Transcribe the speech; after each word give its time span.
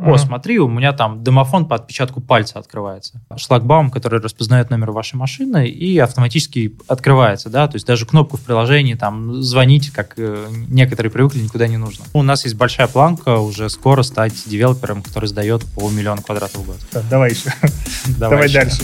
О, 0.00 0.16
смотри, 0.16 0.58
у 0.58 0.68
меня 0.68 0.92
там 0.92 1.22
домофон 1.22 1.66
по 1.66 1.76
отпечатку 1.76 2.20
пальца 2.20 2.58
открывается. 2.58 3.20
Шлагбаум, 3.36 3.90
который 3.90 4.20
распознает 4.20 4.70
номер 4.70 4.90
вашей 4.90 5.16
машины 5.16 5.68
и 5.68 5.98
автоматически 5.98 6.76
открывается, 6.88 7.50
да, 7.50 7.68
то 7.68 7.76
есть 7.76 7.86
даже 7.86 8.06
кнопку 8.06 8.36
в 8.36 8.40
приложении 8.40 8.94
там 8.94 9.42
звонить, 9.42 9.90
как 9.90 10.14
э, 10.16 10.46
некоторые 10.68 11.10
привыкли, 11.10 11.40
никуда 11.40 11.66
не 11.68 11.76
нужно. 11.76 12.04
У 12.12 12.22
нас 12.22 12.44
есть 12.44 12.56
большая 12.56 12.88
планка 12.88 13.38
уже 13.38 13.68
скоро 13.68 14.02
стать 14.02 14.34
девелопером, 14.46 15.02
который 15.02 15.26
сдает 15.26 15.64
по 15.74 15.90
миллиону 15.90 16.22
квадратов 16.22 16.62
в 16.62 16.66
год. 16.66 16.78
Так, 16.90 17.08
давай 17.08 17.30
еще. 17.30 17.52
Давай, 18.18 18.48
давай 18.48 18.52
дальше. 18.52 18.82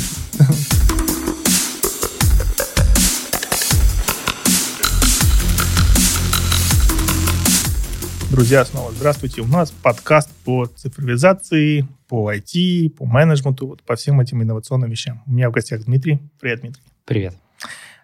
Друзья, 8.29 8.65
снова 8.65 8.91
здравствуйте. 8.91 9.41
У 9.41 9.47
нас 9.47 9.71
подкаст 9.71 10.33
по 10.45 10.67
цифровизации, 10.67 11.87
по 12.09 12.33
IT, 12.33 12.91
по 12.91 13.07
менеджменту, 13.07 13.69
вот 13.69 13.84
по 13.84 13.95
всем 13.95 14.21
этим 14.21 14.43
инновационным 14.43 14.91
вещам. 14.91 15.23
У 15.27 15.33
меня 15.33 15.48
в 15.48 15.53
гостях 15.53 15.84
Дмитрий. 15.84 16.21
Привет, 16.41 16.61
Дмитрий. 16.61 16.83
Привет. 17.05 17.34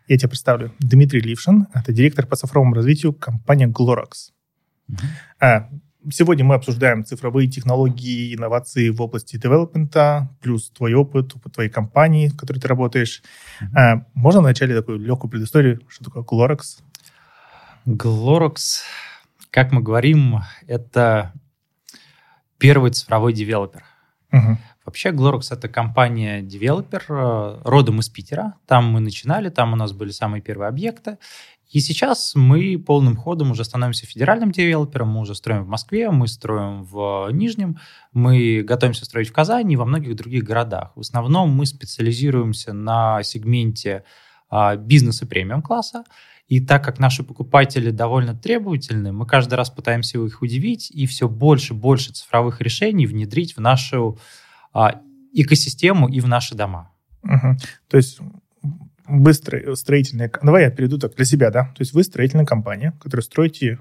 Я 0.07 0.17
тебя 0.17 0.29
представлю. 0.29 0.73
Дмитрий 0.79 1.21
Лившин. 1.21 1.67
Это 1.75 1.93
директор 1.93 2.25
по 2.25 2.37
цифровому 2.37 2.73
развитию 2.75 3.13
компании 3.13 3.67
Glorox. 3.67 4.31
Uh-huh. 4.89 5.65
Сегодня 6.11 6.45
мы 6.45 6.55
обсуждаем 6.55 7.05
цифровые 7.05 7.49
технологии, 7.49 8.35
инновации 8.35 8.91
в 8.91 9.03
области 9.03 9.37
девелопмента, 9.37 10.31
плюс 10.41 10.71
твой 10.71 10.95
опыт, 10.95 11.35
опыт 11.35 11.55
твоей 11.55 11.69
компании, 11.69 12.29
в 12.29 12.37
которой 12.37 12.61
ты 12.61 12.69
работаешь. 12.69 13.25
Uh-huh. 13.61 14.05
Можно 14.15 14.41
вначале 14.41 14.77
такую 14.77 15.01
легкую 15.01 15.33
предысторию, 15.33 15.81
что 15.89 16.05
такое 16.05 16.23
Glorox? 16.23 16.79
Glorox 17.87 18.83
как 19.53 19.71
мы 19.71 19.83
говорим, 19.83 20.41
это 20.67 21.33
первый 22.59 22.91
цифровой 22.91 23.35
девелопер. 23.35 23.85
Угу. 24.33 24.59
Вообще, 24.87 25.11
Glorox— 25.11 25.49
это 25.51 25.69
компания-девелопер, 25.69 27.05
э, 27.09 27.61
родом 27.63 28.01
из 28.01 28.09
Питера. 28.09 28.55
Там 28.67 28.87
мы 28.87 29.01
начинали, 29.01 29.51
там 29.51 29.75
у 29.75 29.77
нас 29.77 29.93
были 29.93 30.11
самые 30.11 30.41
первые 30.41 30.69
объекты. 30.69 31.19
И 31.71 31.81
сейчас 31.81 32.35
мы 32.35 32.79
полным 32.79 33.15
ходом 33.15 33.51
уже 33.51 33.65
становимся 33.65 34.07
федеральным 34.07 34.53
девелопером, 34.53 35.11
мы 35.11 35.21
уже 35.21 35.35
строим 35.35 35.65
в 35.65 35.69
Москве, 35.69 36.11
мы 36.11 36.29
строим 36.29 36.85
в 36.85 37.29
Нижнем, 37.31 37.79
мы 38.13 38.63
готовимся 38.63 39.05
строить 39.05 39.29
в 39.29 39.33
Казани 39.33 39.75
и 39.75 39.77
во 39.77 39.85
многих 39.85 40.17
других 40.17 40.45
городах. 40.45 40.93
В 40.95 41.01
основном 41.01 41.51
мы 41.51 41.67
специализируемся 41.67 42.73
на 42.73 43.23
сегменте 43.23 44.05
а, 44.51 44.77
бизнеса 44.77 45.27
премиум-класса, 45.27 46.05
и 46.53 46.61
так 46.61 46.85
как 46.85 46.99
наши 46.99 47.23
покупатели 47.23 47.91
довольно 47.91 48.35
требовательны, 48.35 49.11
мы 49.11 49.25
каждый 49.25 49.55
раз 49.55 49.71
пытаемся 49.71 50.19
их 50.19 50.43
удивить 50.43 50.91
и 50.91 51.07
все 51.07 51.27
больше 51.27 51.73
и 51.73 51.77
больше 51.77 52.13
цифровых 52.13 52.61
решений 52.61 53.07
внедрить 53.07 53.57
в 53.57 53.61
нашу 53.63 54.19
а, 54.75 55.01
экосистему 55.33 56.11
и 56.11 56.21
в 56.21 56.29
наши 56.29 56.55
дома. 56.55 56.91
Угу. 57.23 57.57
То 57.89 57.97
есть 57.97 58.21
быстрая 59.09 59.75
строительная... 59.77 60.31
Давай 60.43 60.65
я 60.65 60.71
перейду 60.71 60.99
так 60.99 61.15
для 61.17 61.25
себя, 61.25 61.51
да? 61.51 61.65
То 61.75 61.81
есть 61.81 61.95
вы 61.95 62.05
строительная 62.05 62.45
компания, 62.45 62.93
которая 63.01 63.25
строите 63.25 63.79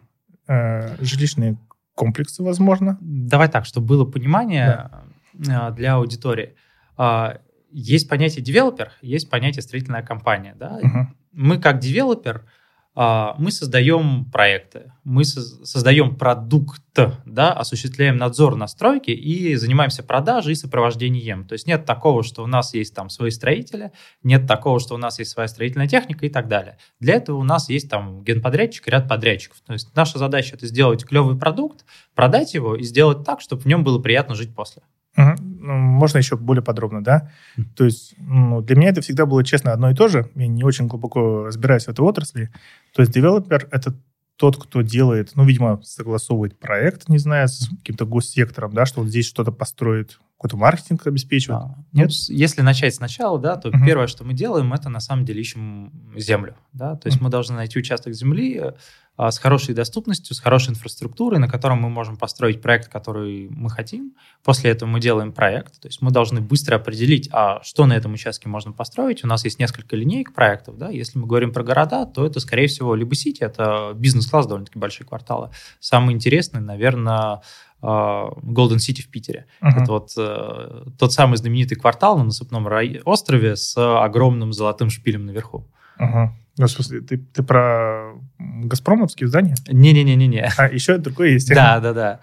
э, 0.47 0.95
жилищные 1.03 1.57
комплексы, 1.93 2.41
возможно? 2.41 2.97
Давай 3.01 3.49
так, 3.49 3.65
чтобы 3.65 3.87
было 3.87 4.05
понимание 4.05 4.89
да. 5.33 5.67
Э, 5.71 5.75
для 5.75 5.95
аудитории. 5.95 6.55
А, 6.95 7.41
есть 7.69 8.07
понятие 8.07 8.45
девелопер, 8.45 8.93
есть 9.01 9.29
понятие 9.29 9.61
строительная 9.61 10.03
компания. 10.03 10.55
Да? 10.57 10.79
Угу. 10.81 11.07
Мы 11.33 11.59
как 11.59 11.79
девелопер 11.79 12.45
а, 12.45 12.60
мы 12.93 13.51
создаем 13.51 14.25
проекты, 14.25 14.91
мы 15.05 15.23
создаем 15.23 16.17
продукт, 16.17 16.81
да, 17.25 17.53
осуществляем 17.53 18.17
надзор 18.17 18.57
настройки 18.57 19.11
и 19.11 19.55
занимаемся 19.55 20.03
продажей 20.03 20.53
и 20.53 20.55
сопровождением. 20.55 21.47
То 21.47 21.53
есть 21.53 21.67
нет 21.67 21.85
такого, 21.85 22.21
что 22.21 22.43
у 22.43 22.47
нас 22.47 22.73
есть 22.73 22.93
там 22.93 23.09
свои 23.09 23.31
строители, 23.31 23.93
нет 24.23 24.45
такого, 24.45 24.81
что 24.81 24.95
у 24.95 24.97
нас 24.97 25.19
есть 25.19 25.31
своя 25.31 25.47
строительная 25.47 25.87
техника 25.87 26.25
и 26.25 26.29
так 26.29 26.49
далее. 26.49 26.77
Для 26.99 27.15
этого 27.15 27.37
у 27.37 27.43
нас 27.43 27.69
есть 27.69 27.89
там 27.89 28.23
генподрядчик 28.23 28.85
ряд 28.89 29.07
подрядчиков. 29.07 29.61
То 29.65 29.73
есть 29.73 29.95
наша 29.95 30.17
задача 30.17 30.55
это 30.55 30.67
сделать 30.67 31.05
клевый 31.05 31.37
продукт, 31.37 31.85
продать 32.13 32.53
его 32.53 32.75
и 32.75 32.83
сделать 32.83 33.23
так, 33.23 33.39
чтобы 33.39 33.61
в 33.61 33.65
нем 33.67 33.85
было 33.85 33.99
приятно 33.99 34.35
жить 34.35 34.53
после. 34.53 34.81
Угу. 35.17 35.43
Можно 35.43 36.17
еще 36.19 36.37
более 36.37 36.63
подробно, 36.63 37.03
да? 37.03 37.31
То 37.75 37.85
есть 37.85 38.15
ну, 38.17 38.61
для 38.61 38.75
меня 38.75 38.89
это 38.89 39.01
всегда 39.01 39.25
было, 39.25 39.43
честно, 39.43 39.73
одно 39.73 39.89
и 39.91 39.95
то 39.95 40.07
же. 40.07 40.29
Я 40.35 40.47
не 40.47 40.63
очень 40.63 40.87
глубоко 40.87 41.45
разбираюсь 41.45 41.85
в 41.85 41.89
этой 41.89 42.01
отрасли. 42.01 42.51
То 42.93 43.01
есть 43.01 43.13
девелопер— 43.13 43.67
это 43.71 43.93
тот, 44.37 44.57
кто 44.57 44.81
делает, 44.81 45.33
ну, 45.35 45.45
видимо, 45.45 45.79
согласовывает 45.83 46.57
проект, 46.57 47.09
не 47.09 47.19
знаю, 47.19 47.47
с 47.47 47.69
каким-то 47.69 48.07
госсектором, 48.07 48.73
да, 48.73 48.87
что 48.87 49.01
вот 49.01 49.09
здесь 49.09 49.27
что-то 49.27 49.51
построит, 49.51 50.19
какой-то 50.41 50.57
маркетинг 50.57 51.05
обеспечивает. 51.05 51.61
А, 51.61 51.75
Нет? 51.93 52.09
Ну, 52.09 52.35
если 52.35 52.63
начать 52.63 52.95
сначала, 52.95 53.37
да, 53.37 53.57
то 53.57 53.69
uh-huh. 53.69 53.85
первое, 53.85 54.07
что 54.07 54.23
мы 54.23 54.33
делаем, 54.33 54.73
это 54.73 54.89
на 54.89 54.99
самом 54.99 55.23
деле 55.23 55.39
ищем 55.39 55.93
землю, 56.15 56.55
да, 56.73 56.95
то 56.95 57.09
есть 57.09 57.19
uh-huh. 57.19 57.25
мы 57.25 57.29
должны 57.29 57.55
найти 57.57 57.77
участок 57.77 58.15
земли, 58.15 58.73
а, 59.17 59.29
с 59.29 59.37
хорошей 59.37 59.75
доступностью, 59.75 60.35
с 60.35 60.39
хорошей 60.39 60.71
инфраструктурой, 60.71 61.39
на 61.39 61.47
котором 61.47 61.79
мы 61.79 61.89
можем 61.89 62.17
построить 62.17 62.59
проект, 62.59 62.91
который 62.91 63.49
мы 63.51 63.69
хотим. 63.69 64.15
После 64.43 64.71
этого 64.71 64.89
мы 64.89 64.99
делаем 64.99 65.31
проект. 65.31 65.79
То 65.79 65.89
есть 65.89 66.01
мы 66.01 66.09
должны 66.09 66.41
быстро 66.41 66.77
определить, 66.77 67.29
а 67.31 67.61
что 67.61 67.85
на 67.85 67.93
этом 67.93 68.13
участке 68.13 68.49
можно 68.49 68.71
построить. 68.71 69.23
У 69.23 69.27
нас 69.27 69.43
есть 69.43 69.59
несколько 69.59 69.95
линеек 69.95 70.33
проектов. 70.33 70.77
Да? 70.77 70.89
Если 70.89 71.19
мы 71.19 71.27
говорим 71.27 71.53
про 71.53 71.63
города, 71.63 72.07
то 72.07 72.25
это, 72.25 72.39
скорее 72.39 72.65
всего, 72.65 72.95
либо 72.95 73.13
Сити, 73.13 73.43
это 73.43 73.91
бизнес-класс, 73.93 74.47
довольно-таки 74.47 74.79
большие 74.79 75.05
кварталы. 75.05 75.51
Самый 75.79 76.15
интересный, 76.15 76.61
наверное, 76.61 77.41
Golden 77.81 78.77
City 78.77 79.01
в 79.01 79.09
Питере. 79.09 79.45
Uh-huh. 79.61 79.81
Это 79.81 79.91
вот 79.91 80.11
э, 80.17 80.83
тот 80.97 81.13
самый 81.13 81.37
знаменитый 81.37 81.77
квартал 81.77 82.17
на 82.17 82.25
насыпном 82.25 82.67
острове 83.05 83.55
с 83.55 83.75
огромным 83.77 84.53
золотым 84.53 84.89
шпилем 84.89 85.25
наверху. 85.25 85.67
Uh-huh. 85.99 86.29
Ну, 86.57 86.67
в 86.67 86.69
смысле, 86.69 87.01
ты, 87.01 87.17
ты 87.17 87.43
про 87.43 88.13
газпромовские 88.37 89.27
здания? 89.27 89.55
Не-не-не-не-не. 89.67 90.51
А, 90.57 90.67
еще 90.67 90.97
другое 90.97 91.29
есть? 91.29 91.49
Да, 91.49 91.79
да, 91.79 91.93
да. 91.93 92.19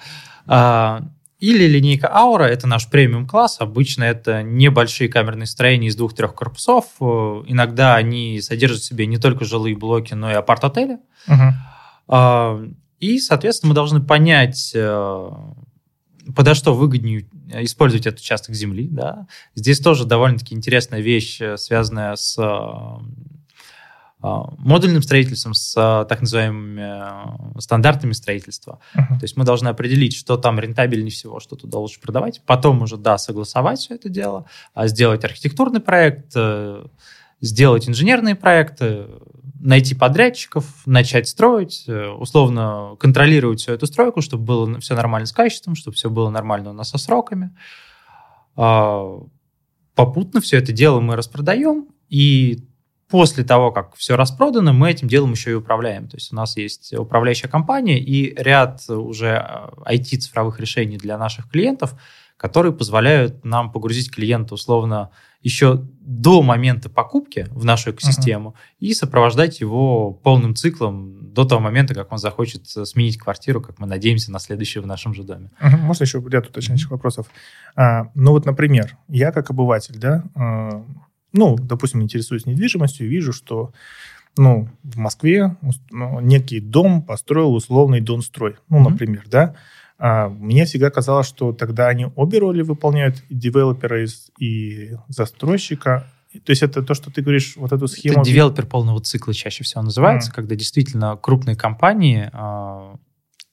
А, 0.46 1.02
или 1.40 1.66
линейка 1.66 2.12
Аура, 2.12 2.44
это 2.44 2.66
наш 2.66 2.88
премиум-класс. 2.88 3.60
Обычно 3.60 4.04
это 4.04 4.42
небольшие 4.42 5.08
камерные 5.08 5.46
строения 5.46 5.88
из 5.88 5.96
двух-трех 5.96 6.34
корпусов. 6.34 6.84
Э, 7.00 7.04
иногда 7.46 7.94
они 7.96 8.40
содержат 8.40 8.80
в 8.80 8.84
себе 8.84 9.06
не 9.06 9.18
только 9.18 9.44
жилые 9.44 9.76
блоки, 9.76 10.14
но 10.14 10.30
и 10.30 10.34
апарт-отели. 10.34 10.98
Угу. 11.26 12.74
И, 13.00 13.18
соответственно, 13.18 13.70
мы 13.70 13.74
должны 13.74 14.00
понять, 14.00 14.72
э, 14.74 15.30
подо 16.34 16.54
что 16.54 16.74
выгоднее 16.74 17.26
использовать 17.62 18.06
этот 18.06 18.20
участок 18.20 18.54
земли. 18.54 18.88
Да? 18.90 19.26
Здесь 19.54 19.80
тоже 19.80 20.04
довольно-таки 20.04 20.54
интересная 20.54 21.00
вещь, 21.00 21.40
э, 21.40 21.56
связанная 21.56 22.16
с 22.16 22.36
а, 24.20 24.52
модульным 24.58 25.00
строительством 25.02 25.54
с 25.54 25.74
а, 25.76 26.04
так 26.04 26.20
называемыми 26.20 26.82
а, 26.82 27.60
стандартами 27.60 28.12
строительства. 28.12 28.80
Uh-huh. 28.96 29.16
То 29.16 29.22
есть 29.22 29.36
мы 29.36 29.44
должны 29.44 29.68
определить, 29.68 30.16
что 30.16 30.36
там 30.36 30.58
рентабельнее 30.58 31.12
всего, 31.12 31.38
что 31.38 31.54
туда 31.54 31.78
лучше 31.78 32.00
продавать. 32.00 32.42
Потом 32.44 32.82
уже, 32.82 32.96
да, 32.96 33.16
согласовать 33.16 33.78
все 33.78 33.94
это 33.94 34.08
дело, 34.08 34.46
сделать 34.76 35.24
архитектурный 35.24 35.78
проект, 35.78 36.32
э, 36.34 36.84
сделать 37.40 37.88
инженерные 37.88 38.34
проекты, 38.34 39.06
найти 39.60 39.94
подрядчиков, 39.94 40.64
начать 40.86 41.28
строить, 41.28 41.84
э, 41.86 42.08
условно 42.08 42.96
контролировать 42.98 43.60
всю 43.60 43.72
эту 43.72 43.86
стройку, 43.86 44.20
чтобы 44.20 44.44
было 44.44 44.80
все 44.80 44.94
нормально 44.94 45.26
с 45.26 45.32
качеством, 45.32 45.74
чтобы 45.74 45.96
все 45.96 46.10
было 46.10 46.30
нормально 46.30 46.70
у 46.70 46.72
нас 46.72 46.90
со 46.90 46.98
сроками. 46.98 47.54
Попутно 48.54 50.40
все 50.40 50.58
это 50.58 50.72
дело 50.72 51.00
мы 51.00 51.16
распродаем, 51.16 51.88
и 52.08 52.68
после 53.08 53.42
того, 53.42 53.72
как 53.72 53.96
все 53.96 54.16
распродано, 54.16 54.72
мы 54.72 54.90
этим 54.90 55.08
делом 55.08 55.32
еще 55.32 55.52
и 55.52 55.54
управляем. 55.54 56.08
То 56.08 56.16
есть 56.16 56.32
у 56.32 56.36
нас 56.36 56.56
есть 56.56 56.92
управляющая 56.94 57.48
компания 57.48 57.98
и 57.98 58.34
ряд 58.40 58.88
уже 58.88 59.44
IT-цифровых 59.86 60.58
э, 60.58 60.62
решений 60.62 60.98
для 60.98 61.18
наших 61.18 61.50
клиентов, 61.50 61.94
которые 62.36 62.72
позволяют 62.72 63.44
нам 63.44 63.72
погрузить 63.72 64.10
клиента 64.10 64.54
условно 64.54 65.10
еще 65.42 65.86
до 66.00 66.42
момента 66.42 66.90
покупки 66.90 67.46
в 67.50 67.64
нашу 67.64 67.92
экосистему 67.92 68.50
uh-huh. 68.50 68.76
и 68.80 68.94
сопровождать 68.94 69.60
его 69.60 70.12
полным 70.12 70.54
циклом 70.54 71.32
до 71.32 71.44
того 71.44 71.60
момента, 71.60 71.94
как 71.94 72.10
он 72.10 72.18
захочет 72.18 72.66
сменить 72.66 73.18
квартиру, 73.18 73.60
как 73.60 73.78
мы 73.78 73.86
надеемся, 73.86 74.32
на 74.32 74.40
следующую 74.40 74.82
в 74.82 74.86
нашем 74.86 75.14
же 75.14 75.22
доме. 75.22 75.50
Uh-huh. 75.60 75.76
Можно 75.78 76.04
еще 76.04 76.22
ряд 76.28 76.48
уточняющих 76.48 76.88
uh-huh. 76.88 76.92
вопросов? 76.92 77.26
А, 77.76 78.10
ну 78.14 78.32
вот, 78.32 78.46
например, 78.46 78.96
я 79.08 79.30
как 79.32 79.50
обыватель, 79.50 79.98
да, 79.98 80.24
а, 80.34 80.84
ну, 81.32 81.56
допустим, 81.56 82.02
интересуюсь 82.02 82.46
недвижимостью, 82.46 83.08
вижу, 83.08 83.32
что 83.32 83.72
ну, 84.36 84.68
в 84.82 84.96
Москве 84.96 85.56
ну, 85.90 86.20
некий 86.20 86.60
дом 86.60 87.02
построил 87.02 87.54
условный 87.54 88.00
Донстрой, 88.00 88.56
ну, 88.68 88.78
mm-hmm. 88.78 88.90
например, 88.90 89.24
да. 89.26 89.56
А 89.98 90.28
мне 90.28 90.64
всегда 90.64 90.90
казалось, 90.90 91.26
что 91.26 91.52
тогда 91.52 91.88
они 91.88 92.06
обе 92.14 92.38
роли 92.38 92.62
выполняют, 92.62 93.22
и 93.28 93.34
девелопера, 93.34 94.06
и 94.38 94.94
застройщика. 95.08 96.06
То 96.44 96.50
есть 96.50 96.62
это 96.62 96.82
то, 96.82 96.94
что 96.94 97.10
ты 97.10 97.22
говоришь, 97.22 97.56
вот 97.56 97.72
эту 97.72 97.88
схему... 97.88 98.20
Это 98.20 98.30
девелопер 98.30 98.66
полного 98.66 99.00
цикла 99.00 99.34
чаще 99.34 99.64
всего 99.64 99.82
называется, 99.82 100.30
mm. 100.30 100.34
когда 100.34 100.54
действительно 100.54 101.16
крупные 101.16 101.56
компании 101.56 102.30
э, 102.32 102.96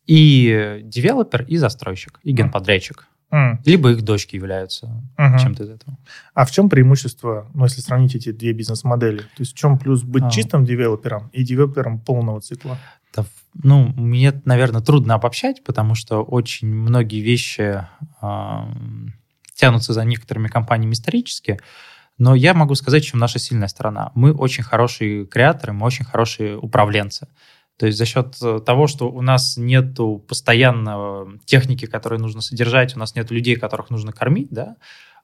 и 0.05 0.81
девелопер, 0.83 1.43
и 1.43 1.57
застройщик, 1.57 2.19
и 2.21 2.31
генподрядчик. 2.31 3.07
Mm. 3.31 3.57
Либо 3.65 3.91
их 3.91 4.03
дочки 4.03 4.35
являются 4.35 4.87
uh-huh. 5.17 5.39
чем-то 5.39 5.63
из 5.63 5.69
этого. 5.69 5.97
А 6.33 6.45
в 6.45 6.51
чем 6.51 6.69
преимущество, 6.69 7.47
ну, 7.53 7.63
если 7.63 7.81
сравнить 7.81 8.15
эти 8.15 8.31
две 8.31 8.53
бизнес-модели? 8.53 9.19
То 9.19 9.39
есть 9.39 9.53
в 9.53 9.57
чем 9.57 9.79
плюс 9.79 10.03
быть 10.03 10.23
а. 10.23 10.29
чистым 10.29 10.63
девелопером 10.63 11.29
и 11.33 11.43
девелопером 11.43 11.99
полного 11.99 12.39
цикла? 12.39 12.77
Да, 13.15 13.25
ну, 13.63 13.87
мне, 13.95 14.41
наверное, 14.45 14.81
трудно 14.81 15.15
обобщать, 15.15 15.63
потому 15.63 15.95
что 15.95 16.21
очень 16.23 16.67
многие 16.67 17.21
вещи 17.21 17.85
э, 18.21 18.59
тянутся 19.55 19.93
за 19.93 20.05
некоторыми 20.05 20.47
компаниями 20.47 20.93
исторически. 20.93 21.59
Но 22.17 22.35
я 22.35 22.53
могу 22.53 22.75
сказать, 22.75 23.03
чем 23.03 23.19
наша 23.19 23.39
сильная 23.39 23.67
сторона. 23.67 24.11
Мы 24.15 24.33
очень 24.33 24.63
хорошие 24.63 25.25
креаторы, 25.25 25.73
мы 25.73 25.85
очень 25.85 26.05
хорошие 26.05 26.57
управленцы. 26.57 27.27
То 27.77 27.87
есть 27.87 27.97
за 27.97 28.05
счет 28.05 28.35
э, 28.41 28.59
того, 28.65 28.87
что 28.87 29.09
у 29.11 29.21
нас 29.21 29.57
нет 29.57 29.97
постоянно 30.27 31.25
техники, 31.45 31.85
которые 31.85 32.19
нужно 32.19 32.41
содержать, 32.41 32.95
у 32.95 32.99
нас 32.99 33.15
нет 33.15 33.31
людей, 33.31 33.55
которых 33.55 33.89
нужно 33.89 34.11
кормить, 34.13 34.49
да, 34.51 34.77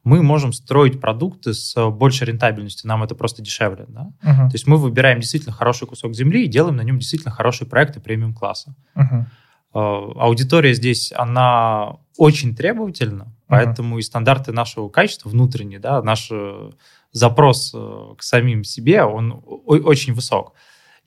мы 0.03 0.24
можем 0.24 0.51
строить 0.51 1.00
продукты 1.00 1.53
с 1.53 1.89
большей 1.92 2.27
рентабельностью, 2.27 2.88
нам 2.88 3.03
это 3.03 3.15
просто 3.15 3.42
дешевле. 3.42 3.86
Да? 3.88 4.12
Uh-huh. 4.24 4.50
То 4.50 4.53
есть 4.53 4.68
мы 4.68 4.77
выбираем 4.77 5.19
действительно 5.19 5.53
хороший 5.53 5.88
кусок 5.88 6.15
земли 6.15 6.45
и 6.45 6.48
делаем 6.48 6.75
на 6.75 6.81
нем 6.81 6.98
действительно 7.00 7.31
хорошие 7.31 7.68
проекты 7.68 8.00
премиум-класса. 8.00 8.74
Uh-huh. 8.95 9.25
Аудитория 9.74 10.74
здесь, 10.74 11.13
она 11.15 11.97
очень 12.18 12.56
требовательна, 12.56 13.24
uh-huh. 13.24 13.45
поэтому 13.47 14.00
и 14.00 14.01
стандарты 14.01 14.51
нашего 14.51 14.89
качества 14.89 15.30
внутренние, 15.30 15.80
да, 15.80 16.01
наш 16.01 16.30
э, 16.31 16.71
запрос 17.12 17.71
э, 17.74 18.15
к 18.18 18.24
самим 18.24 18.63
себе, 18.63 19.04
он 19.04 19.42
очень 19.45 20.13
высок. 20.13 20.54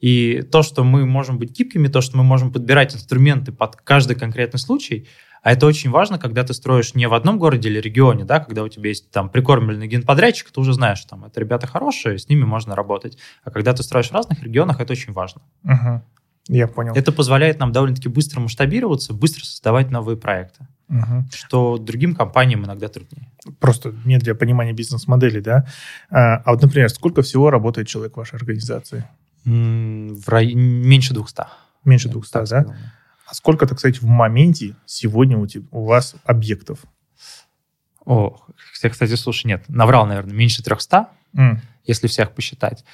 И 0.01 0.43
то, 0.43 0.63
что 0.63 0.85
мы 0.85 1.07
можем 1.07 1.39
быть 1.39 1.51
гибкими, 1.51 1.89
то, 1.89 2.01
что 2.01 2.17
мы 2.17 2.25
можем 2.25 2.53
подбирать 2.53 2.95
инструменты 2.95 3.53
под 3.53 3.77
каждый 3.77 4.17
конкретный 4.17 4.61
случай, 4.61 5.09
а 5.43 5.53
это 5.53 5.67
очень 5.67 5.91
важно, 5.91 6.19
когда 6.19 6.43
ты 6.43 6.55
строишь 6.55 6.95
не 6.95 7.07
в 7.07 7.13
одном 7.13 7.39
городе 7.39 7.69
или 7.69 7.79
регионе, 7.79 8.25
да, 8.25 8.41
когда 8.41 8.63
у 8.63 8.69
тебя 8.69 8.89
есть 8.89 9.11
там 9.11 9.29
прикормленный 9.29 9.87
генподрядчик, 9.87 10.51
ты 10.51 10.59
уже 10.59 10.73
знаешь, 10.73 10.99
что 10.99 11.11
там 11.11 11.27
это 11.27 11.39
ребята 11.39 11.67
хорошие, 11.67 12.19
с 12.19 12.31
ними 12.31 12.45
можно 12.45 12.75
работать. 12.75 13.19
А 13.43 13.51
когда 13.51 13.75
ты 13.75 13.83
строишь 13.83 14.09
в 14.09 14.13
разных 14.15 14.43
регионах, 14.43 14.81
это 14.81 14.93
очень 14.93 15.13
важно. 15.13 15.43
Угу. 15.65 16.03
Я 16.49 16.67
понял. 16.67 16.95
Это 16.95 17.13
позволяет 17.13 17.59
нам 17.59 17.73
довольно-таки 17.73 18.09
быстро 18.09 18.41
масштабироваться, 18.41 19.13
быстро 19.13 19.45
создавать 19.45 19.91
новые 19.91 20.17
проекты. 20.17 20.67
Угу. 20.89 21.25
Что 21.33 21.77
другим 21.79 22.15
компаниям 22.15 22.65
иногда 22.65 22.89
труднее. 22.89 23.31
Просто 23.61 23.95
нет 24.07 24.23
для 24.23 24.35
понимания 24.35 24.73
бизнес-модели, 24.73 25.41
да? 25.41 25.67
А, 26.11 26.37
а 26.37 26.53
вот, 26.53 26.63
например, 26.63 26.89
сколько 26.89 27.21
всего 27.21 27.51
работает 27.51 27.89
человек 27.89 28.15
в 28.15 28.17
вашей 28.17 28.37
организации? 28.37 29.05
В 29.45 30.29
рай... 30.29 30.55
Меньше 30.55 31.15
200. 31.15 31.43
Меньше 31.85 32.09
200, 32.09 32.33
да? 32.33 32.47
Сказал. 32.47 32.75
А 33.27 33.35
сколько, 33.35 33.67
так 33.67 33.79
сказать, 33.79 34.01
в 34.01 34.07
моменте 34.07 34.77
сегодня 34.87 35.39
у, 35.39 35.47
тебя, 35.47 35.67
у 35.71 35.85
вас 35.87 36.15
объектов? 36.25 36.81
О, 38.05 38.39
кстати, 38.71 39.15
слушай, 39.15 39.47
нет, 39.47 39.65
наврал, 39.69 40.07
наверное, 40.07 40.35
меньше 40.35 40.63
300, 40.63 41.09
mm. 41.35 41.57
если 41.85 42.07
всех 42.07 42.33
посчитать. 42.33 42.85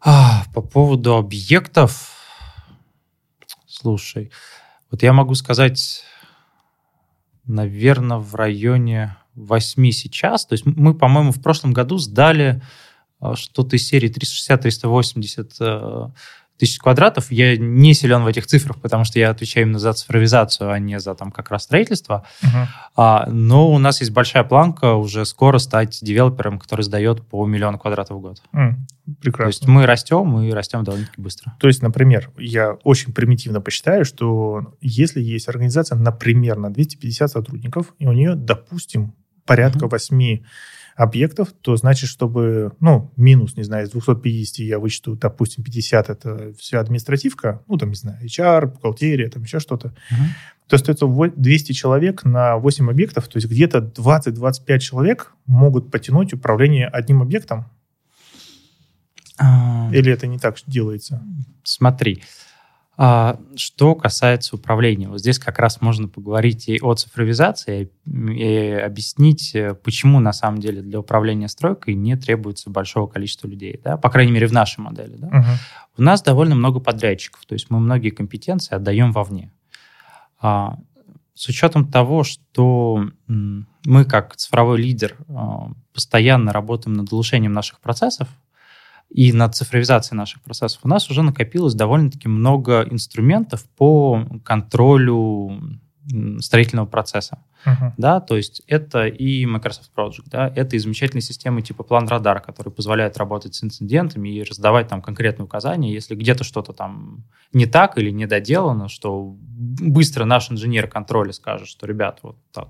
А, 0.00 0.44
по 0.54 0.60
поводу 0.60 1.16
объектов, 1.16 2.12
слушай, 3.66 4.30
вот 4.90 5.02
я 5.02 5.14
могу 5.14 5.34
сказать, 5.34 6.04
наверное, 7.46 8.18
в 8.18 8.34
районе 8.34 9.16
8 9.34 9.90
сейчас. 9.90 10.46
То 10.46 10.52
есть 10.52 10.66
мы, 10.66 10.94
по-моему, 10.94 11.32
в 11.32 11.42
прошлом 11.42 11.72
году 11.72 11.96
сдали 11.98 12.62
что-то 13.34 13.76
из 13.76 13.86
серии 13.86 14.10
360-380 14.10 15.52
э, 15.60 16.08
тысяч 16.58 16.78
квадратов. 16.78 17.32
Я 17.32 17.56
не 17.56 17.94
силен 17.94 18.22
в 18.22 18.26
этих 18.26 18.46
цифрах, 18.46 18.80
потому 18.80 19.04
что 19.04 19.18
я 19.18 19.30
отвечаю 19.30 19.66
именно 19.66 19.78
за 19.78 19.92
цифровизацию, 19.92 20.70
а 20.70 20.78
не 20.78 21.00
за 21.00 21.14
там 21.14 21.32
как 21.32 21.50
раз 21.50 21.64
строительство. 21.64 22.24
Uh-huh. 22.42 22.66
А, 22.96 23.28
но 23.28 23.70
у 23.70 23.78
нас 23.78 24.00
есть 24.00 24.12
большая 24.12 24.44
планка 24.44 24.94
уже 24.94 25.24
скоро 25.24 25.58
стать 25.58 25.98
девелопером, 26.00 26.58
который 26.58 26.82
сдает 26.82 27.26
по 27.26 27.44
миллиону 27.46 27.78
квадратов 27.78 28.18
в 28.18 28.20
год. 28.20 28.42
Mm, 28.54 28.74
прекрасно. 29.20 29.44
То 29.44 29.48
есть 29.48 29.66
мы 29.66 29.86
растем, 29.86 30.40
и 30.40 30.50
растем 30.52 30.84
довольно-таки 30.84 31.20
быстро. 31.20 31.54
То 31.58 31.66
есть, 31.66 31.82
например, 31.82 32.30
я 32.38 32.74
очень 32.84 33.12
примитивно 33.12 33.60
посчитаю, 33.60 34.04
что 34.04 34.74
если 34.80 35.20
есть 35.20 35.48
организация, 35.48 35.96
например, 35.96 36.56
на 36.56 36.72
250 36.72 37.30
сотрудников, 37.30 37.94
и 37.98 38.06
у 38.06 38.12
нее, 38.12 38.36
допустим, 38.36 39.14
порядка 39.44 39.86
uh-huh. 39.86 39.90
8 39.90 40.42
объектов, 40.96 41.52
то 41.60 41.76
значит, 41.76 42.08
чтобы, 42.08 42.72
ну, 42.80 43.12
минус, 43.16 43.56
не 43.56 43.64
знаю, 43.64 43.86
из 43.86 43.90
250 43.90 44.58
я 44.58 44.78
вычту, 44.78 45.16
допустим, 45.16 45.64
50 45.64 46.10
это 46.10 46.52
вся 46.58 46.80
административка, 46.80 47.62
ну, 47.66 47.76
там, 47.76 47.90
не 47.90 47.96
знаю, 47.96 48.24
HR, 48.24 48.72
бухгалтерия, 48.72 49.28
там 49.28 49.42
еще 49.42 49.58
что-то, 49.58 49.88
угу. 50.10 50.22
то 50.68 50.76
остается 50.76 51.06
200 51.06 51.72
человек 51.72 52.24
на 52.24 52.56
8 52.56 52.88
объектов, 52.90 53.28
то 53.28 53.38
есть 53.38 53.48
где-то 53.48 53.78
20-25 53.78 54.78
человек 54.78 55.32
могут 55.46 55.90
потянуть 55.90 56.32
управление 56.32 56.86
одним 56.86 57.22
объектом. 57.22 57.66
А... 59.36 59.90
Или 59.92 60.12
это 60.12 60.26
не 60.28 60.38
так 60.38 60.56
делается? 60.66 61.22
Смотри, 61.64 62.22
а, 62.96 63.40
что 63.56 63.96
касается 63.96 64.54
управления, 64.54 65.08
вот 65.08 65.18
здесь 65.18 65.40
как 65.40 65.58
раз 65.58 65.80
можно 65.80 66.06
поговорить 66.06 66.68
и 66.68 66.78
о 66.80 66.94
цифровизации, 66.94 67.90
и 68.06 68.68
объяснить, 68.70 69.54
э, 69.54 69.74
почему 69.74 70.20
на 70.20 70.32
самом 70.32 70.60
деле 70.60 70.80
для 70.80 71.00
управления 71.00 71.48
стройкой 71.48 71.94
не 71.94 72.16
требуется 72.16 72.70
большого 72.70 73.08
количества 73.08 73.48
людей, 73.48 73.80
да? 73.82 73.96
по 73.96 74.10
крайней 74.10 74.30
мере 74.30 74.46
в 74.46 74.52
нашей 74.52 74.80
модели. 74.80 75.16
Да? 75.16 75.26
Угу. 75.26 75.46
У 75.98 76.02
нас 76.02 76.22
довольно 76.22 76.54
много 76.54 76.78
подрядчиков, 76.78 77.44
то 77.46 77.54
есть 77.54 77.68
мы 77.68 77.80
многие 77.80 78.10
компетенции 78.10 78.76
отдаем 78.76 79.10
вовне. 79.10 79.50
А, 80.40 80.78
с 81.34 81.48
учетом 81.48 81.90
того, 81.90 82.22
что 82.22 83.08
мы 83.26 84.04
как 84.04 84.36
цифровой 84.36 84.80
лидер 84.80 85.16
а, 85.28 85.72
постоянно 85.92 86.52
работаем 86.52 86.96
над 86.96 87.12
улучшением 87.12 87.52
наших 87.52 87.80
процессов, 87.80 88.28
и 89.10 89.32
над 89.32 89.54
цифровизацией 89.54 90.18
наших 90.18 90.42
процессов, 90.42 90.80
у 90.82 90.88
нас 90.88 91.10
уже 91.10 91.22
накопилось 91.22 91.74
довольно-таки 91.74 92.28
много 92.28 92.82
инструментов 92.90 93.64
по 93.76 94.26
контролю 94.44 95.78
строительного 96.40 96.86
процесса. 96.86 97.38
Uh-huh. 97.64 97.92
Да, 97.96 98.20
то 98.20 98.36
есть 98.36 98.60
это 98.66 99.06
и 99.06 99.46
Microsoft 99.46 99.90
Project, 99.96 100.26
да, 100.26 100.52
это 100.54 100.76
и 100.76 100.78
замечательные 100.78 101.22
системы 101.22 101.62
типа 101.62 101.82
План 101.82 102.06
Радар, 102.08 102.40
которые 102.40 102.72
позволяют 102.72 103.16
работать 103.16 103.54
с 103.54 103.64
инцидентами 103.64 104.28
и 104.28 104.42
раздавать 104.42 104.88
там 104.88 105.00
конкретные 105.00 105.46
указания, 105.46 105.92
если 105.92 106.14
где-то 106.14 106.44
что-то 106.44 106.74
там 106.74 107.24
не 107.54 107.64
так 107.64 107.96
или 107.96 108.10
не 108.10 108.26
доделано, 108.26 108.88
что 108.88 109.34
быстро 109.38 110.26
наш 110.26 110.50
инженер 110.50 110.88
контроля 110.88 111.32
скажет, 111.32 111.68
что, 111.68 111.86
ребят, 111.86 112.18
вот 112.22 112.36
так, 112.52 112.68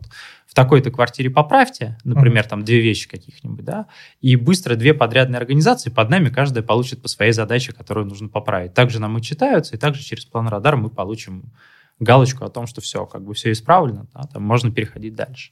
в 0.55 0.56
такой-то 0.56 0.93
квартире 0.93 1.31
поправьте, 1.31 1.99
например, 2.05 2.47
там 2.47 2.65
две 2.65 2.81
вещи 2.81 3.08
каких-нибудь, 3.08 3.65
да, 3.65 3.89
и 4.20 4.37
быстро 4.37 4.77
две 4.77 4.94
подрядные 4.94 5.39
организации 5.39 5.91
под 5.91 6.11
нами 6.11 6.29
каждая 6.29 6.63
получит 6.63 7.03
по 7.03 7.08
своей 7.08 7.32
задаче, 7.32 7.73
которую 7.73 8.06
нужно 8.06 8.29
поправить. 8.29 8.73
Также 8.73 9.01
нам 9.01 9.19
и 9.19 9.20
читаются, 9.20 9.75
и 9.75 9.79
также 9.81 10.05
через 10.05 10.27
План 10.27 10.46
Радар 10.46 10.77
мы 10.77 10.91
получим 10.91 11.53
галочку 11.99 12.44
о 12.44 12.51
том, 12.51 12.69
что 12.69 12.81
все, 12.81 13.05
как 13.05 13.25
бы 13.25 13.34
все 13.34 13.51
исправлено, 13.51 14.06
да, 14.15 14.29
там 14.32 14.44
можно 14.44 14.70
переходить 14.70 15.17
дальше. 15.17 15.51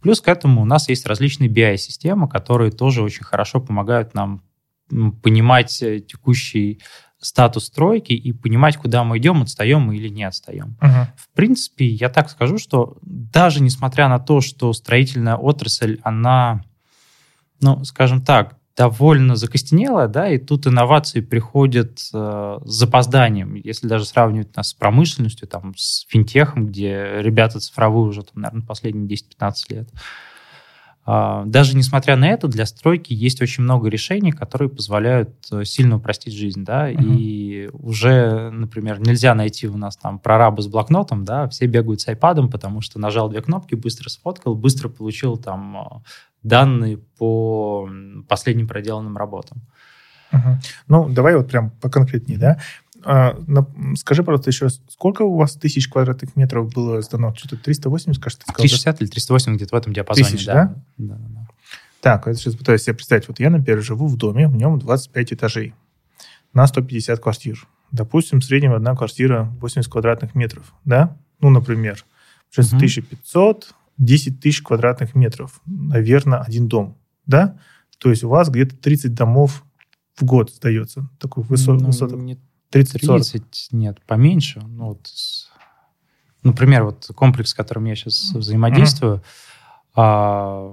Плюс 0.00 0.22
к 0.22 0.28
этому 0.28 0.62
у 0.62 0.64
нас 0.64 0.88
есть 0.88 1.04
различные 1.04 1.50
BI-системы, 1.50 2.26
которые 2.26 2.70
тоже 2.70 3.02
очень 3.02 3.24
хорошо 3.24 3.60
помогают 3.60 4.14
нам 4.14 4.42
понимать 5.22 5.82
э, 5.82 6.00
текущий 6.00 6.80
статус 7.22 7.66
стройки 7.66 8.12
и 8.12 8.32
понимать, 8.32 8.76
куда 8.76 9.04
мы 9.04 9.18
идем, 9.18 9.42
отстаем 9.42 9.82
мы 9.82 9.96
или 9.96 10.08
не 10.08 10.24
отстаем. 10.24 10.76
Uh-huh. 10.80 11.06
В 11.16 11.28
принципе, 11.34 11.86
я 11.86 12.08
так 12.08 12.28
скажу, 12.28 12.58
что 12.58 12.98
даже 13.02 13.62
несмотря 13.62 14.08
на 14.08 14.18
то, 14.18 14.40
что 14.40 14.72
строительная 14.72 15.36
отрасль, 15.36 16.00
она, 16.02 16.64
ну, 17.60 17.84
скажем 17.84 18.22
так, 18.22 18.56
довольно 18.76 19.36
закостенелая, 19.36 20.08
да, 20.08 20.28
и 20.28 20.38
тут 20.38 20.66
инновации 20.66 21.20
приходят 21.20 22.00
э, 22.12 22.58
с 22.64 22.72
запозданием. 22.72 23.54
Если 23.54 23.86
даже 23.86 24.04
сравнивать 24.04 24.56
нас 24.56 24.70
с 24.70 24.74
промышленностью, 24.74 25.46
там, 25.46 25.74
с 25.76 26.06
финтехом, 26.08 26.66
где 26.66 27.18
ребята 27.20 27.60
цифровые 27.60 28.08
уже, 28.08 28.22
там, 28.22 28.42
наверное, 28.42 28.66
последние 28.66 29.06
10-15 29.06 29.54
лет, 29.68 29.90
даже 31.04 31.76
несмотря 31.76 32.14
на 32.16 32.28
это, 32.28 32.46
для 32.46 32.64
стройки 32.64 33.12
есть 33.12 33.42
очень 33.42 33.64
много 33.64 33.88
решений, 33.88 34.30
которые 34.30 34.68
позволяют 34.68 35.30
э, 35.50 35.64
сильно 35.64 35.96
упростить 35.96 36.32
жизнь, 36.32 36.64
да, 36.64 36.88
угу. 36.92 37.02
и 37.02 37.70
уже, 37.72 38.50
например, 38.50 39.00
нельзя 39.00 39.34
найти 39.34 39.66
у 39.66 39.76
нас 39.76 39.96
там 39.96 40.20
прораба 40.20 40.62
с 40.62 40.68
блокнотом, 40.68 41.24
да, 41.24 41.48
все 41.48 41.66
бегают 41.66 42.00
с 42.00 42.08
айпадом, 42.08 42.48
потому 42.48 42.82
что 42.82 43.00
нажал 43.00 43.28
две 43.28 43.42
кнопки, 43.42 43.74
быстро 43.74 44.08
сфоткал, 44.10 44.54
быстро 44.54 44.88
получил 44.88 45.36
там 45.36 45.76
э, 45.76 45.84
данные 46.44 46.98
по 46.98 47.88
последним 48.28 48.68
проделанным 48.68 49.16
работам. 49.16 49.62
Угу. 50.32 50.58
Ну, 50.88 51.08
давай 51.08 51.36
вот 51.36 51.48
прям 51.48 51.70
поконкретнее, 51.70 52.38
да? 52.38 52.58
А, 53.04 53.36
на, 53.46 53.66
скажи, 53.96 54.22
пожалуйста, 54.22 54.50
еще 54.50 54.66
раз, 54.66 54.80
сколько 54.88 55.22
у 55.22 55.36
вас 55.36 55.54
тысяч 55.54 55.88
квадратных 55.88 56.36
метров 56.36 56.72
было 56.72 57.00
сдано? 57.02 57.34
Что-то 57.34 57.56
380, 57.56 58.22
кажется, 58.22 58.46
ты 58.46 58.52
сказал? 58.52 58.62
360 58.62 59.02
или 59.02 59.08
380 59.08 59.56
где-то 59.56 59.76
в 59.76 59.78
этом 59.78 59.92
диапазоне, 59.92 60.28
Тысяч, 60.28 60.46
да? 60.46 60.54
да? 60.54 60.74
Да, 60.98 61.14
да, 61.14 61.28
да. 61.28 61.48
Так, 62.00 62.26
я 62.26 62.34
сейчас 62.34 62.56
пытаюсь 62.56 62.82
себе 62.82 62.94
представить. 62.94 63.28
Вот 63.28 63.38
я, 63.40 63.50
например, 63.50 63.82
живу 63.82 64.06
в 64.06 64.16
доме, 64.16 64.48
в 64.48 64.56
нем 64.56 64.78
25 64.78 65.34
этажей 65.34 65.74
на 66.52 66.66
150 66.66 67.18
квартир. 67.20 67.66
Допустим, 67.92 68.40
в 68.40 68.44
среднем 68.44 68.72
одна 68.72 68.96
квартира 68.96 69.44
80 69.60 69.90
квадратных 69.90 70.34
метров, 70.34 70.72
да? 70.84 71.16
Ну, 71.40 71.50
например. 71.50 72.04
Сейчас 72.50 72.68
угу. 72.68 72.76
1500, 72.76 73.74
10 73.98 74.40
тысяч 74.40 74.62
квадратных 74.62 75.14
метров, 75.14 75.60
наверное, 75.64 76.40
один 76.40 76.68
дом, 76.68 76.98
да? 77.26 77.58
То 77.98 78.10
есть 78.10 78.24
у 78.24 78.28
вас 78.28 78.48
где-то 78.48 78.76
30 78.76 79.14
домов 79.14 79.64
в 80.16 80.24
год 80.24 80.50
сдается, 80.50 81.08
такой 81.18 81.44
высот, 81.44 81.80
ну, 81.80 81.86
высоток. 81.86 82.20
Не 82.20 82.38
30, 82.72 83.00
30 83.02 83.68
нет, 83.72 83.98
поменьше. 84.06 84.60
Ну, 84.60 84.88
вот, 84.88 85.08
например, 86.42 86.84
вот 86.84 87.10
комплекс, 87.14 87.50
с 87.50 87.54
которым 87.54 87.84
я 87.84 87.94
сейчас 87.94 88.32
взаимодействую, 88.34 89.16
mm-hmm. 89.16 89.22
а, 89.96 90.72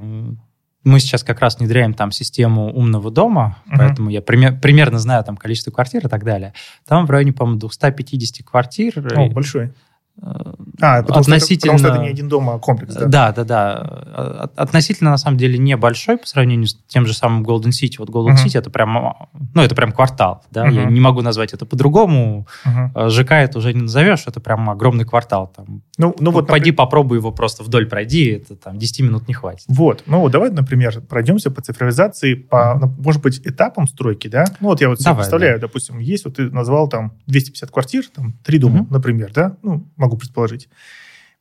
мы 0.84 1.00
сейчас 1.00 1.24
как 1.24 1.42
раз 1.42 1.60
внедряем 1.60 1.94
там 1.94 2.12
систему 2.12 2.74
умного 2.74 3.12
дома, 3.12 3.58
uh-huh. 3.68 3.76
поэтому 3.78 4.10
я 4.10 4.22
пример, 4.22 4.58
примерно 4.60 4.98
знаю 4.98 5.24
там 5.26 5.36
количество 5.36 5.72
квартир 5.72 6.06
и 6.06 6.10
так 6.10 6.24
далее. 6.24 6.54
Там 6.88 7.06
в 7.06 7.12
районе, 7.12 7.34
по-моему, 7.34 7.60
250 7.60 8.46
квартир. 8.46 9.06
О, 9.16 9.30
большой. 9.30 9.74
А, 10.22 11.02
потому, 11.02 11.20
относительно... 11.20 11.40
что 11.40 11.54
это, 11.54 11.62
потому 11.62 11.78
что 11.80 11.88
это 11.90 12.02
не 12.02 12.10
один 12.10 12.30
дом, 12.30 12.50
а 12.50 12.60
комплекс, 12.60 12.96
да? 12.96 13.06
Да, 13.06 13.32
да, 13.32 13.44
да. 13.44 14.50
Относительно, 14.56 15.12
на 15.12 15.18
самом 15.18 15.38
деле, 15.38 15.58
небольшой 15.58 16.18
по 16.18 16.28
сравнению 16.28 16.68
с 16.68 16.78
тем 16.88 17.06
же 17.06 17.14
самым 17.14 17.44
Golden 17.44 17.70
City. 17.70 17.96
Вот 18.00 18.10
Golden 18.10 18.36
uh-huh. 18.36 18.46
City 18.46 18.60
это 18.60 18.70
прям, 18.70 19.16
ну, 19.54 19.62
это 19.62 19.76
прям 19.76 19.92
квартал, 19.92 20.44
да, 20.52 20.68
uh-huh. 20.68 20.74
я 20.74 20.86
не 20.86 21.00
могу 21.00 21.22
назвать 21.22 21.54
это 21.54 21.66
по-другому. 21.66 22.48
Uh-huh. 22.66 23.10
ЖК 23.10 23.32
это 23.34 23.60
уже 23.60 23.74
не 23.74 23.82
назовешь, 23.82 24.24
это 24.28 24.40
прям 24.40 24.70
огромный 24.70 25.06
квартал. 25.06 25.52
Там. 25.56 25.82
Ну, 25.98 26.16
ну 26.20 26.32
вот, 26.32 26.48
Пойди 26.48 26.72
например... 26.72 26.76
попробуй 26.76 27.18
его 27.18 27.32
просто 27.32 27.64
вдоль 27.64 27.88
пройди, 27.88 28.26
это 28.32 28.56
там 28.56 28.78
10 28.78 29.02
минут 29.02 29.28
не 29.28 29.34
хватит. 29.34 29.66
Вот, 29.68 30.04
ну, 30.06 30.28
давай, 30.30 30.50
например, 30.50 31.02
пройдемся 31.02 31.52
по 31.52 31.62
цифровизации, 31.62 32.36
по, 32.36 32.80
uh-huh. 32.82 32.92
может 33.00 33.22
быть, 33.22 33.42
этапам 33.46 33.88
стройки, 33.88 34.28
да? 34.28 34.46
Ну, 34.60 34.70
вот 34.70 34.82
я 34.82 34.90
вот 34.90 35.02
себе 35.02 35.16
представляю, 35.16 35.60
да. 35.60 35.68
допустим, 35.68 36.00
есть, 36.00 36.26
вот 36.26 36.36
ты 36.36 36.50
назвал 36.50 36.88
там 36.88 37.14
250 37.28 37.72
квартир, 37.72 38.04
там, 38.14 38.34
три 38.44 38.60
дома, 38.60 38.80
uh-huh. 38.80 38.88
например, 38.92 39.32
да? 39.34 39.56
Ну, 39.62 39.86
могу 39.98 40.09
предположить. 40.18 40.70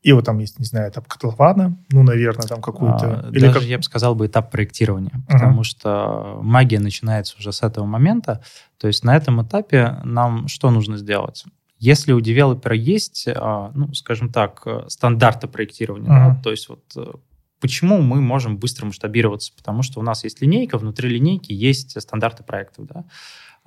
И 0.03 0.13
вот 0.13 0.25
там 0.25 0.39
есть, 0.39 0.59
не 0.61 0.65
знаю, 0.65 0.91
этап 0.91 1.09
котлована, 1.09 1.77
ну, 1.91 2.05
наверное, 2.05 2.47
там 2.47 2.63
какую-то... 2.63 3.25
А, 3.25 3.31
или 3.31 3.41
даже, 3.41 3.55
как... 3.55 3.63
я 3.65 3.79
бы 3.79 3.83
сказал, 3.83 4.15
бы 4.15 4.27
этап 4.27 4.51
проектирования, 4.51 5.11
uh-huh. 5.11 5.33
потому 5.33 5.65
что 5.65 6.39
магия 6.41 6.79
начинается 6.79 7.37
уже 7.37 7.53
с 7.53 7.63
этого 7.63 7.85
момента. 7.85 8.41
То 8.79 8.87
есть 8.87 9.03
на 9.03 9.17
этом 9.17 9.43
этапе 9.43 9.97
нам 10.05 10.47
что 10.47 10.71
нужно 10.71 10.97
сделать? 10.99 11.45
Если 11.81 12.13
у 12.13 12.21
девелопера 12.21 12.77
есть, 12.77 13.27
а, 13.29 13.73
ну, 13.75 13.93
скажем 13.93 14.33
так, 14.33 14.65
стандарты 14.87 15.49
проектирования, 15.49 16.11
uh-huh. 16.11 16.37
да, 16.37 16.41
то 16.43 16.51
есть 16.53 16.69
вот 16.69 16.85
э, 16.97 17.13
почему 17.61 18.01
мы 18.01 18.21
можем 18.21 18.57
быстро 18.57 18.87
масштабироваться? 18.87 19.53
Потому 19.57 19.83
что 19.83 20.01
у 20.01 20.03
нас 20.03 20.23
есть 20.25 20.41
линейка, 20.41 20.79
внутри 20.79 21.09
линейки 21.09 21.53
есть 21.53 22.01
стандарты 22.01 22.45
проектов, 22.45 22.87
да. 22.87 23.05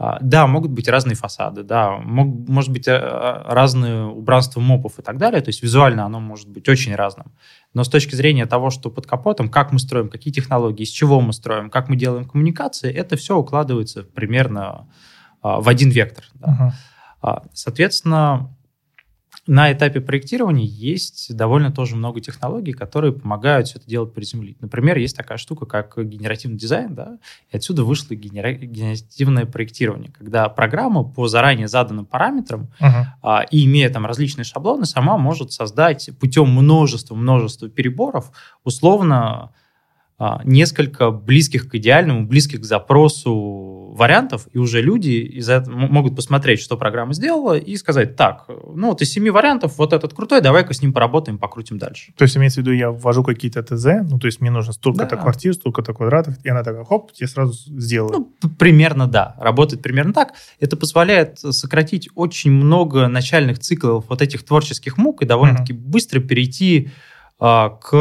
А, 0.04 0.18
да, 0.20 0.48
могут 0.48 0.72
быть 0.72 0.88
разные 0.88 1.16
фасады, 1.16 1.62
да, 1.62 1.98
мог, 1.98 2.50
может 2.50 2.72
быть 2.72 2.88
э, 2.88 2.98
разные 3.46 4.06
убранства 4.06 4.60
мопов 4.60 4.98
и 4.98 5.04
так 5.04 5.20
далее, 5.20 5.42
то 5.42 5.50
есть 5.50 5.62
визуально 5.62 6.06
оно 6.06 6.20
может 6.20 6.50
быть 6.50 6.68
очень 6.68 6.96
разным. 6.96 7.32
Но 7.76 7.84
с 7.84 7.88
точки 7.88 8.16
зрения 8.16 8.48
того, 8.48 8.72
что 8.72 8.90
под 8.90 9.06
капотом, 9.06 9.48
как 9.48 9.72
мы 9.72 9.78
строим, 9.78 10.10
какие 10.10 10.34
технологии, 10.34 10.82
из 10.82 10.90
чего 10.90 11.22
мы 11.22 11.34
строим, 11.34 11.70
как 11.70 11.88
мы 11.88 11.98
делаем 11.98 12.26
коммуникации, 12.26 12.92
это 12.92 13.16
все 13.16 13.38
укладывается 13.38 14.02
примерно 14.02 14.88
а, 15.44 15.62
в 15.62 15.70
один 15.70 15.92
вектор. 15.92 16.24
Да. 16.34 16.74
Uh-huh. 17.22 17.44
Соответственно, 17.54 18.50
на 19.48 19.72
этапе 19.72 20.02
проектирования 20.02 20.66
есть 20.66 21.36
довольно 21.36 21.72
тоже 21.72 21.96
много 21.96 22.22
технологий, 22.22 22.74
которые 22.74 23.12
помогают 23.12 23.68
все 23.68 23.80
это 23.80 23.88
делать 23.88 24.14
приземлить. 24.14 24.62
Например, 24.62 24.98
есть 24.98 25.18
такая 25.18 25.38
штука, 25.38 25.66
как 25.66 25.98
генеративный 25.98 26.58
дизайн, 26.58 26.94
да, 26.94 27.18
и 27.52 27.58
отсюда 27.58 27.84
вышло 27.84 28.14
генера... 28.14 28.54
генеративное 28.54 29.46
проектирование, 29.46 30.12
когда 30.12 30.48
программа 30.50 31.04
по 31.04 31.28
заранее 31.28 31.68
заданным 31.68 32.06
параметрам 32.06 32.70
uh-huh. 32.80 33.06
а, 33.24 33.42
и 33.50 33.66
имея 33.66 33.90
там 33.90 34.06
различные 34.06 34.46
шаблоны, 34.46 34.86
сама 34.86 35.18
может 35.18 35.52
создать 35.52 36.12
путем 36.20 36.50
множества-множества 36.50 37.68
переборов 37.68 38.32
условно 38.64 39.52
а, 40.20 40.42
несколько 40.44 41.10
близких 41.10 41.68
к 41.68 41.76
идеальному, 41.76 42.28
близких 42.28 42.62
к 42.62 42.64
запросу 42.64 43.81
вариантов, 43.92 44.48
и 44.54 44.58
уже 44.58 44.82
люди 44.82 45.10
из 45.10 45.50
этого 45.50 45.76
могут 45.76 46.16
посмотреть, 46.16 46.62
что 46.62 46.78
программа 46.78 47.14
сделала, 47.14 47.58
и 47.58 47.76
сказать, 47.76 48.16
так, 48.16 48.46
ну 48.48 48.90
вот 48.90 49.02
из 49.02 49.12
семи 49.12 49.30
вариантов 49.30 49.78
вот 49.78 49.94
этот 49.94 50.14
крутой, 50.14 50.42
давай-ка 50.42 50.74
с 50.74 50.82
ним 50.82 50.94
поработаем, 50.94 51.38
покрутим 51.38 51.78
дальше. 51.78 52.14
То 52.18 52.24
есть 52.24 52.38
имеется 52.38 52.62
в 52.62 52.64
виду, 52.64 52.74
я 52.74 52.92
ввожу 52.92 53.24
какие-то 53.24 53.64
ТЗ, 53.64 54.10
ну 54.10 54.20
то 54.20 54.28
есть 54.28 54.42
мне 54.42 54.50
нужно 54.50 54.74
столько-то 54.74 55.16
да. 55.16 55.22
квартир, 55.22 55.54
столько-то 55.54 55.94
квадратов, 55.94 56.36
и 56.44 56.50
она 56.50 56.64
такая, 56.64 56.86
хоп, 56.86 57.12
я 57.16 57.28
сразу 57.28 57.54
сделаю. 57.54 58.32
Ну, 58.42 58.50
примерно 58.58 59.08
да, 59.08 59.36
работает 59.40 59.82
примерно 59.82 60.14
так. 60.14 60.34
Это 60.60 60.78
позволяет 60.78 61.40
сократить 61.40 62.10
очень 62.16 62.52
много 62.52 63.08
начальных 63.08 63.60
циклов 63.60 64.06
вот 64.08 64.22
этих 64.22 64.44
творческих 64.44 64.98
мук 64.98 65.22
и 65.22 65.26
довольно-таки 65.26 65.74
uh-huh. 65.74 65.78
быстро 65.80 66.20
перейти 66.20 66.90
а, 67.44 67.70
к 67.70 67.92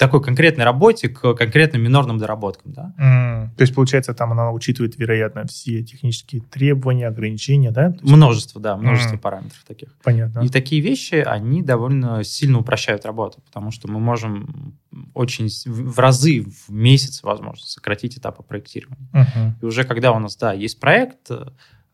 такой 0.00 0.22
конкретной 0.22 0.64
работе, 0.64 1.10
к 1.10 1.34
конкретным 1.34 1.82
минорным 1.82 2.16
доработкам. 2.16 2.72
Да? 2.72 2.94
Mm. 2.98 3.54
То 3.54 3.60
есть, 3.60 3.74
получается, 3.74 4.14
там 4.14 4.32
она 4.32 4.50
учитывает, 4.50 4.96
вероятно, 4.98 5.46
все 5.46 5.82
технические 5.82 6.40
требования, 6.40 7.06
ограничения, 7.06 7.70
да? 7.70 7.88
Есть... 7.88 8.02
Множество, 8.02 8.62
да, 8.62 8.78
множество 8.78 9.16
mm. 9.16 9.20
параметров 9.20 9.62
таких. 9.68 9.94
Понятно. 10.02 10.40
И 10.40 10.48
такие 10.48 10.80
вещи, 10.80 11.16
они 11.16 11.62
довольно 11.62 12.24
сильно 12.24 12.58
упрощают 12.60 13.04
работу, 13.04 13.42
потому 13.44 13.70
что 13.72 13.88
мы 13.88 14.00
можем 14.00 14.74
очень 15.12 15.50
в 15.66 15.98
разы 15.98 16.46
в 16.46 16.72
месяц, 16.72 17.22
возможно, 17.22 17.66
сократить 17.66 18.16
этапы 18.16 18.42
проектирования. 18.42 19.06
Uh-huh. 19.12 19.52
И 19.60 19.64
уже 19.66 19.84
когда 19.84 20.12
у 20.12 20.18
нас, 20.18 20.34
да, 20.36 20.54
есть 20.54 20.80
проект, 20.80 21.30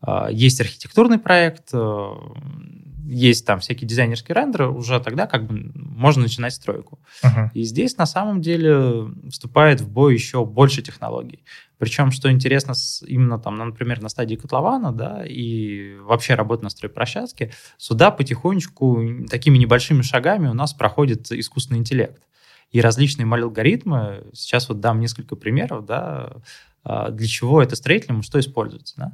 а, 0.01 0.29
есть 0.31 0.61
архитектурный 0.61 1.19
проект, 1.19 1.73
есть 3.07 3.45
там 3.45 3.59
всякие 3.59 3.87
дизайнерские 3.87 4.35
рендеры, 4.35 4.69
уже 4.69 4.99
тогда 4.99 5.27
как 5.27 5.47
бы 5.47 5.71
можно 5.73 6.23
начинать 6.23 6.53
стройку. 6.53 6.99
Uh-huh. 7.23 7.49
И 7.53 7.63
здесь 7.63 7.97
на 7.97 8.05
самом 8.05 8.41
деле 8.41 9.07
вступает 9.29 9.81
в 9.81 9.89
бой 9.89 10.13
еще 10.13 10.45
больше 10.45 10.81
технологий. 10.81 11.43
Причем, 11.77 12.11
что 12.11 12.31
интересно, 12.31 12.73
именно 13.05 13.39
там, 13.39 13.55
например, 13.55 14.01
на 14.01 14.09
стадии 14.09 14.35
котлована, 14.35 14.91
да, 14.91 15.23
и 15.25 15.95
вообще 15.99 16.35
работы 16.35 16.63
на 16.63 16.69
стройплощадке, 16.69 17.53
сюда 17.77 18.11
потихонечку, 18.11 19.25
такими 19.29 19.57
небольшими 19.57 20.01
шагами 20.01 20.47
у 20.47 20.53
нас 20.53 20.73
проходит 20.73 21.31
искусственный 21.31 21.79
интеллект. 21.79 22.21
И 22.71 22.81
различные 22.81 23.31
алгоритмы, 23.31 24.25
сейчас 24.33 24.67
вот 24.67 24.81
дам 24.81 24.99
несколько 24.99 25.35
примеров, 25.35 25.85
да, 25.85 26.33
а, 26.83 27.11
для 27.11 27.27
чего 27.27 27.61
это 27.61 27.75
строителям, 27.75 28.23
что 28.23 28.39
используется. 28.39 28.95
Да. 28.97 29.13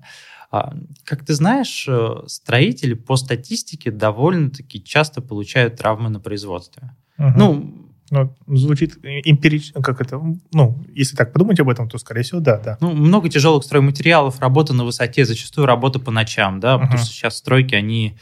А, 0.54 0.72
как 1.04 1.26
ты 1.26 1.34
знаешь, 1.34 1.86
э, 1.88 2.28
строители 2.28 2.94
по 2.94 3.16
статистике 3.16 3.90
довольно-таки 3.90 4.84
часто 4.84 5.20
получают 5.20 5.78
травмы 5.78 6.10
на 6.10 6.20
производстве. 6.20 6.92
Угу. 7.18 7.32
Ну, 7.36 7.74
ну, 8.12 8.36
звучит 8.46 9.00
эмпирично, 9.04 9.82
как 9.82 10.00
это, 10.00 10.22
ну, 10.52 10.86
если 10.94 11.16
так 11.16 11.34
подумать 11.34 11.60
об 11.60 11.70
этом, 11.70 11.90
то, 11.90 11.98
скорее 11.98 12.22
всего, 12.22 12.40
да, 12.40 12.60
да. 12.60 12.78
Ну, 12.82 12.94
много 12.94 13.30
тяжелых 13.30 13.64
стройматериалов, 13.64 14.40
работа 14.42 14.76
на 14.76 14.86
высоте, 14.86 15.26
зачастую 15.26 15.66
работа 15.66 15.98
по 15.98 16.12
ночам, 16.12 16.60
да, 16.60 16.78
потому 16.78 17.00
uh 17.00 17.04
что 17.04 17.08
сейчас 17.08 17.38
стройки, 17.38 17.74
они 17.74 18.16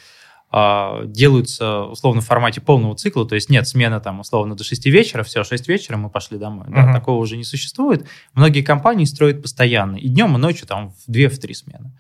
делаются 0.52 1.84
условно 1.84 2.22
в 2.22 2.26
формате 2.26 2.60
полного 2.60 2.96
цикла, 2.96 3.26
то 3.26 3.36
есть 3.36 3.50
нет 3.50 3.68
смены 3.68 4.02
там 4.02 4.20
условно 4.20 4.56
до 4.56 4.64
6 4.64 4.86
вечера, 4.88 5.24
все, 5.24 5.44
6 5.44 5.68
вечера 5.70 5.96
мы 5.96 6.10
пошли 6.10 6.38
домой. 6.38 6.68
Uh-huh. 6.68 6.88
Да, 6.88 6.94
такого 6.94 7.22
уже 7.22 7.38
не 7.38 7.46
существует. 7.46 8.06
Многие 8.34 8.62
компании 8.62 9.06
строят 9.06 9.42
постоянно, 9.42 9.96
и 9.96 10.10
днем, 10.10 10.36
и 10.36 10.40
ночью 10.40 10.68
там 10.68 10.92
в 10.92 11.10
2-3 11.10 11.54
смены. 11.54 11.92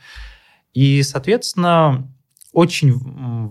И, 0.73 1.01
соответственно, 1.03 2.09
очень 2.51 2.93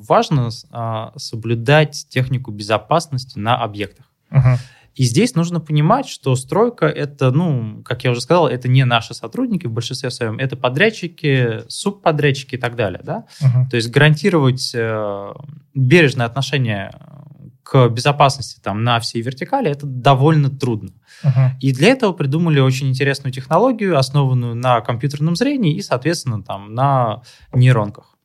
важно 0.03 0.51
а, 0.71 1.13
соблюдать 1.17 2.07
технику 2.11 2.51
безопасности 2.51 3.39
на 3.39 3.57
объектах. 3.57 4.07
Uh-huh. 4.31 4.57
И 4.95 5.05
здесь 5.05 5.35
нужно 5.35 5.61
понимать, 5.61 6.09
что 6.09 6.35
стройка 6.37 6.87
это, 6.87 7.31
ну, 7.31 7.83
как 7.85 8.05
я 8.05 8.11
уже 8.11 8.21
сказал, 8.21 8.49
это 8.49 8.69
не 8.69 8.85
наши 8.85 9.15
сотрудники 9.15 9.67
в 9.67 9.73
большинстве 9.73 10.11
своем, 10.11 10.39
это 10.39 10.57
подрядчики, 10.57 11.63
субподрядчики 11.69 12.57
и 12.57 12.59
так 12.59 12.77
далее, 12.77 13.01
да. 13.03 13.25
Uh-huh. 13.41 13.69
То 13.71 13.77
есть 13.77 13.91
гарантировать 13.91 14.73
э, 14.75 15.33
бережное 15.75 16.27
отношение 16.27 16.93
к 17.63 17.89
безопасности 17.89 18.59
там 18.61 18.83
на 18.83 18.99
всей 18.99 19.23
вертикали 19.23 19.71
это 19.71 19.87
довольно 19.87 20.51
трудно. 20.51 20.91
Uh-huh. 21.23 21.51
И 21.61 21.73
для 21.73 21.91
этого 21.91 22.13
придумали 22.13 22.59
очень 22.59 22.89
интересную 22.89 23.33
технологию, 23.33 23.97
основанную 23.97 24.57
на 24.57 24.81
компьютерном 24.81 25.37
зрении 25.37 25.77
и, 25.77 25.83
соответственно, 25.83 26.43
там 26.43 26.75
на 26.75 27.23
нейронках. 27.53 28.17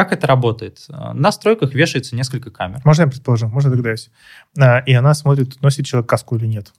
Как 0.00 0.14
это 0.14 0.26
работает? 0.26 0.86
На 0.88 1.30
стройках 1.30 1.74
вешается 1.74 2.16
несколько 2.16 2.50
камер. 2.50 2.80
Можно 2.86 3.02
я 3.02 3.08
предположу? 3.08 3.48
Можно 3.48 3.68
догадаюсь? 3.68 4.10
А, 4.58 4.78
и 4.78 4.94
она 4.94 5.12
смотрит, 5.12 5.60
носит 5.60 5.84
человек 5.84 6.08
каску 6.08 6.36
или 6.36 6.46
нет, 6.46 6.72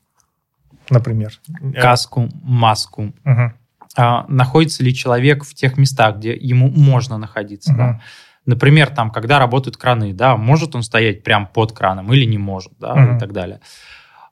например. 0.90 1.40
Каску, 1.75 2.30
маску. 2.42 3.13
Угу. 3.24 3.54
А, 3.96 4.25
находится 4.28 4.84
ли 4.84 4.92
человек 4.92 5.44
в 5.44 5.54
тех 5.54 5.78
местах, 5.78 6.18
где 6.18 6.36
ему 6.36 6.72
можно 6.72 7.20
находиться. 7.20 7.74
Угу. 7.74 7.78
Да? 7.78 8.01
Например, 8.48 8.90
там, 8.90 9.12
когда 9.12 9.38
работают 9.38 9.78
краны, 9.78 10.13
да, 10.13 10.36
может 10.36 10.74
он 10.74 10.82
стоять 10.82 11.22
прямо 11.22 11.46
под 11.46 11.74
краном 11.74 12.12
или 12.12 12.25
не 12.25 12.40
может, 12.40 12.74
да, 12.80 12.94
угу. 12.94 13.18
и 13.18 13.20
так 13.20 13.34
далее. 13.34 13.62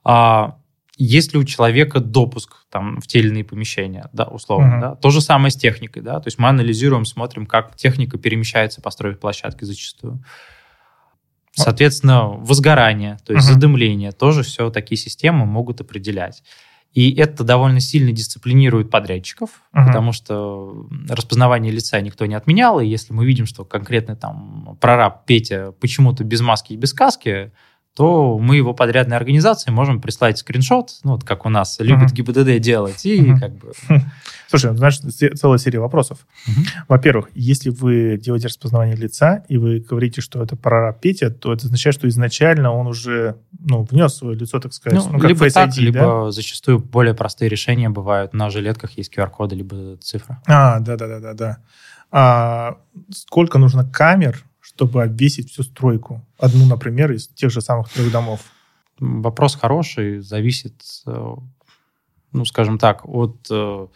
А, 0.04 0.56
есть 1.00 1.34
ли 1.34 1.40
у 1.40 1.46
человека 1.46 2.02
допуск 2.02 2.66
там, 2.70 3.00
в 3.00 3.08
те 3.08 3.20
или 3.20 3.30
иные 3.30 3.46
помещения, 3.46 4.10
да, 4.12 4.26
условно, 4.26 4.76
uh-huh. 4.76 4.82
да. 4.82 4.96
То 4.96 5.10
же 5.10 5.22
самое 5.22 5.50
с 5.50 5.56
техникой, 5.56 6.04
да, 6.04 6.20
то 6.20 6.28
есть 6.28 6.38
мы 6.38 6.50
анализируем, 6.50 7.06
смотрим, 7.06 7.46
как 7.46 7.76
техника 7.78 8.18
перемещается 8.18 8.82
по 8.82 8.92
стройплощадке 8.92 9.66
зачастую. 9.66 10.22
Соответственно, 11.54 12.28
возгорание, 12.28 13.18
то 13.26 13.34
есть 13.34 13.48
угу. 13.48 13.56
задымление, 13.56 14.12
тоже 14.12 14.44
все 14.44 14.70
такие 14.70 14.98
системы 14.98 15.46
могут 15.46 15.82
определять. 15.82 16.44
И 16.94 17.14
это 17.16 17.44
довольно 17.44 17.80
сильно 17.80 18.12
дисциплинирует 18.12 18.90
подрядчиков, 18.90 19.50
uh-huh. 19.74 19.88
потому 19.88 20.12
что 20.12 20.88
распознавание 21.08 21.72
лица 21.72 22.02
никто 22.02 22.26
не 22.26 22.36
отменял, 22.36 22.80
и 22.82 22.86
если 22.86 23.14
мы 23.14 23.26
видим, 23.26 23.46
что 23.46 23.64
конкретно 23.64 24.16
там 24.18 24.78
прораб 24.82 25.26
Петя 25.26 25.72
почему-то 25.80 26.26
без 26.26 26.42
маски 26.42 26.74
и 26.74 26.78
без 26.78 26.94
каски, 26.94 27.52
то 27.96 28.38
мы 28.40 28.56
его 28.56 28.74
подрядной 28.74 29.18
организации 29.18 29.72
можем 29.72 30.00
прислать 30.00 30.38
скриншот, 30.38 30.92
ну, 31.04 31.12
вот 31.12 31.24
как 31.24 31.46
у 31.46 31.50
нас 31.50 31.80
любит 31.80 32.12
uh-huh. 32.12 32.16
ГИБДД 32.16 32.60
делать, 32.60 33.06
и 33.06 33.22
uh-huh. 33.22 33.40
как 33.40 33.56
бы... 33.56 33.74
Слушай, 34.48 34.76
значит, 34.76 35.04
целая 35.38 35.58
серия 35.58 35.80
вопросов. 35.80 36.26
Uh-huh. 36.48 36.84
Во-первых, 36.88 37.30
если 37.34 37.70
вы 37.70 38.18
делаете 38.18 38.48
распознавание 38.48 38.96
лица, 38.96 39.44
и 39.50 39.58
вы 39.58 39.80
говорите, 39.80 40.22
что 40.22 40.42
это 40.42 40.56
прораб 40.56 41.02
Петя, 41.02 41.30
то 41.30 41.52
это 41.52 41.66
означает, 41.66 41.96
что 41.96 42.08
изначально 42.08 42.72
он 42.72 42.88
уже 42.88 43.36
ну, 43.60 43.84
внес 43.84 44.16
свое 44.16 44.38
лицо, 44.38 44.60
так 44.60 44.74
сказать, 44.74 45.00
ну, 45.00 45.14
ну 45.14 45.20
как 45.20 45.30
либо 45.30 45.46
Face 45.46 45.52
так, 45.52 45.70
ID, 45.70 45.82
либо 45.82 46.00
да? 46.00 46.32
зачастую 46.32 46.80
более 46.80 47.14
простые 47.14 47.50
решения 47.50 47.90
бывают. 47.90 48.34
На 48.34 48.50
жилетках 48.50 48.92
есть 48.98 49.14
QR-коды, 49.16 49.56
либо 49.56 49.98
цифра. 49.98 50.42
А, 50.48 50.80
да-да-да-да. 50.80 51.58
А 52.12 52.78
сколько 53.12 53.58
нужно 53.58 53.86
камер 53.86 54.44
чтобы 54.80 55.04
обвесить 55.04 55.52
всю 55.52 55.64
стройку. 55.64 56.26
Одну, 56.38 56.66
например, 56.66 57.12
из 57.12 57.28
тех 57.28 57.52
же 57.52 57.60
самых 57.60 57.90
трех 57.90 58.10
домов. 58.14 58.40
Вопрос 58.98 59.56
хороший, 59.56 60.20
зависит, 60.20 60.82
э, 61.06 61.36
ну, 62.32 62.46
скажем 62.46 62.78
так, 62.78 63.02
от 63.06 63.46
э, 63.52 63.88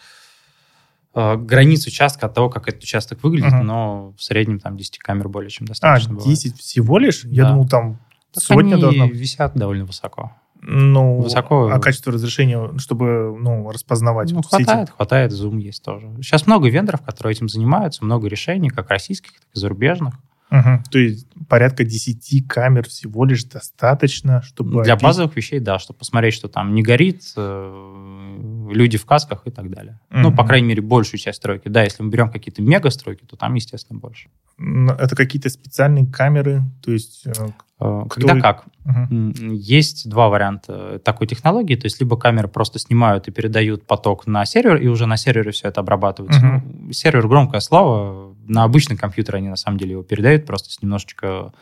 э, 1.15 1.37
границ 1.37 1.87
участка, 1.87 2.25
от 2.25 2.33
того, 2.33 2.49
как 2.49 2.67
этот 2.67 2.83
участок 2.83 3.23
выглядит, 3.23 3.53
uh-huh. 3.53 3.63
но 3.63 4.13
в 4.17 4.21
среднем 4.21 4.59
там 4.59 4.75
10 4.75 4.97
камер 4.97 5.29
более 5.29 5.49
чем 5.49 5.67
достаточно 5.67 6.17
А, 6.19 6.21
10 6.21 6.51
бывает. 6.51 6.61
всего 6.61 6.97
лишь? 6.97 7.23
Я 7.23 7.49
думал, 7.49 7.65
там 7.69 7.99
так 8.33 8.43
сотня 8.43 8.73
они 8.73 8.81
должна 8.81 9.07
висят 9.07 9.55
довольно 9.55 9.85
высоко. 9.85 10.33
Ну, 10.59 11.21
высоко. 11.21 11.69
А 11.69 11.79
качество 11.79 12.11
разрешения, 12.11 12.77
чтобы 12.77 13.37
ну, 13.39 13.69
распознавать? 13.71 14.31
Ну, 14.31 14.37
вот 14.37 14.47
хватает, 14.47 14.87
сети? 14.87 14.95
хватает, 14.97 15.31
Zoom 15.31 15.61
есть 15.61 15.81
тоже. 15.81 16.09
Сейчас 16.17 16.45
много 16.45 16.69
вендоров, 16.69 17.03
которые 17.03 17.31
этим 17.31 17.47
занимаются, 17.47 18.03
много 18.03 18.27
решений, 18.27 18.69
как 18.69 18.89
российских, 18.89 19.31
так 19.31 19.49
и 19.55 19.59
зарубежных. 19.59 20.15
Угу. 20.53 20.83
То 20.91 20.99
есть 20.99 21.27
порядка 21.49 21.83
10 21.83 22.47
камер 22.47 22.87
всего 22.87 23.25
лишь 23.25 23.43
достаточно, 23.45 24.43
чтобы... 24.43 24.83
Для 24.83 24.95
базовых 24.95 25.35
вещей, 25.35 25.59
да, 25.59 25.79
чтобы 25.79 25.97
посмотреть, 25.97 26.35
что 26.35 26.47
там 26.47 26.75
не 26.75 26.83
горит, 26.83 27.23
э, 27.35 28.39
люди 28.71 28.97
в 28.97 29.05
касках 29.05 29.43
и 29.45 29.51
так 29.51 29.69
далее. 29.69 29.99
Угу. 30.11 30.19
Ну, 30.19 30.35
по 30.35 30.45
крайней 30.45 30.67
мере, 30.67 30.81
большую 30.81 31.19
часть 31.19 31.37
стройки. 31.37 31.67
Да, 31.67 31.83
если 31.83 32.03
мы 32.03 32.09
берем 32.09 32.31
какие-то 32.31 32.61
мега-стройки, 32.61 33.25
то 33.25 33.35
там, 33.35 33.53
естественно, 33.55 33.99
больше. 33.99 34.29
Это 34.57 35.15
какие-то 35.15 35.49
специальные 35.49 36.05
камеры? 36.05 36.63
То 36.83 36.91
есть... 36.91 37.25
Э, 37.25 37.31
э, 37.79 38.03
когда 38.09 38.39
как? 38.39 38.65
Угу. 38.85 39.33
Есть 39.53 40.09
два 40.09 40.29
варианта 40.29 40.99
такой 40.99 41.27
технологии. 41.27 41.75
То 41.75 41.85
есть 41.85 41.99
либо 41.99 42.17
камеры 42.17 42.47
просто 42.47 42.79
снимают 42.79 43.27
и 43.27 43.31
передают 43.31 43.85
поток 43.85 44.27
на 44.27 44.45
сервер, 44.45 44.77
и 44.77 44.87
уже 44.87 45.05
на 45.05 45.17
сервере 45.17 45.51
все 45.51 45.67
это 45.69 45.81
обрабатывается. 45.81 46.41
Ну, 46.41 46.91
сервер 46.91 47.27
громкое 47.27 47.61
слово, 47.61 48.35
на 48.47 48.63
обычный 48.63 48.97
компьютер 48.97 49.37
они 49.37 49.49
на 49.49 49.55
самом 49.55 49.77
деле 49.77 49.91
его 49.91 50.03
передают 50.03 50.45
просто 50.45 50.71
с 50.71 50.81
немножечко 50.81 51.53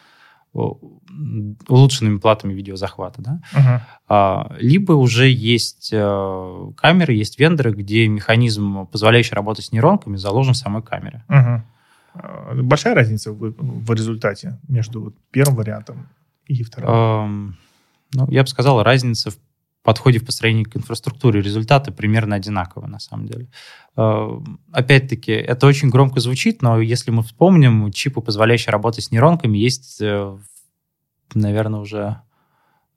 улучшенными 0.53 2.17
платами 2.17 2.53
видеозахвата, 2.53 3.21
да? 3.21 3.41
Uh-huh. 3.53 3.79
А, 4.07 4.55
либо 4.59 4.93
уже 4.93 5.29
есть 5.29 5.89
э, 5.93 6.71
камеры, 6.75 7.13
есть 7.13 7.39
вендоры, 7.39 7.71
где 7.71 8.07
механизм, 8.07 8.85
позволяющий 8.87 9.33
работать 9.35 9.65
с 9.65 9.71
нейронками, 9.71 10.17
заложен 10.17 10.53
в 10.53 10.57
самой 10.57 10.83
камере. 10.83 11.23
Uh-huh. 11.29 11.61
Большая 12.63 12.95
разница 12.95 13.31
в, 13.31 13.53
в 13.57 13.93
результате 13.93 14.59
между 14.67 15.13
первым 15.31 15.55
вариантом 15.55 16.09
и 16.45 16.61
вторым? 16.63 16.89
Uh, 16.89 17.53
ну, 18.13 18.27
я 18.29 18.41
бы 18.41 18.47
сказал, 18.47 18.83
разница 18.83 19.31
в 19.31 19.37
подходе 19.83 20.19
в 20.19 20.25
построении 20.25 20.63
к 20.63 20.75
инфраструктуре 20.75 21.41
результаты 21.41 21.91
примерно 21.91 22.35
одинаковые 22.35 22.89
на 22.89 22.99
самом 22.99 23.27
деле. 23.27 23.49
Э, 23.97 24.29
опять-таки, 24.71 25.31
это 25.31 25.67
очень 25.67 25.89
громко 25.89 26.19
звучит, 26.19 26.61
но 26.61 26.79
если 26.79 27.11
мы 27.11 27.23
вспомним, 27.23 27.91
чипы, 27.91 28.21
позволяющие 28.21 28.71
работать 28.71 29.05
с 29.05 29.11
нейронками, 29.11 29.57
есть, 29.57 29.99
э, 30.01 30.37
наверное, 31.33 31.79
уже 31.79 32.21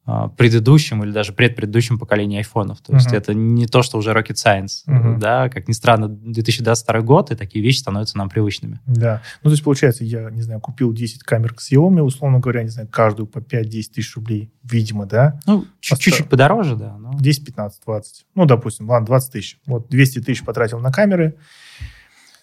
а, 0.06 0.28
предыдущем 0.28 1.02
или 1.02 1.12
даже 1.12 1.32
предпредыдущем 1.32 1.98
поколении 1.98 2.36
айфонов. 2.36 2.82
То 2.82 2.92
есть 2.92 3.08
uh-huh. 3.08 3.16
это 3.16 3.32
не 3.32 3.66
то, 3.66 3.82
что 3.82 3.96
уже 3.96 4.10
rocket 4.10 4.34
science. 4.34 4.84
Uh-huh. 4.86 5.18
Да, 5.18 5.48
как 5.48 5.66
ни 5.66 5.72
странно, 5.72 6.08
2022 6.08 7.00
год, 7.00 7.30
и 7.30 7.34
такие 7.34 7.64
вещи 7.64 7.78
становятся 7.78 8.18
нам 8.18 8.28
привычными. 8.28 8.80
Да. 8.86 9.22
Ну, 9.42 9.48
то 9.48 9.52
есть, 9.52 9.64
получается, 9.64 10.04
я, 10.04 10.28
не 10.30 10.42
знаю, 10.42 10.60
купил 10.60 10.92
10 10.92 11.22
камер 11.22 11.54
к 11.54 11.60
Xiaomi, 11.60 12.02
условно 12.02 12.38
говоря, 12.38 12.62
не 12.64 12.68
знаю, 12.68 12.86
каждую 12.88 13.26
по 13.26 13.38
5-10 13.38 13.64
тысяч 13.94 14.14
рублей, 14.14 14.52
видимо, 14.62 15.06
да? 15.06 15.40
Ну, 15.46 15.64
чуть-чуть 15.80 16.28
подороже, 16.28 16.76
да. 16.76 16.98
Но... 16.98 17.14
10, 17.18 17.46
15, 17.46 17.80
20. 17.86 18.26
Ну, 18.34 18.44
допустим, 18.44 18.90
ладно, 18.90 19.06
20 19.06 19.32
тысяч. 19.32 19.58
Вот 19.64 19.88
200 19.88 20.20
тысяч 20.20 20.44
потратил 20.44 20.80
на 20.80 20.92
камеры, 20.92 21.36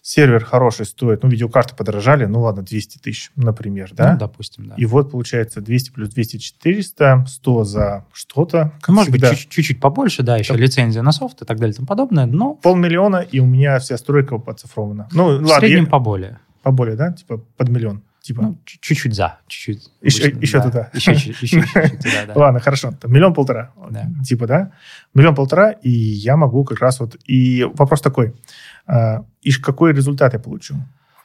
сервер 0.01 0.43
хороший 0.43 0.85
стоит, 0.85 1.23
ну, 1.23 1.29
видеокарты 1.29 1.75
подорожали, 1.75 2.25
ну, 2.25 2.41
ладно, 2.41 2.63
200 2.63 2.97
тысяч, 2.99 3.31
например, 3.35 3.91
да? 3.93 4.13
Ну, 4.13 4.19
допустим, 4.19 4.67
да. 4.67 4.75
И 4.75 4.85
вот, 4.85 5.11
получается, 5.11 5.61
200 5.61 5.91
плюс 5.91 6.09
200– 6.09 6.37
400, 6.37 7.25
100 7.27 7.63
за 7.63 8.05
что-то. 8.13 8.73
Ну, 8.87 8.93
может 8.93 9.11
всегда. 9.11 9.29
быть, 9.29 9.49
чуть-чуть 9.49 9.79
побольше, 9.79 10.23
да, 10.23 10.37
еще 10.37 10.53
так. 10.53 10.61
лицензия 10.61 11.01
на 11.01 11.11
софт 11.11 11.41
и 11.41 11.45
так 11.45 11.59
далее 11.59 11.73
и 11.73 11.75
тому 11.75 11.87
подобное, 11.87 12.25
но... 12.25 12.55
Полмиллиона, 12.55 13.17
и 13.17 13.39
у 13.39 13.45
меня 13.45 13.79
вся 13.79 13.97
стройка 13.97 14.37
поцифрована. 14.37 15.07
Ну, 15.11 15.25
в 15.25 15.41
ладно, 15.43 15.59
среднем 15.59 15.85
я... 15.85 15.89
поболее. 15.89 16.39
Поболее, 16.63 16.95
да? 16.95 17.11
Типа 17.11 17.37
под 17.37 17.69
миллион. 17.69 18.03
Типа. 18.21 18.41
Ну, 18.43 18.61
чуть-чуть 18.65 19.15
за, 19.15 19.39
чуть-чуть. 19.47 19.91
Еще, 20.01 20.23
обычно, 20.25 20.39
еще 20.41 20.57
да. 20.59 20.63
туда. 20.63 20.89
Еще, 20.93 21.11
еще, 21.13 21.31
еще, 21.31 21.57
еще 21.57 21.97
туда, 21.97 22.25
да. 22.27 22.33
Ладно, 22.35 22.59
хорошо. 22.59 22.93
Миллион-полтора. 23.03 23.73
Да. 23.89 24.07
Типа, 24.23 24.45
да? 24.45 24.71
Миллион-полтора, 25.15 25.71
и 25.71 25.89
я 25.89 26.37
могу 26.37 26.63
как 26.63 26.79
раз 26.79 26.99
вот... 26.99 27.17
И 27.25 27.63
вопрос 27.73 28.01
такой. 28.01 28.35
А, 28.85 29.25
и 29.41 29.51
какой 29.53 29.93
результат 29.93 30.33
я 30.33 30.39
получу? 30.39 30.75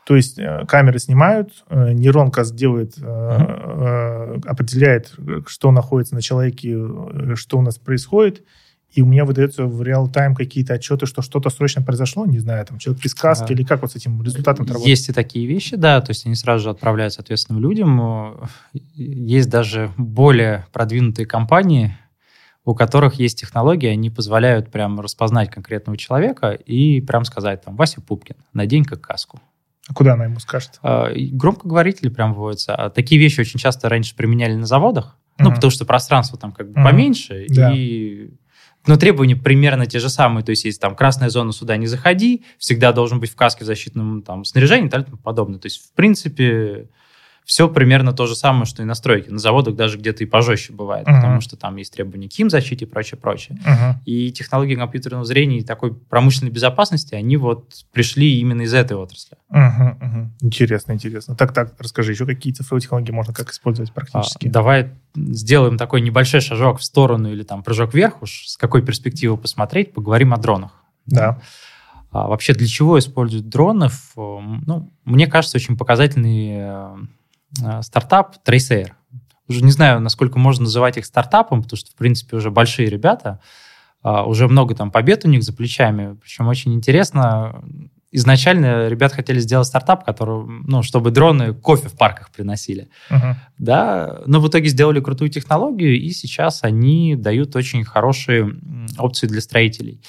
То 0.06 0.16
есть 0.16 0.38
э, 0.38 0.64
камеры 0.68 0.98
снимают, 1.00 1.64
э, 1.68 1.92
нейронка 1.92 2.44
делает, 2.44 2.96
mm-hmm. 2.96 4.46
определяет, 4.46 5.12
что 5.48 5.72
находится 5.72 6.14
на 6.14 6.22
человеке, 6.22 6.78
что 7.34 7.58
у 7.58 7.62
нас 7.62 7.76
происходит, 7.76 8.44
и 8.92 9.02
у 9.02 9.06
меня 9.06 9.24
выдается 9.24 9.64
в 9.64 9.82
реал-тайм 9.82 10.34
какие-то 10.34 10.74
отчеты, 10.74 11.06
что 11.06 11.20
что-то 11.22 11.50
срочно 11.50 11.82
произошло, 11.82 12.24
не 12.24 12.38
знаю, 12.38 12.64
там 12.64 12.78
человек 12.78 13.02
без 13.02 13.14
каски, 13.14 13.52
а, 13.52 13.54
или 13.54 13.62
как 13.62 13.82
вот 13.82 13.92
с 13.92 13.96
этим 13.96 14.22
результатом 14.22 14.64
работает? 14.64 14.88
Есть 14.88 15.08
и 15.08 15.12
такие 15.12 15.46
вещи, 15.46 15.76
да, 15.76 16.00
то 16.00 16.10
есть 16.10 16.24
они 16.26 16.34
сразу 16.34 16.64
же 16.64 16.70
отправляются 16.70 17.20
ответственным 17.20 17.62
людям. 17.62 18.48
Есть 18.94 19.50
даже 19.50 19.92
более 19.96 20.66
продвинутые 20.72 21.26
компании, 21.26 21.96
у 22.64 22.74
которых 22.74 23.14
есть 23.14 23.38
технологии, 23.38 23.88
они 23.88 24.10
позволяют 24.10 24.70
прям 24.70 24.98
распознать 25.00 25.50
конкретного 25.50 25.96
человека 25.96 26.50
и 26.50 27.00
прям 27.00 27.24
сказать 27.24 27.62
там, 27.62 27.76
Вася 27.76 28.00
Пупкин, 28.00 28.36
надень 28.52 28.84
как 28.84 29.00
каску. 29.00 29.40
А 29.88 29.94
куда 29.94 30.14
она 30.14 30.24
ему 30.24 30.40
скажет? 30.40 30.80
А, 30.82 31.12
громкоговорители 31.14 32.08
прям 32.08 32.34
вводятся. 32.34 32.74
А 32.74 32.90
такие 32.90 33.20
вещи 33.20 33.40
очень 33.40 33.60
часто 33.60 33.88
раньше 33.88 34.16
применяли 34.16 34.54
на 34.54 34.66
заводах, 34.66 35.16
uh-huh. 35.38 35.44
ну, 35.44 35.54
потому 35.54 35.70
что 35.70 35.84
пространство 35.84 36.38
там 36.38 36.50
как 36.50 36.72
бы 36.72 36.80
uh-huh. 36.80 36.84
поменьше, 36.84 37.46
да. 37.50 37.72
и 37.72 38.30
но 38.86 38.96
требования 38.96 39.36
примерно 39.36 39.86
те 39.86 39.98
же 39.98 40.08
самые. 40.08 40.44
То 40.44 40.50
есть, 40.50 40.64
если 40.64 40.80
там 40.80 40.94
красная 40.94 41.28
зона 41.28 41.52
сюда 41.52 41.76
не 41.76 41.86
заходи, 41.86 42.44
всегда 42.58 42.92
должен 42.92 43.20
быть 43.20 43.30
в 43.30 43.36
каске 43.36 43.64
в 43.64 43.66
защитном 43.66 44.22
там, 44.22 44.44
снаряжении 44.44 44.86
и 44.88 44.90
и 44.90 45.16
подобное. 45.22 45.58
То 45.58 45.66
есть, 45.66 45.78
в 45.78 45.92
принципе, 45.94 46.88
все 47.46 47.68
примерно 47.68 48.12
то 48.12 48.26
же 48.26 48.34
самое, 48.34 48.66
что 48.66 48.82
и 48.82 48.84
на 48.84 48.94
стройке. 48.94 49.30
На 49.30 49.38
заводах 49.38 49.76
даже 49.76 49.98
где-то 49.98 50.24
и 50.24 50.26
пожестче 50.26 50.72
бывает, 50.72 51.06
uh-huh. 51.06 51.14
потому 51.14 51.40
что 51.40 51.56
там 51.56 51.76
есть 51.76 51.94
требования 51.94 52.28
к 52.28 52.32
химзащите 52.32 52.84
и 52.84 52.88
прочее, 52.88 53.18
прочее. 53.18 53.56
Uh-huh. 53.64 53.94
И 54.04 54.32
технологии 54.32 54.74
компьютерного 54.74 55.24
зрения 55.24 55.60
и 55.60 55.62
такой 55.64 55.94
промышленной 55.94 56.50
безопасности, 56.50 57.14
они 57.14 57.36
вот 57.36 57.72
пришли 57.92 58.40
именно 58.40 58.62
из 58.62 58.74
этой 58.74 58.96
отрасли. 58.96 59.36
Uh-huh, 59.50 59.98
uh-huh. 59.98 60.26
Интересно, 60.40 60.92
интересно. 60.92 61.36
Так, 61.36 61.54
так, 61.54 61.74
расскажи, 61.78 62.12
еще 62.12 62.26
какие 62.26 62.52
цифровые 62.52 62.82
технологии 62.82 63.12
можно 63.12 63.32
как 63.32 63.50
использовать 63.52 63.92
практически? 63.92 64.48
А, 64.48 64.50
давай 64.50 64.90
сделаем 65.14 65.78
такой 65.78 66.00
небольшой 66.00 66.40
шажок 66.40 66.80
в 66.80 66.84
сторону 66.84 67.30
или 67.30 67.44
там 67.44 67.62
прыжок 67.62 67.94
вверх 67.94 68.22
уж, 68.22 68.48
с 68.48 68.56
какой 68.56 68.82
перспективы 68.82 69.36
посмотреть, 69.36 69.94
поговорим 69.94 70.34
о 70.34 70.36
дронах. 70.38 70.72
Да. 71.06 71.40
А, 72.10 72.26
вообще, 72.26 72.54
для 72.54 72.66
чего 72.66 72.98
используют 72.98 73.48
дронов? 73.48 74.12
Ну, 74.16 74.92
мне 75.04 75.28
кажется, 75.28 75.58
очень 75.58 75.76
показательный 75.76 76.56
Э, 76.58 76.96
стартап 77.82 78.36
Tracer. 78.46 78.92
Уже 79.48 79.62
не 79.62 79.70
знаю, 79.70 80.00
насколько 80.00 80.38
можно 80.38 80.64
называть 80.64 80.96
их 80.96 81.06
стартапом, 81.06 81.62
потому 81.62 81.78
что, 81.78 81.90
в 81.92 81.94
принципе, 81.94 82.36
уже 82.36 82.50
большие 82.50 82.88
ребята, 82.88 83.40
а, 84.02 84.24
уже 84.24 84.48
много 84.48 84.74
там 84.74 84.90
побед 84.90 85.24
у 85.24 85.28
них 85.28 85.42
за 85.42 85.52
плечами. 85.52 86.16
Причем 86.22 86.48
очень 86.48 86.74
интересно, 86.74 87.62
изначально 88.10 88.88
ребят 88.88 89.12
хотели 89.12 89.38
сделать 89.38 89.66
стартап, 89.66 90.04
который, 90.04 90.46
ну, 90.64 90.82
чтобы 90.82 91.10
дроны 91.10 91.54
кофе 91.54 91.88
в 91.88 91.96
парках 91.96 92.30
приносили. 92.30 92.88
Uh-huh. 93.10 93.34
Да, 93.58 94.22
но 94.26 94.40
в 94.40 94.48
итоге 94.48 94.68
сделали 94.68 95.00
крутую 95.00 95.30
технологию, 95.30 96.00
и 96.00 96.10
сейчас 96.10 96.62
они 96.62 97.14
дают 97.16 97.54
очень 97.56 97.84
хорошие 97.84 98.56
опции 98.98 99.26
для 99.26 99.40
строителей. 99.40 100.00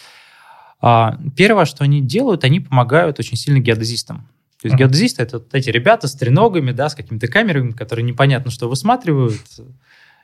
А, 0.79 1.17
первое, 1.35 1.65
что 1.65 1.83
они 1.83 2.01
делают, 2.01 2.43
они 2.43 2.59
помогают 2.59 3.19
очень 3.19 3.37
сильно 3.37 3.59
геодезистам. 3.59 4.27
То 4.61 4.67
есть 4.67 4.75
uh-huh. 4.75 4.79
геодезисты 4.79 5.23
это 5.23 5.37
вот 5.39 5.53
эти 5.53 5.69
ребята 5.69 6.07
с 6.07 6.15
треногами, 6.15 6.71
да, 6.71 6.89
с 6.89 6.95
какими-то 6.95 7.27
камерами, 7.27 7.71
которые 7.71 8.03
непонятно 8.03 8.51
что 8.51 8.67
высматривают. 8.67 9.41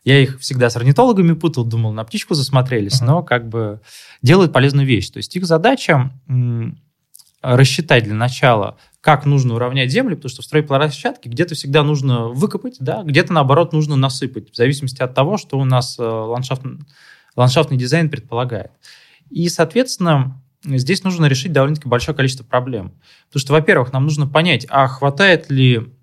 Я 0.04 0.19
их 0.19 0.39
всегда 0.39 0.69
с 0.69 0.76
орнитологами 0.76 1.34
путал, 1.34 1.63
думал, 1.63 1.93
на 1.93 2.04
птичку 2.04 2.34
засмотрелись, 2.34 3.02
uh-huh. 3.02 3.06
но 3.06 3.24
как 3.24 3.48
бы 3.48 3.80
делают 4.22 4.52
полезную 4.52 4.88
вещь. 4.88 5.10
То 5.10 5.17
есть 5.17 5.36
их 5.36 5.46
задача 5.46 6.12
м- 6.28 6.78
рассчитать 7.41 8.06
для 8.06 8.15
начала, 8.15 8.78
как 9.02 9.26
нужно 9.26 9.56
уравнять 9.56 9.91
землю, 9.91 10.15
потому 10.15 10.30
что 10.30 10.41
в 10.41 10.46
стройплощадке 10.46 11.30
где-то 11.30 11.56
всегда 11.56 11.84
нужно 11.84 12.30
выкопать, 12.30 12.78
да, 12.80 13.04
где-то, 13.04 13.34
наоборот, 13.34 13.74
нужно 13.74 13.98
насыпать, 13.98 14.52
в 14.52 14.56
зависимости 14.56 15.02
от 15.02 15.13
того, 15.13 15.38
что 15.38 15.60
у 15.60 15.65
нас 15.65 16.00
э, 16.00 16.04
ландшафт, 16.04 16.63
ландшафтный 17.36 17.78
дизайн 17.78 18.10
предполагает. 18.10 18.72
И, 19.30 19.50
соответственно, 19.50 20.41
здесь 20.63 21.04
нужно 21.04 21.26
решить 21.26 21.52
довольно-таки 21.52 21.88
большое 21.88 22.15
количество 22.15 22.43
проблем. 22.43 22.93
Потому 23.28 23.41
что, 23.41 23.54
во-первых, 23.54 23.93
нам 23.93 24.04
нужно 24.04 24.28
понять, 24.28 24.65
а 24.69 24.88
хватает 24.88 25.49
ли 25.49 25.93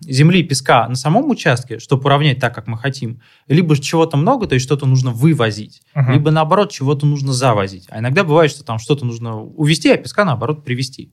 земли, 0.00 0.42
песка 0.42 0.88
на 0.88 0.94
самом 0.94 1.30
участке, 1.30 1.78
чтобы 1.78 2.04
уравнять 2.04 2.40
так, 2.40 2.54
как 2.54 2.66
мы 2.66 2.78
хотим, 2.78 3.20
либо 3.48 3.76
чего-то 3.78 4.16
много, 4.16 4.46
то 4.46 4.54
есть 4.54 4.64
что-то 4.64 4.86
нужно 4.86 5.10
вывозить, 5.10 5.82
uh-huh. 5.94 6.14
либо 6.14 6.30
наоборот 6.30 6.72
чего-то 6.72 7.06
нужно 7.06 7.32
завозить. 7.32 7.86
А 7.90 7.98
иногда 8.00 8.24
бывает, 8.24 8.50
что 8.50 8.64
там 8.64 8.78
что-то 8.78 9.04
нужно 9.04 9.40
увезти, 9.40 9.90
а 9.90 9.98
песка 9.98 10.24
наоборот 10.24 10.64
привезти. 10.64 11.12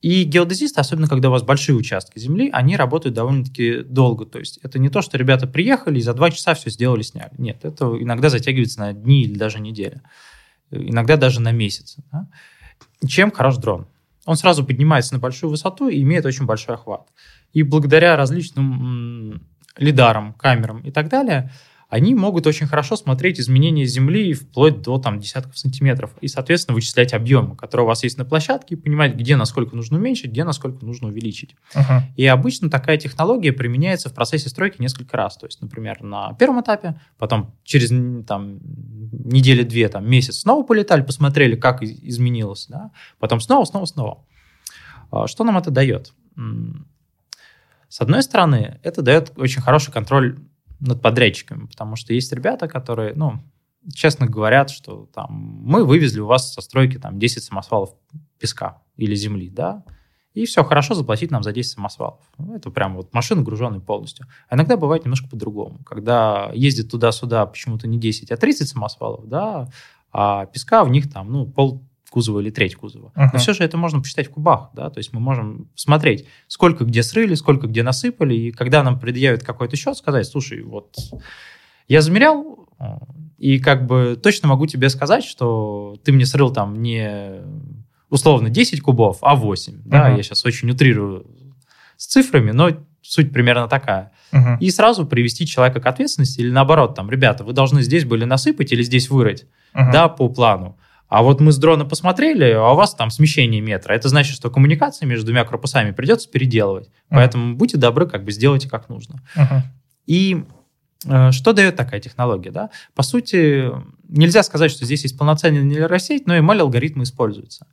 И 0.00 0.24
геодезисты, 0.24 0.80
особенно 0.80 1.08
когда 1.08 1.28
у 1.28 1.32
вас 1.32 1.42
большие 1.42 1.76
участки 1.76 2.18
земли, 2.18 2.50
они 2.52 2.76
работают 2.76 3.14
довольно-таки 3.14 3.82
долго. 3.82 4.24
То 4.24 4.38
есть 4.38 4.58
это 4.62 4.78
не 4.78 4.88
то, 4.88 5.02
что 5.02 5.18
ребята 5.18 5.46
приехали 5.46 5.98
и 5.98 6.02
за 6.02 6.14
два 6.14 6.30
часа 6.30 6.54
все 6.54 6.70
сделали, 6.70 7.02
сняли. 7.02 7.32
Нет, 7.38 7.64
это 7.64 7.86
иногда 7.98 8.28
затягивается 8.28 8.80
на 8.80 8.92
дни 8.92 9.22
или 9.22 9.36
даже 9.36 9.60
недели 9.60 10.02
иногда 10.70 11.16
даже 11.16 11.40
на 11.40 11.52
месяц. 11.52 11.96
Да? 12.12 12.26
Чем 13.06 13.30
хорош 13.30 13.56
дрон? 13.56 13.86
Он 14.24 14.36
сразу 14.36 14.64
поднимается 14.64 15.14
на 15.14 15.20
большую 15.20 15.50
высоту 15.50 15.88
и 15.88 16.02
имеет 16.02 16.26
очень 16.26 16.46
большой 16.46 16.74
охват. 16.74 17.08
И 17.52 17.62
благодаря 17.62 18.16
различным 18.16 19.46
лидарам, 19.76 20.34
камерам 20.34 20.80
и 20.80 20.90
так 20.90 21.08
далее, 21.08 21.52
они 21.88 22.14
могут 22.14 22.46
очень 22.46 22.66
хорошо 22.66 22.96
смотреть 22.96 23.38
изменения 23.38 23.84
Земли 23.84 24.32
вплоть 24.32 24.82
до 24.82 24.98
там, 24.98 25.20
десятков 25.20 25.56
сантиметров 25.56 26.14
и, 26.20 26.26
соответственно, 26.26 26.74
вычислять 26.74 27.14
объемы, 27.14 27.56
которые 27.56 27.84
у 27.84 27.88
вас 27.88 28.02
есть 28.02 28.18
на 28.18 28.24
площадке, 28.24 28.74
и 28.74 28.78
понимать, 28.78 29.14
где 29.14 29.36
насколько 29.36 29.76
нужно 29.76 29.98
уменьшить, 29.98 30.32
где 30.32 30.42
насколько 30.42 30.84
нужно 30.84 31.08
увеличить. 31.08 31.54
Uh-huh. 31.74 32.00
И 32.16 32.26
обычно 32.26 32.70
такая 32.70 32.96
технология 32.96 33.52
применяется 33.52 34.08
в 34.08 34.14
процессе 34.14 34.48
стройки 34.48 34.80
несколько 34.80 35.16
раз. 35.16 35.36
То 35.36 35.46
есть, 35.46 35.60
например, 35.62 36.02
на 36.02 36.32
первом 36.34 36.60
этапе, 36.60 37.00
потом 37.18 37.54
через 37.62 37.90
там, 38.26 38.58
недели 39.12 39.62
две, 39.62 39.88
там, 39.88 40.08
месяц 40.10 40.40
снова 40.40 40.64
полетали, 40.64 41.02
посмотрели, 41.02 41.54
как 41.54 41.82
изменилось, 41.82 42.66
да? 42.68 42.90
потом 43.20 43.40
снова, 43.40 43.64
снова, 43.64 43.84
снова. 43.84 44.24
А, 45.12 45.28
что 45.28 45.44
нам 45.44 45.56
это 45.56 45.70
дает? 45.70 46.12
С 47.88 48.00
одной 48.00 48.22
стороны, 48.22 48.80
это 48.82 49.02
дает 49.02 49.32
очень 49.36 49.62
хороший 49.62 49.92
контроль 49.92 50.36
над 50.80 51.02
подрядчиками, 51.02 51.66
потому 51.66 51.96
что 51.96 52.12
есть 52.12 52.32
ребята, 52.32 52.68
которые, 52.68 53.14
ну, 53.14 53.40
честно 53.94 54.26
говорят, 54.26 54.70
что 54.70 55.08
там 55.14 55.32
мы 55.32 55.84
вывезли 55.84 56.20
у 56.20 56.26
вас 56.26 56.52
со 56.52 56.60
стройки 56.60 56.98
там 56.98 57.18
10 57.18 57.42
самосвалов 57.42 57.94
песка 58.38 58.82
или 58.96 59.14
земли, 59.14 59.48
да, 59.50 59.84
и 60.36 60.44
все, 60.44 60.62
хорошо 60.64 60.92
заплатить 60.94 61.30
нам 61.30 61.42
за 61.42 61.52
10 61.52 61.72
самосвалов. 61.72 62.20
Это 62.54 62.70
прям 62.70 62.96
вот 62.96 63.14
машина, 63.14 63.40
груженная 63.40 63.80
полностью. 63.80 64.26
А 64.50 64.54
иногда 64.54 64.76
бывает 64.76 65.06
немножко 65.06 65.28
по-другому. 65.28 65.82
Когда 65.84 66.50
ездит 66.52 66.90
туда-сюда 66.90 67.46
почему-то 67.46 67.88
не 67.88 67.98
10, 67.98 68.30
а 68.30 68.36
30 68.36 68.68
самосвалов, 68.68 69.26
да, 69.26 69.70
а 70.12 70.44
песка 70.44 70.84
в 70.84 70.90
них 70.90 71.10
там, 71.10 71.32
ну, 71.32 71.46
пол 71.46 71.82
кузова 72.10 72.40
или 72.40 72.50
треть 72.50 72.76
кузова. 72.76 73.12
Uh-huh. 73.16 73.28
Но 73.32 73.38
все 73.38 73.52
же 73.52 73.64
это 73.64 73.76
можно 73.76 74.00
посчитать 74.00 74.28
в 74.28 74.30
кубах, 74.30 74.70
да, 74.74 74.90
то 74.90 74.98
есть 74.98 75.12
мы 75.12 75.20
можем 75.20 75.68
смотреть, 75.74 76.26
сколько 76.46 76.84
где 76.84 77.02
срыли, 77.02 77.34
сколько 77.34 77.66
где 77.66 77.82
насыпали, 77.82 78.34
и 78.34 78.50
когда 78.52 78.82
нам 78.82 78.98
предъявят 78.98 79.42
какой-то 79.42 79.76
счет, 79.76 79.96
сказать, 79.96 80.26
слушай, 80.26 80.62
вот 80.62 80.96
я 81.88 82.00
замерял, 82.00 82.68
и 83.38 83.58
как 83.58 83.86
бы 83.86 84.18
точно 84.20 84.48
могу 84.48 84.66
тебе 84.66 84.88
сказать, 84.88 85.24
что 85.24 85.96
ты 86.04 86.12
мне 86.12 86.26
срыл 86.26 86.50
там 86.50 86.82
не 86.82 87.42
условно 88.08 88.50
10 88.50 88.80
кубов, 88.80 89.18
а 89.22 89.34
8. 89.34 89.72
Uh-huh. 89.72 89.80
Да, 89.84 90.08
я 90.08 90.22
сейчас 90.22 90.44
очень 90.44 90.70
утрирую 90.70 91.26
с 91.96 92.06
цифрами, 92.06 92.52
но 92.52 92.70
суть 93.02 93.32
примерно 93.32 93.68
такая. 93.68 94.12
Uh-huh. 94.32 94.58
И 94.60 94.70
сразу 94.70 95.06
привести 95.06 95.46
человека 95.46 95.80
к 95.80 95.86
ответственности, 95.86 96.40
или 96.40 96.50
наоборот, 96.50 96.94
там, 96.94 97.10
ребята, 97.10 97.44
вы 97.44 97.52
должны 97.52 97.82
здесь 97.82 98.04
были 98.04 98.24
насыпать 98.24 98.72
или 98.72 98.82
здесь 98.82 99.10
вырыть, 99.10 99.46
uh-huh. 99.74 99.92
да, 99.92 100.08
по 100.08 100.28
плану. 100.28 100.78
А 101.08 101.22
вот 101.22 101.40
мы 101.40 101.52
с 101.52 101.58
дрона 101.58 101.84
посмотрели, 101.84 102.50
а 102.50 102.72
у 102.72 102.76
вас 102.76 102.94
там 102.94 103.10
смещение 103.10 103.60
метра. 103.60 103.92
Это 103.92 104.08
значит, 104.08 104.34
что 104.34 104.50
коммуникация 104.50 105.06
между 105.06 105.26
двумя 105.26 105.44
корпусами 105.44 105.92
придется 105.92 106.28
переделывать. 106.28 106.88
Uh-huh. 106.88 107.10
Поэтому 107.10 107.54
будьте 107.54 107.76
добры, 107.76 108.08
как 108.08 108.24
бы 108.24 108.32
сделайте 108.32 108.68
как 108.68 108.88
нужно. 108.88 109.22
Uh-huh. 109.36 109.60
И 110.06 110.44
э, 111.06 111.30
что 111.30 111.52
дает 111.52 111.76
такая 111.76 112.00
технология? 112.00 112.50
Да? 112.50 112.70
По 112.94 113.04
сути, 113.04 113.70
нельзя 114.08 114.42
сказать, 114.42 114.72
что 114.72 114.84
здесь 114.84 115.04
есть 115.04 115.16
полноценная 115.16 115.62
нейросеть, 115.62 116.26
но 116.26 116.36
ML 116.36 116.62
алгоритмы 116.62 117.04
используются. 117.04 117.68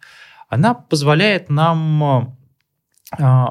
Она 0.48 0.76
позволяет 0.76 1.50
нам 1.50 2.38
э, 3.18 3.46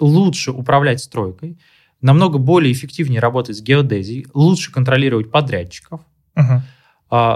лучше 0.00 0.50
управлять 0.50 1.00
стройкой, 1.00 1.60
намного 2.00 2.38
более 2.38 2.72
эффективнее 2.72 3.20
работать 3.20 3.56
с 3.56 3.62
геодезией, 3.62 4.26
лучше 4.34 4.72
контролировать 4.72 5.30
подрядчиков. 5.30 6.00
Uh-huh 6.34 6.60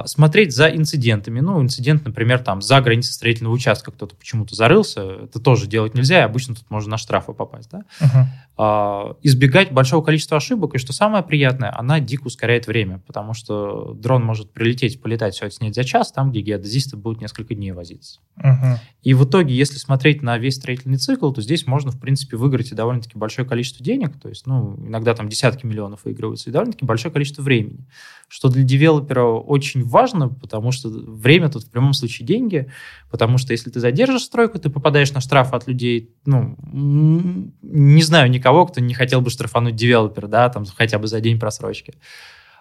смотреть 0.07 0.55
за 0.55 0.69
инцидентами. 0.69 1.41
Ну, 1.41 1.61
инцидент, 1.61 2.05
например, 2.05 2.39
там 2.39 2.63
за 2.63 2.81
границей 2.81 3.13
строительного 3.13 3.55
участка 3.55 3.91
кто-то 3.91 4.15
почему-то 4.15 4.55
зарылся, 4.55 5.03
это 5.25 5.41
тоже 5.41 5.67
делать 5.67 5.95
нельзя, 5.95 6.21
и 6.21 6.23
обычно 6.23 6.55
тут 6.55 6.71
можно 6.71 6.93
на 6.93 6.99
штрафы 6.99 7.33
попасть, 7.33 7.71
да? 7.71 7.85
Uh-huh. 8.01 8.25
А, 8.57 9.17
избегать 9.23 9.73
большого 9.73 10.05
количества 10.05 10.37
ошибок, 10.37 10.77
и 10.77 10.79
что 10.79 10.93
самое 10.93 11.25
приятное, 11.25 11.77
она 11.77 11.99
дико 11.99 12.29
ускоряет 12.29 12.69
время, 12.69 13.01
потому 13.05 13.35
что 13.35 13.95
дрон 13.95 14.25
может 14.25 14.53
прилететь, 14.53 15.03
полетать, 15.03 15.35
все 15.35 15.47
отснять 15.47 15.75
за 15.75 15.83
час, 15.83 16.13
там, 16.13 16.31
где 16.31 16.41
геодезисты 16.41 16.97
будут 16.97 17.21
несколько 17.21 17.57
дней 17.57 17.73
возиться. 17.73 18.21
Uh-huh. 18.39 18.77
И 19.03 19.13
в 19.15 19.25
итоге, 19.25 19.57
если 19.57 19.79
смотреть 19.79 20.23
на 20.23 20.39
весь 20.39 20.55
строительный 20.55 20.99
цикл, 20.99 21.33
то 21.33 21.43
здесь 21.43 21.67
можно, 21.67 21.91
в 21.91 21.99
принципе, 21.99 22.37
выиграть 22.37 22.71
и 22.71 22.77
довольно-таки 22.77 23.19
большое 23.19 23.49
количество 23.49 23.85
денег, 23.85 24.21
то 24.21 24.29
есть, 24.29 24.47
ну, 24.47 24.77
иногда 24.87 25.15
там 25.15 25.29
десятки 25.29 25.67
миллионов 25.67 26.05
выигрываются, 26.05 26.49
и 26.49 26.53
довольно-таки 26.53 26.85
большое 26.85 27.13
количество 27.13 27.43
времени, 27.43 27.89
что 28.29 28.49
для 28.49 28.63
девелопера 28.63 29.25
очень 29.25 29.64
важно, 29.75 30.29
потому 30.29 30.71
что 30.73 30.89
время 30.89 31.49
тут 31.49 31.65
в 31.65 31.71
прямом 31.71 31.93
случае 31.93 32.27
деньги, 32.27 32.71
потому 33.11 33.39
что 33.39 33.53
если 33.53 33.71
ты 33.71 33.81
задержишь 33.81 34.23
стройку, 34.23 34.59
ты 34.59 34.71
попадаешь 34.71 35.13
на 35.13 35.21
штрафы 35.21 35.57
от 35.57 35.67
людей, 35.67 36.15
ну, 36.27 36.57
не 36.63 38.03
знаю 38.03 38.31
никого, 38.31 38.67
кто 38.67 38.81
не 38.81 38.95
хотел 38.95 39.21
бы 39.21 39.31
штрафануть 39.31 39.77
девелопера, 39.77 40.27
да, 40.29 40.49
там 40.49 40.65
хотя 40.67 40.99
бы 40.99 41.07
за 41.07 41.21
день 41.21 41.39
просрочки. 41.39 41.95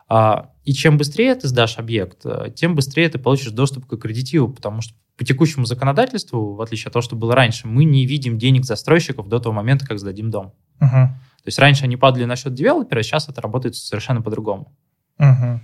А, 0.07 0.51
и 0.63 0.73
чем 0.73 0.97
быстрее 0.97 1.35
ты 1.35 1.47
сдашь 1.47 1.77
объект, 1.77 2.25
тем 2.55 2.75
быстрее 2.75 3.09
ты 3.09 3.19
получишь 3.19 3.51
доступ 3.51 3.85
к 3.85 3.93
аккредитиву, 3.93 4.49
потому 4.49 4.81
что 4.81 4.95
по 5.17 5.23
текущему 5.23 5.65
законодательству, 5.65 6.55
в 6.55 6.61
отличие 6.61 6.87
от 6.87 6.93
того, 6.93 7.03
что 7.03 7.15
было 7.15 7.35
раньше, 7.35 7.67
мы 7.67 7.83
не 7.83 8.05
видим 8.05 8.37
денег 8.37 8.65
застройщиков 8.65 9.27
до 9.27 9.39
того 9.39 9.53
момента, 9.53 9.85
как 9.85 9.99
сдадим 9.99 10.31
дом. 10.31 10.53
Uh-huh. 10.79 11.07
То 11.43 11.47
есть 11.47 11.59
раньше 11.59 11.83
они 11.83 11.97
падали 11.97 12.25
на 12.25 12.35
счет 12.35 12.53
девелопера, 12.53 13.03
сейчас 13.03 13.29
это 13.29 13.41
работает 13.41 13.75
совершенно 13.75 14.21
по-другому. 14.21 14.75
Угу. 15.19 15.59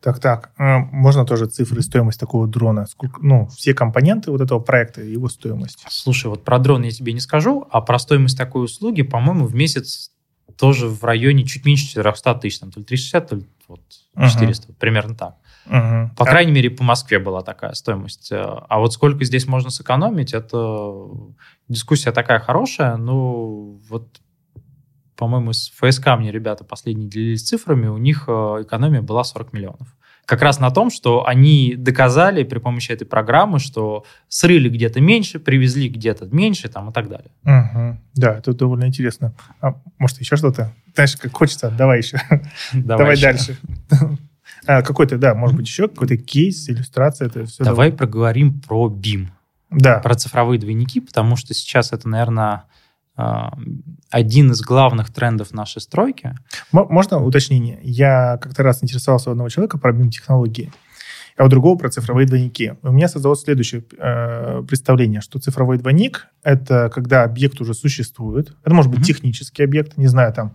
Так, 0.00 0.18
так. 0.18 0.50
Э, 0.58 0.78
можно 0.78 1.24
тоже 1.26 1.46
цифры 1.46 1.82
стоимость 1.82 2.18
такого 2.18 2.46
дрона? 2.46 2.86
Сколько, 2.86 3.20
ну, 3.22 3.46
все 3.48 3.74
компоненты 3.74 4.30
вот 4.30 4.40
этого 4.40 4.60
проекта, 4.60 5.02
его 5.02 5.28
стоимость. 5.28 5.84
Слушай, 5.88 6.26
вот 6.28 6.44
про 6.44 6.58
дрон 6.58 6.82
я 6.82 6.90
тебе 6.90 7.12
не 7.12 7.20
скажу, 7.20 7.66
а 7.70 7.80
про 7.80 7.98
стоимость 7.98 8.38
такой 8.38 8.64
услуги, 8.64 9.02
по-моему, 9.02 9.46
в 9.46 9.54
месяц 9.54 10.10
тоже 10.56 10.88
в 10.88 11.02
районе 11.04 11.44
чуть 11.44 11.64
меньше 11.64 11.86
400 11.88 12.34
тысяч, 12.36 12.60
там, 12.60 12.70
то 12.70 12.80
ли 12.80 12.86
360, 12.86 13.28
то 13.28 13.36
ли 13.36 13.46
вот 13.68 13.80
400, 14.16 14.68
угу. 14.68 14.76
примерно 14.78 15.14
так. 15.14 15.36
Угу. 15.66 16.10
По 16.16 16.24
а... 16.24 16.26
крайней 16.26 16.52
мере, 16.52 16.70
по 16.70 16.84
Москве 16.84 17.18
была 17.18 17.42
такая 17.42 17.74
стоимость. 17.74 18.32
Э, 18.32 18.42
а 18.68 18.78
вот 18.78 18.92
сколько 18.92 19.24
здесь 19.24 19.46
можно 19.46 19.70
сэкономить, 19.70 20.32
это 20.32 20.94
дискуссия 21.68 22.12
такая 22.12 22.40
хорошая, 22.40 22.96
ну, 22.96 23.80
вот 23.88 24.20
по-моему, 25.16 25.52
с 25.52 25.70
ФСК 25.70 26.08
мне 26.18 26.32
ребята 26.32 26.64
последние 26.64 27.08
делились 27.08 27.42
цифрами, 27.42 27.86
у 27.86 27.98
них 27.98 28.24
э, 28.26 28.32
экономия 28.62 29.02
была 29.02 29.24
40 29.24 29.52
миллионов. 29.52 29.88
Как 30.26 30.40
раз 30.40 30.58
на 30.58 30.70
том, 30.70 30.90
что 30.90 31.26
они 31.26 31.74
доказали 31.76 32.44
при 32.44 32.58
помощи 32.58 32.90
этой 32.90 33.04
программы, 33.04 33.58
что 33.58 34.04
срыли 34.28 34.70
где-то 34.70 35.00
меньше, 35.00 35.38
привезли 35.38 35.88
где-то 35.88 36.26
меньше 36.26 36.68
там, 36.68 36.90
и 36.90 36.92
так 36.92 37.08
далее. 37.08 37.30
Угу. 37.44 37.98
Да, 38.14 38.38
это 38.38 38.54
довольно 38.54 38.86
интересно. 38.86 39.34
А 39.60 39.74
может, 39.98 40.20
еще 40.20 40.36
что-то? 40.36 40.72
Знаешь, 40.94 41.16
как 41.16 41.36
хочется, 41.36 41.70
давай 41.70 41.98
еще. 41.98 42.18
Давай, 42.72 43.20
дальше. 43.20 43.58
А, 44.66 44.80
какой-то, 44.80 45.18
да, 45.18 45.34
может 45.34 45.56
быть, 45.56 45.66
еще 45.66 45.88
какой-то 45.88 46.16
кейс, 46.16 46.70
иллюстрация. 46.70 47.26
Это 47.26 47.44
все 47.44 47.62
давай 47.62 47.92
проговорим 47.92 48.60
про 48.60 48.88
BIM. 48.88 49.26
Да. 49.70 49.98
Про 49.98 50.14
цифровые 50.14 50.58
двойники, 50.58 51.00
потому 51.00 51.36
что 51.36 51.52
сейчас 51.52 51.92
это, 51.92 52.08
наверное, 52.08 52.64
один 53.16 54.50
из 54.50 54.60
главных 54.60 55.12
трендов 55.12 55.52
нашей 55.52 55.80
стройки. 55.80 56.34
Можно 56.72 57.22
уточнение? 57.22 57.78
Я 57.82 58.38
как-то 58.40 58.62
раз 58.62 58.82
интересовался 58.82 59.30
у 59.30 59.32
одного 59.32 59.48
человека 59.48 59.78
про 59.78 59.92
BIM-технологии. 59.92 60.72
а 61.36 61.44
у 61.44 61.48
другого 61.48 61.76
про 61.76 61.90
цифровые 61.90 62.26
двойники. 62.26 62.74
У 62.82 62.92
меня 62.92 63.08
создалось 63.08 63.42
следующее 63.42 63.84
э, 63.98 64.62
представление, 64.68 65.20
что 65.20 65.40
цифровой 65.40 65.78
двойник— 65.78 66.28
это 66.44 66.90
когда 66.94 67.24
объект 67.24 67.60
уже 67.60 67.74
существует. 67.74 68.56
Это 68.64 68.74
может 68.74 68.90
быть 68.90 69.00
mm-hmm. 69.00 69.04
технический 69.04 69.64
объект, 69.64 69.96
не 69.96 70.06
знаю, 70.06 70.32
там, 70.32 70.54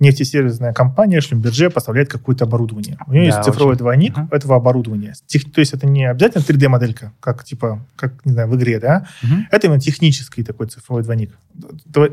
нефтесервисная 0.00 0.72
компания 0.72 1.20
Шлюмберже 1.20 1.70
поставляет 1.70 2.08
какое-то 2.08 2.44
оборудование. 2.44 2.98
У 3.06 3.12
нее 3.12 3.30
да, 3.30 3.36
есть 3.36 3.48
цифровой 3.48 3.72
очень. 3.72 3.78
двойник 3.78 4.16
uh-huh. 4.16 4.28
этого 4.30 4.56
оборудования. 4.56 5.14
Тех, 5.26 5.50
то 5.52 5.60
есть 5.60 5.74
это 5.74 5.86
не 5.86 6.04
обязательно 6.04 6.42
3D-моделька, 6.42 7.12
как 7.20 7.44
типа, 7.44 7.84
как, 7.96 8.24
не 8.24 8.32
знаю, 8.32 8.48
в 8.48 8.56
игре, 8.56 8.78
да? 8.78 9.08
Uh-huh. 9.22 9.42
Это 9.50 9.66
именно 9.66 9.80
технический 9.80 10.44
такой 10.44 10.68
цифровой 10.68 11.02
двойник. 11.02 11.36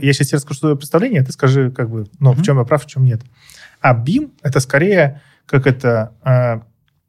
Я 0.01 0.13
сейчас 0.13 0.27
тебе 0.27 0.37
расскажу 0.37 0.59
свое 0.59 0.75
представление, 0.75 1.21
а 1.21 1.25
ты 1.25 1.31
скажи, 1.31 1.71
как 1.71 1.89
бы, 1.89 2.07
ну, 2.19 2.33
uh-huh. 2.33 2.35
в 2.35 2.43
чем 2.43 2.57
я 2.57 2.63
прав, 2.63 2.83
в 2.83 2.87
чем 2.87 3.03
нет. 3.03 3.21
А 3.81 3.95
BIM— 3.95 4.31
это 4.41 4.59
скорее 4.59 5.21
как 5.45 5.67
это, 5.67 6.13
э, 6.23 6.59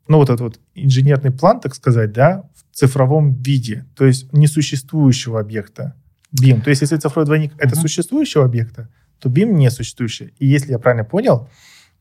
ну, 0.08 0.18
вот 0.18 0.28
этот 0.28 0.40
вот 0.40 0.60
инженерный 0.74 1.30
план, 1.30 1.60
так 1.60 1.74
сказать, 1.74 2.12
да, 2.12 2.42
в 2.54 2.76
цифровом 2.76 3.32
виде, 3.34 3.86
то 3.96 4.04
есть 4.04 4.30
несуществующего 4.32 5.40
объекта. 5.40 5.94
BIM. 6.38 6.60
То 6.60 6.70
есть 6.70 6.82
если 6.82 6.96
цифровой 6.96 7.24
двойник 7.24 7.52
uh-huh. 7.52 7.60
это 7.60 7.76
существующего 7.76 8.44
объекта, 8.44 8.90
то 9.18 9.28
BIM 9.28 9.52
не 9.52 9.70
существующий. 9.70 10.34
И 10.38 10.46
если 10.46 10.72
я 10.72 10.78
правильно 10.78 11.04
понял, 11.04 11.48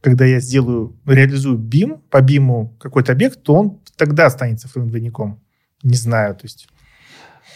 когда 0.01 0.25
я 0.25 0.39
сделаю, 0.39 0.95
реализую 1.06 1.58
BIM, 1.58 1.99
по 2.10 2.21
BIM 2.21 2.78
какой-то 2.78 3.12
объект, 3.12 3.41
то 3.43 3.56
он 3.56 3.80
тогда 3.97 4.30
станет 4.30 4.60
цифровым 4.60 4.89
двойником. 4.89 5.39
Не 5.84 5.95
знаю, 5.95 6.36
то 6.36 6.41
есть... 6.43 6.67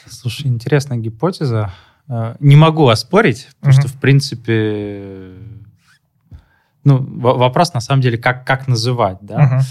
Слушай, 0.08 0.48
интересная 0.48 0.98
гипотеза. 0.98 1.72
Э, 2.08 2.36
не 2.40 2.56
могу 2.56 2.88
оспорить, 2.88 3.50
потому 3.60 3.78
uh-huh. 3.78 3.82
что, 3.82 3.88
в 3.90 4.00
принципе, 4.00 5.36
ну, 6.84 6.98
вопрос 7.20 7.74
на 7.74 7.82
самом 7.82 8.02
деле, 8.02 8.18
как, 8.18 8.46
как 8.46 8.68
называть, 8.68 9.18
да? 9.22 9.62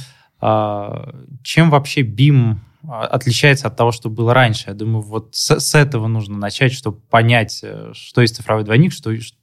Uh-huh. 0.40 1.40
чем 1.42 1.70
вообще 1.70 2.02
BIM 2.02 2.58
а, 2.86 3.06
отличается 3.06 3.66
от 3.66 3.76
того, 3.76 3.92
что 3.92 4.08
было 4.08 4.32
раньше? 4.32 4.68
Я 4.68 4.74
думаю, 4.74 5.02
вот 5.02 5.34
с, 5.34 5.58
с 5.58 5.74
этого 5.74 6.06
нужно 6.06 6.38
начать, 6.38 6.72
чтобы 6.72 7.00
понять, 7.00 7.60
э, 7.62 7.90
что 7.92 8.22
есть 8.22 8.36
цифровой 8.36 8.64
двойник, 8.64 8.92
что, 8.92 9.18
что 9.20 9.37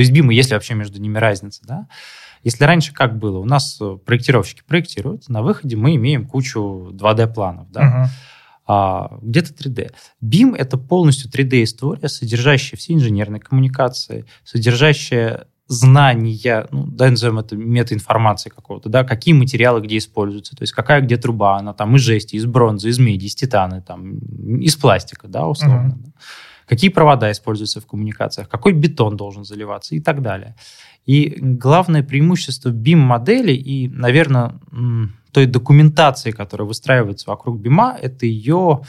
есть 0.00 0.12
BIM, 0.12 0.32
и 0.32 0.34
есть 0.34 0.50
ли 0.50 0.54
вообще 0.54 0.74
между 0.74 1.00
ними 1.00 1.18
разница, 1.18 1.62
да? 1.64 1.88
Если 2.44 2.64
раньше 2.64 2.92
как 2.92 3.18
было? 3.18 3.38
У 3.38 3.44
нас 3.44 3.78
э, 3.80 3.96
проектировщики 4.04 4.62
проектируют, 4.66 5.28
на 5.28 5.42
выходе 5.42 5.76
мы 5.76 5.96
имеем 5.96 6.26
кучу 6.26 6.90
2D-планов, 6.92 7.70
да? 7.70 7.82
Uh-huh 7.82 8.08
а, 8.68 9.18
где-то 9.22 9.54
3D. 9.54 9.92
BIM— 10.22 10.54
это 10.58 10.76
полностью 10.76 11.30
3D-история, 11.30 12.08
содержащая 12.08 12.78
все 12.78 12.92
инженерные 12.92 13.40
коммуникации, 13.40 14.26
содержащая 14.44 15.46
знания, 15.68 16.66
ну, 16.70 16.86
да, 16.86 17.10
назовем 17.10 17.38
это 17.38 17.56
метаинформации 17.56 18.50
какого-то, 18.50 18.90
да, 18.90 19.04
какие 19.04 19.34
материалы 19.34 19.80
где 19.80 19.96
используются, 19.96 20.54
то 20.54 20.62
есть 20.62 20.72
какая 20.72 21.00
где 21.00 21.16
труба, 21.16 21.56
она 21.56 21.72
там 21.72 21.96
из 21.96 22.02
жести, 22.02 22.36
из 22.36 22.44
бронзы, 22.44 22.90
из 22.90 22.98
меди, 22.98 23.26
из 23.26 23.34
титана, 23.34 23.80
там, 23.80 24.18
из 24.60 24.76
пластика, 24.76 25.28
да, 25.28 25.46
условно. 25.46 25.98
Uh-huh. 25.98 26.12
Какие 26.68 26.90
провода 26.90 27.30
используются 27.30 27.80
в 27.80 27.86
коммуникациях, 27.86 28.48
какой 28.48 28.72
бетон 28.72 29.16
должен 29.16 29.44
заливаться 29.44 29.94
и 29.94 30.00
так 30.00 30.22
далее. 30.22 30.54
И 31.06 31.36
главное 31.40 32.02
преимущество 32.02 32.70
BIM-модели 32.70 33.52
и, 33.52 33.88
наверное, 33.88 34.60
той 35.32 35.46
документации, 35.46 36.30
которая 36.30 36.68
выстраивается 36.68 37.30
вокруг 37.30 37.60
BIM, 37.60 37.96
это 38.00 38.26
ее 38.26 38.82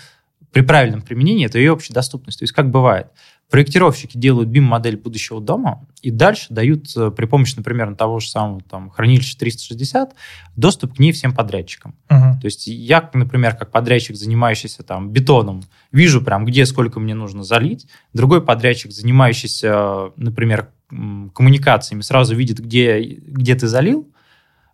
при 0.51 0.61
правильном 0.61 1.01
применении, 1.01 1.45
это 1.45 1.57
ее 1.57 1.71
общедоступность. 1.71 2.39
То 2.39 2.43
есть 2.43 2.53
как 2.53 2.69
бывает– 2.69 3.07
Проектировщики 3.49 4.15
делают 4.15 4.49
BIM-модель 4.49 4.97
будущего 4.97 5.41
дома 5.41 5.87
и 6.03 6.11
дальше 6.11 6.47
дают 6.51 6.95
э, 6.95 7.09
при 7.09 7.25
помощи, 7.25 7.55
например, 7.57 7.95
того 7.95 8.19
же 8.19 8.29
самого 8.29 8.61
там, 8.61 8.91
хранилища 8.91 9.37
360 9.39 10.13
доступ 10.55 10.95
к 10.95 10.99
ней 10.99 11.11
всем 11.11 11.33
подрядчикам. 11.33 11.95
Uh-huh. 12.09 12.39
То 12.39 12.45
есть 12.45 12.67
я, 12.67 13.09
например, 13.13 13.55
как 13.55 13.71
подрядчик, 13.71 14.15
занимающийся 14.15 14.83
там 14.83 15.09
бетоном, 15.09 15.63
вижу 15.91 16.21
прям, 16.21 16.45
где 16.45 16.65
сколько 16.67 16.99
мне 16.99 17.15
нужно 17.15 17.43
залить. 17.43 17.87
Другой 18.13 18.43
подрядчик, 18.45 18.91
занимающийся, 18.91 20.11
например, 20.15 20.69
коммуникациями, 20.89 22.01
сразу 22.01 22.35
видит, 22.35 22.59
где, 22.59 23.01
где 23.01 23.55
ты 23.55 23.67
залил, 23.67 24.11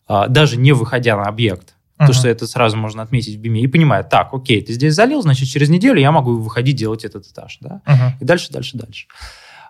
а, 0.07 0.27
даже 0.27 0.57
не 0.57 0.73
выходя 0.73 1.15
на 1.15 1.23
объект. 1.23 1.74
Uh-huh. 1.97 2.08
То, 2.08 2.13
что 2.13 2.27
это 2.27 2.45
сразу 2.45 2.75
можно 2.75 3.01
отметить 3.01 3.38
в 3.38 3.39
биме, 3.39 3.62
и 3.62 3.67
понимает, 3.67 4.10
так, 4.10 4.34
окей, 4.34 4.62
ты 4.62 4.73
здесь 4.73 4.93
залил, 4.93 5.21
значит, 5.21 5.47
через 5.47 5.69
неделю 5.69 5.99
я 5.99 6.12
могу 6.12 6.36
выходить 6.38 6.75
делать 6.75 7.05
этот 7.05 7.25
этаж. 7.25 7.58
Да? 7.62 7.81
Uh-huh. 7.86 8.12
И 8.19 8.25
дальше, 8.25 8.51
дальше, 8.51 8.77
дальше. 8.77 9.08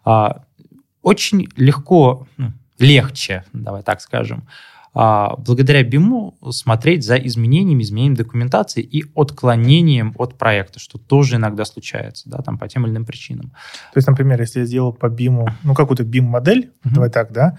А, 0.03 0.43
очень 1.03 1.47
легко, 1.55 2.27
ну, 2.37 2.51
легче, 2.79 3.43
давай 3.53 3.83
так 3.83 4.01
скажем, 4.01 4.47
а, 4.97 5.35
благодаря 5.35 5.83
БИМу 5.83 6.37
смотреть 6.51 7.03
за 7.03 7.17
изменениями, 7.17 7.83
изменением 7.83 8.15
документации 8.15 8.81
и 8.81 9.03
отклонением 9.13 10.15
от 10.17 10.37
проекта, 10.37 10.79
что 10.79 10.97
тоже 10.97 11.35
иногда 11.35 11.65
случается, 11.65 12.29
да, 12.29 12.37
там 12.37 12.57
по 12.57 12.67
тем 12.67 12.85
или 12.85 12.93
иным 12.93 13.05
причинам. 13.05 13.49
То 13.93 13.97
есть, 13.97 14.07
например, 14.07 14.39
если 14.39 14.61
я 14.61 14.65
сделал 14.65 14.93
по 14.93 15.09
БИМу, 15.09 15.49
ну, 15.63 15.73
какую-то 15.73 16.05
БИМ-модель, 16.05 16.71
uh-huh. 16.83 16.93
давай 16.93 17.09
так, 17.09 17.33
да, 17.33 17.57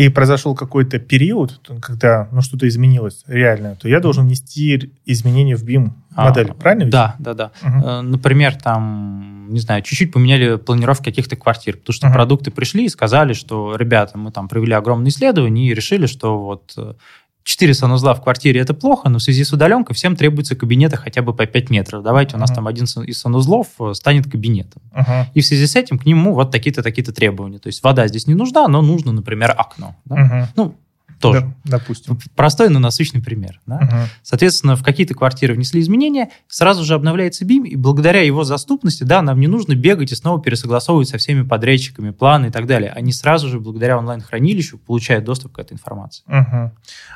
и 0.00 0.08
произошел 0.08 0.54
какой-то 0.54 0.98
период, 0.98 1.60
когда 1.82 2.26
ну, 2.32 2.40
что-то 2.40 2.66
изменилось 2.66 3.22
реально, 3.26 3.76
то 3.76 3.86
я 3.86 4.00
должен 4.00 4.24
внести 4.24 4.92
изменения 5.04 5.56
в 5.56 5.64
BIM 5.64 5.90
модель, 6.16 6.50
а, 6.50 6.54
правильно? 6.54 6.84
Ведь? 6.84 6.92
Да, 6.92 7.16
да, 7.18 7.34
да. 7.34 7.50
Угу. 7.62 8.02
Например, 8.08 8.54
там, 8.54 9.48
не 9.50 9.60
знаю, 9.60 9.82
чуть-чуть 9.82 10.10
поменяли 10.10 10.56
планировки 10.56 11.04
каких-то 11.04 11.36
квартир, 11.36 11.76
потому 11.76 11.92
что 11.92 12.06
угу. 12.06 12.14
продукты 12.14 12.50
пришли 12.50 12.86
и 12.86 12.88
сказали, 12.88 13.34
что, 13.34 13.76
ребята, 13.76 14.16
мы 14.16 14.32
там 14.32 14.48
провели 14.48 14.72
огромные 14.72 15.10
исследования 15.10 15.68
и 15.68 15.74
решили, 15.74 16.06
что 16.06 16.42
вот 16.42 16.72
э, 16.78 16.94
4 17.44 17.74
санузла 17.74 18.14
в 18.14 18.22
квартире– 18.22 18.60
это 18.62 18.74
плохо, 18.74 19.08
но 19.08 19.18
в 19.18 19.22
связи 19.22 19.44
с 19.44 19.52
удаленкой 19.52 19.94
всем 19.96 20.14
требуется 20.14 20.54
кабинеты 20.54 20.96
хотя 20.96 21.22
бы 21.22 21.34
по 21.34 21.46
5 21.46 21.70
метров. 21.70 22.02
Давайте 22.02 22.34
uh-huh. 22.34 22.36
у 22.36 22.40
нас 22.40 22.50
там 22.50 22.66
один 22.66 22.84
из 22.84 23.18
санузлов 23.18 23.68
э, 23.80 23.94
станет 23.94 24.30
кабинетом. 24.30 24.82
Uh-huh. 24.92 25.24
И 25.34 25.40
в 25.40 25.46
связи 25.46 25.66
с 25.66 25.74
этим 25.74 25.98
к 25.98 26.04
нему 26.04 26.34
вот 26.34 26.50
такие-то, 26.50 26.82
такие-то 26.82 27.12
требования. 27.12 27.58
То 27.58 27.68
есть 27.68 27.82
вода 27.82 28.06
здесь 28.08 28.26
не 28.26 28.34
нужна, 28.34 28.68
но 28.68 28.82
нужно, 28.82 29.12
например, 29.12 29.54
окно. 29.56 29.96
Да? 30.04 30.16
Uh-huh. 30.16 30.46
Ну, 30.56 30.74
тоже. 31.20 31.40
Да, 31.64 31.78
допустим. 31.78 32.18
Простой, 32.34 32.70
но 32.70 32.78
насыщенный 32.78 33.22
пример. 33.22 33.60
Да? 33.66 33.76
Угу. 33.76 34.10
Соответственно, 34.22 34.76
в 34.76 34.82
какие-то 34.82 35.14
квартиры 35.14 35.54
внесли 35.54 35.80
изменения, 35.80 36.30
сразу 36.48 36.82
же 36.84 36.94
обновляется 36.94 37.44
BIM, 37.44 37.66
и 37.66 37.76
благодаря 37.76 38.22
его 38.22 38.44
доступности, 38.44 39.04
да, 39.04 39.22
нам 39.22 39.38
не 39.38 39.46
нужно 39.46 39.74
бегать 39.74 40.12
и 40.12 40.14
снова 40.14 40.40
пересогласовывать 40.42 41.08
со 41.08 41.18
всеми 41.18 41.42
подрядчиками 41.42 42.10
планы 42.10 42.46
и 42.46 42.50
так 42.50 42.66
далее. 42.66 42.90
Они 42.90 43.12
сразу 43.12 43.48
же, 43.48 43.60
благодаря 43.60 43.98
онлайн-хранилищу, 43.98 44.78
получают 44.78 45.24
доступ 45.24 45.52
к 45.52 45.58
этой 45.58 45.74
информации. 45.74 46.24
Угу. 46.26 46.72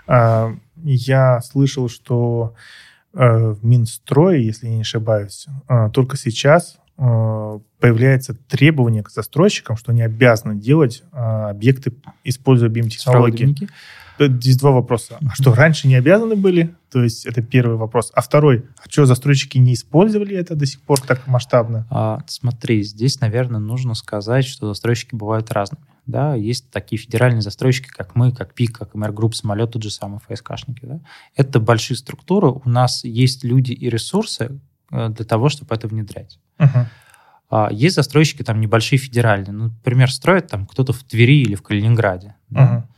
А, 0.08 0.56
я 0.76 1.40
слышал, 1.40 1.88
что 1.88 2.54
э, 3.14 3.18
в 3.18 3.64
Минстрое, 3.64 4.38
если 4.38 4.66
я 4.66 4.74
не 4.74 4.80
ошибаюсь, 4.82 5.46
э, 5.68 5.88
только 5.92 6.16
сейчас 6.16 6.76
появляется 6.96 8.34
требование 8.34 9.02
к 9.02 9.10
застройщикам, 9.10 9.76
что 9.76 9.92
они 9.92 10.02
обязаны 10.02 10.54
делать 10.54 11.02
объекты, 11.12 11.92
используя 12.22 12.68
BIM-технологии. 12.68 13.54
Здесь 14.18 14.56
два 14.58 14.70
вопроса. 14.70 15.18
А 15.20 15.34
что, 15.34 15.54
раньше 15.54 15.88
не 15.88 15.96
обязаны 15.96 16.36
были? 16.36 16.74
То 16.90 17.02
есть 17.02 17.26
это 17.26 17.42
первый 17.42 17.76
вопрос. 17.76 18.12
А 18.14 18.20
второй, 18.20 18.64
а 18.78 18.88
что, 18.88 19.06
застройщики 19.06 19.58
не 19.58 19.74
использовали 19.74 20.36
это 20.36 20.54
до 20.54 20.66
сих 20.66 20.80
пор 20.82 21.00
так 21.00 21.26
масштабно? 21.26 21.86
А, 21.90 22.20
смотри, 22.28 22.84
здесь, 22.84 23.20
наверное, 23.20 23.58
нужно 23.58 23.94
сказать, 23.94 24.44
что 24.44 24.68
застройщики 24.68 25.16
бывают 25.16 25.50
разными. 25.50 25.82
Да, 26.06 26.34
есть 26.34 26.70
такие 26.70 27.00
федеральные 27.00 27.40
застройщики, 27.40 27.88
как 27.88 28.14
мы, 28.14 28.30
как 28.30 28.54
ПИК, 28.54 28.78
как 28.78 28.94
MR 28.94 29.10
Group, 29.12 29.34
самолет, 29.34 29.72
тот 29.72 29.82
же 29.82 29.90
самый 29.90 30.20
ФСКшники. 30.20 30.84
Да? 30.84 31.00
Это 31.34 31.58
большие 31.58 31.96
структуры. 31.96 32.48
У 32.48 32.68
нас 32.68 33.04
есть 33.04 33.42
люди 33.42 33.72
и 33.72 33.88
ресурсы 33.88 34.44
э, 34.44 34.58
для 34.90 35.24
того, 35.24 35.48
чтобы 35.48 35.74
это 35.74 35.88
внедрять. 35.88 36.38
Uh-huh. 36.58 37.72
Есть 37.72 37.96
застройщики 37.96 38.42
там 38.42 38.60
небольшие 38.60 38.98
федеральные. 38.98 39.52
Ну, 39.52 39.64
например, 39.64 40.10
строят 40.10 40.48
там 40.48 40.66
кто-то 40.66 40.92
в 40.92 41.02
Твери 41.04 41.42
или 41.42 41.54
в 41.54 41.62
Калининграде. 41.62 42.34
Да? 42.50 42.60
Uh-huh. 42.60 42.94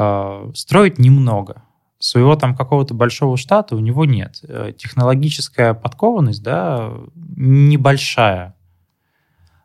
Э, 0.00 0.50
строить 0.54 0.98
немного. 0.98 1.62
Своего 1.98 2.34
там 2.34 2.56
какого-то 2.56 2.94
большого 2.94 3.36
штата 3.36 3.76
у 3.76 3.80
него 3.80 4.06
нет. 4.06 4.40
Э, 4.48 4.72
технологическая 4.74 5.74
подкованность, 5.74 6.42
да, 6.42 6.90
небольшая. 7.14 8.54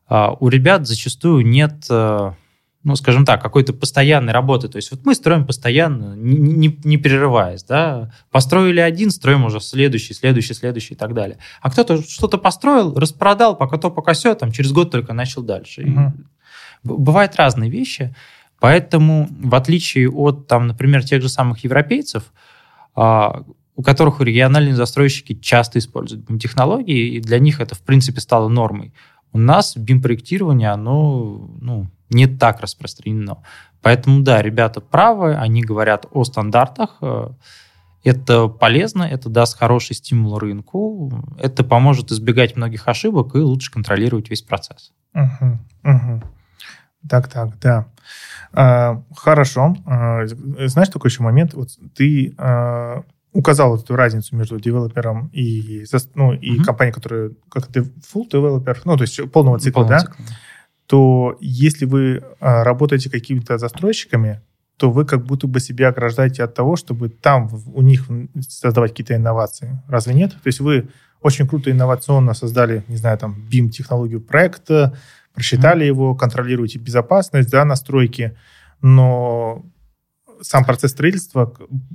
А 0.08 0.32
у 0.38 0.50
ребят 0.50 0.88
зачастую 0.88 1.46
нет, 1.48 1.86
э, 1.90 2.34
ну, 2.86 2.95
скажем 2.95 3.26
так, 3.26 3.41
какой-то 3.41 3.74
постоянной 3.74 4.32
работы. 4.32 4.69
То 4.69 4.76
есть 4.76 4.91
вот 4.91 5.04
мы 5.06 5.15
строим 5.15 5.48
постоянно, 5.48 6.15
не, 6.15 6.38
не, 6.38 6.80
не 6.84 6.98
прерываясь, 7.00 7.63
да. 7.63 8.13
Построили 8.30 8.80
один, 8.80 9.10
строим 9.10 9.43
уже 9.43 9.60
следующий, 9.60 10.13
следующий, 10.13 10.54
следующий 10.54 10.93
и 10.93 10.98
так 10.98 11.15
далее. 11.15 11.39
А 11.62 11.71
кто-то 11.71 12.04
что-то 12.04 12.38
построил, 12.38 12.93
распродал, 12.93 13.58
пока 13.58 13.78
то, 13.78 13.89
пока 13.89 14.13
все, 14.13 14.36
там 14.36 14.52
через 14.52 14.71
год 14.71 14.91
только 14.91 15.13
начал 15.13 15.41
дальше. 15.41 15.82
Угу. 16.84 16.98
Бывают 16.98 17.36
разные 17.38 17.71
вещи. 17.71 18.15
Поэтому, 18.60 19.28
в 19.32 19.56
отличие 19.56 20.08
от, 20.08 20.45
там, 20.45 20.67
например, 20.67 21.04
тех 21.04 21.24
же 21.24 21.28
самых 21.28 21.63
европейцев, 21.63 22.32
а, 22.93 23.43
у 23.76 23.82
которых 23.82 24.21
региональные 24.21 24.76
застройщики 24.76 25.34
часто 25.34 25.80
используют 25.80 26.30
BIM-технологии, 26.30 27.15
и 27.15 27.19
для 27.19 27.39
них 27.39 27.60
это, 27.60 27.74
в 27.74 27.82
принципе, 27.82 28.21
стало 28.21 28.48
нормой. 28.48 28.93
У 29.34 29.39
нас 29.39 29.76
BIM-проектирование, 29.76 30.69
оно 30.69 31.50
ну, 31.60 31.89
не 32.10 32.28
так 32.28 32.62
распространено. 32.62 33.44
Поэтому, 33.82 34.22
да, 34.22 34.41
ребята 34.41 34.82
правы, 34.82 35.36
они 35.36 35.62
говорят 35.62 36.06
о 36.12 36.24
стандартах, 36.24 36.98
э, 37.02 37.30
Это 38.04 38.48
полезно, 38.48 39.02
это 39.04 39.30
даст 39.30 39.58
хороший 39.58 39.96
стимул 39.96 40.38
рынку, 40.38 41.12
это 41.39 41.63
поможет 41.63 42.12
избегать 42.12 42.56
многих 42.56 42.88
ошибок 42.88 43.36
и 43.36 43.39
лучше 43.39 43.72
контролировать 43.72 44.30
весь 44.30 44.44
процесс. 44.44 44.94
Угу, 45.15 45.60
угу. 45.84 46.22
Так, 47.10 47.28
так, 47.28 47.58
да. 47.60 47.88
А, 48.54 49.02
хорошо. 49.15 49.76
А, 49.86 50.26
знаешь, 50.26 50.89
такой 50.89 51.10
еще 51.10 51.24
момент. 51.24 51.54
Вот 51.54 51.70
ты 51.96 52.36
а, 52.38 53.04
указал 53.34 53.76
эту 53.78 53.96
разницу 53.96 54.36
между 54.36 54.60
девелопером 54.60 55.30
и, 55.34 55.86
ну, 56.13 56.34
и 56.34 56.60
mm 56.60 56.63
компанией, 56.63 56.94
которая 56.94 57.32
как 57.50 57.68
ты 57.68 57.82
full 57.82 58.30
developer, 58.32 58.78
ну, 58.86 58.98
то 58.98 59.04
есть 59.04 59.32
полного 59.32 59.60
цикла, 59.60 59.82
полного 59.82 60.00
да? 60.00 60.06
Цикла. 60.06 60.26
То 60.88 61.38
если 61.39 61.86
вы 61.86 62.24
а, 62.39 62.63
работаете 62.63 63.10
какими-то 63.10 63.58
застройщиками, 63.58 64.41
то 64.78 64.91
вы 64.91 65.06
как 65.06 65.24
будто 65.26 65.48
бы 65.48 65.60
себя 65.60 65.89
ограждаете 65.89 66.43
от 66.43 66.54
того, 66.54 66.76
чтобы 66.76 67.10
там 67.10 67.50
у 67.74 67.82
них 67.82 68.08
создавать 68.41 68.91
какие-то 68.91 69.15
инновации. 69.15 69.82
Разве 69.88 70.13
нет? 70.13 70.32
То 70.32 70.48
есть 70.48 70.60
вы 70.60 70.89
очень 71.21 71.48
круто 71.48 71.71
инновационно 71.71 72.34
создали, 72.34 72.84
не 72.88 72.98
знаю, 72.98 73.17
там, 73.17 73.36
BIM-технологию 73.50 74.21
проекта, 74.21 74.95
просчитали 75.34 75.84
mm-hmm. 75.84 75.88
его, 75.88 76.15
контролируете 76.15 76.78
безопасность, 76.78 77.50
да, 77.50 77.65
настройки, 77.65 78.36
но 78.82 79.65
сам 80.41 80.65
процесс 80.65 80.91
строительства, 80.91 81.54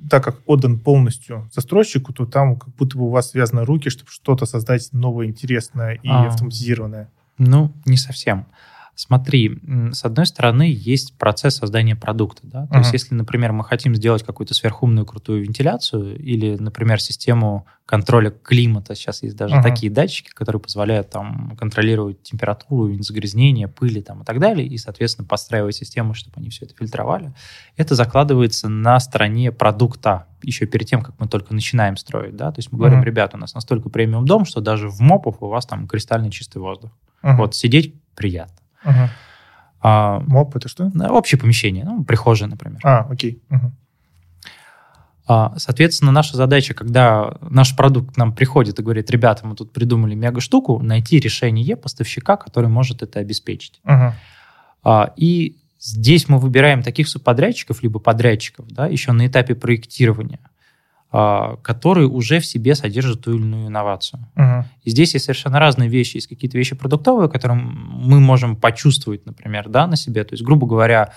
так 0.09 0.25
как 0.25 0.41
отдан 0.47 0.79
полностью 0.79 1.49
застройщику, 1.53 2.13
то 2.13 2.27
там 2.27 2.57
как 2.57 2.75
будто 2.75 2.97
бы 2.97 3.05
у 3.05 3.11
вас 3.11 3.31
связаны 3.31 3.65
руки, 3.65 3.91
чтобы 3.91 4.11
что-то 4.11 4.47
создать 4.47 4.89
новое, 4.93 5.27
интересное 5.27 5.95
и 6.03 6.09
а, 6.09 6.27
автоматизированное. 6.27 7.11
Ну, 7.39 7.73
не 7.85 7.97
совсем. 7.97 8.47
Смотри, 8.95 9.59
с 9.93 10.05
одной 10.05 10.27
стороны, 10.27 10.71
есть 10.71 11.17
процесс 11.17 11.57
создания 11.57 11.97
продукта. 11.97 12.43
Да? 12.45 12.67
То 12.67 12.75
uh-huh. 12.75 12.79
есть, 12.79 12.93
если, 12.93 13.15
например, 13.15 13.53
мы 13.53 13.65
хотим 13.65 13.95
сделать 13.95 14.23
какую-то 14.23 14.53
сверхумную 14.53 15.07
крутую 15.07 15.43
вентиляцию 15.43 16.19
или, 16.19 16.57
например, 16.57 17.01
систему 17.01 17.67
контроля 17.87 18.31
климата, 18.31 18.95
сейчас 18.95 19.23
есть 19.23 19.37
даже 19.37 19.57
uh-huh. 19.57 19.63
такие 19.63 19.91
датчики, 19.91 20.31
которые 20.31 20.61
позволяют 20.61 21.11
там 21.11 21.57
контролировать 21.59 22.23
температуру, 22.23 22.93
загрязнение, 23.03 23.69
пыли 23.69 24.03
там, 24.03 24.23
и 24.23 24.25
так 24.25 24.39
далее, 24.39 24.67
и, 24.67 24.77
соответственно, 24.77 25.27
подстраивать 25.27 25.77
систему, 25.77 26.15
чтобы 26.15 26.37
они 26.37 26.51
все 26.51 26.67
это 26.67 26.75
фильтровали. 26.77 27.33
Это 27.77 27.95
закладывается 27.95 28.69
на 28.69 29.01
стороне 29.01 29.51
продукта, 29.51 30.27
еще 30.43 30.67
перед 30.67 30.87
тем, 30.89 31.03
как 31.03 31.19
мы 31.19 31.27
только 31.27 31.55
начинаем 31.55 31.97
строить. 31.97 32.37
Да? 32.37 32.53
То 32.53 32.59
есть 32.59 32.71
мы 32.71 32.79
говорим, 32.79 33.01
uh-huh. 33.01 33.07
ребята, 33.07 33.37
у 33.37 33.41
нас 33.41 33.55
настолько 33.55 33.89
премиум 33.89 34.27
дом, 34.27 34.45
что 34.45 34.61
даже 34.61 34.89
в 34.89 35.01
МОПах 35.01 35.43
у 35.43 35.49
вас 35.49 35.65
там 35.67 35.89
кристально 35.89 36.31
чистый 36.31 36.59
воздух. 36.59 36.91
Uh-huh. 37.23 37.37
Вот 37.37 37.55
сидеть 37.55 37.95
приятно. 38.15 38.57
Угу. 38.85 39.11
А, 39.83 40.21
МОП 40.21 40.57
это 40.57 40.69
что? 40.69 40.91
Общее 41.09 41.39
помещение, 41.39 41.85
ну, 41.85 42.05
прихожая, 42.05 42.49
например. 42.49 42.81
А, 42.85 43.07
окей. 43.11 43.43
Угу. 43.51 43.73
А, 45.27 45.55
соответственно, 45.59 46.11
наша 46.11 46.37
задача, 46.37 46.75
когда 46.75 47.35
наш 47.41 47.77
продукт 47.77 48.15
к 48.15 48.17
нам 48.17 48.35
приходит 48.35 48.79
и 48.79 48.83
говорит, 48.83 49.11
ребята, 49.11 49.47
мы 49.47 49.55
тут 49.55 49.73
придумали 49.73 50.15
мега 50.15 50.41
штуку, 50.41 50.81
найти 50.81 51.21
решение 51.21 51.77
поставщика, 51.77 52.37
который 52.37 52.69
может 52.69 53.03
это 53.03 53.21
обеспечить. 53.21 53.81
Угу. 53.85 54.13
А, 54.83 55.13
и 55.17 55.57
здесь 55.79 56.29
мы 56.29 56.39
выбираем 56.39 56.83
таких 56.83 57.09
субподрядчиков, 57.09 57.83
либо 57.83 58.01
подрядчиков, 58.01 58.67
да, 58.69 58.87
еще 58.87 59.13
на 59.13 59.27
этапе 59.27 59.55
проектирования. 59.55 60.41
А, 61.13 61.57
который 61.63 62.07
уже 62.07 62.39
в 62.39 62.47
себе 62.47 62.77
содержит 62.77 63.23
ту 63.23 63.35
или 63.35 63.43
иную 63.43 63.67
инновацию. 63.67 64.29
Uh-huh. 64.37 64.63
И 64.85 64.91
здесь 64.91 65.15
есть 65.15 65.25
совершенно 65.25 65.59
разные 65.59 65.89
вещи. 65.89 66.19
Есть 66.19 66.29
какие-то 66.29 66.57
вещи 66.57 66.77
продуктовые, 66.77 67.29
которые 67.29 67.61
мы 67.61 68.21
можем 68.21 68.55
почувствовать, 68.55 69.27
например, 69.27 69.69
да, 69.69 69.89
на 69.89 69.97
себе. 69.97 70.23
То 70.23 70.35
есть, 70.35 70.45
грубо 70.45 70.69
говоря, 70.69 71.13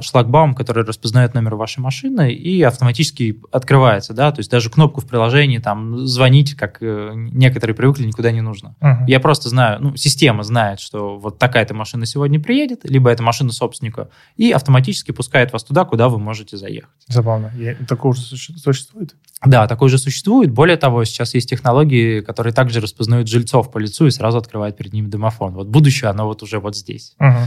шлагбаум, 0.00 0.54
который 0.54 0.84
распознает 0.84 1.34
номер 1.34 1.56
вашей 1.56 1.80
машины 1.80 2.32
и 2.32 2.62
автоматически 2.62 3.40
открывается, 3.50 4.14
да, 4.14 4.30
то 4.30 4.40
есть 4.40 4.50
даже 4.50 4.70
кнопку 4.70 5.00
в 5.00 5.06
приложении 5.06 5.58
там 5.58 6.06
звонить, 6.06 6.54
как 6.54 6.78
э, 6.82 7.12
некоторые 7.14 7.74
привыкли, 7.74 8.06
никуда 8.06 8.30
не 8.32 8.42
нужно. 8.42 8.76
Uh-huh. 8.80 9.04
Я 9.08 9.18
просто 9.18 9.48
знаю, 9.48 9.78
ну, 9.80 9.96
система 9.96 10.42
знает, 10.42 10.78
что 10.78 11.18
вот 11.18 11.38
такая-то 11.38 11.74
машина 11.74 12.06
сегодня 12.06 12.38
приедет, 12.38 12.80
либо 12.84 13.10
это 13.10 13.22
машина 13.22 13.50
собственника, 13.50 14.08
и 14.36 14.52
автоматически 14.52 15.10
пускает 15.10 15.52
вас 15.52 15.64
туда, 15.64 15.84
куда 15.84 16.08
вы 16.08 16.18
можете 16.18 16.56
заехать. 16.56 16.90
Забавно. 17.08 17.50
Я, 17.56 17.74
такое 17.74 18.10
уже 18.10 18.20
существует? 18.22 19.16
Да, 19.44 19.66
такое 19.66 19.86
уже 19.86 19.98
существует. 19.98 20.52
Более 20.52 20.76
того, 20.76 21.04
сейчас 21.04 21.34
есть 21.34 21.50
технологии, 21.50 22.20
которые 22.20 22.52
также 22.52 22.80
распознают 22.80 23.28
жильцов 23.28 23.72
по 23.72 23.78
лицу 23.78 24.06
и 24.06 24.10
сразу 24.10 24.38
открывают 24.38 24.76
перед 24.76 24.92
ними 24.92 25.08
домофон. 25.08 25.54
Вот 25.54 25.68
будущее, 25.68 26.10
оно 26.10 26.26
вот 26.26 26.42
уже 26.42 26.60
вот 26.60 26.76
здесь. 26.76 27.16
Uh-huh. 27.18 27.46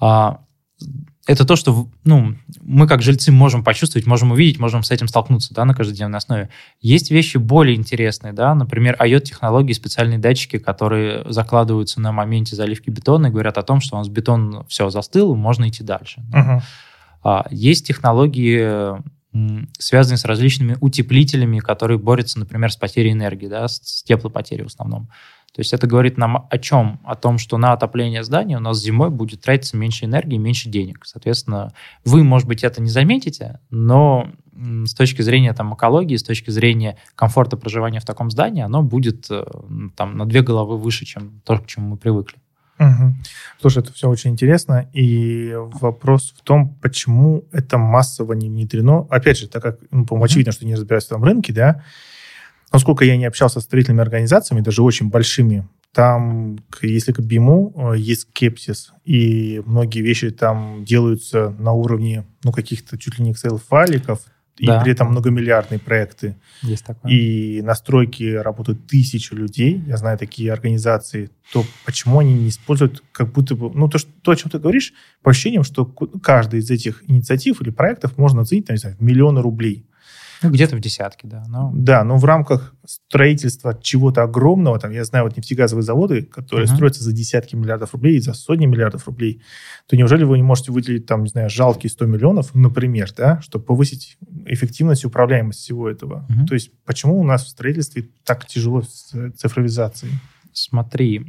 А, 0.00 0.40
это 1.30 1.44
то, 1.44 1.54
что 1.54 1.88
ну, 2.02 2.34
мы 2.60 2.88
как 2.88 3.02
жильцы 3.02 3.30
можем 3.30 3.62
почувствовать, 3.62 4.04
можем 4.04 4.32
увидеть, 4.32 4.58
можем 4.58 4.82
с 4.82 4.90
этим 4.90 5.06
столкнуться 5.06 5.54
да, 5.54 5.64
на 5.64 5.74
каждодневной 5.74 6.18
основе. 6.18 6.48
Есть 6.80 7.12
вещи 7.12 7.36
более 7.36 7.76
интересные, 7.76 8.32
да, 8.32 8.52
например, 8.52 8.96
IoT-технологии, 8.98 9.72
специальные 9.72 10.18
датчики, 10.18 10.58
которые 10.58 11.24
закладываются 11.30 12.00
на 12.00 12.10
моменте 12.10 12.56
заливки 12.56 12.90
бетона 12.90 13.28
и 13.28 13.30
говорят 13.30 13.58
о 13.58 13.62
том, 13.62 13.80
что 13.80 13.94
у 13.94 13.98
нас 14.00 14.08
бетон 14.08 14.64
все 14.68 14.90
застыл, 14.90 15.36
можно 15.36 15.68
идти 15.68 15.84
дальше. 15.84 16.20
Uh-huh. 16.32 17.46
Есть 17.52 17.86
технологии, 17.86 19.00
связанные 19.78 20.18
с 20.18 20.24
различными 20.24 20.76
утеплителями, 20.80 21.60
которые 21.60 21.98
борются, 21.98 22.40
например, 22.40 22.72
с 22.72 22.76
потерей 22.76 23.12
энергии, 23.12 23.46
да, 23.46 23.68
с 23.68 24.02
теплопотерей 24.02 24.64
в 24.64 24.68
основном. 24.68 25.08
То 25.54 25.60
есть 25.60 25.72
это 25.72 25.86
говорит 25.86 26.16
нам 26.16 26.46
о 26.48 26.58
чем? 26.58 27.00
О 27.04 27.16
том, 27.16 27.38
что 27.38 27.58
на 27.58 27.72
отопление 27.72 28.22
здания 28.22 28.56
у 28.56 28.60
нас 28.60 28.80
зимой 28.80 29.10
будет 29.10 29.40
тратиться 29.40 29.76
меньше 29.76 30.04
энергии, 30.04 30.36
меньше 30.36 30.68
денег. 30.68 31.04
Соответственно, 31.04 31.72
вы, 32.04 32.22
может 32.22 32.46
быть, 32.46 32.62
это 32.62 32.80
не 32.80 32.88
заметите, 32.88 33.58
но 33.70 34.30
с 34.84 34.94
точки 34.94 35.22
зрения 35.22 35.52
там, 35.52 35.74
экологии, 35.74 36.16
с 36.16 36.22
точки 36.22 36.50
зрения 36.50 36.98
комфорта 37.14 37.56
проживания 37.56 37.98
в 37.98 38.04
таком 38.04 38.30
здании, 38.30 38.62
оно 38.62 38.82
будет 38.82 39.26
э, 39.30 39.44
там, 39.96 40.16
на 40.16 40.26
две 40.26 40.42
головы 40.42 40.76
выше, 40.76 41.04
чем 41.04 41.40
то, 41.44 41.58
к 41.58 41.66
чему 41.66 41.90
мы 41.90 41.96
привыкли. 41.96 42.38
Угу. 42.78 43.14
Слушай, 43.60 43.82
это 43.82 43.92
все 43.92 44.08
очень 44.08 44.30
интересно. 44.30 44.88
И 44.92 45.52
вопрос 45.54 46.34
в 46.36 46.42
том, 46.42 46.74
почему 46.80 47.44
это 47.52 47.76
массово 47.76 48.32
не 48.32 48.48
внедрено. 48.48 49.06
Опять 49.10 49.38
же, 49.38 49.48
так 49.48 49.62
как, 49.62 49.78
ну, 49.90 50.06
по-моему, 50.06 50.24
очевидно, 50.24 50.52
что 50.52 50.64
не 50.64 50.74
разбираюсь 50.74 51.04
в 51.04 51.08
этом 51.08 51.24
рынке, 51.24 51.52
да, 51.52 51.84
Насколько 52.72 53.04
я 53.04 53.16
не 53.16 53.24
общался 53.26 53.60
с 53.60 53.64
строительными 53.64 54.02
организациями, 54.02 54.60
даже 54.60 54.82
очень 54.82 55.08
большими, 55.08 55.66
там, 55.92 56.58
если 56.82 57.12
к 57.12 57.18
БИМу 57.18 57.94
э, 57.94 57.98
есть 57.98 58.22
скепсис, 58.22 58.92
и 59.04 59.60
многие 59.66 60.02
вещи 60.02 60.30
там 60.30 60.84
делаются 60.84 61.50
на 61.58 61.72
уровне 61.72 62.24
ну, 62.44 62.52
каких-то 62.52 62.96
чуть 62.96 63.18
ли 63.18 63.24
не 63.24 63.32
Excel-файликов, 63.32 64.20
и 64.60 64.66
да. 64.66 64.82
при 64.82 64.92
этом 64.92 65.08
многомиллиардные 65.08 65.80
проекты. 65.80 66.36
Есть 66.62 66.84
такое. 66.84 67.10
И 67.10 67.62
настройки 67.62 68.34
работают 68.34 68.86
тысячи 68.86 69.32
людей, 69.32 69.82
я 69.86 69.96
знаю 69.96 70.18
такие 70.18 70.52
организации, 70.52 71.30
то 71.52 71.64
почему 71.86 72.18
они 72.18 72.34
не 72.34 72.50
используют 72.50 73.02
как 73.10 73.32
будто 73.32 73.56
бы... 73.56 73.70
Ну, 73.72 73.88
то, 73.88 73.98
что, 73.98 74.10
то 74.22 74.32
о 74.32 74.36
чем 74.36 74.50
ты 74.50 74.58
говоришь, 74.58 74.92
по 75.22 75.30
ощущениям, 75.30 75.64
что 75.64 75.86
каждый 75.86 76.60
из 76.60 76.70
этих 76.70 77.02
инициатив 77.08 77.62
или 77.62 77.70
проектов 77.70 78.18
можно 78.18 78.42
оценить, 78.42 78.66
там, 78.66 78.74
не 78.74 78.80
знаю, 78.80 78.96
миллионы 79.00 79.40
рублей. 79.40 79.86
Ну, 80.42 80.50
где-то 80.50 80.76
в 80.76 80.80
десятке, 80.80 81.28
да. 81.28 81.44
Но... 81.48 81.70
Да, 81.74 82.04
но 82.04 82.16
в 82.16 82.24
рамках 82.24 82.74
строительства 82.86 83.78
чего-то 83.80 84.22
огромного, 84.22 84.78
там, 84.78 84.90
я 84.90 85.04
знаю, 85.04 85.24
вот 85.24 85.36
нефтегазовые 85.36 85.82
заводы, 85.82 86.22
которые 86.22 86.66
uh-huh. 86.66 86.74
строятся 86.74 87.04
за 87.04 87.12
десятки 87.12 87.56
миллиардов 87.56 87.92
рублей, 87.92 88.20
за 88.20 88.32
сотни 88.32 88.66
миллиардов 88.66 89.06
рублей, 89.06 89.42
то 89.86 89.96
неужели 89.96 90.24
вы 90.24 90.38
не 90.38 90.42
можете 90.42 90.72
выделить, 90.72 91.06
там, 91.06 91.24
не 91.24 91.28
знаю, 91.28 91.50
жалкие 91.50 91.90
100 91.90 92.06
миллионов, 92.06 92.54
например, 92.54 93.10
да, 93.16 93.40
чтобы 93.42 93.64
повысить 93.64 94.16
эффективность 94.46 95.04
и 95.04 95.06
управляемость 95.06 95.60
всего 95.60 95.88
этого? 95.88 96.26
Uh-huh. 96.28 96.46
То 96.46 96.54
есть 96.54 96.70
почему 96.84 97.20
у 97.20 97.24
нас 97.24 97.44
в 97.44 97.48
строительстве 97.48 98.08
так 98.24 98.46
тяжело 98.46 98.82
с 98.82 99.14
цифровизацией? 99.36 100.12
Смотри, 100.52 101.24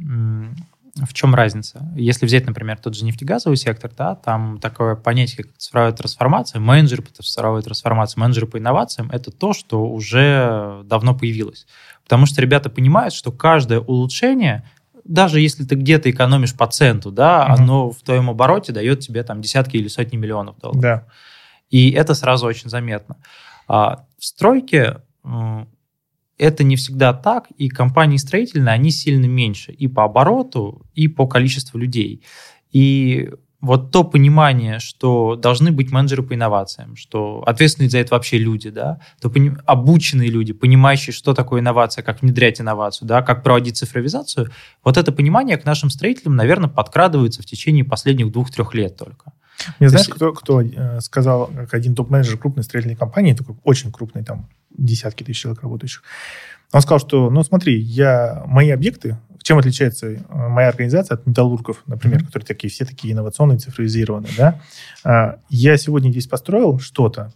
в 0.94 1.14
чем 1.14 1.34
разница? 1.34 1.90
Если 1.96 2.26
взять, 2.26 2.46
например, 2.46 2.78
тот 2.78 2.94
же 2.94 3.04
нефтегазовый 3.04 3.56
сектор, 3.56 3.90
да, 3.96 4.14
там 4.14 4.58
такое 4.60 4.94
понятие, 4.94 5.44
как 5.44 5.56
цифровая 5.56 5.92
трансформация, 5.92 6.60
менеджер 6.60 7.00
по 7.00 7.10
цифровой 7.22 7.62
трансформации, 7.62 8.20
менеджер 8.20 8.46
по 8.46 8.58
инновациям, 8.58 9.10
это 9.10 9.30
то, 9.30 9.54
что 9.54 9.88
уже 9.88 10.82
давно 10.84 11.14
появилось. 11.14 11.66
Потому 12.04 12.26
что 12.26 12.42
ребята 12.42 12.68
понимают, 12.68 13.14
что 13.14 13.32
каждое 13.32 13.80
улучшение, 13.80 14.68
даже 15.04 15.40
если 15.40 15.64
ты 15.64 15.76
где-то 15.76 16.10
экономишь 16.10 16.54
по 16.54 16.66
центу, 16.66 17.10
да, 17.10 17.44
угу. 17.44 17.62
оно 17.62 17.90
в 17.90 18.02
твоем 18.02 18.28
обороте 18.28 18.72
дает 18.72 19.00
тебе 19.00 19.22
там 19.22 19.40
десятки 19.40 19.78
или 19.78 19.88
сотни 19.88 20.16
миллионов 20.18 20.58
долларов. 20.58 20.82
Да. 20.82 21.06
И 21.70 21.90
это 21.92 22.12
сразу 22.12 22.46
очень 22.46 22.68
заметно. 22.68 23.16
А 23.66 24.04
в 24.18 24.24
стройке 24.26 25.00
это 26.42 26.64
не 26.64 26.74
всегда 26.74 27.12
так, 27.12 27.46
и 27.56 27.68
компании 27.68 28.16
строительные, 28.16 28.74
они 28.74 28.90
сильно 28.90 29.26
меньше 29.26 29.70
и 29.70 29.86
по 29.86 30.04
обороту, 30.04 30.84
и 30.92 31.06
по 31.06 31.28
количеству 31.28 31.78
людей. 31.78 32.24
И 32.72 33.30
вот 33.60 33.92
то 33.92 34.02
понимание, 34.02 34.80
что 34.80 35.36
должны 35.36 35.70
быть 35.70 35.92
менеджеры 35.92 36.24
по 36.24 36.34
инновациям, 36.34 36.96
что 36.96 37.44
ответственные 37.46 37.90
за 37.90 37.98
это 37.98 38.14
вообще 38.14 38.38
люди, 38.38 38.70
да, 38.70 38.98
то 39.20 39.30
пони- 39.30 39.56
обученные 39.66 40.30
люди, 40.30 40.52
понимающие, 40.52 41.14
что 41.14 41.32
такое 41.32 41.60
инновация, 41.60 42.02
как 42.02 42.22
внедрять 42.22 42.60
инновацию, 42.60 43.06
да, 43.06 43.22
как 43.22 43.44
проводить 43.44 43.76
цифровизацию, 43.76 44.50
вот 44.82 44.96
это 44.96 45.12
понимание 45.12 45.56
к 45.58 45.64
нашим 45.64 45.90
строителям, 45.90 46.34
наверное, 46.34 46.68
подкрадывается 46.68 47.40
в 47.40 47.46
течение 47.46 47.84
последних 47.84 48.32
двух-трех 48.32 48.74
лет 48.74 48.96
только. 48.96 49.32
Мне 49.78 49.88
знаешь, 49.88 50.06
есть... 50.06 50.16
кто, 50.16 50.32
кто 50.32 50.60
э, 50.60 51.00
сказал, 51.00 51.46
как 51.48 51.74
один 51.74 51.94
топ-менеджер 51.94 52.38
крупной 52.38 52.64
строительной 52.64 52.96
компании, 52.96 53.34
такой 53.34 53.56
очень 53.64 53.92
крупный, 53.92 54.24
там, 54.24 54.48
десятки 54.70 55.22
тысяч 55.22 55.40
человек 55.40 55.62
работающих. 55.62 56.02
Он 56.72 56.80
сказал, 56.80 56.98
что, 57.00 57.30
ну, 57.30 57.42
смотри, 57.42 57.78
я, 57.78 58.42
мои 58.46 58.70
объекты, 58.70 59.18
чем 59.42 59.58
отличается 59.58 60.06
э, 60.06 60.18
моя 60.28 60.68
организация 60.68 61.16
от 61.16 61.26
металлургов, 61.26 61.82
например, 61.86 62.20
mm-hmm. 62.20 62.26
которые 62.26 62.46
такие, 62.46 62.70
все 62.70 62.84
такие 62.84 63.12
инновационные, 63.12 63.58
цифровизированные, 63.58 64.32
да? 64.36 64.60
А, 65.04 65.38
я 65.50 65.76
сегодня 65.76 66.10
здесь 66.10 66.26
построил 66.26 66.78
что-то, 66.78 67.32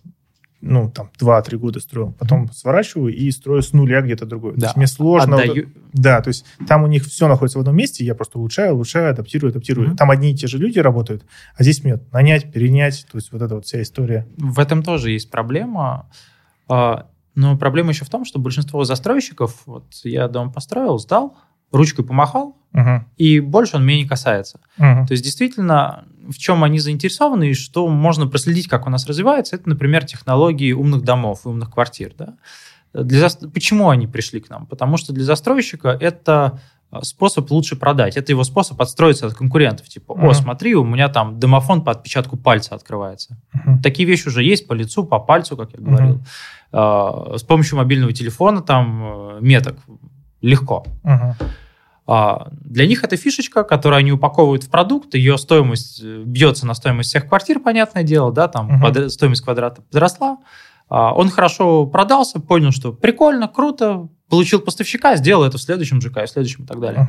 ну, 0.61 0.91
там, 0.91 1.11
2-3 1.21 1.57
года 1.57 1.81
строил, 1.81 2.13
потом 2.19 2.51
сворачиваю 2.53 3.15
и 3.15 3.31
строю 3.31 3.63
с 3.63 3.73
нуля 3.73 4.01
где-то 4.01 4.27
другое. 4.27 4.55
Да. 4.55 4.61
То 4.61 4.67
есть 4.67 4.77
мне 4.77 4.87
сложно... 4.87 5.37
Отдаю... 5.37 5.69
Да, 5.93 6.21
то 6.21 6.29
есть 6.29 6.45
там 6.67 6.83
у 6.83 6.87
них 6.87 7.05
все 7.05 7.29
находится 7.29 7.59
в 7.59 7.61
одном 7.61 7.77
месте, 7.77 8.05
я 8.05 8.15
просто 8.15 8.39
улучшаю, 8.39 8.75
улучшаю, 8.75 9.11
адаптирую, 9.11 9.51
адаптирую. 9.51 9.91
Mm-hmm. 9.91 9.97
Там 9.97 10.11
одни 10.11 10.33
и 10.33 10.35
те 10.35 10.47
же 10.47 10.59
люди 10.59 10.79
работают, 10.79 11.25
а 11.57 11.63
здесь 11.63 11.85
мне 11.85 12.01
нанять, 12.13 12.53
перенять, 12.53 13.07
то 13.11 13.19
есть 13.19 13.33
вот 13.33 13.43
эта 13.43 13.55
вот 13.55 13.67
вся 13.67 13.83
история. 13.83 14.27
В 14.37 14.59
этом 14.59 14.83
тоже 14.83 15.11
есть 15.11 15.31
проблема. 15.31 16.09
А, 16.69 17.09
но 17.35 17.57
проблема 17.57 17.91
еще 17.91 18.05
в 18.05 18.11
том, 18.11 18.25
что 18.25 18.39
большинство 18.39 18.85
застройщиков, 18.85 19.63
вот 19.67 19.87
я 20.05 20.29
дом 20.29 20.53
построил, 20.53 20.99
сдал, 20.99 21.37
ручкой 21.77 22.05
помахал, 22.05 22.57
uh-huh. 22.75 23.01
и 23.17 23.41
больше 23.41 23.77
он 23.77 23.85
меня 23.85 23.99
не 23.99 24.09
касается. 24.09 24.61
Uh-huh. 24.79 25.07
То 25.07 25.13
есть 25.13 25.23
действительно, 25.23 26.05
в 26.29 26.37
чем 26.39 26.65
они 26.65 26.79
заинтересованы 26.79 27.51
и 27.51 27.55
что 27.55 27.89
можно 27.89 28.27
проследить, 28.27 28.69
как 28.69 28.87
у 28.87 28.91
нас 28.91 29.07
развивается, 29.07 29.57
это, 29.57 29.69
например, 29.69 30.05
технологии 30.05 30.73
умных 30.73 31.03
домов 31.03 31.43
и 31.45 31.49
умных 31.49 31.71
квартир. 31.71 32.13
Да? 32.19 32.35
Для 32.93 33.29
за... 33.29 33.49
Почему 33.49 33.91
они 33.91 34.07
пришли 34.07 34.41
к 34.41 34.49
нам? 34.49 34.67
Потому 34.67 34.97
что 34.97 35.13
для 35.13 35.25
застройщика 35.25 35.89
это 35.89 36.61
а, 36.91 37.03
способ 37.03 37.51
лучше 37.51 37.77
продать. 37.77 38.17
Это 38.17 38.33
его 38.33 38.45
способ 38.45 38.81
отстроиться 38.81 39.27
от 39.27 39.35
конкурентов. 39.35 39.89
Типа, 39.89 40.13
о, 40.13 40.31
uh-huh. 40.31 40.35
смотри, 40.35 40.75
у 40.75 40.85
меня 40.85 41.09
там 41.09 41.39
домофон 41.39 41.83
по 41.83 41.93
отпечатку 41.93 42.37
пальца 42.37 42.75
открывается. 42.75 43.39
Uh-huh. 43.55 43.83
Такие 43.83 44.09
вещи 44.09 44.29
уже 44.29 44.43
есть 44.43 44.67
по 44.67 44.73
лицу, 44.73 45.05
по 45.05 45.19
пальцу, 45.19 45.57
как 45.57 45.73
я 45.73 45.81
говорил. 45.81 46.23
Uh-huh. 46.73 47.39
С 47.39 47.43
помощью 47.43 47.79
мобильного 47.79 48.13
телефона 48.13 48.61
там 48.61 49.03
э, 49.03 49.39
меток 49.41 49.79
легко. 50.43 50.85
Uh-huh. 51.05 51.35
Для 52.07 52.87
них 52.87 53.03
это 53.03 53.17
фишечка, 53.17 53.65
которую 53.65 53.99
они 53.99 54.13
упаковывают 54.13 54.63
в 54.63 54.71
продукт, 54.71 55.15
ее 55.15 55.37
стоимость 55.39 56.01
э, 56.01 56.23
бьется 56.25 56.65
на 56.65 56.75
стоимость 56.75 57.09
всех 57.09 57.29
квартир, 57.29 57.59
понятное 57.59 58.05
дело, 58.05 58.31
да, 58.33 58.47
там 58.47 58.81
uh-huh. 58.81 59.09
стоимость 59.09 59.43
квадрата 59.43 59.83
подросла. 59.83 60.39
А, 60.89 61.13
он 61.13 61.31
хорошо 61.31 61.85
продался, 61.87 62.39
понял, 62.39 62.71
что 62.71 62.93
прикольно, 62.93 63.49
круто, 63.49 64.09
получил 64.29 64.61
поставщика, 64.61 65.17
сделал 65.17 65.43
это 65.43 65.59
в 65.59 65.63
следующем 65.63 66.01
ЖК, 66.01 66.19
в 66.19 66.29
следующем 66.29 66.63
и 66.63 66.67
так 66.69 66.79
далее. 66.79 67.09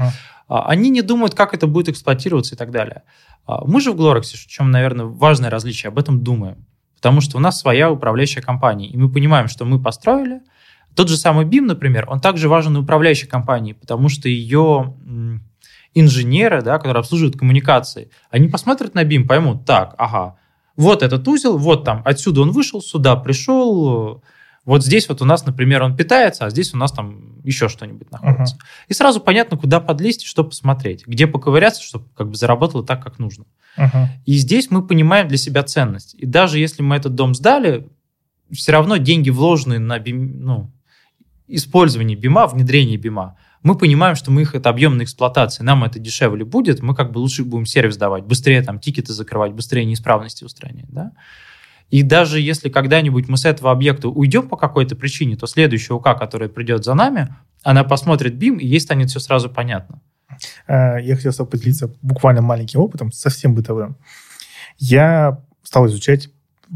Uh-huh. 0.49 0.63
Они 0.65 0.89
не 0.89 1.03
думают, 1.03 1.35
как 1.35 1.53
это 1.53 1.67
будет 1.67 1.89
эксплуатироваться 1.89 2.55
и 2.55 2.57
так 2.57 2.71
далее. 2.71 3.03
Мы 3.47 3.81
же 3.81 3.91
в 3.91 3.95
Glorix, 3.95 4.33
в 4.33 4.47
чем, 4.47 4.71
наверное, 4.71 5.05
важное 5.05 5.51
различие, 5.51 5.89
об 5.89 5.99
этом 5.99 6.23
думаем. 6.23 6.65
Потому 6.95 7.21
что 7.21 7.37
у 7.37 7.39
нас 7.39 7.59
своя 7.59 7.91
управляющая 7.91 8.41
компания, 8.41 8.87
и 8.87 8.97
мы 8.97 9.11
понимаем, 9.11 9.47
что 9.47 9.63
мы 9.63 9.79
построили– 9.79 10.41
тот 10.97 11.09
же 11.09 11.15
самый 11.15 11.45
BIM, 11.45 11.61
например, 11.61 12.05
он 12.09 12.19
также 12.19 12.49
важен 12.49 12.75
и 12.75 12.79
управляющей 12.79 13.27
компании, 13.27 13.73
потому 13.73 14.09
что 14.09 14.27
ее 14.27 14.95
инженеры, 15.93 16.63
да, 16.63 16.79
которые 16.79 17.01
обслуживают 17.01 17.37
коммуникации, 17.37 18.09
они 18.31 18.47
посмотрят 18.47 18.95
на 18.95 19.03
BIM, 19.03 19.27
поймут, 19.27 19.63
так, 19.63 19.93
ага, 19.99 20.37
вот 20.75 21.03
этот 21.03 21.27
узел, 21.27 21.59
вот 21.59 21.85
там, 21.85 22.01
отсюда 22.03 22.41
он 22.41 22.51
вышел, 22.51 22.81
сюда 22.81 23.15
пришел, 23.15 24.23
вот 24.65 24.83
здесь 24.83 25.07
вот 25.07 25.21
у 25.21 25.25
нас, 25.25 25.45
например, 25.45 25.83
он 25.83 25.95
питается, 25.95 26.45
а 26.45 26.49
здесь 26.49 26.73
у 26.73 26.77
нас 26.77 26.91
там 26.91 27.41
еще 27.43 27.69
что-нибудь 27.69 28.11
находится. 28.11 28.55
Uh-huh. 28.55 28.85
И 28.89 28.93
сразу 28.93 29.21
понятно, 29.21 29.55
куда 29.55 29.79
подлезть 29.79 30.23
и 30.23 30.27
что 30.27 30.43
посмотреть, 30.43 31.05
где 31.05 31.27
поковыряться, 31.27 31.83
чтобы 31.83 32.05
как 32.15 32.29
бы 32.29 32.35
заработало 32.35 32.83
так, 32.83 33.03
как 33.03 33.19
нужно. 33.19 33.45
Uh-huh. 33.77 34.07
И 34.25 34.33
здесь 34.33 34.69
мы 34.71 34.85
понимаем 34.85 35.27
для 35.27 35.37
себя 35.37 35.63
ценность. 35.63 36.15
И 36.15 36.25
даже 36.25 36.59
если 36.59 36.81
мы 36.81 36.95
этот 36.95 37.15
дом 37.15 37.33
сдали, 37.33 37.87
все 38.51 38.71
равно 38.71 38.97
деньги 38.97 39.29
вложенные 39.29 39.79
на 39.79 40.01
ну, 40.05 40.71
использовании 41.47 42.15
бима, 42.15 42.47
внедрении 42.47 42.97
бима, 42.97 43.37
мы 43.63 43.77
понимаем, 43.77 44.15
что 44.15 44.31
мы 44.31 44.43
их 44.43 44.55
отобьем 44.55 44.97
на 44.97 45.03
эксплуатации, 45.03 45.63
нам 45.63 45.83
это 45.83 45.99
дешевле 45.99 46.45
будет, 46.45 46.81
мы 46.81 46.95
как 46.95 47.11
бы 47.11 47.19
лучше 47.19 47.43
будем 47.43 47.65
сервис 47.65 47.97
давать, 47.97 48.23
быстрее 48.23 48.61
там 48.61 48.79
тикеты 48.79 49.13
закрывать, 49.13 49.53
быстрее 49.53 49.85
неисправности 49.85 50.43
устранять, 50.43 50.89
да. 50.89 51.11
И 51.89 52.03
даже 52.03 52.41
если 52.41 52.69
когда-нибудь 52.69 53.29
мы 53.29 53.37
с 53.37 53.45
этого 53.45 53.71
объекта 53.71 54.09
уйдем 54.09 54.49
по 54.49 54.57
какой-то 54.57 54.95
причине, 54.95 55.37
то 55.37 55.47
следующая 55.47 55.93
УК, 55.93 56.17
которая 56.19 56.49
придет 56.49 56.83
за 56.83 56.93
нами, 56.93 57.33
она 57.63 57.83
посмотрит 57.85 58.35
BIM, 58.35 58.59
и 58.59 58.67
ей 58.67 58.79
станет 58.81 59.09
все 59.09 59.19
сразу 59.19 59.49
понятно. 59.49 60.01
Э, 60.67 60.97
я 61.01 61.15
хотел 61.15 61.45
поделиться 61.45 61.89
буквально 62.01 62.41
маленьким 62.41 62.81
опытом, 62.81 63.11
совсем 63.11 63.55
бытовым. 63.55 63.97
Я 64.77 65.41
стал 65.63 65.87
изучать 65.87 66.29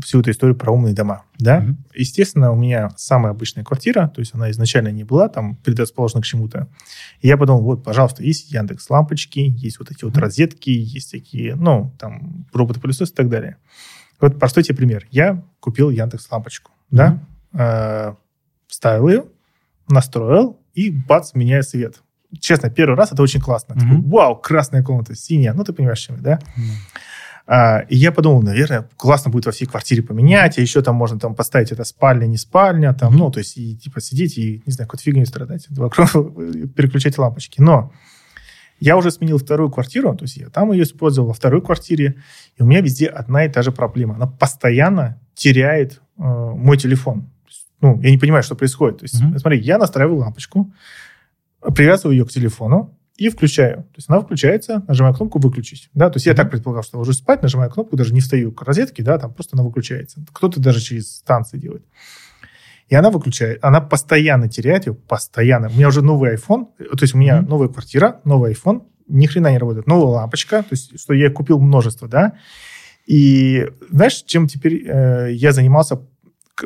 всю 0.04 0.22
эту 0.22 0.32
историю 0.32 0.56
про 0.56 0.72
умные 0.72 0.94
дома, 0.94 1.24
да. 1.40 1.62
Mm-hmm. 1.62 1.76
Естественно, 1.96 2.52
у 2.52 2.56
меня 2.56 2.92
самая 2.98 3.32
обычная 3.32 3.64
квартира, 3.64 4.08
то 4.08 4.20
есть 4.20 4.34
она 4.34 4.50
изначально 4.52 4.90
не 4.90 5.04
была 5.04 5.28
там 5.30 5.56
предрасположена 5.58 6.22
к 6.22 6.26
чему-то. 6.26 6.68
И 7.20 7.28
я 7.28 7.38
подумал, 7.38 7.62
вот, 7.62 7.84
пожалуйста, 7.84 8.24
есть 8.24 8.52
Яндекс 8.52 8.90
лампочки, 8.90 9.40
есть 9.40 9.80
вот 9.80 9.92
эти 9.92 10.04
вот 10.06 10.16
mm-hmm. 10.16 10.20
розетки, 10.20 10.70
есть 10.70 11.12
такие, 11.12 11.56
ну, 11.56 11.94
там, 12.00 12.46
роботы-пылесосы 12.54 13.12
и 13.12 13.16
так 13.16 13.30
далее. 13.30 13.58
Вот 14.20 14.40
простой 14.40 14.64
тебе 14.64 14.78
пример. 14.78 15.08
Я 15.12 15.44
купил 15.60 15.90
Яндекс 15.90 16.32
лампочку, 16.32 16.72
mm-hmm. 16.72 16.96
да, 16.98 17.24
э, 17.54 18.16
вставил 18.68 19.10
ее, 19.10 19.26
настроил, 19.90 20.60
и 20.74 20.90
бац, 20.90 21.34
меняет 21.34 21.68
свет. 21.68 22.02
Честно, 22.40 22.70
первый 22.70 22.96
раз 22.96 23.12
это 23.12 23.22
очень 23.22 23.42
классно. 23.42 23.74
Mm-hmm. 23.74 23.80
Такой, 23.80 24.02
Вау, 24.10 24.36
красная 24.38 24.84
комната, 24.84 25.16
синяя. 25.16 25.54
Ну, 25.54 25.64
ты 25.64 25.74
понимаешь, 25.74 26.00
чем, 26.00 26.22
да? 26.22 26.36
Mm-hmm. 26.36 27.00
А, 27.48 27.80
и 27.90 27.96
я 27.96 28.12
подумал, 28.12 28.42
наверное, 28.42 28.88
классно 28.98 29.32
будет 29.32 29.46
во 29.46 29.52
всей 29.52 29.66
квартире 29.66 30.04
поменять, 30.04 30.58
а 30.58 30.62
еще 30.62 30.82
там 30.82 30.96
можно 30.96 31.20
там 31.20 31.36
поставить 31.36 31.72
это 31.72 31.84
спальня, 31.84 32.26
не 32.26 32.38
спальня, 32.38 32.94
там, 32.94 33.16
ну, 33.16 33.32
то 33.32 33.40
есть 33.40 33.58
и 33.58 33.76
типа 33.76 34.00
сидеть 34.00 34.38
и, 34.38 34.64
не 34.66 34.72
знаю, 34.72 34.88
какой-то 34.88 35.04
фигней 35.04 35.26
страдать, 35.26 35.66
вокруг 35.70 36.12
переключать 36.76 37.18
лампочки. 37.18 37.62
Но 37.62 37.92
я 38.80 38.98
уже 38.98 39.12
сменил 39.12 39.38
вторую 39.38 39.70
квартиру, 39.70 40.16
то 40.16 40.24
есть 40.24 40.38
я 40.38 40.50
там 40.50 40.72
ее 40.72 40.84
использовал 40.84 41.30
во 41.30 41.34
второй 41.34 41.62
квартире, 41.62 42.16
и 42.58 42.64
у 42.64 42.66
меня 42.66 42.82
везде 42.82 43.08
одна 43.08 43.46
и 43.46 43.50
та 43.50 43.62
же 43.62 43.72
проблема. 43.72 44.16
Она 44.16 44.28
постоянно 44.28 45.20
теряет 45.36 46.02
э, 46.18 46.24
мой 46.24 46.78
телефон. 46.78 47.30
Ну, 47.80 48.00
я 48.02 48.12
не 48.12 48.18
понимаю, 48.18 48.44
что 48.44 48.56
происходит. 48.56 49.00
То 49.00 49.06
есть, 49.06 49.22
mm-hmm. 49.22 49.40
смотри, 49.40 49.60
я 49.60 49.78
настраиваю 49.78 50.18
лампочку, 50.18 50.72
привязываю 51.76 52.18
ее 52.18 52.26
к 52.26 52.32
телефону, 52.32 52.98
и 53.22 53.30
включаю. 53.30 53.84
То 53.84 53.98
есть 53.98 54.10
она 54.10 54.20
включается, 54.20 54.84
нажимаю 54.88 55.14
кнопку 55.14 55.38
«выключить». 55.38 55.92
Да? 55.94 56.10
То 56.10 56.18
есть 56.18 56.26
я 56.26 56.34
так 56.34 56.50
предполагал, 56.50 56.82
что 56.82 56.98
ложусь 56.98 57.18
спать, 57.18 57.44
нажимаю 57.44 57.70
кнопку, 57.70 57.96
даже 57.96 58.16
не 58.16 58.20
встаю 58.20 58.52
к 58.52 58.64
розетке, 58.64 59.04
да, 59.04 59.20
там 59.20 59.32
просто 59.32 59.56
она 59.56 59.64
выключается. 59.64 60.26
Кто-то 60.34 60.60
даже 60.60 60.80
через 60.80 61.18
станции 61.18 61.60
делает. 61.60 61.86
И 62.90 62.96
она 62.96 63.12
выключает, 63.12 63.64
она 63.64 63.80
постоянно 63.80 64.50
теряет 64.50 64.88
ее, 64.88 64.96
постоянно. 64.96 65.70
У 65.70 65.74
меня 65.74 65.90
уже 65.90 66.02
новый 66.02 66.36
iPhone, 66.36 66.66
то 66.80 67.04
есть 67.04 67.14
у 67.14 67.20
меня 67.20 67.38
mm-hmm. 67.38 67.48
новая 67.48 67.68
квартира, 67.68 68.22
новый 68.24 68.54
iPhone, 68.54 68.88
ни 69.08 69.28
хрена 69.28 69.52
не 69.52 69.60
работает. 69.60 69.86
Новая 69.86 70.08
лампочка, 70.08 70.64
то 70.64 70.70
есть 70.72 71.00
что 71.00 71.14
я 71.14 71.30
купил 71.30 71.60
множество, 71.60 72.08
да. 72.08 72.34
И 73.06 73.68
знаешь, 73.92 74.24
чем 74.24 74.48
теперь 74.48 74.84
э, 74.88 75.32
я 75.34 75.52
занимался 75.52 76.02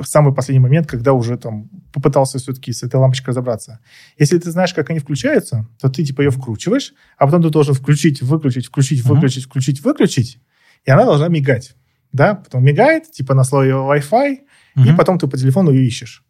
в 0.01 0.07
самый 0.07 0.33
последний 0.33 0.59
момент, 0.59 0.87
когда 0.87 1.13
уже 1.13 1.37
там 1.37 1.69
попытался 1.93 2.37
все-таки 2.39 2.73
с 2.73 2.83
этой 2.83 2.97
лампочкой 2.97 3.31
разобраться. 3.31 3.79
Если 4.17 4.37
ты 4.37 4.51
знаешь, 4.51 4.73
как 4.73 4.89
они 4.89 4.99
включаются, 4.99 5.67
то 5.79 5.89
ты 5.89 6.03
типа 6.03 6.21
ее 6.21 6.31
вкручиваешь, 6.31 6.93
а 7.17 7.25
потом 7.25 7.43
ты 7.43 7.49
должен 7.49 7.73
включить, 7.73 8.21
выключить, 8.21 8.65
включить, 8.67 9.03
uh-huh. 9.03 9.13
выключить, 9.13 9.45
включить, 9.45 9.81
выключить, 9.81 10.39
и 10.83 10.91
она 10.91 11.05
должна 11.05 11.27
мигать. 11.27 11.75
Да, 12.11 12.35
потом 12.35 12.63
мигает, 12.63 13.11
типа 13.11 13.33
на 13.33 13.43
слое 13.43 13.75
Wi-Fi, 13.75 14.37
uh-huh. 14.77 14.93
и 14.93 14.95
потом 14.95 15.19
ты 15.19 15.27
по 15.27 15.37
телефону 15.37 15.71
ее 15.71 15.85
ищешь. 15.85 16.24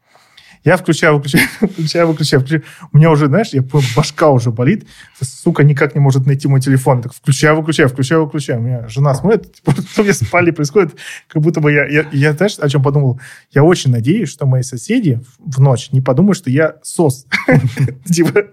Я 0.65 0.77
включаю, 0.77 1.13
выключаю, 1.17 1.47
включаю, 1.61 2.07
выключаю, 2.07 2.41
включаю. 2.41 2.63
У 2.91 2.97
меня 2.97 3.11
уже, 3.11 3.27
знаешь, 3.27 3.49
я 3.49 3.63
башка 3.95 4.31
уже 4.31 4.49
болит. 4.49 4.87
Сука 5.21 5.63
никак 5.63 5.93
не 5.93 6.01
может 6.01 6.25
найти 6.25 6.47
мой 6.47 6.59
телефон. 6.59 7.03
Так 7.03 7.13
включаю, 7.13 7.55
выключаю, 7.55 7.87
включаю, 7.87 8.25
выключаю. 8.25 8.59
У 8.59 8.63
меня 8.63 8.87
жена 8.87 9.13
смотрит, 9.13 9.53
типа, 9.63 9.73
что 9.73 10.01
мне 10.01 10.13
спали 10.13 10.49
происходит, 10.49 10.95
как 11.27 11.43
будто 11.43 11.61
бы 11.61 11.71
я, 11.71 11.85
я, 11.85 12.07
я, 12.11 12.33
знаешь, 12.33 12.57
о 12.57 12.67
чем 12.67 12.81
подумал? 12.81 13.21
Я 13.51 13.63
очень 13.63 13.91
надеюсь, 13.91 14.29
что 14.29 14.47
мои 14.47 14.63
соседи 14.63 15.21
в 15.37 15.61
ночь 15.61 15.91
не 15.91 16.01
подумают, 16.01 16.37
что 16.37 16.49
я 16.49 16.77
сос. 16.81 17.27
Типа, 18.11 18.45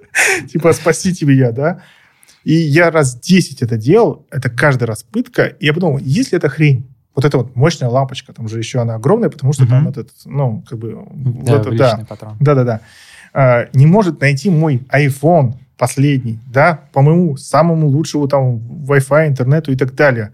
типа, 0.52 0.74
спасите 0.74 1.24
меня, 1.24 1.50
да? 1.50 1.82
И 2.44 2.52
я 2.52 2.90
раз 2.90 3.18
10 3.18 3.62
это 3.62 3.76
делал, 3.78 4.26
это 4.30 4.50
каждый 4.50 4.84
раз 4.84 5.02
пытка. 5.02 5.44
И 5.44 5.64
я 5.64 5.72
подумал, 5.72 5.98
если 5.98 6.36
это 6.36 6.50
хрень, 6.50 6.91
вот 7.14 7.24
эта 7.24 7.38
вот 7.38 7.54
мощная 7.56 7.88
лампочка, 7.88 8.32
там 8.32 8.48
же 8.48 8.58
еще 8.58 8.80
она 8.80 8.94
огромная, 8.94 9.30
потому 9.30 9.52
что 9.52 9.64
угу. 9.64 9.70
там 9.70 9.88
этот, 9.88 10.10
ну, 10.24 10.64
как 10.68 10.78
бы... 10.78 11.06
Да, 11.14 11.58
вот, 11.58 11.76
да, 11.76 12.06
патрон. 12.08 12.36
да, 12.40 12.54
да, 12.54 12.64
да. 12.64 12.80
А, 13.34 13.68
не 13.72 13.86
может 13.86 14.20
найти 14.20 14.50
мой 14.50 14.82
iPhone 14.90 15.54
последний, 15.76 16.38
да, 16.46 16.80
по 16.92 17.02
моему 17.02 17.36
самому 17.36 17.88
лучшему 17.88 18.28
там 18.28 18.58
Wi-Fi, 18.86 19.28
интернету 19.28 19.72
и 19.72 19.76
так 19.76 19.94
далее, 19.94 20.32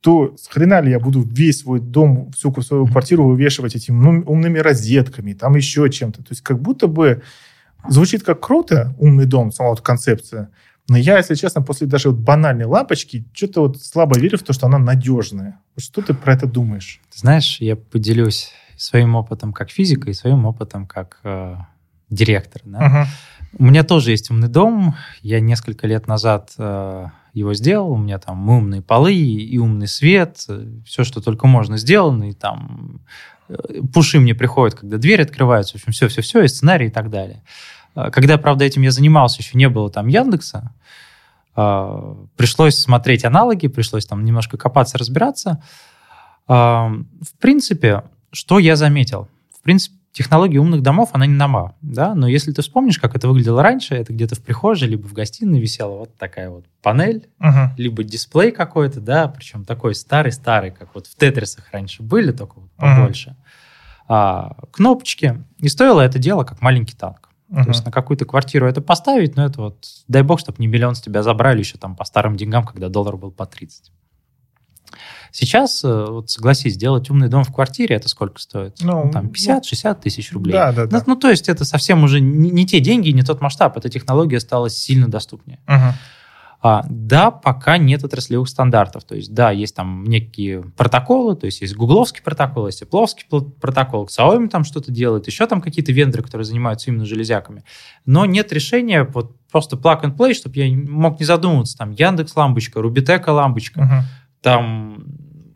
то 0.00 0.36
хрена 0.50 0.80
ли 0.80 0.90
я 0.90 1.00
буду 1.00 1.22
весь 1.22 1.60
свой 1.60 1.80
дом, 1.80 2.30
всю 2.32 2.52
свою 2.60 2.86
квартиру 2.86 3.24
вывешивать 3.24 3.74
этими 3.74 4.22
умными 4.24 4.58
розетками, 4.58 5.32
там 5.32 5.56
еще 5.56 5.88
чем-то. 5.88 6.22
То 6.22 6.28
есть 6.30 6.42
как 6.42 6.60
будто 6.60 6.86
бы 6.88 7.22
звучит 7.88 8.22
как 8.22 8.40
круто, 8.40 8.94
умный 8.98 9.24
дом, 9.24 9.50
сама 9.50 9.70
вот 9.70 9.80
концепция, 9.80 10.50
но 10.88 10.98
я, 10.98 11.16
если 11.16 11.34
честно, 11.34 11.62
после 11.62 11.86
даже 11.86 12.10
вот 12.10 12.18
банальной 12.18 12.66
лампочки, 12.66 13.26
что-то 13.32 13.62
вот 13.62 13.82
слабо 13.82 14.18
верю 14.18 14.38
в 14.38 14.42
то, 14.42 14.52
что 14.52 14.66
она 14.66 14.78
надежная. 14.78 15.60
Что 15.78 16.02
ты 16.02 16.12
про 16.12 16.34
это 16.34 16.46
думаешь? 16.46 17.00
Ты 17.10 17.20
знаешь, 17.20 17.58
я 17.60 17.76
поделюсь 17.76 18.52
своим 18.76 19.14
опытом 19.14 19.52
как 19.52 19.70
физика, 19.70 20.10
и 20.10 20.14
своим 20.14 20.44
опытом 20.44 20.86
как 20.86 21.20
э, 21.24 21.56
директор. 22.10 22.60
Да? 22.64 22.78
Uh-huh. 22.78 23.06
У 23.58 23.64
меня 23.64 23.82
тоже 23.82 24.10
есть 24.10 24.30
умный 24.30 24.48
дом. 24.48 24.94
Я 25.22 25.40
несколько 25.40 25.86
лет 25.86 26.06
назад 26.06 26.52
э, 26.58 27.06
его 27.32 27.54
сделал. 27.54 27.92
У 27.92 27.96
меня 27.96 28.18
там 28.18 28.48
умные 28.48 28.82
полы 28.82 29.14
и 29.14 29.56
умный 29.58 29.86
свет. 29.86 30.46
Все, 30.84 31.04
что 31.04 31.20
только 31.20 31.46
можно, 31.46 31.78
сделано. 31.78 32.30
И 32.30 32.32
там 32.32 33.00
э, 33.48 33.54
пуши 33.92 34.18
мне 34.18 34.34
приходят, 34.34 34.78
когда 34.78 34.98
дверь 34.98 35.22
открывается. 35.22 35.74
В 35.74 35.76
общем, 35.76 35.92
все-все-все, 35.92 36.42
и 36.42 36.48
сценарий 36.48 36.88
и 36.88 36.90
так 36.90 37.10
далее. 37.10 37.42
Э, 37.94 38.10
когда, 38.10 38.38
правда, 38.38 38.64
этим 38.64 38.82
я 38.82 38.90
занимался, 38.90 39.40
еще 39.40 39.56
не 39.56 39.68
было 39.68 39.90
там 39.90 40.06
Яндекса. 40.06 40.72
Э, 41.56 42.14
пришлось 42.36 42.78
смотреть 42.78 43.24
аналоги, 43.24 43.68
пришлось 43.68 44.06
там 44.06 44.24
немножко 44.24 44.56
копаться, 44.56 44.98
разбираться. 44.98 45.62
Э, 46.48 46.52
в 46.52 47.38
принципе, 47.40 48.04
что 48.30 48.58
я 48.58 48.76
заметил? 48.76 49.28
В 49.56 49.62
принципе, 49.62 49.96
технология 50.14 50.58
умных 50.58 50.82
домов, 50.82 51.10
она 51.12 51.26
не 51.26 51.34
нова, 51.34 51.74
да, 51.82 52.14
но 52.14 52.28
если 52.28 52.52
ты 52.52 52.62
вспомнишь, 52.62 53.00
как 53.00 53.16
это 53.16 53.26
выглядело 53.26 53.62
раньше, 53.62 53.96
это 53.96 54.12
где-то 54.12 54.36
в 54.36 54.42
прихожей, 54.42 54.88
либо 54.88 55.08
в 55.08 55.12
гостиной 55.12 55.60
висела 55.60 55.98
вот 55.98 56.16
такая 56.16 56.50
вот 56.50 56.66
панель, 56.82 57.26
uh-huh. 57.40 57.70
либо 57.76 58.04
дисплей 58.04 58.52
какой-то, 58.52 59.00
да, 59.00 59.26
причем 59.26 59.64
такой 59.64 59.96
старый-старый, 59.96 60.70
как 60.70 60.94
вот 60.94 61.08
в 61.08 61.16
Тетрисах 61.16 61.64
раньше 61.72 62.04
были, 62.04 62.30
только 62.30 62.60
вот 62.60 62.70
побольше. 62.76 63.30
Uh-huh. 63.30 63.44
А, 64.06 64.56
кнопочки. 64.70 65.42
И 65.58 65.68
стоило 65.68 66.00
это 66.00 66.18
дело 66.18 66.44
как 66.44 66.60
маленький 66.60 66.94
танк. 66.94 67.30
Uh-huh. 67.54 67.62
То 67.62 67.68
есть 67.68 67.84
на 67.84 67.92
какую-то 67.92 68.24
квартиру 68.24 68.66
это 68.66 68.80
поставить, 68.80 69.36
но 69.36 69.44
это 69.44 69.60
вот, 69.60 69.86
дай 70.08 70.22
бог, 70.22 70.40
чтобы 70.40 70.56
не 70.58 70.66
миллион 70.66 70.96
с 70.96 71.00
тебя 71.00 71.22
забрали 71.22 71.60
еще 71.60 71.78
там 71.78 71.94
по 71.94 72.04
старым 72.04 72.36
деньгам, 72.36 72.64
когда 72.64 72.88
доллар 72.88 73.16
был 73.16 73.30
по 73.30 73.46
30. 73.46 73.92
Сейчас, 75.30 75.82
э, 75.84 76.06
вот 76.08 76.30
согласись, 76.30 76.74
сделать 76.74 77.10
умный 77.10 77.28
дом 77.28 77.44
в 77.44 77.52
квартире, 77.52 77.96
это 77.96 78.08
сколько 78.08 78.40
стоит? 78.40 78.76
Ну, 78.80 79.10
там 79.12 79.26
50-60 79.26 80.00
тысяч 80.00 80.32
рублей. 80.32 80.52
Да, 80.52 80.72
да, 80.72 80.86
да. 80.86 80.98
Ну, 80.98 81.02
ну, 81.14 81.16
то 81.16 81.28
есть 81.28 81.48
это 81.48 81.64
совсем 81.64 82.04
уже 82.04 82.20
не, 82.20 82.50
не 82.50 82.66
те 82.66 82.80
деньги, 82.80 83.10
не 83.10 83.22
тот 83.22 83.40
масштаб. 83.40 83.76
Эта 83.76 83.88
технология 83.88 84.40
стала 84.40 84.70
сильно 84.70 85.08
доступнее. 85.08 85.58
Угу. 85.66 85.94
А, 86.66 86.82
да, 86.88 87.30
пока 87.30 87.76
нет 87.76 88.04
отраслевых 88.04 88.48
стандартов. 88.48 89.04
То 89.04 89.14
есть, 89.14 89.34
да, 89.34 89.50
есть 89.50 89.76
там 89.76 90.02
некие 90.04 90.62
протоколы, 90.62 91.36
то 91.36 91.44
есть 91.44 91.60
есть 91.60 91.76
гугловский 91.76 92.22
протокол, 92.22 92.68
есть 92.68 92.80
Apple'овский 92.80 93.50
протокол, 93.60 94.06
Xiaomi 94.06 94.48
там 94.48 94.64
что-то 94.64 94.90
делает, 94.90 95.26
еще 95.26 95.46
там 95.46 95.60
какие-то 95.60 95.92
вендоры, 95.92 96.22
которые 96.22 96.46
занимаются 96.46 96.90
именно 96.90 97.04
железяками. 97.04 97.64
Но 98.06 98.24
нет 98.24 98.50
решения 98.50 99.04
вот 99.04 99.36
просто 99.52 99.76
plug 99.76 100.04
and 100.04 100.16
play, 100.16 100.32
чтобы 100.32 100.56
я 100.56 100.74
мог 100.74 101.20
не 101.20 101.26
задумываться, 101.26 101.76
там 101.76 101.90
Яндекс 101.90 102.34
лампочка, 102.34 102.80
Рубитека 102.80 103.28
лампочка, 103.28 103.80
угу. 103.80 104.08
там 104.40 105.04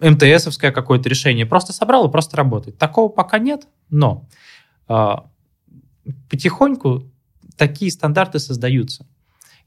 МТСовское 0.00 0.72
какое-то 0.72 1.08
решение. 1.08 1.46
Просто 1.46 1.72
собрал 1.72 2.06
и 2.06 2.12
просто 2.12 2.36
работает. 2.36 2.76
Такого 2.76 3.08
пока 3.08 3.38
нет, 3.38 3.66
но 3.88 4.28
э, 4.90 5.14
потихоньку 6.28 7.10
такие 7.56 7.90
стандарты 7.90 8.40
создаются. 8.40 9.06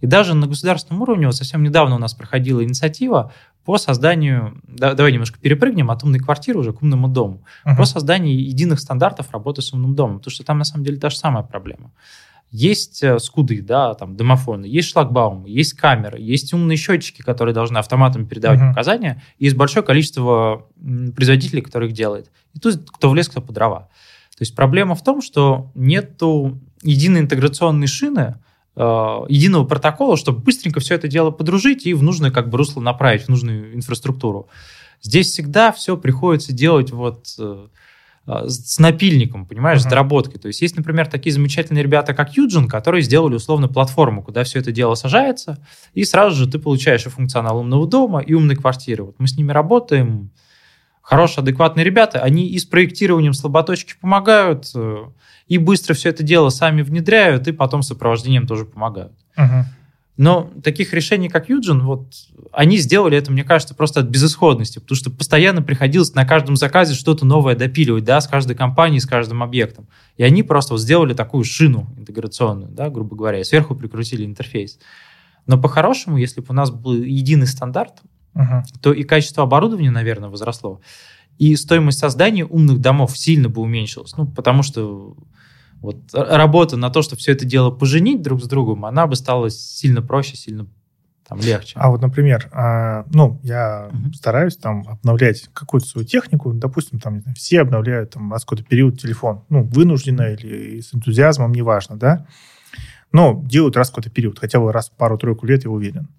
И 0.02 0.08
даже 0.08 0.34
на 0.34 0.48
государственном 0.48 1.04
уровне, 1.04 1.28
вот 1.28 1.36
совсем 1.36 1.64
недавно 1.64 1.96
у 1.96 2.00
нас 2.00 2.14
проходила 2.14 2.64
инициатива 2.64 3.32
по 3.64 3.78
созданию, 3.78 4.60
да, 4.68 4.96
давай 4.96 5.12
немножко 5.12 5.40
перепрыгнем 5.40 5.92
от 5.92 6.04
умной 6.04 6.20
квартиры 6.20 6.60
уже 6.60 6.74
к 6.74 6.82
умному 6.82 7.08
дому, 7.08 7.44
uh-huh. 7.64 7.78
по 7.78 7.86
созданию 7.86 8.44
единых 8.44 8.80
стандартов 8.80 9.32
работы 9.32 9.62
с 9.62 9.72
умным 9.72 9.96
домом, 9.96 10.18
потому 10.18 10.32
что 10.32 10.44
там 10.44 10.58
на 10.58 10.64
самом 10.64 10.84
деле 10.84 10.98
та 10.98 11.12
же 11.12 11.18
самая 11.18 11.44
проблема. 11.44 11.92
Есть 12.50 13.02
э, 13.04 13.20
скуды, 13.20 13.62
да, 13.62 13.94
там 13.94 14.18
домофоны, 14.18 14.66
есть 14.66 14.90
шлагбаумы, 14.90 15.48
есть 15.48 15.74
камеры, 15.74 16.20
есть 16.20 16.52
умные 16.54 16.76
счетчики, 16.76 17.22
которые 17.22 17.54
должны 17.54 17.78
автоматом 17.78 18.26
передавать 18.26 18.60
uh-huh. 18.60 18.70
показания, 18.70 19.22
и 19.38 19.46
есть 19.46 19.56
большое 19.56 19.86
количество 19.86 20.68
производителей, 21.16 21.62
которые 21.62 21.90
их 21.90 21.96
делают. 21.96 22.32
И 22.56 22.60
тут 22.60 22.90
кто 22.90 23.10
влез, 23.12 23.30
кто 23.30 23.42
по 23.42 23.54
дрова. 23.54 23.90
То 24.32 24.42
есть 24.42 24.56
проблема 24.56 24.96
в 24.96 25.04
том, 25.04 25.22
что 25.22 25.72
нету 25.76 26.60
единой 26.82 27.22
интеграционной 27.22 27.86
шины, 27.88 28.38
единого 28.76 29.66
протокола, 29.66 30.16
чтобы 30.16 30.40
быстренько 30.40 30.80
все 30.80 30.96
это 30.96 31.08
дело 31.08 31.32
подружить 31.32 31.86
и 31.86 31.94
в 31.94 32.04
нужное 32.04 32.32
как 32.32 32.50
бы 32.50 32.58
русло 32.58 32.80
направить, 32.80 33.24
в 33.24 33.30
нужную 33.30 33.76
инфраструктуру. 33.76 34.48
Здесь 35.02 35.28
всегда 35.28 35.72
все 35.72 35.98
приходится 35.98 36.54
делать 36.54 36.92
вот 36.92 37.36
э, 37.40 37.68
а, 38.28 38.48
с 38.48 38.78
напильником, 38.78 39.48
понимаешь, 39.48 39.80
uh-huh. 39.80 39.88
с 39.88 39.90
доработкой. 39.90 40.40
То 40.40 40.48
есть 40.48 40.62
есть, 40.62 40.78
например, 40.78 41.08
такие 41.08 41.34
замечательные 41.34 41.84
ребята, 41.84 42.14
как 42.14 42.38
Юджин, 42.38 42.68
которые 42.68 43.02
сделали 43.02 43.36
условно 43.36 43.68
платформу, 43.68 44.24
куда 44.24 44.44
все 44.44 44.60
это 44.60 44.72
дело 44.72 44.94
сажается, 44.94 45.58
и 45.94 46.04
сразу 46.04 46.36
же 46.36 46.50
ты 46.50 46.60
получаешь 46.60 47.06
и 47.06 47.10
функционал 47.10 47.58
умного 47.58 47.88
дома, 47.88 48.20
и 48.20 48.34
умной 48.34 48.56
квартиры. 48.56 49.04
Вот 49.06 49.16
мы 49.18 49.28
с 49.28 49.36
ними 49.36 49.52
работаем, 49.52 50.30
хорошие, 51.12 51.42
адекватные 51.42 51.84
ребята, 51.84 52.20
они 52.20 52.48
и 52.48 52.58
с 52.58 52.64
проектированием 52.64 53.34
слаботочки 53.34 53.96
помогают, 54.00 54.72
э, 54.74 55.08
и 55.48 55.58
быстро 55.58 55.94
все 55.94 56.08
это 56.08 56.24
дело 56.24 56.48
сами 56.48 56.84
внедряют, 56.84 57.50
и 57.50 57.52
потом 57.52 57.84
сопровождением 57.84 58.48
тоже 58.48 58.64
помогают. 58.64 59.12
Uh-huh. 59.38 59.64
Но 60.16 60.50
таких 60.64 60.94
решений, 60.94 61.28
как 61.28 61.50
Юджин, 61.50 61.82
вот 61.82 62.14
они 62.54 62.78
сделали 62.78 63.18
это, 63.18 63.30
мне 63.30 63.44
кажется, 63.44 63.76
просто 63.76 64.00
от 64.00 64.06
безысходности, 64.06 64.80
потому 64.80 64.96
что 64.96 65.12
постоянно 65.12 65.62
приходилось 65.62 66.16
на 66.16 66.26
каждом 66.26 66.56
заказе 66.56 66.94
что-то 66.94 67.26
новое 67.26 67.56
допиливать, 67.56 68.06
да, 68.06 68.22
с 68.22 68.28
каждой 68.28 68.56
компанией, 68.56 69.02
с 69.02 69.06
каждым 69.06 69.44
объектом. 69.44 69.90
И 70.16 70.24
они 70.24 70.44
просто 70.44 70.76
вот 70.76 70.80
сделали 70.80 71.14
такую 71.14 71.44
шину 71.44 71.88
интеграционную, 71.98 72.72
да, 72.72 72.90
грубо 72.90 73.18
говоря, 73.18 73.42
и 73.42 73.44
сверху 73.44 73.76
прикрутили 73.76 74.24
интерфейс. 74.24 74.80
Но 75.46 75.62
по-хорошему, 75.62 76.16
если 76.16 76.40
бы 76.40 76.48
у 76.52 76.54
нас 76.54 76.72
был 76.72 76.94
единый 76.94 77.48
стандарт, 77.48 78.02
uh-huh. 78.36 78.64
то 78.82 78.94
и 78.94 79.04
качество 79.04 79.44
оборудования, 79.44 79.92
наверное, 79.92 80.30
возросло, 80.30 80.82
и 81.38 81.56
стоимость 81.56 82.00
создания 82.00 82.46
умных 82.46 82.80
домов 82.80 83.18
сильно 83.18 83.50
бы 83.50 83.62
уменьшилась. 83.62 84.16
Ну, 84.18 84.28
потому 84.28 84.64
что 84.64 85.16
вот 85.80 85.98
работа 86.14 86.78
на 86.78 86.90
то, 86.92 87.02
чтобы 87.02 87.20
все 87.20 87.32
это 87.32 87.46
дело 87.46 87.72
поженить 87.72 88.22
друг 88.22 88.44
с 88.44 88.48
другом, 88.48 88.86
она 88.86 89.08
бы 89.08 89.16
стала 89.16 89.50
сильно 89.50 90.02
проще, 90.02 90.38
сильно 90.38 90.68
там 91.28 91.40
легче. 91.40 91.74
А 91.80 91.90
вот, 91.90 92.02
например, 92.02 92.50
а, 92.52 93.06
ну, 93.14 93.40
я 93.42 93.90
угу. 93.92 94.14
стараюсь 94.14 94.58
там 94.58 94.84
обновлять 94.88 95.50
какую-то 95.54 95.88
свою 95.88 96.06
технику, 96.06 96.52
допустим, 96.54 97.00
там 97.00 97.22
знаю, 97.22 97.36
все 97.36 97.62
обновляют 97.62 98.12
там 98.12 98.32
раз 98.32 98.44
какой-то 98.44 98.64
период 98.64 99.00
телефон, 99.00 99.44
ну, 99.50 99.64
вынужденно 99.64 100.34
или 100.34 100.82
с 100.82 100.94
энтузиазмом, 100.94 101.54
неважно, 101.54 101.96
да, 101.96 102.28
но 103.14 103.42
делают 103.46 103.78
раз 103.78 103.90
какой-то 103.90 104.10
период, 104.10 104.40
хотя 104.40 104.60
бы 104.60 104.72
раз 104.72 104.90
пару-тройку 104.90 105.46
лет, 105.46 105.64
я 105.64 105.72
уверен. 105.72 106.10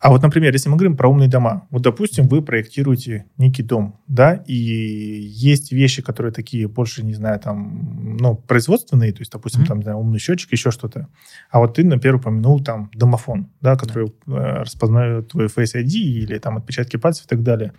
А 0.00 0.10
вот, 0.10 0.22
например, 0.22 0.52
если 0.52 0.68
мы 0.68 0.76
говорим 0.76 0.96
про 0.96 1.08
умные 1.08 1.28
дома, 1.28 1.66
вот, 1.70 1.82
допустим, 1.82 2.28
вы 2.28 2.40
проектируете 2.40 3.26
некий 3.36 3.64
дом, 3.64 4.00
да, 4.06 4.34
и 4.46 4.54
есть 4.54 5.72
вещи, 5.72 6.02
которые 6.02 6.32
такие 6.32 6.68
больше, 6.68 7.04
не 7.04 7.14
знаю, 7.14 7.40
там, 7.40 8.16
ну, 8.20 8.36
производственные, 8.36 9.12
то 9.12 9.20
есть, 9.20 9.32
допустим, 9.32 9.62
mm-hmm. 9.62 9.66
там, 9.66 9.82
знаю, 9.82 9.98
умный 9.98 10.20
счетчик, 10.20 10.52
еще 10.52 10.70
что-то. 10.70 11.08
А 11.50 11.58
вот 11.58 11.74
ты, 11.74 11.84
например, 11.84 12.16
упомянул 12.16 12.62
там 12.62 12.90
домофон, 12.94 13.50
да, 13.60 13.74
который 13.74 14.06
mm-hmm. 14.06 14.60
распознает 14.60 15.28
твой 15.28 15.46
Face 15.46 15.74
ID 15.74 15.90
или 15.90 16.38
там 16.38 16.58
отпечатки 16.58 16.96
пальцев 16.96 17.26
и 17.26 17.28
так 17.28 17.42
далее. 17.42 17.72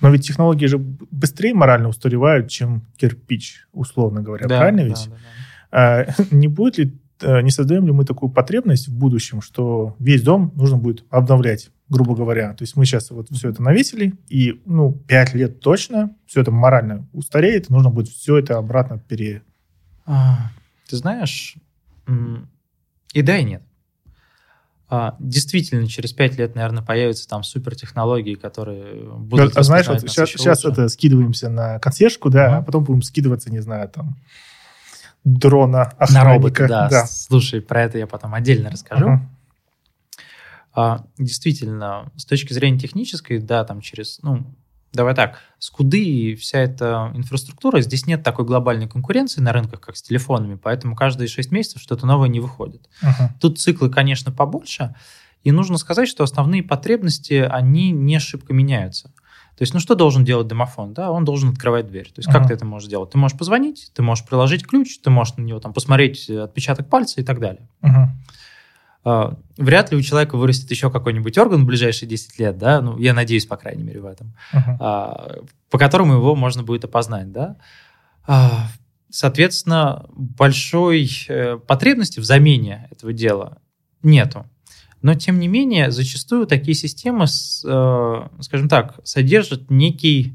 Но 0.00 0.10
ведь 0.10 0.24
технологии 0.24 0.66
же 0.66 0.78
быстрее 0.78 1.54
морально 1.54 1.88
устаревают, 1.88 2.48
чем 2.48 2.86
кирпич, 2.96 3.66
условно 3.72 4.22
говоря, 4.22 4.46
да, 4.46 4.58
правильно 4.58 4.82
ведь? 4.82 5.08
Да, 5.10 5.16
да, 5.16 6.04
да. 6.04 6.08
А, 6.10 6.22
не 6.30 6.46
будет 6.46 6.78
ли 6.78 6.98
не 7.22 7.50
создаем 7.50 7.86
ли 7.86 7.92
мы 7.92 8.04
такую 8.04 8.30
потребность 8.30 8.88
в 8.88 8.96
будущем, 8.96 9.40
что 9.40 9.96
весь 9.98 10.22
дом 10.22 10.52
нужно 10.54 10.76
будет 10.76 11.04
обновлять, 11.10 11.70
грубо 11.88 12.14
говоря. 12.14 12.54
То 12.54 12.62
есть 12.62 12.76
мы 12.76 12.84
сейчас 12.84 13.10
вот 13.10 13.28
все 13.30 13.50
это 13.50 13.62
навесили, 13.62 14.14
и, 14.28 14.60
ну, 14.66 14.92
5 14.92 15.34
лет 15.34 15.60
точно 15.60 16.14
все 16.26 16.40
это 16.40 16.50
морально 16.50 17.08
устареет, 17.12 17.70
нужно 17.70 17.90
будет 17.90 18.08
все 18.08 18.38
это 18.38 18.58
обратно 18.58 18.98
пере... 18.98 19.42
А, 20.06 20.50
ты 20.88 20.96
знаешь, 20.96 21.56
и 23.12 23.22
да, 23.22 23.38
и 23.38 23.44
нет. 23.44 23.62
А, 24.90 25.16
действительно, 25.18 25.86
через 25.86 26.14
5 26.14 26.38
лет, 26.38 26.54
наверное, 26.54 26.82
появятся 26.82 27.28
там 27.28 27.42
супертехнологии, 27.42 28.36
которые 28.36 29.04
будут... 29.18 29.56
А 29.56 29.62
знаешь, 29.62 29.86
вот 29.86 30.00
сейчас, 30.00 30.30
сейчас 30.30 30.64
это 30.64 30.88
скидываемся 30.88 31.50
на 31.50 31.78
консьержку, 31.78 32.30
да, 32.30 32.46
mm-hmm. 32.46 32.58
а 32.58 32.62
потом 32.62 32.84
будем 32.84 33.02
скидываться, 33.02 33.50
не 33.50 33.60
знаю, 33.60 33.90
там 33.90 34.16
дрона 35.24 35.82
охранника. 35.82 36.12
На 36.12 36.24
робота, 36.24 36.68
да. 36.68 36.88
да. 36.88 37.06
Слушай, 37.06 37.60
про 37.60 37.82
это 37.82 37.98
я 37.98 38.06
потом 38.06 38.34
отдельно 38.34 38.70
расскажу. 38.70 39.08
Uh-huh. 39.08 39.20
А, 40.74 41.04
действительно, 41.18 42.10
с 42.16 42.24
точки 42.24 42.52
зрения 42.52 42.78
технической, 42.78 43.40
да, 43.40 43.64
там 43.64 43.80
через, 43.80 44.20
ну, 44.22 44.46
давай 44.92 45.14
так, 45.14 45.38
скуды 45.58 46.02
и 46.02 46.34
вся 46.34 46.60
эта 46.60 47.10
инфраструктура, 47.14 47.80
здесь 47.80 48.06
нет 48.06 48.22
такой 48.22 48.44
глобальной 48.44 48.88
конкуренции 48.88 49.40
на 49.40 49.52
рынках, 49.52 49.80
как 49.80 49.96
с 49.96 50.02
телефонами, 50.02 50.54
поэтому 50.54 50.94
каждые 50.94 51.28
6 51.28 51.50
месяцев 51.50 51.82
что-то 51.82 52.06
новое 52.06 52.28
не 52.28 52.40
выходит. 52.40 52.88
Uh-huh. 53.02 53.28
Тут 53.40 53.58
циклы, 53.58 53.90
конечно, 53.90 54.32
побольше, 54.32 54.94
и 55.42 55.52
нужно 55.52 55.78
сказать, 55.78 56.08
что 56.08 56.24
основные 56.24 56.62
потребности, 56.62 57.34
они 57.34 57.90
не 57.90 58.18
шибко 58.18 58.52
меняются. 58.52 59.12
То 59.58 59.62
есть, 59.62 59.74
ну 59.74 59.80
что 59.80 59.96
должен 59.96 60.24
делать 60.24 60.46
домофон? 60.46 60.94
Да, 60.94 61.10
он 61.10 61.24
должен 61.24 61.50
открывать 61.50 61.88
дверь. 61.88 62.06
То 62.06 62.20
есть, 62.20 62.28
uh-huh. 62.28 62.32
как 62.32 62.46
ты 62.46 62.54
это 62.54 62.64
можешь 62.64 62.88
делать? 62.88 63.10
Ты 63.10 63.18
можешь 63.18 63.36
позвонить, 63.36 63.90
ты 63.92 64.02
можешь 64.02 64.24
приложить 64.24 64.64
ключ, 64.64 65.00
ты 65.00 65.10
можешь 65.10 65.34
на 65.36 65.42
него 65.42 65.58
там 65.58 65.72
посмотреть 65.72 66.30
отпечаток 66.30 66.88
пальца 66.88 67.20
и 67.20 67.24
так 67.24 67.40
далее. 67.40 67.68
Uh-huh. 67.82 68.06
Uh, 69.04 69.36
вряд 69.56 69.90
ли 69.90 69.96
у 69.96 70.02
человека 70.02 70.36
вырастет 70.36 70.70
еще 70.70 70.92
какой-нибудь 70.92 71.36
орган 71.38 71.64
в 71.64 71.66
ближайшие 71.66 72.08
10 72.08 72.38
лет, 72.38 72.58
да, 72.58 72.80
ну, 72.80 72.98
я 72.98 73.14
надеюсь, 73.14 73.46
по 73.46 73.56
крайней 73.56 73.82
мере, 73.82 74.00
в 74.00 74.06
этом, 74.06 74.32
uh-huh. 74.52 74.78
uh, 74.78 75.48
по 75.70 75.78
которому 75.78 76.14
его 76.14 76.36
можно 76.36 76.62
будет 76.62 76.84
опознать, 76.84 77.32
да. 77.32 77.56
А, 78.28 78.68
соответственно, 79.10 80.06
большой 80.10 81.10
э, 81.28 81.56
потребности 81.56 82.20
в 82.20 82.24
замене 82.24 82.88
этого 82.92 83.12
дела 83.12 83.58
нету. 84.02 84.46
Но, 85.02 85.14
тем 85.14 85.38
не 85.38 85.48
менее, 85.48 85.90
зачастую 85.90 86.46
такие 86.46 86.74
системы, 86.74 87.24
э, 87.24 88.28
скажем 88.40 88.68
так, 88.68 89.00
содержат 89.04 89.70
некий 89.70 90.34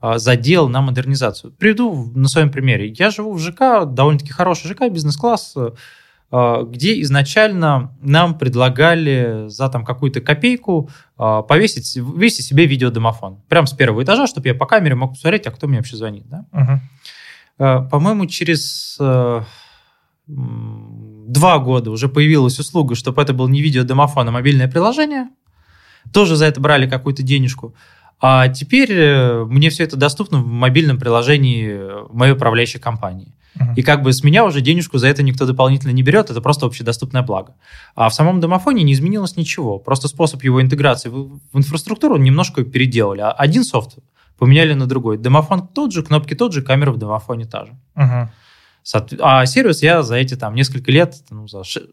а, 0.00 0.18
задел 0.18 0.68
на 0.68 0.80
модернизацию. 0.80 1.52
Приведу 1.52 2.12
на 2.14 2.28
своем 2.28 2.50
примере. 2.50 2.88
Я 2.88 3.10
живу 3.10 3.32
в 3.32 3.40
ЖК, 3.40 3.84
довольно-таки 3.84 4.30
хороший 4.30 4.68
ЖК, 4.68 4.88
бизнес-класс, 4.88 5.56
э, 6.30 6.64
где 6.68 7.00
изначально 7.02 7.96
нам 8.00 8.38
предлагали 8.38 9.48
за 9.48 9.68
там 9.68 9.84
какую-то 9.84 10.20
копейку 10.20 10.88
э, 11.18 11.42
повесить, 11.48 11.96
вывесить 11.96 12.46
себе 12.46 12.66
видеодомофон. 12.66 13.42
Прямо 13.48 13.66
с 13.66 13.72
первого 13.72 14.04
этажа, 14.04 14.28
чтобы 14.28 14.46
я 14.46 14.54
по 14.54 14.66
камере 14.66 14.94
мог 14.94 15.14
посмотреть, 15.14 15.48
а 15.48 15.50
кто 15.50 15.66
мне 15.66 15.78
вообще 15.78 15.96
звонит. 15.96 16.28
Да? 16.28 16.44
Uh-huh. 16.52 17.88
По-моему, 17.88 18.26
через 18.26 19.00
два 21.28 21.58
года 21.58 21.90
уже 21.90 22.08
появилась 22.08 22.58
услуга, 22.58 22.94
чтобы 22.94 23.22
это 23.22 23.32
был 23.32 23.48
не 23.48 23.60
видеодомофон, 23.60 24.28
а 24.28 24.30
мобильное 24.30 24.68
приложение. 24.68 25.28
Тоже 26.12 26.36
за 26.36 26.46
это 26.46 26.60
брали 26.60 26.88
какую-то 26.88 27.22
денежку. 27.22 27.74
А 28.20 28.48
теперь 28.48 28.92
э, 28.92 29.44
мне 29.44 29.70
все 29.70 29.84
это 29.84 29.96
доступно 29.96 30.38
в 30.38 30.46
мобильном 30.46 30.98
приложении 30.98 31.78
моей 32.12 32.32
управляющей 32.32 32.80
компании. 32.80 33.34
Uh-huh. 33.56 33.74
И 33.76 33.82
как 33.82 34.02
бы 34.02 34.12
с 34.12 34.24
меня 34.24 34.44
уже 34.44 34.60
денежку 34.60 34.98
за 34.98 35.08
это 35.08 35.22
никто 35.22 35.46
дополнительно 35.46 35.92
не 35.92 36.02
берет, 36.02 36.30
это 36.30 36.40
просто 36.40 36.66
общедоступное 36.66 37.22
благо. 37.22 37.54
А 37.94 38.08
в 38.08 38.14
самом 38.14 38.40
домофоне 38.40 38.82
не 38.82 38.92
изменилось 38.92 39.36
ничего. 39.36 39.78
Просто 39.78 40.08
способ 40.08 40.42
его 40.42 40.60
интеграции 40.60 41.10
в, 41.10 41.38
в 41.52 41.58
инфраструктуру 41.58 42.16
немножко 42.16 42.64
переделали. 42.64 43.20
А 43.20 43.30
один 43.30 43.64
софт 43.64 43.98
поменяли 44.38 44.74
на 44.74 44.86
другой. 44.86 45.18
Домофон 45.18 45.68
тот 45.68 45.92
же, 45.92 46.02
кнопки 46.02 46.34
тот 46.34 46.52
же, 46.52 46.62
камера 46.62 46.90
в 46.92 46.98
домофоне 46.98 47.44
та 47.44 47.66
же. 47.66 47.72
Uh-huh. 47.96 48.28
А 49.20 49.46
сервис 49.46 49.82
я 49.82 50.02
за 50.02 50.16
эти 50.16 50.34
там 50.34 50.54
несколько 50.54 50.90
лет, 50.90 51.16
ну, 51.30 51.46
за 51.46 51.64
6, 51.64 51.86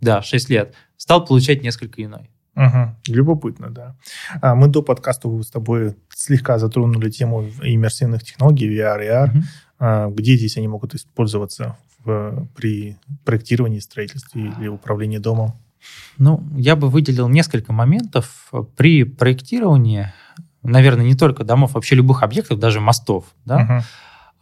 да, 0.00 0.22
6 0.22 0.50
лет, 0.50 0.74
стал 0.96 1.24
получать 1.24 1.62
несколько 1.62 2.02
иной. 2.02 2.30
Угу. 2.54 3.14
Любопытно, 3.14 3.70
да. 3.70 3.96
А 4.40 4.54
мы 4.54 4.68
до 4.68 4.82
подкаста 4.82 5.28
с 5.42 5.50
тобой 5.50 5.96
слегка 6.14 6.58
затронули 6.58 7.10
тему 7.10 7.48
иммерсивных 7.62 8.22
технологий, 8.22 8.68
VR, 8.68 9.00
AR. 9.00 9.30
Угу. 9.30 9.42
А, 9.78 10.08
где 10.08 10.36
здесь 10.36 10.56
они 10.56 10.68
могут 10.68 10.94
использоваться 10.94 11.76
в, 12.04 12.46
при 12.54 12.98
проектировании, 13.24 13.80
строительстве 13.80 14.52
или 14.58 14.68
управлении 14.68 15.18
домом? 15.18 15.54
Ну, 16.18 16.44
я 16.56 16.76
бы 16.76 16.88
выделил 16.88 17.28
несколько 17.28 17.72
моментов 17.72 18.52
при 18.76 19.02
проектировании, 19.02 20.12
наверное, 20.62 21.04
не 21.04 21.16
только 21.16 21.42
домов, 21.42 21.72
вообще 21.72 21.96
любых 21.96 22.22
объектов, 22.22 22.60
даже 22.60 22.80
мостов, 22.80 23.24
да, 23.44 23.56
угу. 23.56 23.84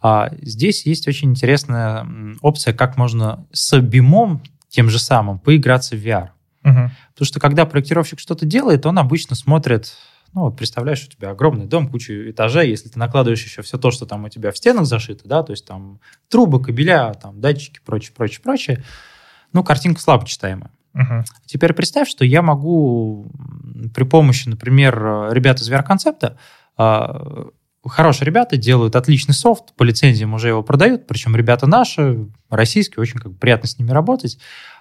А 0.01 0.31
здесь 0.41 0.85
есть 0.85 1.07
очень 1.07 1.29
интересная 1.29 2.07
опция, 2.41 2.73
как 2.73 2.97
можно 2.97 3.45
с 3.51 3.79
бимом 3.79 4.41
тем 4.67 4.89
же 4.89 4.99
самым 4.99 5.39
поиграться 5.39 5.95
в 5.95 5.99
VR. 5.99 6.29
Угу. 6.63 6.91
Потому 7.13 7.25
что 7.25 7.39
когда 7.39 7.65
проектировщик 7.65 8.19
что-то 8.19 8.45
делает, 8.45 8.85
он 8.85 8.97
обычно 8.97 9.35
смотрит, 9.35 9.93
ну 10.33 10.41
вот 10.41 10.57
представляешь, 10.57 11.05
у 11.05 11.11
тебя 11.11 11.31
огромный 11.31 11.65
дом, 11.65 11.87
куча 11.87 12.31
этажей, 12.31 12.69
если 12.69 12.89
ты 12.89 12.97
накладываешь 12.97 13.43
еще 13.43 13.61
все 13.61 13.77
то, 13.77 13.91
что 13.91 14.05
там 14.05 14.23
у 14.25 14.29
тебя 14.29 14.51
в 14.51 14.57
стенах 14.57 14.85
зашито, 14.85 15.27
да, 15.27 15.43
то 15.43 15.51
есть 15.51 15.65
там 15.65 15.99
трубы, 16.29 16.61
кабеля, 16.61 17.13
там 17.13 17.39
датчики, 17.41 17.79
прочее, 17.85 18.13
прочее, 18.15 18.41
прочее, 18.41 18.83
ну, 19.53 19.63
картинка 19.63 20.01
слабо 20.01 20.25
читаемая. 20.25 20.71
Угу. 20.93 21.25
Теперь 21.45 21.73
представь, 21.73 22.09
что 22.09 22.25
я 22.25 22.41
могу 22.41 23.31
при 23.93 24.03
помощи, 24.03 24.47
например, 24.47 25.31
ребят 25.31 25.59
из 25.59 25.69
VR-концепта 25.69 26.37
а, 26.77 27.47
хорошие 27.89 28.25
ребята 28.25 28.57
делают 28.57 28.95
отличный 28.95 29.33
софт, 29.33 29.73
по 29.75 29.83
лицензиям 29.83 30.33
уже 30.33 30.49
его 30.49 30.63
продают, 30.63 31.07
причем 31.07 31.35
ребята 31.35 31.67
наши, 31.67 32.27
российские, 32.49 33.01
очень 33.01 33.19
как 33.19 33.31
бы 33.31 33.37
приятно 33.37 33.67
с 33.67 33.79
ними 33.79 33.91
работать. 33.91 34.37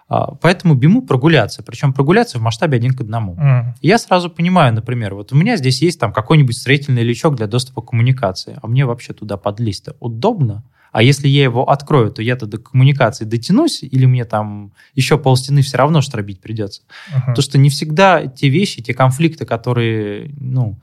А, 0.08 0.34
поэтому 0.34 0.74
биму 0.74 1.02
прогуляться, 1.02 1.62
причем 1.62 1.92
прогуляться 1.92 2.38
в 2.38 2.42
масштабе 2.42 2.76
один 2.76 2.94
к 2.94 3.00
одному. 3.00 3.36
Mm. 3.36 3.74
Я 3.80 3.96
сразу 3.96 4.28
понимаю, 4.28 4.74
например, 4.74 5.14
вот 5.14 5.32
у 5.32 5.36
меня 5.36 5.56
здесь 5.56 5.80
есть 5.82 6.00
там 6.00 6.12
какой-нибудь 6.12 6.56
строительный 6.56 7.04
лючок 7.04 7.36
для 7.36 7.46
доступа 7.46 7.80
к 7.80 7.90
коммуникации, 7.90 8.58
а 8.60 8.66
мне 8.66 8.84
вообще 8.84 9.12
туда 9.12 9.36
подлезть-то 9.36 9.96
удобно? 10.00 10.64
А 10.92 11.04
если 11.04 11.28
я 11.28 11.44
его 11.44 11.70
открою, 11.70 12.10
то 12.10 12.20
я-то 12.22 12.46
до 12.46 12.58
коммуникации 12.58 13.24
дотянусь, 13.24 13.84
или 13.84 14.06
мне 14.06 14.24
там 14.24 14.72
еще 14.94 15.18
полстены 15.18 15.62
все 15.62 15.78
равно 15.78 16.00
штробить 16.00 16.40
придется? 16.40 16.82
Uh-huh. 17.14 17.34
То, 17.34 17.42
что 17.42 17.58
не 17.58 17.70
всегда 17.70 18.26
те 18.26 18.48
вещи, 18.48 18.82
те 18.82 18.92
конфликты, 18.92 19.46
которые, 19.46 20.34
ну, 20.40 20.80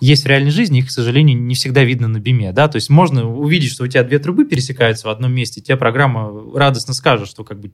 есть 0.00 0.24
в 0.24 0.26
реальной 0.26 0.50
жизни, 0.50 0.80
их, 0.80 0.88
к 0.88 0.90
сожалению, 0.90 1.40
не 1.40 1.54
всегда 1.54 1.84
видно 1.84 2.08
на 2.08 2.20
биме, 2.20 2.52
да, 2.52 2.68
то 2.68 2.76
есть 2.76 2.90
можно 2.90 3.28
увидеть, 3.28 3.72
что 3.72 3.84
у 3.84 3.86
тебя 3.86 4.04
две 4.04 4.18
трубы 4.18 4.44
пересекаются 4.44 5.08
в 5.08 5.10
одном 5.10 5.32
месте, 5.32 5.60
тебе 5.60 5.76
программа 5.76 6.32
радостно 6.54 6.94
скажет, 6.94 7.28
что 7.28 7.44
как 7.44 7.60
бы 7.60 7.72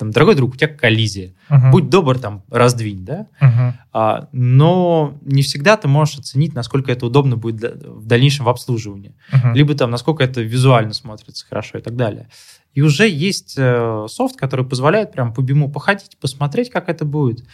там, 0.00 0.12
дорогой 0.12 0.34
друг, 0.34 0.54
у 0.54 0.56
тебя 0.56 0.68
коллизия, 0.68 1.34
uh-huh. 1.50 1.70
будь 1.70 1.90
добр, 1.90 2.18
там, 2.18 2.42
раздвинь, 2.48 3.04
да, 3.04 3.26
uh-huh. 3.38 3.72
а, 3.92 4.28
но 4.32 5.18
не 5.20 5.42
всегда 5.42 5.76
ты 5.76 5.88
можешь 5.88 6.18
оценить, 6.18 6.54
насколько 6.54 6.90
это 6.90 7.04
удобно 7.04 7.36
будет 7.36 7.56
для, 7.56 7.70
в 7.72 8.06
дальнейшем 8.06 8.46
в 8.46 8.48
обслуживании, 8.48 9.14
uh-huh. 9.30 9.52
либо 9.52 9.74
там, 9.74 9.90
насколько 9.90 10.24
это 10.24 10.40
визуально 10.40 10.94
смотрится 10.94 11.46
хорошо 11.46 11.76
и 11.76 11.82
так 11.82 11.96
далее. 11.96 12.30
И 12.72 12.80
уже 12.80 13.08
есть 13.08 13.56
э, 13.58 14.06
софт, 14.08 14.36
который 14.36 14.64
позволяет 14.64 15.12
прям 15.12 15.34
по 15.34 15.42
биму 15.42 15.70
походить, 15.70 16.16
посмотреть, 16.18 16.70
как 16.70 16.88
это 16.88 17.04
будет. 17.04 17.44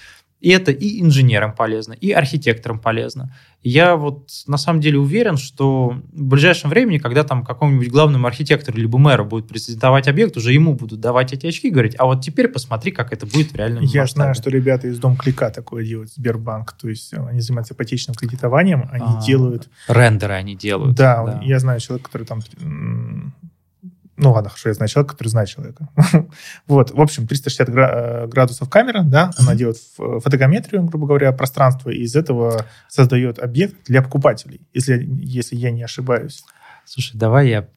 И 0.41 0.51
это 0.51 0.71
и 0.71 1.01
инженерам 1.01 1.55
полезно, 1.55 1.95
и 1.95 2.13
архитекторам 2.13 2.79
полезно. 2.79 3.35
Я 3.63 3.97
вот 3.97 4.29
на 4.47 4.59
самом 4.59 4.81
деле 4.81 4.99
уверен, 4.99 5.39
что 5.39 5.97
в 6.13 6.23
ближайшем 6.23 6.71
времени, 6.71 6.99
когда 6.99 7.25
там 7.25 7.45
какому-нибудь 7.45 7.89
главному 7.89 8.27
архитектору 8.27 8.79
либо 8.79 8.99
мэру 8.99 9.25
будет 9.25 9.49
презентовать 9.49 10.09
объект, 10.09 10.37
уже 10.37 10.53
ему 10.53 10.75
будут 10.75 11.01
давать 11.01 11.33
эти 11.33 11.47
очки 11.47 11.69
и 11.69 11.71
говорить, 11.71 11.97
а 11.99 12.05
вот 12.05 12.21
теперь 12.21 12.49
посмотри, 12.49 12.93
как 12.93 13.13
это 13.13 13.27
будет 13.27 13.53
в 13.53 13.57
реальном 13.57 13.83
Я 13.85 14.03
масштабе. 14.03 14.23
знаю, 14.23 14.35
что 14.35 14.51
ребята 14.51 14.89
из 14.89 14.99
Дом 14.99 15.17
Клика 15.17 15.51
такое 15.51 15.85
делают, 15.85 16.13
Сбербанк, 16.13 16.73
то 16.73 16.89
есть 16.89 17.13
они 17.15 17.41
занимаются 17.41 17.75
ипотечным 17.75 18.15
кредитованием, 18.15 18.89
они 18.93 19.07
а, 19.09 19.23
делают... 19.25 19.69
Рендеры 19.89 20.35
они 20.35 20.55
делают. 20.55 20.97
Да, 20.97 21.25
да, 21.25 21.41
я 21.43 21.59
знаю 21.59 21.81
человека, 21.81 22.11
который 22.11 22.27
там 22.27 22.43
ну 24.17 24.33
ладно, 24.33 24.51
хорошо, 24.51 24.71
я 24.71 24.75
знаю 24.75 24.89
человека, 24.89 25.13
который 25.13 25.29
знает 25.29 25.49
человека. 25.49 25.89
вот, 26.67 26.91
в 26.91 27.01
общем, 27.01 27.27
360 27.27 27.69
э, 27.69 28.27
градусов 28.29 28.69
камера, 28.71 29.03
да, 29.03 29.31
она 29.39 29.55
делает 29.55 29.77
фотограмметрию, 29.97 30.85
грубо 30.85 31.07
говоря, 31.07 31.33
пространства, 31.33 31.91
и 31.91 32.03
из 32.03 32.17
этого 32.17 32.65
создает 32.89 33.39
объект 33.39 33.77
для 33.87 34.03
покупателей, 34.03 34.61
если, 34.73 35.07
если 35.21 35.57
я 35.57 35.71
не 35.71 35.83
ошибаюсь. 35.83 36.45
Слушай, 36.85 37.17
давай 37.17 37.49
я 37.49 37.69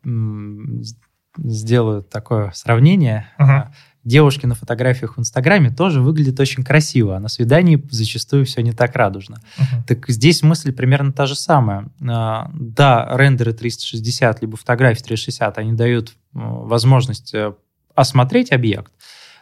сделаю 1.38 2.04
такое 2.04 2.52
сравнение. 2.54 3.28
Uh-huh 3.40 3.68
девушки 4.04 4.46
на 4.46 4.56
фотографиях 4.56 5.18
в 5.18 5.20
Инстаграме 5.20 5.70
тоже 5.70 6.02
выглядят 6.02 6.40
очень 6.40 6.64
красиво, 6.64 7.16
а 7.16 7.20
на 7.20 7.28
свидании 7.28 7.82
зачастую 7.90 8.46
все 8.46 8.62
не 8.62 8.72
так 8.72 8.96
радужно. 8.96 9.38
Uh-huh. 9.58 9.84
Так 9.88 10.10
здесь 10.10 10.42
мысль 10.42 10.72
примерно 10.72 11.12
та 11.12 11.26
же 11.26 11.36
самая. 11.36 11.90
А, 12.08 12.50
да, 12.54 13.08
рендеры 13.12 13.54
360, 13.54 14.42
либо 14.42 14.58
фотографии 14.58 15.04
360, 15.04 15.58
они 15.58 15.74
дают 15.74 16.14
возможность 16.34 17.34
э, 17.34 17.54
осмотреть 17.96 18.52
объект, 18.52 18.92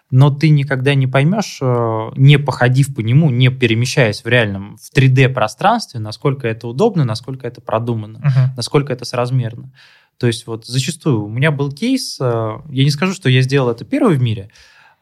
но 0.10 0.32
ты 0.32 0.50
никогда 0.50 0.96
не 0.96 1.06
поймешь, 1.06 1.60
э, 1.62 2.10
не 2.16 2.38
походив 2.38 2.96
по 2.96 3.02
нему, 3.02 3.30
не 3.30 3.50
перемещаясь 3.50 4.24
в 4.24 4.28
реальном, 4.28 4.78
в 4.78 4.96
3D-пространстве, 4.96 6.00
насколько 6.00 6.48
это 6.48 6.68
удобно, 6.68 7.04
насколько 7.04 7.48
это 7.48 7.62
продумано, 7.62 8.18
uh-huh. 8.18 8.56
насколько 8.56 8.92
это 8.92 9.06
соразмерно. 9.06 9.72
То 10.18 10.28
есть 10.28 10.47
вот 10.47 10.65
зачастую 10.65 11.24
у 11.26 11.30
меня 11.30 11.51
был 11.51 11.72
кейс, 11.72 12.18
э, 12.20 12.57
я 12.70 12.84
не 12.84 12.89
скажу, 12.89 13.13
что 13.13 13.30
я 13.30 13.41
сделал 13.41 13.70
это 13.70 13.86
первый 13.86 14.18
в 14.18 14.22
мире, 14.22 14.49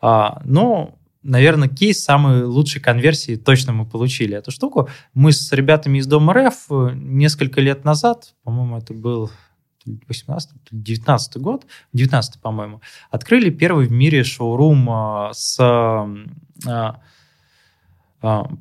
а, 0.01 0.41
но, 0.43 0.97
наверное, 1.23 1.69
кейс 1.69 2.03
самой 2.03 2.43
лучшей 2.43 2.81
конверсии 2.81 3.37
точно 3.37 3.71
мы 3.71 3.85
получили 3.85 4.35
эту 4.35 4.51
штуку. 4.51 4.89
Мы 5.13 5.31
с 5.31 5.51
ребятами 5.53 5.99
из 5.99 6.07
Дома 6.07 6.33
РФ 6.33 6.65
э, 6.69 6.91
несколько 6.95 7.61
лет 7.61 7.85
назад, 7.85 8.33
по-моему, 8.43 8.77
это 8.77 8.93
был 8.93 9.31
18 9.85 10.51
19 10.71 11.37
год, 11.37 11.65
19 11.93 12.41
по-моему, 12.41 12.81
открыли 13.09 13.51
первый 13.51 13.87
в 13.87 13.91
мире 13.91 14.23
шоурум 14.23 14.89
э, 14.89 15.29
с 15.33 15.57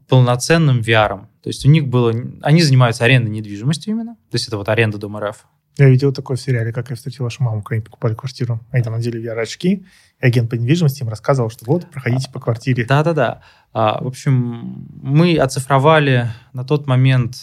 полноценным 0.08 0.80
VR. 0.80 1.26
То 1.42 1.48
есть 1.48 1.64
у 1.64 1.70
них 1.70 1.86
было... 1.88 2.12
Они 2.42 2.62
занимаются 2.62 3.04
арендой 3.04 3.30
недвижимости 3.30 3.88
именно. 3.88 4.14
То 4.30 4.34
есть 4.34 4.46
это 4.46 4.58
вот 4.58 4.68
аренда 4.68 4.98
Дома 4.98 5.20
РФ. 5.20 5.46
Я 5.76 5.88
видел 5.88 6.12
такое 6.12 6.36
в 6.36 6.40
сериале, 6.40 6.72
как 6.72 6.90
я 6.90 6.96
встретил 6.96 7.24
вашу 7.24 7.42
маму, 7.42 7.62
когда 7.62 7.76
они 7.76 7.84
покупали 7.84 8.14
квартиру. 8.14 8.60
Они 8.70 8.82
там 8.82 8.92
надели 8.92 9.20
VR-очки, 9.20 9.84
и 10.20 10.26
агент 10.26 10.48
по 10.48 10.54
недвижимости 10.54 11.02
им 11.02 11.08
рассказывал, 11.08 11.50
что 11.50 11.64
вот, 11.66 11.90
проходите 11.90 12.30
по 12.30 12.38
квартире. 12.38 12.84
Да-да-да. 12.84 13.42
А, 13.72 14.02
в 14.02 14.06
общем, 14.06 14.86
мы 15.02 15.36
оцифровали 15.36 16.28
на 16.52 16.64
тот 16.64 16.86
момент, 16.86 17.36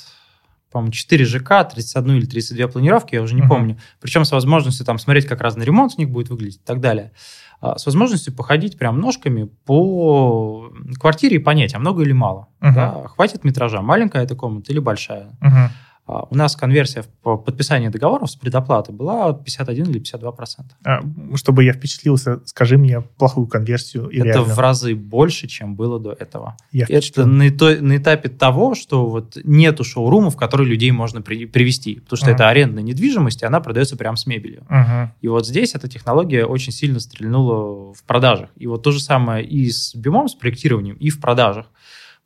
по-моему, 0.72 0.94
4 0.94 1.26
ЖК, 1.26 1.70
31 1.70 2.16
или 2.16 2.26
32 2.26 2.68
планировки, 2.70 3.16
я 3.16 3.22
уже 3.22 3.36
не 3.36 3.42
uh-huh. 3.42 3.50
помню. 3.50 3.78
Причем 4.00 4.24
с 4.24 4.32
возможностью 4.32 4.86
там 4.86 4.98
смотреть, 4.98 5.26
как 5.26 5.42
разный 5.42 5.66
ремонт 5.66 5.94
у 5.98 6.00
них 6.00 6.10
будет 6.10 6.30
выглядеть 6.30 6.62
и 6.62 6.66
так 6.66 6.80
далее. 6.80 7.12
А, 7.60 7.78
с 7.78 7.86
возможностью 7.86 8.34
походить 8.34 8.78
прям 8.78 9.02
ножками 9.02 9.50
по 9.66 10.72
квартире 10.98 11.36
и 11.36 11.40
понять, 11.40 11.76
а 11.76 11.80
много 11.80 12.04
или 12.04 12.14
мало. 12.14 12.48
Uh-huh. 12.62 12.74
Да? 12.74 13.08
Хватит 13.10 13.44
метража, 13.44 13.82
маленькая 13.82 14.24
эта 14.24 14.38
комната 14.38 14.72
или 14.72 14.80
большая. 14.80 15.38
Uh-huh 15.42 15.70
у 16.30 16.36
нас 16.36 16.56
конверсия 16.56 17.06
по 17.22 17.38
подписанию 17.38 17.92
договоров 17.92 18.32
с 18.32 18.36
предоплатой 18.36 18.94
была 18.94 19.34
51 19.34 19.86
или 19.86 20.00
52 20.00 20.32
процента. 20.32 20.76
А, 20.84 21.00
чтобы 21.36 21.64
я 21.64 21.74
впечатлился, 21.74 22.42
скажи 22.46 22.78
мне 22.78 23.02
плохую 23.02 23.48
конверсию. 23.48 24.10
И 24.10 24.18
Это 24.18 24.26
реально. 24.26 24.54
в 24.54 24.60
разы 24.60 24.96
больше, 24.96 25.48
чем 25.48 25.76
было 25.76 26.00
до 26.00 26.12
этого. 26.12 26.58
Я 26.72 26.86
Это 26.90 27.26
на, 27.26 27.50
то, 27.52 27.76
на 27.82 27.98
этапе 27.98 28.30
того, 28.30 28.76
что 28.76 29.08
вот 29.08 29.38
нету 29.44 29.84
шоурумов, 29.84 30.36
в 30.36 30.38
которые 30.38 30.68
людей 30.68 30.92
можно 30.92 31.22
при, 31.22 31.46
привести, 31.46 31.96
потому 31.96 32.18
что 32.18 32.32
uh-huh. 32.32 32.36
это 32.36 32.50
арендная 32.50 32.84
недвижимость, 32.84 33.42
и 33.42 33.46
она 33.46 33.60
продается 33.62 33.96
прямо 33.98 34.18
с 34.18 34.26
мебелью. 34.26 34.64
Uh-huh. 34.70 35.10
И 35.22 35.28
вот 35.28 35.48
здесь 35.48 35.76
эта 35.76 35.88
технология 35.88 36.46
очень 36.46 36.72
сильно 36.72 37.00
стрельнула 37.00 37.94
в 37.94 38.04
продажах. 38.04 38.50
И 38.56 38.68
вот 38.68 38.84
то 38.84 38.92
же 38.92 39.00
самое 39.00 39.46
и 39.46 39.70
с 39.70 39.96
бимом, 39.96 40.28
с 40.28 40.36
проектированием, 40.36 40.96
и 40.96 41.10
в 41.10 41.20
продажах. 41.20 41.68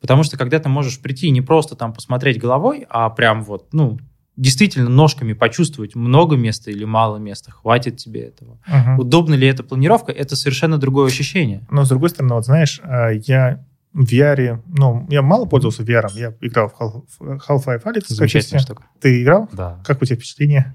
Потому 0.00 0.22
что 0.22 0.36
когда 0.36 0.58
ты 0.58 0.68
можешь 0.68 1.00
прийти 1.00 1.30
не 1.30 1.40
просто 1.40 1.74
там 1.74 1.92
посмотреть 1.92 2.38
головой, 2.38 2.86
а 2.88 3.08
прям 3.10 3.42
вот, 3.42 3.72
ну, 3.72 3.98
действительно 4.36 4.90
ножками 4.90 5.32
почувствовать, 5.32 5.94
много 5.94 6.36
места 6.36 6.70
или 6.70 6.84
мало 6.84 7.16
места, 7.16 7.50
хватит 7.50 7.96
тебе 7.96 8.26
этого. 8.26 8.58
Угу. 8.68 9.02
Удобна 9.02 9.34
ли 9.34 9.46
эта 9.46 9.62
планировка, 9.62 10.12
это 10.12 10.36
совершенно 10.36 10.78
другое 10.78 11.06
ощущение. 11.06 11.66
Но, 11.70 11.84
с 11.84 11.88
другой 11.88 12.10
стороны, 12.10 12.34
вот 12.34 12.44
знаешь, 12.44 12.80
а, 12.84 13.10
я 13.10 13.64
в 13.94 14.04
VR, 14.04 14.60
ну, 14.66 15.06
я 15.08 15.22
мало 15.22 15.46
пользовался 15.46 15.82
VR, 15.82 16.10
я 16.14 16.34
играл 16.42 16.68
в 16.68 17.22
Half-Life 17.22 17.82
Alyx. 17.84 18.04
Замечательная 18.08 18.60
штука. 18.60 18.84
Ты 19.00 19.22
играл? 19.22 19.48
Да. 19.52 19.80
Как 19.84 20.02
у 20.02 20.04
тебя 20.04 20.16
впечатление? 20.16 20.74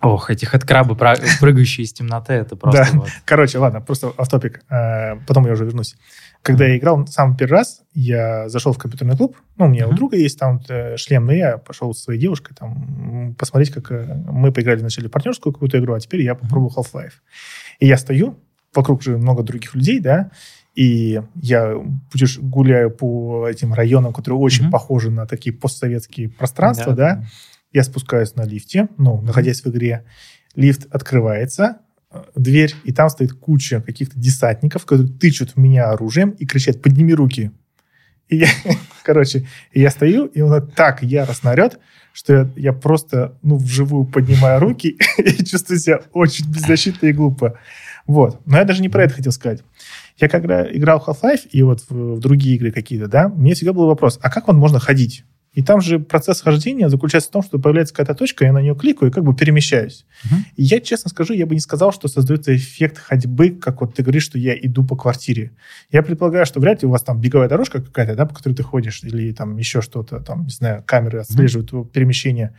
Ох, 0.00 0.30
эти 0.30 0.44
хэдкрабы, 0.44 0.94
прыгающие 0.94 1.84
из 1.84 1.92
темноты, 1.92 2.34
это 2.34 2.56
просто... 2.56 2.86
Да. 2.92 2.98
Вот. 2.98 3.08
Короче, 3.24 3.58
ладно, 3.58 3.80
просто 3.80 4.12
автопик. 4.16 4.62
А, 4.68 5.16
потом 5.26 5.46
я 5.46 5.52
уже 5.52 5.64
вернусь. 5.64 5.96
Когда 6.44 6.66
я 6.66 6.76
играл 6.76 7.06
сам 7.06 7.38
первый 7.38 7.52
раз, 7.52 7.82
я 7.94 8.50
зашел 8.50 8.74
в 8.74 8.78
компьютерный 8.78 9.16
клуб. 9.16 9.34
Ну, 9.56 9.64
у 9.64 9.68
меня 9.68 9.88
у 9.88 9.94
друга 9.94 10.18
есть 10.18 10.38
там 10.38 10.60
э, 10.68 10.98
шлем, 10.98 11.24
но 11.24 11.32
я 11.32 11.56
пошел 11.56 11.94
со 11.94 12.02
своей 12.02 12.20
девушкой 12.20 12.54
там 12.54 13.34
посмотреть, 13.38 13.72
как 13.72 13.90
э, 13.90 14.22
мы 14.28 14.52
поиграли 14.52 14.80
вначале 14.80 15.08
партнерскую 15.08 15.54
какую-то 15.54 15.78
игру, 15.78 15.94
а 15.94 16.00
теперь 16.00 16.20
я 16.20 16.34
попробовал 16.34 16.74
Half-Life. 16.76 17.14
И 17.80 17.86
я 17.86 17.96
стою, 17.96 18.38
вокруг 18.74 19.02
же 19.02 19.16
много 19.16 19.42
других 19.42 19.74
людей, 19.74 20.00
да, 20.00 20.32
и 20.74 21.22
я 21.36 21.76
путеш... 22.12 22.38
гуляю 22.38 22.90
по 22.90 23.48
этим 23.48 23.72
районам, 23.72 24.12
которые 24.12 24.38
очень 24.38 24.66
mm-hmm. 24.66 24.70
похожи 24.70 25.10
на 25.10 25.26
такие 25.26 25.56
постсоветские 25.56 26.28
пространства, 26.28 26.92
да. 26.92 27.16
да. 27.16 27.24
Я 27.72 27.84
спускаюсь 27.84 28.34
на 28.34 28.42
лифте, 28.42 28.88
ну, 28.98 29.22
находясь 29.22 29.64
в 29.64 29.70
игре. 29.70 30.04
Лифт 30.54 30.86
открывается, 30.90 31.78
дверь, 32.34 32.74
и 32.84 32.92
там 32.92 33.08
стоит 33.08 33.32
куча 33.32 33.80
каких-то 33.80 34.18
десантников, 34.18 34.84
которые 34.84 35.08
тычут 35.08 35.52
в 35.52 35.56
меня 35.56 35.90
оружием 35.90 36.30
и 36.30 36.46
кричат 36.46 36.82
«подними 36.82 37.14
руки». 37.14 37.50
И 38.28 38.36
я, 38.36 38.48
короче, 39.02 39.46
я 39.72 39.90
стою, 39.90 40.26
и 40.26 40.40
он 40.40 40.66
так 40.68 41.02
яростно 41.02 41.50
орет, 41.52 41.78
что 42.12 42.32
я, 42.32 42.52
я 42.56 42.72
просто, 42.72 43.38
ну, 43.42 43.56
вживую 43.56 44.04
поднимаю 44.06 44.60
руки 44.60 44.98
и 45.18 45.44
чувствую 45.44 45.78
себя 45.78 46.00
очень 46.12 46.50
беззащитно 46.50 47.06
и 47.06 47.12
глупо. 47.12 47.58
Вот. 48.06 48.40
Но 48.46 48.58
я 48.58 48.64
даже 48.64 48.82
не 48.82 48.88
про 48.88 49.04
это 49.04 49.14
хотел 49.14 49.32
сказать. 49.32 49.62
Я 50.18 50.28
когда 50.28 50.70
играл 50.70 51.00
в 51.00 51.08
Half-Life 51.08 51.48
и 51.50 51.62
вот 51.62 51.80
в, 51.88 52.16
в 52.16 52.20
другие 52.20 52.56
игры 52.56 52.70
какие-то, 52.70 53.08
да, 53.08 53.28
мне 53.28 53.54
всегда 53.54 53.72
был 53.72 53.86
вопрос, 53.86 54.18
а 54.22 54.30
как 54.30 54.46
вот 54.46 54.56
можно 54.56 54.78
ходить? 54.78 55.24
И 55.54 55.62
там 55.62 55.80
же 55.80 56.00
процесс 56.00 56.40
хождения 56.40 56.88
заключается 56.88 57.30
в 57.30 57.32
том, 57.32 57.42
что 57.42 57.58
появляется 57.58 57.94
какая-то 57.94 58.14
точка, 58.14 58.44
я 58.44 58.52
на 58.52 58.60
нее 58.60 58.74
кликаю 58.74 59.10
и 59.10 59.14
как 59.14 59.24
бы 59.24 59.34
перемещаюсь. 59.34 60.04
Uh-huh. 60.24 60.38
И 60.56 60.64
я, 60.64 60.80
честно 60.80 61.10
скажу, 61.10 61.32
я 61.32 61.46
бы 61.46 61.54
не 61.54 61.60
сказал, 61.60 61.92
что 61.92 62.08
создается 62.08 62.54
эффект 62.54 62.98
ходьбы, 62.98 63.50
как 63.50 63.80
вот 63.80 63.94
ты 63.94 64.02
говоришь, 64.02 64.24
что 64.24 64.38
я 64.38 64.54
иду 64.58 64.84
по 64.84 64.96
квартире. 64.96 65.52
Я 65.92 66.02
предполагаю, 66.02 66.44
что 66.44 66.60
вряд 66.60 66.82
ли 66.82 66.88
у 66.88 66.90
вас 66.90 67.02
там 67.02 67.20
беговая 67.20 67.48
дорожка 67.48 67.80
какая-то, 67.80 68.16
да, 68.16 68.26
по 68.26 68.34
которой 68.34 68.54
ты 68.54 68.64
ходишь, 68.64 69.02
или 69.04 69.32
там 69.32 69.56
еще 69.56 69.80
что-то, 69.80 70.20
там, 70.20 70.44
не 70.44 70.50
знаю, 70.50 70.82
камеры 70.84 71.20
отслеживают 71.20 71.72
uh-huh. 71.72 71.88
перемещение. 71.88 72.54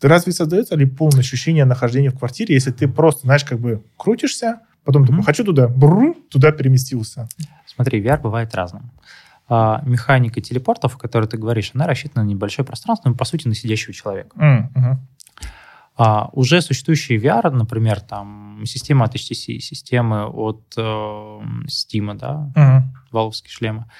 Разве 0.00 0.32
создается 0.32 0.76
ли 0.76 0.86
полное 0.86 1.20
ощущение 1.20 1.64
нахождения 1.64 2.10
в 2.10 2.18
квартире, 2.18 2.54
если 2.54 2.70
ты 2.70 2.88
просто, 2.88 3.22
знаешь, 3.22 3.44
как 3.44 3.60
бы 3.60 3.82
крутишься, 3.96 4.60
потом 4.84 5.04
mm-hmm. 5.04 5.06
такой, 5.06 5.22
хочу 5.22 5.44
туда, 5.44 5.68
бру, 5.68 6.14
туда 6.28 6.50
переместился? 6.50 7.28
Смотри, 7.66 8.02
VR 8.02 8.20
бывает 8.20 8.52
разным 8.54 8.90
а, 9.54 9.82
механика 9.84 10.40
телепортов, 10.40 10.96
о 10.96 10.98
которой 10.98 11.26
ты 11.26 11.36
говоришь, 11.36 11.72
она 11.74 11.86
рассчитана 11.86 12.24
на 12.24 12.28
небольшое 12.30 12.64
пространство, 12.64 13.10
но, 13.10 13.14
по 13.14 13.26
сути, 13.26 13.48
на 13.48 13.54
сидящего 13.54 13.92
человека. 13.92 14.34
Mm-hmm. 14.34 14.96
А, 15.98 16.30
уже 16.32 16.62
существующие 16.62 17.18
VR, 17.18 17.50
например, 17.50 18.00
там, 18.00 18.62
системы 18.64 19.04
от 19.04 19.14
HTC, 19.14 19.58
системы 19.58 20.24
от 20.24 20.62
э, 20.78 20.80
Steam, 20.80 22.14
да, 22.14 22.50
mm-hmm. 22.56 22.82
валовские 23.10 23.50
шлемы, 23.50 23.90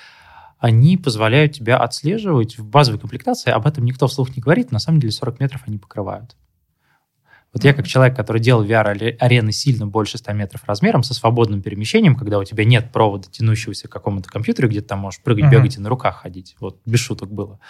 они 0.59 0.97
позволяют 0.97 1.53
тебя 1.53 1.77
отслеживать 1.77 2.57
в 2.57 2.65
базовой 2.65 2.99
комплектации, 2.99 3.51
об 3.51 3.67
этом 3.67 3.85
никто 3.85 4.07
вслух 4.07 4.35
не 4.35 4.41
говорит, 4.41 4.73
на 4.73 4.79
самом 4.79 5.01
деле 5.01 5.13
40 5.13 5.39
метров 5.39 5.61
они 5.67 5.77
покрывают. 5.77 6.35
Вот 7.53 7.65
я 7.65 7.75
как 7.75 7.87
человек, 7.87 8.17
который 8.17 8.41
делал 8.41 8.65
VR-арены 8.65 9.53
сильно 9.53 9.87
больше 9.87 10.17
100 10.17 10.33
метров 10.33 10.63
размером, 10.67 11.03
со 11.03 11.13
свободным 11.13 11.61
перемещением, 11.61 12.17
когда 12.17 12.39
у 12.39 12.45
тебя 12.45 12.65
нет 12.65 12.91
провода, 12.93 13.29
тянущегося 13.31 13.89
к 13.89 13.91
какому-то 13.93 14.31
компьютеру, 14.31 14.69
где 14.69 14.81
ты 14.81 14.89
там 14.89 15.01
можешь 15.01 15.21
прыгать, 15.21 15.45
uh-huh. 15.45 15.51
бегать 15.51 15.77
и 15.77 15.81
на 15.81 15.91
руках 15.91 16.23
ходить. 16.23 16.57
Вот 16.61 16.81
без 16.87 17.01
шуток 17.01 17.31
было. 17.31 17.61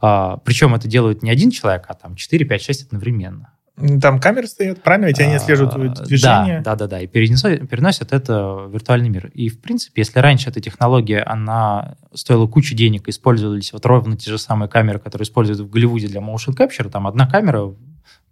А, 0.00 0.38
причем 0.38 0.74
это 0.74 0.88
делают 0.88 1.22
не 1.22 1.30
один 1.30 1.50
человек, 1.52 1.84
а 1.88 1.94
там 1.94 2.16
4, 2.16 2.44
5, 2.44 2.62
6 2.62 2.86
одновременно. 2.86 3.52
Там 4.00 4.20
камеры 4.20 4.46
стоят, 4.46 4.82
правильно? 4.82 5.06
Ведь 5.06 5.20
они 5.20 5.34
а, 5.34 5.36
отслеживают 5.36 6.02
движение. 6.02 6.62
Да, 6.62 6.74
да, 6.74 6.86
да, 6.86 6.96
да. 6.96 7.00
И 7.02 7.06
переносят, 7.06 7.68
переносят 7.68 8.12
это 8.12 8.54
в 8.54 8.72
виртуальный 8.72 9.10
мир. 9.10 9.26
И, 9.34 9.50
в 9.50 9.60
принципе, 9.60 10.00
если 10.00 10.18
раньше 10.18 10.48
эта 10.48 10.60
технология, 10.60 11.20
она 11.20 11.96
стоила 12.14 12.46
кучу 12.46 12.74
денег, 12.74 13.06
использовались 13.06 13.74
вот 13.74 13.84
ровно 13.84 14.16
те 14.16 14.30
же 14.30 14.38
самые 14.38 14.70
камеры, 14.70 14.98
которые 14.98 15.24
используют 15.24 15.60
в 15.60 15.68
Голливуде 15.68 16.08
для 16.08 16.20
motion 16.20 16.56
capture, 16.56 16.88
там 16.88 17.06
одна 17.06 17.26
камера 17.26 17.74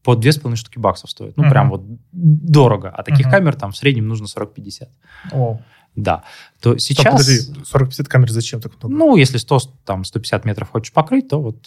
по 0.04 0.14
две 0.14 0.32
с 0.32 0.36
половиной 0.36 0.58
штуки 0.58 0.78
баксов 0.78 1.10
стоит. 1.10 1.36
Ну, 1.36 1.44
uh-huh. 1.44 1.50
прям 1.50 1.70
вот 1.70 1.82
дорого. 2.12 2.90
А 2.90 3.02
таких 3.02 3.26
uh-huh. 3.26 3.30
камер 3.30 3.56
там 3.56 3.72
в 3.72 3.76
среднем 3.76 4.06
нужно 4.06 4.26
40-50. 4.26 4.88
Oh. 5.32 5.58
Да. 5.96 6.24
То 6.60 6.76
сейчас... 6.76 7.22
Стоп, 7.22 7.56
подожди, 7.64 8.02
40-50 8.02 8.04
камер 8.04 8.30
зачем 8.30 8.60
так 8.60 8.72
много? 8.82 8.94
Ну, 8.94 9.16
если 9.16 9.38
100, 9.38 9.60
там, 9.84 10.04
150 10.04 10.44
метров 10.44 10.68
хочешь 10.68 10.92
покрыть, 10.92 11.28
то 11.28 11.40
вот... 11.40 11.66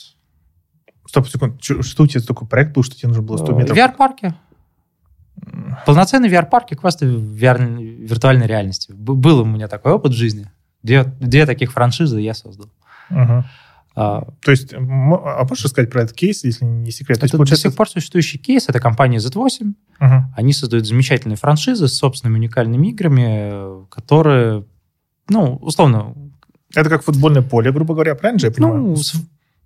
Стоп, 1.07 1.27
секунд. 1.27 1.63
Что 1.63 2.03
у 2.03 2.07
тебя 2.07 2.21
такой 2.21 2.47
проект 2.47 2.73
был, 2.73 2.83
что 2.83 2.95
тебе 2.95 3.07
нужно 3.07 3.23
было 3.23 3.37
100 3.37 3.51
э, 3.51 3.55
метров? 3.55 3.77
VR-парки. 3.77 4.33
Полноценный 5.85 6.29
VR-парки 6.29 6.75
квесты 6.75 7.07
в 7.07 7.35
VR, 7.41 7.81
виртуальной 7.81 8.45
реальности. 8.45 8.91
Был 8.91 9.39
у 9.39 9.45
меня 9.45 9.67
такой 9.67 9.93
опыт 9.93 10.11
в 10.11 10.15
жизни. 10.15 10.51
Две, 10.83 11.05
две 11.05 11.45
таких 11.45 11.71
франшизы 11.71 12.19
я 12.19 12.33
создал. 12.33 12.69
Uh-huh. 13.09 13.43
А, 13.99 14.27
То 14.43 14.51
есть, 14.51 14.75
а 14.75 14.79
можешь 14.79 15.65
рассказать 15.65 15.89
про 15.89 16.03
этот 16.03 16.15
кейс, 16.15 16.43
если 16.43 16.65
не 16.65 16.91
секрет? 16.91 17.17
Это 17.17 17.35
получается... 17.35 17.63
до 17.63 17.71
сих 17.71 17.77
пор 17.77 17.89
существующий 17.89 18.37
кейс. 18.37 18.69
Это 18.69 18.79
компания 18.79 19.17
Z8. 19.17 19.73
Uh-huh. 19.99 20.21
Они 20.35 20.53
создают 20.53 20.85
замечательные 20.85 21.35
франшизы 21.35 21.87
с 21.87 21.97
собственными 21.97 22.37
уникальными 22.37 22.89
играми, 22.89 23.87
которые, 23.89 24.65
ну, 25.29 25.55
условно... 25.55 26.13
Это 26.75 26.91
как 26.91 27.03
футбольное 27.03 27.41
поле, 27.41 27.71
грубо 27.71 27.95
говоря, 27.95 28.13
правильно 28.13 28.37
же 28.39 28.47
я 28.47 28.51
понимаю? 28.51 28.83
Ну, 28.83 28.97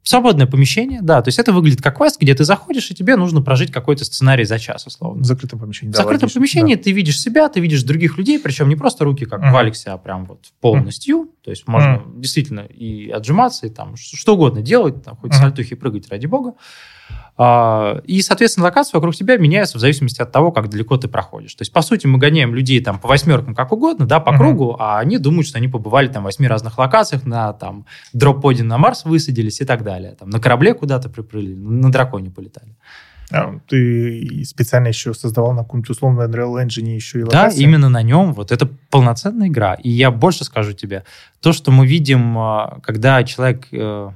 Свободное 0.03 0.47
помещение, 0.47 0.99
да. 1.01 1.21
То 1.21 1.27
есть 1.27 1.37
это 1.37 1.53
выглядит 1.53 1.81
как 1.81 1.97
квест, 1.97 2.19
где 2.19 2.33
ты 2.33 2.43
заходишь, 2.43 2.89
и 2.89 2.95
тебе 2.95 3.15
нужно 3.15 3.41
прожить 3.41 3.71
какой-то 3.71 4.03
сценарий 4.03 4.45
за 4.45 4.57
час, 4.57 4.87
условно. 4.87 5.21
В 5.21 5.25
закрытом 5.25 5.59
помещении. 5.59 5.93
В 5.93 5.95
закрытом 5.95 6.23
логично, 6.23 6.39
помещении 6.39 6.75
да. 6.75 6.81
ты 6.81 6.91
видишь 6.91 7.19
себя, 7.19 7.49
ты 7.49 7.59
видишь 7.59 7.83
других 7.83 8.17
людей, 8.17 8.39
причем 8.39 8.67
не 8.67 8.75
просто 8.75 9.05
руки, 9.05 9.25
как 9.25 9.41
uh-huh. 9.41 9.51
в 9.51 9.57
Алексе, 9.57 9.91
а 9.91 9.97
прям 9.97 10.25
вот 10.25 10.45
полностью. 10.59 11.17
Uh-huh. 11.17 11.43
То 11.43 11.51
есть 11.51 11.67
можно 11.67 12.01
uh-huh. 12.03 12.19
действительно 12.19 12.61
и 12.61 13.09
отжиматься, 13.09 13.67
и 13.67 13.69
там 13.69 13.95
что 13.95 14.33
угодно 14.33 14.61
делать, 14.61 15.03
там, 15.03 15.15
хоть 15.17 15.31
uh-huh. 15.31 15.39
сальтухи 15.39 15.75
прыгать, 15.75 16.09
ради 16.09 16.25
бога. 16.25 16.53
А, 17.37 18.01
и, 18.05 18.21
соответственно, 18.21 18.65
локации 18.65 18.95
вокруг 18.95 19.15
тебя 19.15 19.37
меняются 19.37 19.77
в 19.77 19.81
зависимости 19.81 20.21
от 20.21 20.31
того, 20.31 20.51
как 20.51 20.69
далеко 20.69 20.97
ты 20.97 21.07
проходишь. 21.07 21.55
То 21.55 21.63
есть, 21.63 21.73
по 21.73 21.81
сути, 21.81 22.05
мы 22.05 22.19
гоняем 22.19 22.53
людей 22.53 22.79
там 22.83 22.99
по 22.99 23.07
восьмеркам 23.07 23.55
как 23.55 23.71
угодно, 23.71 24.05
да, 24.05 24.19
по 24.19 24.29
uh-huh. 24.29 24.37
кругу, 24.37 24.75
а 24.79 24.99
они 24.99 25.17
думают, 25.17 25.47
что 25.47 25.57
они 25.57 25.67
побывали 25.67 26.07
там 26.07 26.21
в 26.21 26.25
восьми 26.25 26.47
разных 26.47 26.77
локациях, 26.77 27.25
на 27.25 27.53
там 27.53 27.85
дроп-поде 28.13 28.63
на 28.63 28.77
Марс 28.77 29.05
высадились 29.05 29.59
и 29.61 29.65
так 29.65 29.83
далее. 29.83 30.15
Там 30.19 30.29
на 30.29 30.39
корабле 30.39 30.73
куда-то 30.73 31.09
приплыли, 31.09 31.55
на 31.55 31.91
драконе 31.91 32.29
полетали. 32.29 32.75
А, 33.31 33.59
ты 33.67 34.43
специально 34.45 34.89
еще 34.89 35.13
создавал 35.13 35.53
на 35.53 35.63
каком-нибудь 35.63 35.89
условном 35.89 36.29
Unreal 36.29 36.63
Engine 36.63 36.93
еще 36.93 37.19
и 37.19 37.23
локации? 37.23 37.57
Да, 37.57 37.63
именно 37.63 37.89
на 37.89 38.01
нем. 38.01 38.33
Вот 38.33 38.51
это 38.51 38.69
полноценная 38.89 39.47
игра. 39.47 39.75
И 39.75 39.89
я 39.89 40.11
больше 40.11 40.43
скажу 40.43 40.73
тебе. 40.73 41.05
То, 41.39 41.53
что 41.53 41.71
мы 41.71 41.87
видим, 41.87 42.37
а, 42.37 42.79
когда 42.83 43.23
человек 43.23 43.67
э, 43.71 44.09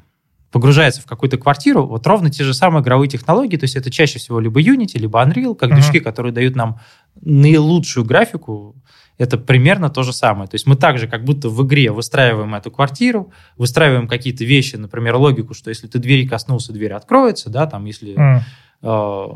погружается 0.56 1.02
в 1.02 1.06
какую-то 1.06 1.38
квартиру, 1.38 1.86
вот 1.86 2.08
ровно 2.08 2.30
те 2.30 2.46
же 2.46 2.54
самые 2.54 2.82
игровые 2.82 3.10
технологии, 3.10 3.58
то 3.58 3.66
есть 3.66 3.76
это 3.76 3.92
чаще 3.92 4.20
всего 4.20 4.40
либо 4.40 4.62
Unity, 4.62 4.98
либо 4.98 5.22
Unreal, 5.22 5.54
как 5.54 5.70
uh-huh. 5.70 5.74
движки, 5.74 6.00
которые 6.00 6.32
дают 6.32 6.56
нам 6.56 6.80
наилучшую 7.20 8.06
графику, 8.06 8.74
это 9.18 9.38
примерно 9.38 9.90
то 9.90 10.04
же 10.04 10.14
самое. 10.14 10.48
То 10.48 10.56
есть 10.56 10.66
мы 10.66 10.78
также 10.78 11.10
как 11.10 11.26
будто 11.26 11.50
в 11.50 11.68
игре 11.68 11.92
выстраиваем 11.92 12.56
эту 12.56 12.72
квартиру, 12.72 13.34
выстраиваем 13.58 14.08
какие-то 14.08 14.46
вещи, 14.46 14.78
например, 14.78 15.18
логику, 15.18 15.54
что 15.54 15.68
если 15.72 15.88
ты 15.88 16.00
двери 16.00 16.26
коснулся, 16.26 16.72
дверь 16.72 16.94
откроется, 16.94 17.50
да, 17.50 17.66
там 17.68 17.84
если 17.84 18.16
э, 18.82 19.28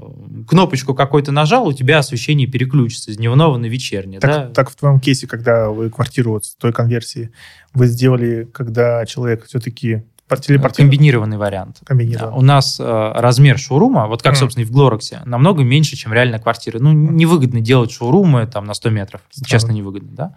кнопочку 0.47 0.95
какой-то 0.95 1.33
нажал, 1.33 1.67
у 1.67 1.73
тебя 1.73 1.97
освещение 1.97 2.47
переключится 2.47 3.11
с 3.11 3.17
дневного 3.17 3.57
на 3.57 3.65
вечернее. 3.65 4.21
Так, 4.21 4.31
да? 4.31 4.49
так 4.51 4.69
в 4.69 4.75
твоем 4.77 5.01
кейсе, 5.01 5.27
когда 5.27 5.69
вы 5.69 5.89
квартиру 5.89 6.31
вот 6.31 6.45
с 6.45 6.55
той 6.55 6.71
конверсии 6.71 7.31
вы 7.73 7.87
сделали, 7.87 8.47
когда 8.53 9.05
человек 9.05 9.47
все-таки 9.47 10.03
комбинированный 10.29 11.37
вариант. 11.37 11.81
Комбинированный. 11.85 12.37
У 12.37 12.41
нас 12.41 12.79
э, 12.79 13.11
размер 13.15 13.57
шоурума, 13.57 14.07
вот 14.07 14.21
как, 14.21 14.33
mm. 14.33 14.37
собственно, 14.37 14.63
и 14.63 14.65
в 14.65 14.71
Глороксе, 14.71 15.21
намного 15.25 15.63
меньше, 15.63 15.95
чем 15.95 16.13
реальная 16.13 16.39
квартира. 16.39 16.79
Ну, 16.79 16.91
невыгодно 16.91 17.61
делать 17.61 17.91
шоурумы 17.91 18.45
там 18.47 18.65
на 18.65 18.73
100 18.73 18.89
метров. 18.91 19.21
Странно. 19.31 19.49
Честно, 19.49 19.71
невыгодно, 19.71 20.11
да? 20.11 20.35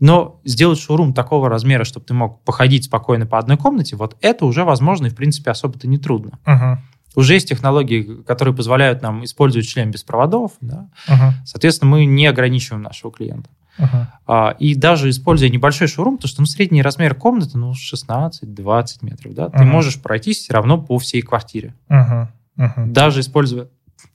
Но 0.00 0.40
сделать 0.44 0.80
шоурум 0.80 1.14
такого 1.14 1.48
размера, 1.48 1.84
чтобы 1.84 2.06
ты 2.06 2.14
мог 2.14 2.42
походить 2.42 2.84
спокойно 2.84 3.26
по 3.26 3.38
одной 3.38 3.56
комнате, 3.56 3.96
вот 3.96 4.16
это 4.20 4.44
уже 4.44 4.64
возможно 4.64 5.06
и, 5.06 5.10
в 5.10 5.14
принципе, 5.14 5.50
особо-то 5.50 5.86
не 5.86 5.98
трудно. 5.98 6.38
Uh-huh. 6.44 6.78
Уже 7.14 7.34
есть 7.34 7.48
технологии, 7.48 8.22
которые 8.26 8.54
позволяют 8.54 9.02
нам 9.02 9.24
использовать 9.24 9.68
член 9.68 9.90
без 9.90 10.02
проводов. 10.02 10.52
Да? 10.60 10.88
Uh-huh. 11.08 11.30
Соответственно, 11.44 11.92
мы 11.92 12.06
не 12.06 12.26
ограничиваем 12.26 12.82
нашего 12.82 13.12
клиента. 13.12 13.50
Uh-huh. 13.78 14.56
И 14.58 14.74
даже 14.74 15.10
используя 15.10 15.48
небольшой 15.48 15.88
шоурум, 15.88 16.18
то 16.18 16.28
что 16.28 16.42
ну, 16.42 16.46
средний 16.46 16.82
размер 16.82 17.14
комнаты 17.14 17.58
ну, 17.58 17.72
16-20 17.72 18.86
метров, 19.02 19.34
да, 19.34 19.44
uh-huh. 19.46 19.58
ты 19.58 19.64
можешь 19.64 20.00
пройтись 20.00 20.38
все 20.38 20.52
равно 20.52 20.80
по 20.80 20.98
всей 20.98 21.22
квартире. 21.22 21.74
Uh-huh. 21.88 22.28
Uh-huh. 22.56 22.86
Даже 22.86 23.20
используя 23.20 23.68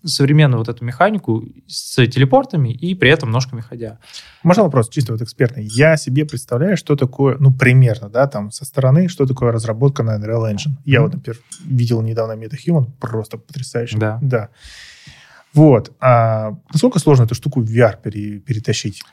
современную 0.04 0.60
вот 0.60 0.70
эту 0.70 0.86
механику 0.86 1.44
с 1.68 1.96
телепортами 2.08 2.70
и 2.70 2.96
при 2.96 3.10
этом 3.10 3.32
ножками 3.32 3.62
ходя. 3.62 4.00
Можно 4.44 4.64
вопрос 4.64 4.90
чисто 4.90 5.12
вот 5.12 5.22
экспертный? 5.22 5.66
Я 5.66 5.98
себе 5.98 6.26
представляю, 6.26 6.78
что 6.78 6.96
такое, 6.96 7.38
ну, 7.40 7.54
примерно, 7.54 8.10
да, 8.10 8.28
там, 8.28 8.52
со 8.52 8.66
стороны, 8.66 9.10
что 9.10 9.26
такое 9.26 9.52
разработка 9.52 10.04
на 10.04 10.18
Unreal 10.18 10.52
Engine. 10.52 10.78
Я 10.86 11.00
mm-hmm. 11.00 11.02
вот, 11.02 11.14
например, 11.16 11.40
видел 11.66 12.02
недавно 12.02 12.34
MetaHuman, 12.34 12.88
просто 13.00 13.38
потрясающе. 13.38 13.98
Да. 13.98 14.20
Да. 14.22 14.50
Вот. 15.54 15.92
А 16.00 16.56
насколько 16.72 17.00
сложно 17.00 17.24
эту 17.24 17.36
штуку 17.36 17.62
в 17.62 17.66
VR 17.66 18.02
пере, 18.02 18.40
перетащить? 18.40 19.04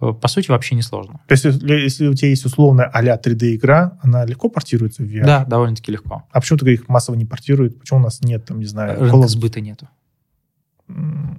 Э, 0.00 0.12
по 0.12 0.28
сути, 0.28 0.50
вообще 0.50 0.74
не 0.74 0.82
сложно. 0.82 1.20
То 1.26 1.32
есть, 1.32 1.44
если, 1.44 2.06
у 2.08 2.14
тебя 2.14 2.28
есть 2.28 2.44
условная 2.44 2.86
а-ля 2.86 3.20
3D-игра, 3.22 3.98
она 4.02 4.24
легко 4.24 4.48
портируется 4.48 5.02
в 5.02 5.06
VR? 5.06 5.24
Да, 5.24 5.44
довольно-таки 5.44 5.92
легко. 5.92 6.24
А 6.30 6.40
почему 6.40 6.58
тогда 6.58 6.72
их 6.72 6.88
массово 6.88 7.16
не 7.16 7.24
портируют? 7.24 7.78
Почему 7.78 8.00
у 8.00 8.02
нас 8.02 8.20
нет, 8.22 8.44
там, 8.44 8.58
не 8.58 8.66
знаю... 8.66 8.98
Рынка 8.98 9.16
Call 9.16 9.28
сбыта 9.28 9.60
нету. 9.60 9.88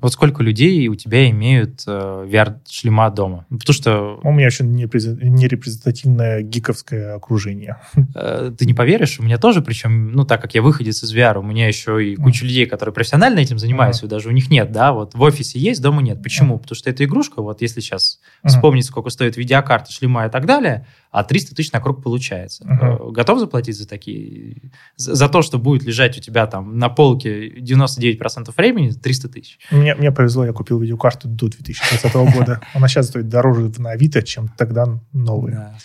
Вот 0.02 0.14
сколько 0.14 0.42
людей 0.42 0.88
у 0.88 0.96
тебя 0.96 1.30
имеют 1.30 1.84
э, 1.86 1.92
VR-шлема 1.92 3.12
дома? 3.12 3.46
Потому 3.50 3.74
что... 3.74 4.20
У 4.24 4.32
меня 4.32 4.48
еще 4.48 4.64
не, 4.64 4.88
не 5.30 5.48
репрезентативное 5.48 6.42
гиковское 6.42 7.16
окружение. 7.16 7.78
Э, 8.16 8.52
ты 8.58 8.66
не 8.66 8.74
поверишь, 8.74 9.20
у 9.20 9.24
меня 9.24 9.38
тоже, 9.38 9.62
причем, 9.62 10.12
ну, 10.12 10.26
так 10.26 10.42
как 10.42 10.56
я 10.56 10.62
выходец 10.62 11.04
из 11.04 11.16
VR, 11.16 11.38
у 11.38 11.44
меня 11.44 11.68
еще 11.68 12.04
и 12.04 12.16
куча 12.16 12.46
mm. 12.46 12.48
людей, 12.48 12.66
которые 12.66 12.94
профессионально 12.94 13.40
этим 13.40 13.60
занимаются, 13.60 14.06
mm. 14.06 14.10
даже 14.10 14.30
у 14.30 14.32
них 14.32 14.50
нет, 14.50 14.72
да, 14.72 14.92
вот 14.92 15.14
в 15.14 15.22
офисе 15.22 15.60
есть, 15.60 15.82
дома 15.82 16.02
нет. 16.02 16.22
Почему? 16.24 16.56
Mm. 16.56 16.60
Потому 16.60 16.76
что 16.76 16.90
это 16.90 17.06
игрушка, 17.06 17.42
вот 17.42 17.62
если 17.62 17.80
сейчас 17.80 18.20
вспомнить, 18.44 18.86
сколько 18.86 19.10
стоит 19.12 19.38
видеокарта, 19.38 19.92
шлема 19.92 20.26
и 20.26 20.30
так 20.30 20.46
далее, 20.46 20.88
а 21.12 21.26
300 21.26 21.56
тысяч 21.56 21.72
на 21.74 21.82
круг 21.82 22.02
получается. 22.02 22.64
Uh-huh. 22.64 23.12
Готов 23.12 23.40
заплатить 23.40 23.78
за 23.78 23.88
такие? 23.88 24.72
За, 24.96 25.14
за 25.14 25.28
то, 25.28 25.42
что 25.42 25.60
будет 25.60 25.84
лежать 25.84 26.18
у 26.18 26.22
тебя 26.22 26.48
там 26.48 26.78
на 26.78 26.88
полке 26.88 27.50
99% 27.50 28.54
времени 28.56 28.92
300 28.92 29.30
тысяч? 29.30 29.60
Мне, 29.72 29.94
мне 29.96 30.12
повезло, 30.12 30.46
я 30.46 30.54
купил 30.54 30.80
видеокарту 30.80 31.28
до 31.28 31.50
2020 31.50 32.14
года. 32.36 32.62
Она 32.74 32.88
сейчас 32.88 33.08
стоит 33.08 33.28
дороже 33.28 33.72
на 33.78 33.92
Авито, 33.92 34.24
чем 34.24 34.48
тогда 34.58 34.86
новые. 35.12 35.76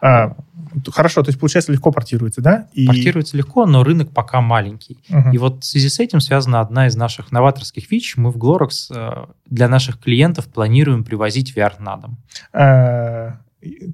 А, 0.00 0.34
хорошо, 0.90 1.22
то 1.22 1.28
есть, 1.28 1.38
получается, 1.38 1.72
легко 1.72 1.92
портируется, 1.92 2.40
да? 2.40 2.68
И... 2.72 2.86
Портируется 2.86 3.36
легко, 3.36 3.66
но 3.66 3.84
рынок 3.84 4.12
пока 4.12 4.40
маленький. 4.40 4.98
Uh-huh. 5.10 5.34
И 5.34 5.36
вот 5.36 5.62
в 5.62 5.66
связи 5.66 5.90
с 5.90 6.00
этим 6.00 6.20
связана 6.20 6.60
одна 6.60 6.86
из 6.86 6.96
наших 6.96 7.32
новаторских 7.32 7.84
фич. 7.84 8.16
Мы 8.16 8.30
в 8.30 8.38
Glorox 8.38 8.70
э, 8.94 9.26
для 9.44 9.68
наших 9.68 10.00
клиентов 10.00 10.46
планируем 10.46 11.04
привозить 11.04 11.54
VR 11.54 11.74
на 11.80 11.96
дом. 11.96 12.16
А, 12.54 13.40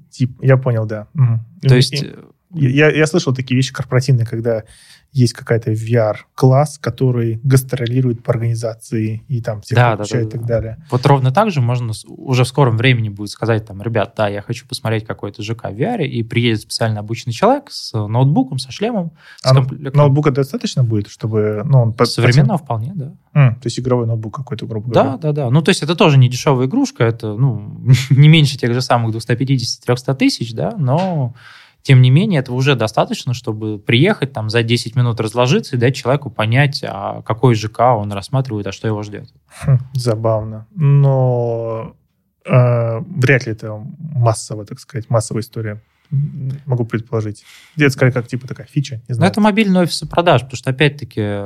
Тип, 0.09 0.37
я 0.41 0.57
понял, 0.57 0.85
да. 0.85 1.07
Угу. 1.13 1.67
То 1.67 1.75
есть... 1.75 2.05
Я, 2.53 2.89
я 2.89 3.07
слышал 3.07 3.33
такие 3.33 3.55
вещи 3.55 3.73
корпоративные, 3.73 4.25
когда 4.25 4.63
есть 5.13 5.33
какая-то 5.33 5.71
VR-класс, 5.71 6.77
который 6.79 7.39
гастролирует 7.43 8.23
по 8.23 8.31
организации 8.31 9.23
и 9.27 9.41
там 9.41 9.61
всех 9.61 9.75
да, 9.75 9.93
обучает 9.93 10.25
да, 10.25 10.29
да, 10.31 10.37
и 10.37 10.39
так 10.39 10.41
да. 10.41 10.47
далее. 10.47 10.85
Вот 10.91 11.05
ровно 11.05 11.31
так 11.31 11.51
же 11.51 11.61
можно 11.61 11.93
уже 12.07 12.43
в 12.43 12.47
скором 12.47 12.77
времени 12.77 13.09
будет 13.09 13.29
сказать 13.29 13.65
там, 13.65 13.81
ребят, 13.81 14.13
да, 14.15 14.27
я 14.27 14.41
хочу 14.41 14.67
посмотреть 14.67 15.05
какой-то 15.05 15.41
ЖК 15.41 15.65
в 15.65 15.73
VR, 15.73 16.05
и 16.05 16.23
приедет 16.23 16.61
специально 16.61 16.99
обученный 16.99 17.33
человек 17.33 17.65
с 17.69 17.93
ноутбуком, 17.93 18.59
со 18.59 18.71
шлемом. 18.71 19.11
А 19.43 19.49
с 19.49 19.53
комплектом. 19.53 19.97
ноутбука 19.97 20.31
достаточно 20.31 20.83
будет, 20.83 21.07
чтобы... 21.07 21.63
Ну, 21.65 21.81
он 21.81 21.95
Современного 22.05 22.59
вполне, 22.59 22.93
да. 22.93 23.13
Mm, 23.33 23.53
то 23.55 23.65
есть 23.65 23.79
игровой 23.79 24.07
ноутбук 24.07 24.35
какой-то, 24.35 24.65
грубо 24.65 24.89
говоря. 24.89 25.11
Да, 25.11 25.17
да, 25.17 25.31
да. 25.31 25.49
Ну, 25.49 25.61
то 25.61 25.69
есть 25.69 25.83
это 25.83 25.95
тоже 25.95 26.17
не 26.17 26.29
дешевая 26.29 26.67
игрушка, 26.67 27.03
это 27.03 27.33
ну, 27.33 27.81
не 28.09 28.27
меньше 28.27 28.57
тех 28.57 28.73
же 28.73 28.81
самых 28.81 29.15
250-300 29.15 30.15
тысяч, 30.15 30.53
да, 30.53 30.75
но 30.77 31.33
тем 31.87 32.01
не 32.01 32.09
менее, 32.09 32.41
этого 32.41 32.57
уже 32.57 32.75
достаточно, 32.75 33.33
чтобы 33.33 33.79
приехать 33.79 34.33
там 34.33 34.49
за 34.49 34.61
10 34.61 34.97
минут 34.97 35.21
разложиться 35.21 35.77
и 35.77 35.79
дать 35.79 35.95
человеку 35.95 36.29
понять, 36.29 36.83
а 36.85 37.21
какой 37.21 37.55
ЖК 37.55 37.79
он 37.95 38.11
рассматривает, 38.11 38.67
а 38.67 38.73
что 38.73 38.89
его 38.89 39.03
ждет. 39.03 39.29
Хм, 39.61 39.77
забавно. 39.93 40.67
Но 40.75 41.95
э, 42.45 42.99
вряд 42.99 43.45
ли 43.45 43.53
это 43.53 43.81
массовая, 43.99 44.65
так 44.65 44.81
сказать, 44.81 45.09
массовая 45.09 45.43
история 45.43 45.81
могу 46.65 46.83
предположить. 46.83 47.45
Детская 47.77 48.11
как 48.11 48.27
типа 48.27 48.49
такая 48.49 48.67
фича, 48.67 49.01
не 49.07 49.15
знаю. 49.15 49.29
Но 49.29 49.31
это 49.31 49.39
мобильные 49.39 49.83
офисы 49.83 50.05
продаж, 50.05 50.41
потому 50.41 50.57
что, 50.57 50.71
опять-таки, 50.71 51.41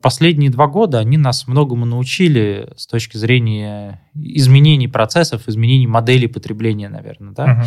последние 0.00 0.50
два 0.50 0.68
года 0.68 1.00
они 1.00 1.18
нас 1.18 1.46
многому 1.46 1.84
научили 1.84 2.72
с 2.76 2.86
точки 2.86 3.18
зрения 3.18 4.00
изменений 4.14 4.88
процессов, 4.88 5.48
изменений 5.48 5.86
моделей 5.86 6.28
потребления, 6.28 6.88
наверное, 6.88 7.34
да. 7.34 7.46
Uh-huh. 7.46 7.66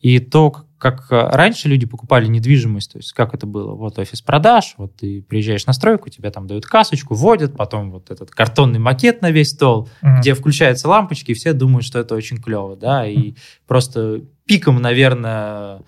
И 0.00 0.18
то, 0.18 0.64
как 0.78 1.06
раньше 1.10 1.68
люди 1.68 1.86
покупали 1.86 2.26
недвижимость, 2.26 2.92
то 2.92 2.98
есть 2.98 3.12
как 3.12 3.34
это 3.34 3.46
было, 3.46 3.74
вот 3.74 3.98
офис 3.98 4.22
продаж, 4.22 4.74
вот 4.78 4.96
ты 4.96 5.20
приезжаешь 5.20 5.66
на 5.66 5.74
стройку, 5.74 6.08
тебе 6.08 6.30
там 6.30 6.46
дают 6.46 6.64
касочку, 6.64 7.14
вводят, 7.14 7.54
потом 7.54 7.90
вот 7.90 8.10
этот 8.10 8.30
картонный 8.30 8.78
макет 8.78 9.20
на 9.20 9.30
весь 9.30 9.50
стол, 9.50 9.90
uh-huh. 10.00 10.20
где 10.20 10.32
включаются 10.32 10.88
лампочки, 10.88 11.32
и 11.32 11.34
все 11.34 11.52
думают, 11.52 11.84
что 11.84 11.98
это 11.98 12.14
очень 12.14 12.38
клево, 12.38 12.76
да, 12.76 13.06
и 13.06 13.32
uh-huh. 13.32 13.38
просто 13.66 14.22
пиком, 14.46 14.80
наверное, 14.80 15.82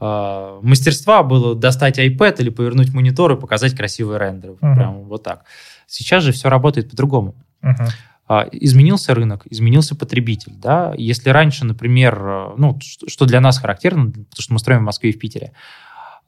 э, 0.00 0.58
мастерства 0.62 1.24
было 1.24 1.56
достать 1.56 1.98
iPad 1.98 2.36
или 2.38 2.50
повернуть 2.50 2.94
монитор 2.94 3.32
и 3.32 3.40
показать 3.40 3.76
красивый 3.76 4.18
рендер, 4.18 4.50
uh-huh. 4.50 4.74
прям 4.76 5.02
вот 5.02 5.24
так. 5.24 5.46
Сейчас 5.88 6.22
же 6.22 6.30
все 6.30 6.48
работает 6.48 6.90
по-другому. 6.90 7.34
Uh-huh. 7.60 7.88
А, 8.30 8.46
изменился 8.52 9.14
рынок, 9.14 9.46
изменился 9.48 9.96
потребитель. 9.96 10.52
Да? 10.56 10.92
Если 10.98 11.30
раньше, 11.30 11.64
например, 11.64 12.22
э, 12.22 12.54
ну, 12.58 12.78
что 12.80 13.24
для 13.24 13.40
нас 13.40 13.58
характерно, 13.58 14.10
потому 14.10 14.26
что 14.38 14.52
мы 14.52 14.58
строим 14.58 14.80
в 14.80 14.84
Москве 14.84 15.10
и 15.10 15.12
в 15.14 15.18
Питере, 15.18 15.54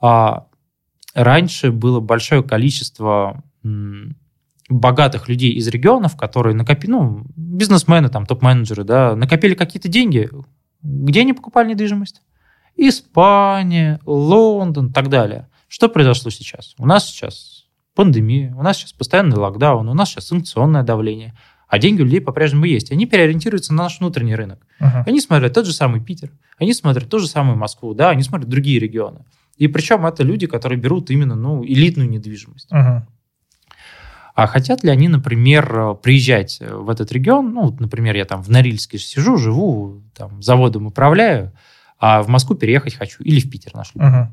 а, 0.01 0.46
раньше 1.12 1.70
было 1.70 2.01
большое 2.01 2.42
количество 2.42 3.44
богатых 4.70 5.28
людей 5.28 5.53
из 5.53 5.68
регионов, 5.68 6.16
которые 6.16 6.55
накопили, 6.55 6.92
ну, 6.92 7.22
бизнесмены, 7.36 8.09
там, 8.09 8.24
топ-менеджеры, 8.24 8.84
да, 8.84 9.14
накопили 9.14 9.55
какие-то 9.55 9.88
деньги. 9.88 10.30
Где 10.80 11.20
они 11.20 11.34
покупали 11.34 11.68
недвижимость? 11.68 12.22
Испания, 12.76 14.01
Лондон 14.07 14.86
и 14.86 14.92
так 14.92 15.11
далее. 15.11 15.48
Что 15.68 15.90
произошло 15.90 16.30
сейчас? 16.30 16.74
У 16.78 16.86
нас 16.86 17.07
сейчас 17.07 17.66
пандемия, 17.94 18.55
у 18.55 18.62
нас 18.62 18.78
сейчас 18.78 18.94
постоянный 18.94 19.36
локдаун, 19.36 19.86
у 19.86 19.92
нас 19.92 20.09
сейчас 20.09 20.28
санкционное 20.28 20.82
давление– 20.82 21.36
а 21.71 21.79
деньги 21.79 22.03
у 22.03 22.05
людей 22.05 22.21
по-прежнему 22.21 22.64
есть. 22.64 22.91
Они 22.91 23.07
переориентируются 23.07 23.73
на 23.73 23.85
наш 23.85 24.01
внутренний 24.01 24.35
рынок. 24.35 24.66
Uh-huh. 24.81 25.05
Они 25.07 25.21
смотрят 25.21 25.55
тот 25.55 25.66
же 25.66 25.73
самый 25.73 26.01
Питер, 26.01 26.33
они 26.59 26.75
смотрят 26.75 27.09
ту 27.09 27.21
же 27.21 27.29
самую 27.29 27.57
Москву, 27.57 27.95
да, 27.95 28.11
они 28.11 28.25
смотрят 28.25 28.49
другие 28.49 28.81
регионы. 28.81 29.25
И 29.57 29.68
причем 29.68 30.05
это 30.05 30.25
люди, 30.25 30.47
которые 30.47 30.81
берут 30.81 31.11
именно 31.11 31.37
ну, 31.37 31.64
элитную 31.64 32.11
недвижимость. 32.11 32.71
Uh-huh. 32.73 33.03
А 34.35 34.47
хотят 34.47 34.83
ли 34.83 34.91
они, 34.91 35.09
например, 35.09 35.95
приезжать 36.03 36.61
в 36.61 36.91
этот 36.91 37.12
регион? 37.12 37.53
Ну, 37.53 37.77
например, 37.79 38.16
я 38.16 38.25
там 38.25 38.43
в 38.43 38.49
Норильске 38.49 38.99
сижу, 38.99 39.37
живу, 39.37 40.03
там, 40.16 40.43
заводом 40.43 40.87
управляю, 40.87 41.53
а 41.99 42.23
в 42.23 42.29
Москву 42.29 42.57
переехать 42.57 42.95
хочу. 42.95 43.23
Или 43.23 43.39
в 43.39 43.49
Питер 43.49 43.75
наш 43.75 43.95
любимый. 43.95 44.12
Uh-huh. 44.12 44.27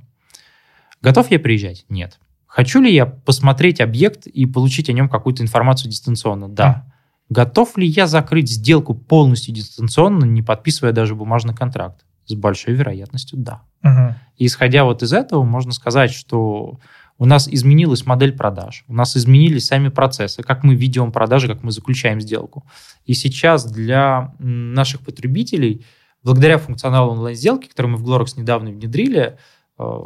Готов 1.04 1.30
я 1.30 1.40
приезжать? 1.40 1.86
Нет. 1.88 2.20
Хочу 2.48 2.82
ли 2.82 2.92
я 2.92 3.06
посмотреть 3.06 3.80
объект 3.80 4.26
и 4.26 4.48
получить 4.48 4.90
о 4.90 4.94
нем 4.94 5.08
какую-то 5.08 5.44
информацию 5.44 5.92
дистанционно? 5.92 6.50
Да. 6.50 6.86
Uh-huh. 6.88 6.94
Готов 7.30 7.78
ли 7.78 7.86
я 7.88 8.08
закрыть 8.08 8.50
сделку 8.50 8.96
полностью 8.96 9.54
дистанционно, 9.54 10.26
не 10.26 10.42
подписывая 10.42 10.94
даже 10.94 11.16
бумажный 11.16 11.54
контракт? 11.54 12.06
С 12.26 12.34
большой 12.34 12.74
вероятностью 12.74 13.38
да. 13.38 13.62
Угу. 13.84 14.16
И 14.38 14.46
исходя 14.46 14.84
вот 14.84 15.04
из 15.04 15.14
этого, 15.14 15.44
можно 15.44 15.72
сказать, 15.72 16.12
что 16.12 16.80
у 17.18 17.26
нас 17.26 17.48
изменилась 17.48 18.06
модель 18.06 18.36
продаж, 18.36 18.86
у 18.88 18.94
нас 18.94 19.18
изменились 19.18 19.66
сами 19.66 19.90
процессы, 19.90 20.44
как 20.44 20.64
мы 20.64 20.76
ведем 20.76 21.12
продажи, 21.12 21.48
как 21.48 21.64
мы 21.64 21.72
заключаем 21.72 22.22
сделку. 22.22 22.66
И 23.06 23.14
сейчас 23.14 23.66
для 23.66 24.34
наших 24.40 25.02
потребителей, 25.02 25.86
благодаря 26.24 26.58
функционалу 26.60 27.12
онлайн-сделки, 27.14 27.68
который 27.68 27.88
мы 27.88 27.98
в 27.98 28.08
Glorox 28.08 28.38
недавно 28.38 28.70
внедрили, 28.70 29.38
э, 29.80 30.00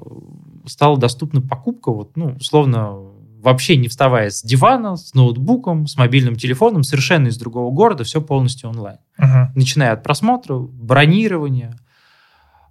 стала 0.67 0.97
доступна 0.97 1.41
покупка, 1.41 1.91
вот, 1.91 2.15
ну, 2.15 2.35
условно, 2.39 3.10
вообще 3.41 3.75
не 3.75 3.87
вставая 3.87 4.29
с 4.29 4.41
дивана, 4.43 4.95
с 4.95 5.13
ноутбуком, 5.13 5.87
с 5.87 5.97
мобильным 5.97 6.35
телефоном, 6.35 6.83
совершенно 6.83 7.27
из 7.27 7.37
другого 7.37 7.71
города, 7.71 8.03
все 8.03 8.21
полностью 8.21 8.69
онлайн. 8.69 8.97
Uh-huh. 9.19 9.47
Начиная 9.55 9.93
от 9.93 10.03
просмотра, 10.03 10.57
бронирования, 10.57 11.77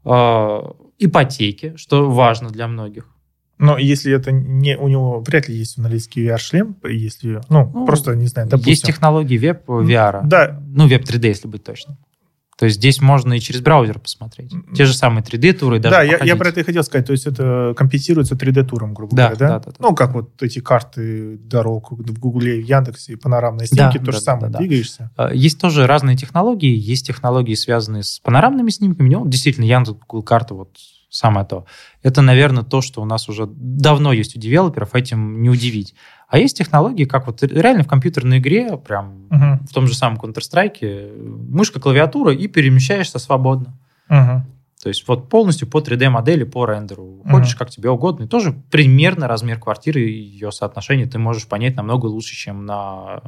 э, 0.05 0.61
ипотеки, 0.99 1.75
что 1.77 2.11
важно 2.11 2.51
для 2.51 2.69
многих. 2.69 3.09
Но 3.59 3.77
если 3.77 4.15
это 4.15 4.33
не 4.33 4.77
у 4.79 4.89
него 4.89 5.21
вряд 5.21 5.49
ли 5.49 5.55
есть 5.55 5.79
аналитический 5.79 6.27
VR-шлем, 6.27 6.77
если, 6.83 7.43
ну, 7.51 7.71
ну, 7.73 7.85
просто, 7.85 8.15
не 8.15 8.27
знаю, 8.27 8.49
допустим. 8.49 8.71
Есть 8.71 8.87
технологии 8.87 9.37
веб 9.37 9.69
VR. 9.69 10.23
Да. 10.25 10.59
Ну, 10.67 10.89
веб 10.89 11.03
3D, 11.03 11.27
если 11.27 11.47
быть 11.47 11.63
точным. 11.63 11.99
То 12.61 12.67
есть 12.67 12.77
здесь 12.77 13.01
можно 13.01 13.33
и 13.33 13.41
через 13.41 13.63
браузер 13.63 13.99
посмотреть. 13.99 14.53
Те 14.77 14.85
же 14.85 14.93
самые 14.93 15.25
3D-туры. 15.25 15.79
Даже 15.79 15.97
да, 15.97 16.03
я, 16.03 16.23
я 16.23 16.37
про 16.37 16.51
это 16.51 16.61
и 16.61 16.63
хотел 16.63 16.85
сказать. 16.85 17.07
То 17.07 17.13
есть 17.13 17.27
это 17.27 17.73
компенсируется 17.75 18.35
3D-туром, 18.35 18.93
грубо 18.93 19.17
да, 19.17 19.29
говоря, 19.29 19.39
да? 19.39 19.49
Да, 19.49 19.65
да, 19.65 19.71
да? 19.71 19.77
Ну, 19.79 19.95
как 19.95 20.13
вот 20.13 20.43
эти 20.43 20.59
карты 20.59 21.39
дорог 21.39 21.91
в 21.91 22.19
Гугле, 22.19 22.63
в 22.63 22.67
Яндексе, 22.67 23.17
панорамные 23.17 23.67
снимки, 23.67 23.97
да, 23.97 24.05
то 24.05 24.05
да, 24.05 24.13
же 24.13 24.21
самое, 24.21 24.53
да, 24.53 24.59
двигаешься. 24.59 25.11
А, 25.17 25.33
есть 25.33 25.59
тоже 25.59 25.87
разные 25.87 26.19
технологии. 26.19 26.77
Есть 26.77 27.07
технологии, 27.07 27.55
связанные 27.55 28.03
с 28.03 28.19
панорамными 28.19 28.69
снимками. 28.69 29.09
Ну, 29.09 29.27
действительно, 29.27 29.65
Яндекс, 29.65 29.97
Google 30.07 30.23
карты, 30.23 30.53
вот 30.53 30.77
самое 31.09 31.47
то. 31.47 31.65
Это, 32.03 32.21
наверное, 32.21 32.63
то, 32.63 32.83
что 32.83 33.01
у 33.01 33.07
нас 33.07 33.31
уже 33.31 33.47
давно 33.47 34.13
есть 34.13 34.37
у 34.37 34.39
девелоперов, 34.39 34.95
этим 34.95 35.41
не 35.41 35.49
удивить. 35.49 35.95
А 36.31 36.39
есть 36.39 36.57
технологии, 36.57 37.05
как 37.05 37.27
вот 37.27 37.43
реально 37.43 37.83
в 37.83 37.89
компьютерной 37.89 38.39
игре, 38.39 38.77
прям 38.77 39.27
uh-huh. 39.31 39.67
в 39.69 39.75
том 39.75 39.89
же 39.89 39.97
самом 39.97 40.17
Counter-Strike, 40.17 41.51
мышка, 41.51 41.81
клавиатура, 41.81 42.33
и 42.33 42.47
перемещаешься 42.47 43.19
свободно. 43.19 43.77
Uh-huh. 44.09 44.43
То 44.83 44.89
есть 44.89 45.07
вот 45.07 45.29
полностью 45.29 45.69
по 45.69 45.81
3D-модели, 45.81 46.45
по 46.45 46.65
рендеру. 46.65 47.23
Ходишь 47.29 47.55
uh-huh. 47.55 47.59
как 47.59 47.71
тебе 47.71 47.91
угодно. 47.91 48.25
И 48.25 48.27
тоже 48.27 48.53
примерно 48.71 49.29
размер 49.29 49.59
квартиры 49.59 50.01
и 50.01 50.11
ее 50.11 50.53
соотношение 50.53 51.07
ты 51.07 51.19
можешь 51.19 51.47
понять 51.47 51.77
намного 51.77 52.07
лучше, 52.07 52.35
чем 52.35 52.65
на 52.65 53.21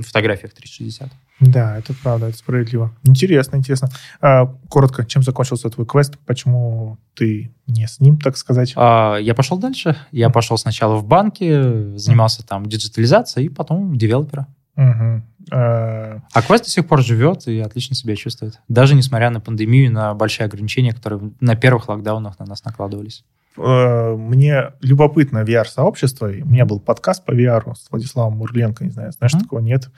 фотографиях 0.00 0.54
360. 0.54 1.10
Да, 1.40 1.76
это 1.76 1.92
правда, 2.02 2.28
это 2.28 2.38
справедливо. 2.38 2.96
Интересно, 3.04 3.56
интересно. 3.56 3.90
А, 4.22 4.46
коротко, 4.70 5.04
чем 5.04 5.22
закончился 5.22 5.68
твой 5.68 5.86
квест? 5.86 6.16
Почему 6.24 6.96
ты 7.14 7.52
не 7.66 7.86
с 7.86 8.00
ним, 8.00 8.18
так 8.18 8.38
сказать? 8.38 8.72
А, 8.74 9.16
я 9.16 9.34
пошел 9.34 9.58
дальше. 9.58 9.96
Я 10.12 10.30
пошел 10.30 10.56
сначала 10.56 10.96
в 10.96 11.04
банке, 11.04 11.96
занимался 11.98 12.46
там 12.46 12.64
диджитализацией, 12.64 13.46
и 13.46 13.48
потом 13.50 13.96
девелопера. 13.96 14.46
Угу. 14.76 15.22
А 15.50 16.42
квест 16.46 16.64
до 16.64 16.70
сих 16.70 16.86
пор 16.86 17.02
живет 17.02 17.46
и 17.46 17.60
отлично 17.60 17.94
себя 17.94 18.16
чувствует. 18.16 18.60
Даже 18.68 18.94
несмотря 18.94 19.30
на 19.30 19.40
пандемию, 19.40 19.92
на 19.92 20.12
большие 20.14 20.46
ограничения, 20.46 20.92
которые 20.92 21.32
на 21.40 21.54
первых 21.54 21.88
локдаунах 21.88 22.38
на 22.38 22.46
нас 22.46 22.64
накладывались. 22.64 23.24
Э, 23.56 24.14
мне 24.16 24.72
любопытно 24.80 25.44
VR-сообщество. 25.44 26.26
У 26.26 26.48
меня 26.48 26.66
был 26.66 26.80
подкаст 26.80 27.24
по 27.24 27.32
VR 27.32 27.74
с 27.74 27.90
Владиславом 27.90 28.34
Мурленко, 28.38 28.84
не 28.84 28.90
знаю, 28.90 29.12
знаешь, 29.12 29.34
mm-hmm. 29.34 29.40
такого 29.40 29.60
нет. 29.60 29.88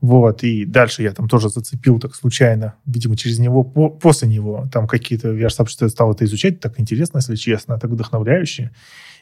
Вот, 0.00 0.42
и 0.42 0.64
дальше 0.64 1.02
я 1.02 1.12
там 1.12 1.28
тоже 1.28 1.48
зацепил 1.48 2.00
так 2.00 2.14
случайно, 2.14 2.74
видимо, 2.86 3.16
через 3.16 3.38
него, 3.38 3.62
по, 3.62 3.88
после 3.88 4.28
него, 4.28 4.68
там 4.72 4.88
какие-то 4.88 5.28
VR-сообщества 5.28 5.88
стал 5.88 6.12
это 6.12 6.24
изучать, 6.24 6.60
так 6.60 6.80
интересно, 6.80 7.18
если 7.18 7.36
честно, 7.36 7.78
так 7.78 7.90
вдохновляюще. 7.90 8.72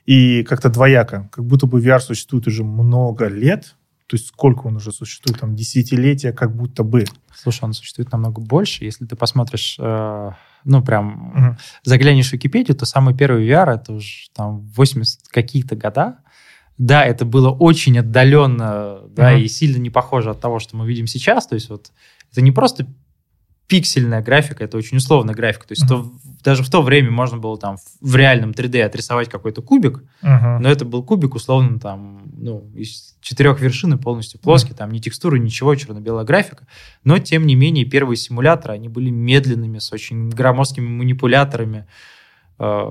И 0.07 0.43
как-то 0.45 0.71
двояко, 0.71 1.29
как 1.31 1.45
будто 1.45 1.67
бы 1.67 1.81
VR 1.81 2.01
существует 2.01 2.47
уже 2.47 2.65
много 2.65 3.29
лет, 3.29 3.77
то 4.11 4.17
есть 4.17 4.27
сколько 4.27 4.67
он 4.67 4.75
уже 4.75 4.91
существует, 4.91 5.39
там, 5.39 5.55
десятилетия 5.55 6.33
как 6.33 6.53
будто 6.53 6.83
бы. 6.83 7.05
Слушай, 7.33 7.63
он 7.63 7.73
существует 7.75 8.11
намного 8.11 8.41
больше. 8.41 8.85
Если 8.85 9.07
ты 9.07 9.15
посмотришь, 9.15 9.77
э, 9.79 10.31
ну, 10.65 10.83
прям 10.83 11.29
угу. 11.31 11.57
заглянешь 11.85 12.31
в 12.31 12.33
Википедию, 12.33 12.77
то 12.77 12.87
самый 12.87 13.17
первый 13.17 13.47
VR, 13.47 13.77
это 13.77 13.93
уже 13.93 14.29
там 14.35 14.63
80 14.75 15.29
какие-то 15.29 15.77
года. 15.77 16.19
Да, 16.77 17.05
это 17.05 17.25
было 17.25 17.51
очень 17.51 18.01
отдаленно, 18.01 19.03
да, 19.11 19.35
угу. 19.35 19.43
и 19.43 19.47
сильно 19.47 19.77
не 19.81 19.91
похоже 19.91 20.31
от 20.31 20.41
того, 20.41 20.59
что 20.59 20.77
мы 20.77 20.89
видим 20.89 21.07
сейчас. 21.07 21.47
То 21.47 21.55
есть 21.55 21.71
вот 21.71 21.93
это 22.33 22.43
не 22.43 22.51
просто 22.51 22.89
пиксельная 23.71 24.21
графика, 24.21 24.65
это 24.65 24.77
очень 24.77 24.97
условная 24.97 25.33
графика. 25.33 25.69
То 25.69 25.73
есть 25.73 25.85
uh-huh. 25.85 26.03
то, 26.03 26.13
даже 26.43 26.65
в 26.65 26.71
то 26.71 26.83
время 26.83 27.13
можно 27.13 27.39
было 27.39 27.57
там 27.57 27.77
в 28.01 28.17
реальном 28.17 28.51
3D 28.51 28.83
отрисовать 28.83 29.29
какой-то 29.29 29.63
кубик, 29.63 30.03
uh-huh. 30.23 30.59
но 30.59 30.69
это 30.69 30.85
был 30.85 31.05
кубик 31.05 31.37
условно 31.37 31.79
там, 31.79 32.21
ну, 32.37 32.69
из 32.75 33.17
четырех 33.21 33.61
вершин 33.61 33.95
и 33.95 33.97
полностью 33.97 34.41
плоский, 34.41 34.73
uh-huh. 34.73 34.79
там 34.79 34.91
ни 34.91 34.99
текстуры, 34.99 35.39
ничего, 35.39 35.73
черно-белая 35.77 36.25
графика. 36.25 36.67
Но, 37.05 37.19
тем 37.19 37.47
не 37.47 37.55
менее, 37.55 37.85
первые 37.85 38.17
симуляторы, 38.17 38.75
они 38.75 38.89
были 38.89 39.11
медленными, 39.11 39.79
с 39.79 39.93
очень 39.93 40.31
громоздкими 40.31 40.89
манипуляторами. 40.89 41.87
Э, 42.59 42.91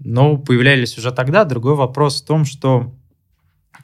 но 0.00 0.36
появлялись 0.36 0.98
уже 0.98 1.12
тогда. 1.12 1.44
Другой 1.44 1.76
вопрос 1.76 2.20
в 2.20 2.26
том, 2.26 2.44
что 2.44 2.92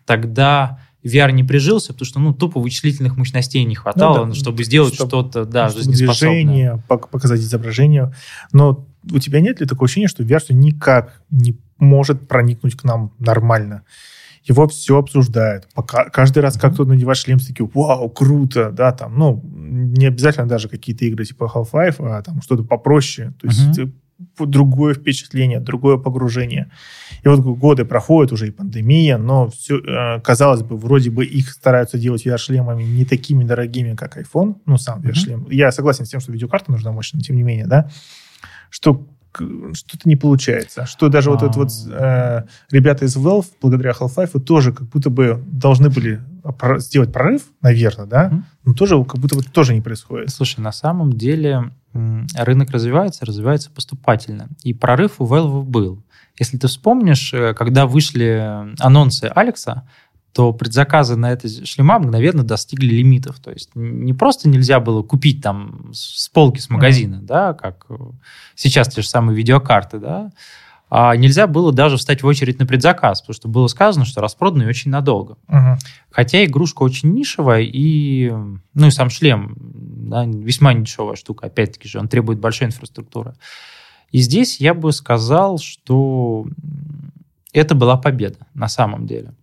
тогда 0.05 0.81
VR 1.05 1.33
не 1.33 1.45
прижился, 1.45 1.93
потому 1.93 2.07
что 2.07 2.21
ну, 2.21 2.33
тупо 2.33 2.61
вычислительных 2.61 3.17
мощностей 3.17 3.65
не 3.65 3.75
хватало, 3.75 4.25
ну, 4.25 4.33
да, 4.33 4.39
чтобы 4.39 4.65
сделать 4.65 4.95
чтобы, 4.95 5.09
что-то 5.09 5.45
да, 5.45 5.69
чтобы 5.69 5.93
Движение, 5.93 6.83
показать 6.89 7.41
изображение. 7.41 8.15
Но 8.53 8.87
у 9.11 9.19
тебя 9.19 9.41
нет 9.41 9.61
ли 9.61 9.67
такого 9.67 9.85
ощущения, 9.85 10.09
что 10.09 10.23
VR 10.23 10.41
никак 10.51 11.21
не 11.31 11.59
может 11.79 12.27
проникнуть 12.27 12.77
к 12.77 12.85
нам 12.85 13.13
нормально? 13.19 13.83
Его 14.45 14.69
все 14.69 14.99
обсуждают. 14.99 15.69
Пока, 15.75 16.11
каждый 16.11 16.41
раз, 16.41 16.59
как 16.59 16.75
кто 16.75 16.85
надевает 16.85 17.17
шлем, 17.17 17.39
такие, 17.39 17.69
вау, 17.73 18.11
круто, 18.11 18.71
да, 18.71 18.93
там, 18.93 19.19
ну, 19.19 19.43
не 19.45 20.07
обязательно 20.07 20.47
даже 20.47 20.69
какие-то 20.69 21.07
игры 21.07 21.25
типа 21.25 21.51
Half-Life, 21.55 21.97
а 21.99 22.23
там 22.23 22.43
что-то 22.43 22.63
попроще. 22.63 23.33
То 23.41 23.47
есть 23.47 23.79
uh-huh 23.79 23.91
другое 24.39 24.95
впечатление, 24.95 25.61
другое 25.61 25.97
погружение. 25.97 26.71
И 27.23 27.29
вот 27.29 27.41
годы 27.41 27.85
проходят, 27.85 28.33
уже 28.33 28.49
и 28.49 28.51
пандемия, 28.51 29.19
но 29.19 29.49
все, 29.49 29.79
э, 29.79 30.21
казалось 30.21 30.63
бы, 30.63 30.77
вроде 30.77 31.11
бы 31.11 31.25
их 31.25 31.51
стараются 31.51 31.99
делать 31.99 32.27
VR-шлемами 32.27 32.83
не 32.83 33.05
такими 33.05 33.45
дорогими, 33.45 33.95
как 33.95 34.17
iPhone, 34.17 34.57
ну, 34.67 34.79
сам 34.79 35.01
VR-шлем. 35.01 35.45
Mm-hmm. 35.45 35.55
Я 35.55 35.73
согласен 35.73 36.05
с 36.05 36.11
тем, 36.11 36.21
что 36.21 36.33
видеокарта 36.33 36.71
нужна 36.71 36.93
мощная, 36.93 37.19
но 37.19 37.25
тем 37.25 37.37
не 37.37 37.43
менее, 37.43 37.67
да, 37.67 37.91
что 38.71 39.07
что-то 39.37 40.09
не 40.09 40.17
получается. 40.17 40.87
Что 40.87 41.09
даже 41.09 41.31
вот 41.31 41.43
это 41.43 41.59
вот 41.59 41.71
э, 41.91 42.45
ребята 42.71 43.05
из 43.05 43.17
Valve, 43.17 43.47
благодаря 43.61 43.93
Half-Life, 43.93 44.39
тоже 44.41 44.73
как 44.73 44.89
будто 44.89 45.11
бы 45.11 45.43
должны 45.47 45.91
были 45.91 46.21
сделать 46.79 47.13
прорыв, 47.13 47.43
наверное, 47.63 48.07
да, 48.07 48.29
mm-hmm. 48.29 48.43
но 48.65 48.75
тоже 48.75 49.03
как 49.05 49.19
будто 49.19 49.37
бы 49.37 49.43
тоже 49.43 49.75
не 49.75 49.81
происходит. 49.81 50.31
Слушай, 50.31 50.61
на 50.61 50.73
самом 50.73 51.13
деле 51.13 51.71
рынок 51.93 52.71
развивается, 52.71 53.25
развивается 53.25 53.71
поступательно. 53.71 54.49
И 54.63 54.75
прорыв 54.75 55.21
у 55.21 55.27
Valve 55.27 55.63
был. 55.63 56.03
Если 56.39 56.59
ты 56.59 56.67
вспомнишь, 56.67 57.33
э, 57.33 57.55
когда 57.55 57.87
вышли 57.87 58.75
анонсы 58.81 59.31
Алекса, 59.35 59.87
то 60.35 60.53
предзаказы 60.53 61.17
на 61.17 61.33
это 61.33 61.49
шлема 61.65 62.01
мгновенно 62.01 62.43
достигли 62.43 62.89
лимитов. 62.89 63.39
То 63.39 63.53
есть 63.53 63.71
не 63.75 64.13
просто 64.13 64.49
нельзя 64.49 64.81
было 64.81 65.03
купить 65.03 65.41
там 65.41 65.91
с 65.93 66.29
полки 66.29 66.59
с 66.59 66.69
магазина, 66.69 67.17
mm-hmm. 67.17 67.27
да, 67.27 67.55
как 67.55 67.87
э, 67.89 67.97
сейчас 68.57 68.89
те 68.89 69.03
же 69.03 69.09
самые 69.09 69.37
видеокарты, 69.37 69.99
да, 69.99 70.33
а 70.91 71.17
нельзя 71.17 71.47
было 71.47 71.73
даже 71.73 71.97
встать 71.97 72.23
в 72.23 72.27
очередь 72.27 72.59
на 72.59 72.67
предзаказ, 72.67 73.21
потому 73.21 73.35
что 73.35 73.49
было 73.49 73.67
сказано, 73.69 74.05
что 74.05 74.21
распроданы 74.21 74.67
очень 74.69 74.91
надолго. 74.91 75.39
Uh-huh. 75.49 75.77
Хотя 76.11 76.45
игрушка 76.45 76.83
очень 76.83 77.13
нишевая, 77.13 77.63
и, 77.63 78.31
ну, 78.75 78.87
и 78.87 78.91
сам 78.91 79.11
шлем 79.11 79.57
да, 79.57 80.25
весьма 80.25 80.73
недешевая 80.73 81.17
штука, 81.17 81.47
опять-таки 81.47 81.89
же, 81.89 81.99
он 81.99 82.07
требует 82.07 82.39
большой 82.39 82.69
инфраструктуры. 82.69 83.35
И 84.13 84.19
здесь 84.19 84.61
я 84.61 84.75
бы 84.75 84.93
сказал, 84.93 85.59
что 85.59 86.47
это 87.53 87.75
была 87.75 87.97
победа 87.97 88.47
на 88.55 88.69
самом 88.69 89.07
деле. 89.07 89.35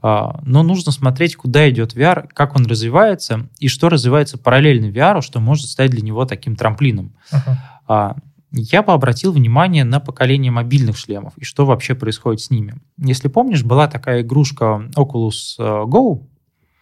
А, 0.00 0.40
но 0.44 0.62
нужно 0.62 0.92
смотреть, 0.92 1.36
куда 1.36 1.68
идет 1.70 1.94
VR, 1.94 2.28
как 2.32 2.56
он 2.56 2.66
развивается, 2.66 3.48
и 3.58 3.68
что 3.68 3.88
развивается 3.88 4.38
параллельно 4.38 4.86
VR, 4.86 5.22
что 5.22 5.40
может 5.40 5.66
стать 5.66 5.90
для 5.90 6.02
него 6.02 6.24
таким 6.24 6.56
трамплином. 6.56 7.14
Uh-huh 7.32 8.14
я 8.50 8.82
бы 8.82 8.92
обратил 8.92 9.32
внимание 9.32 9.84
на 9.84 10.00
поколение 10.00 10.50
мобильных 10.50 10.96
шлемов 10.96 11.36
и 11.36 11.44
что 11.44 11.66
вообще 11.66 11.94
происходит 11.94 12.40
с 12.40 12.50
ними. 12.50 12.76
Если 12.96 13.28
помнишь, 13.28 13.62
была 13.62 13.88
такая 13.88 14.22
игрушка 14.22 14.88
Oculus 14.96 15.56
э, 15.58 15.62
Go, 15.84 16.24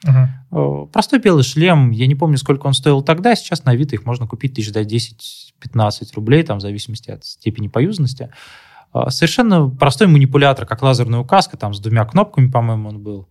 Uh-huh. 0.05 0.87
Простой 0.93 1.19
белый 1.19 1.43
шлем, 1.43 1.91
я 1.91 2.07
не 2.07 2.15
помню, 2.15 2.37
сколько 2.37 2.67
он 2.67 2.75
стоил 2.75 3.03
тогда, 3.03 3.35
сейчас 3.35 3.65
на 3.65 3.73
Авито 3.73 3.97
их 3.97 4.05
можно 4.05 4.29
купить 4.29 4.55
тысяч 4.55 4.71
за 4.71 4.83
10-15 4.83 6.15
рублей, 6.15 6.45
там, 6.45 6.59
в 6.59 6.61
зависимости 6.61 7.11
от 7.11 7.25
степени 7.25 7.67
поюзанности. 7.67 8.25
Э, 8.25 8.29
совершенно 9.11 9.69
простой 9.69 10.07
манипулятор, 10.07 10.67
как 10.67 10.83
лазерная 10.83 11.21
указка, 11.21 11.57
там, 11.57 11.75
с 11.75 11.81
двумя 11.81 12.05
кнопками, 12.05 12.51
по-моему, 12.51 12.89
он 12.89 12.99
был. 13.01 13.29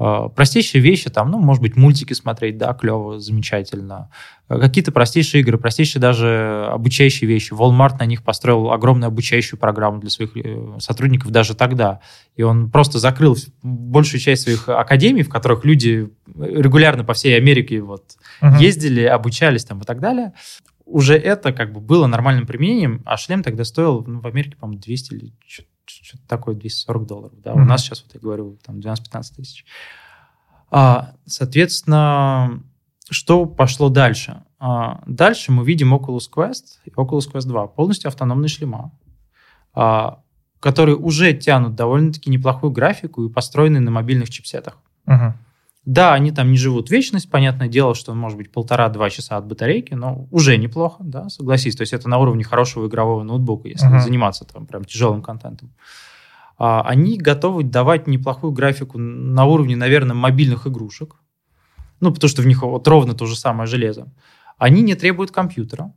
Э, 0.00 0.30
простейшие 0.34 0.80
вещи, 0.80 1.10
там, 1.10 1.30
ну, 1.30 1.38
может 1.38 1.60
быть, 1.60 1.76
мультики 1.76 2.14
смотреть, 2.14 2.56
да, 2.56 2.72
клево, 2.72 3.20
замечательно. 3.20 4.08
Э, 4.48 4.58
какие-то 4.58 4.92
простейшие 4.92 5.42
игры, 5.42 5.58
простейшие 5.58 6.00
даже 6.00 6.68
обучающие 6.70 7.28
вещи. 7.28 7.52
Walmart 7.52 7.98
на 7.98 8.06
них 8.06 8.22
построил 8.22 8.72
огромную 8.72 9.08
обучающую 9.08 9.60
программу 9.60 10.00
для 10.00 10.08
своих 10.08 10.34
э, 10.38 10.78
сотрудников 10.78 11.30
даже 11.32 11.54
тогда. 11.54 12.00
И 12.34 12.42
он 12.42 12.70
просто 12.70 12.98
закрыл 12.98 13.36
большую 13.62 14.20
часть 14.22 14.44
своих 14.44 14.70
академий, 14.70 15.22
в 15.22 15.28
которых 15.28 15.66
люди 15.66 16.08
регулярно 16.34 17.04
по 17.04 17.12
всей 17.12 17.36
Америке 17.36 17.82
вот 17.82 18.04
uh-huh. 18.40 18.58
ездили, 18.58 19.02
обучались 19.02 19.66
там 19.66 19.80
и 19.80 19.84
так 19.84 20.00
далее. 20.00 20.32
Уже 20.90 21.16
это 21.16 21.52
как 21.52 21.72
бы 21.72 21.80
было 21.80 22.06
нормальным 22.06 22.46
применением, 22.46 23.02
а 23.04 23.16
шлем 23.16 23.42
тогда 23.42 23.64
стоил 23.64 24.04
ну, 24.04 24.20
в 24.20 24.26
Америке, 24.26 24.56
по-моему, 24.56 24.82
200 24.82 25.14
или 25.14 25.32
что-то 25.86 26.26
такое 26.26 26.54
240 26.54 27.06
долларов. 27.06 27.32
Да? 27.42 27.52
Mm-hmm. 27.52 27.62
У 27.62 27.64
нас 27.64 27.82
сейчас, 27.82 28.02
вот 28.02 28.14
я 28.14 28.20
говорю, 28.20 28.58
там 28.64 28.78
12-15 28.78 29.22
тысяч. 29.36 29.64
А, 30.70 31.14
соответственно, 31.26 32.62
что 33.08 33.46
пошло 33.46 33.88
дальше? 33.88 34.42
А, 34.58 35.02
дальше 35.06 35.52
мы 35.52 35.64
видим 35.64 35.94
Oculus 35.94 36.28
Quest 36.34 36.78
и 36.84 36.90
Oculus 36.90 37.30
Quest 37.32 37.46
2. 37.46 37.68
Полностью 37.68 38.08
автономные 38.08 38.48
шлема. 38.48 38.92
А, 39.72 40.20
которые 40.60 40.96
уже 40.96 41.32
тянут 41.32 41.74
довольно-таки 41.74 42.30
неплохую 42.30 42.70
графику 42.70 43.24
и 43.24 43.32
построены 43.32 43.80
на 43.80 43.90
мобильных 43.90 44.30
чипсетах. 44.30 44.76
Угу. 45.06 45.34
Да, 45.86 46.12
они 46.12 46.30
там 46.30 46.50
не 46.50 46.58
живут 46.58 46.90
вечность, 46.90 47.30
понятное 47.30 47.68
дело, 47.68 47.94
что 47.94 48.14
может 48.14 48.36
быть 48.36 48.52
полтора-два 48.52 49.08
часа 49.08 49.38
от 49.38 49.46
батарейки, 49.46 49.94
но 49.94 50.28
уже 50.30 50.58
неплохо, 50.58 51.02
да, 51.02 51.28
согласись. 51.30 51.74
То 51.74 51.82
есть 51.82 51.94
это 51.94 52.08
на 52.08 52.18
уровне 52.18 52.44
хорошего 52.44 52.86
игрового 52.86 53.22
ноутбука, 53.22 53.68
если 53.68 53.90
uh-huh. 53.90 54.00
заниматься 54.00 54.44
там 54.44 54.66
прям 54.66 54.84
тяжелым 54.84 55.22
контентом. 55.22 55.72
А, 56.58 56.82
они 56.82 57.16
готовы 57.16 57.64
давать 57.64 58.06
неплохую 58.06 58.52
графику 58.52 58.98
на 58.98 59.46
уровне, 59.46 59.74
наверное, 59.74 60.14
мобильных 60.14 60.66
игрушек. 60.66 61.16
Ну, 62.00 62.12
потому 62.12 62.28
что 62.28 62.42
в 62.42 62.46
них 62.46 62.62
вот 62.62 62.86
ровно 62.86 63.14
то 63.14 63.24
же 63.24 63.34
самое 63.34 63.66
железо. 63.66 64.12
Они 64.58 64.82
не 64.82 64.94
требуют 64.94 65.30
компьютера. 65.30 65.94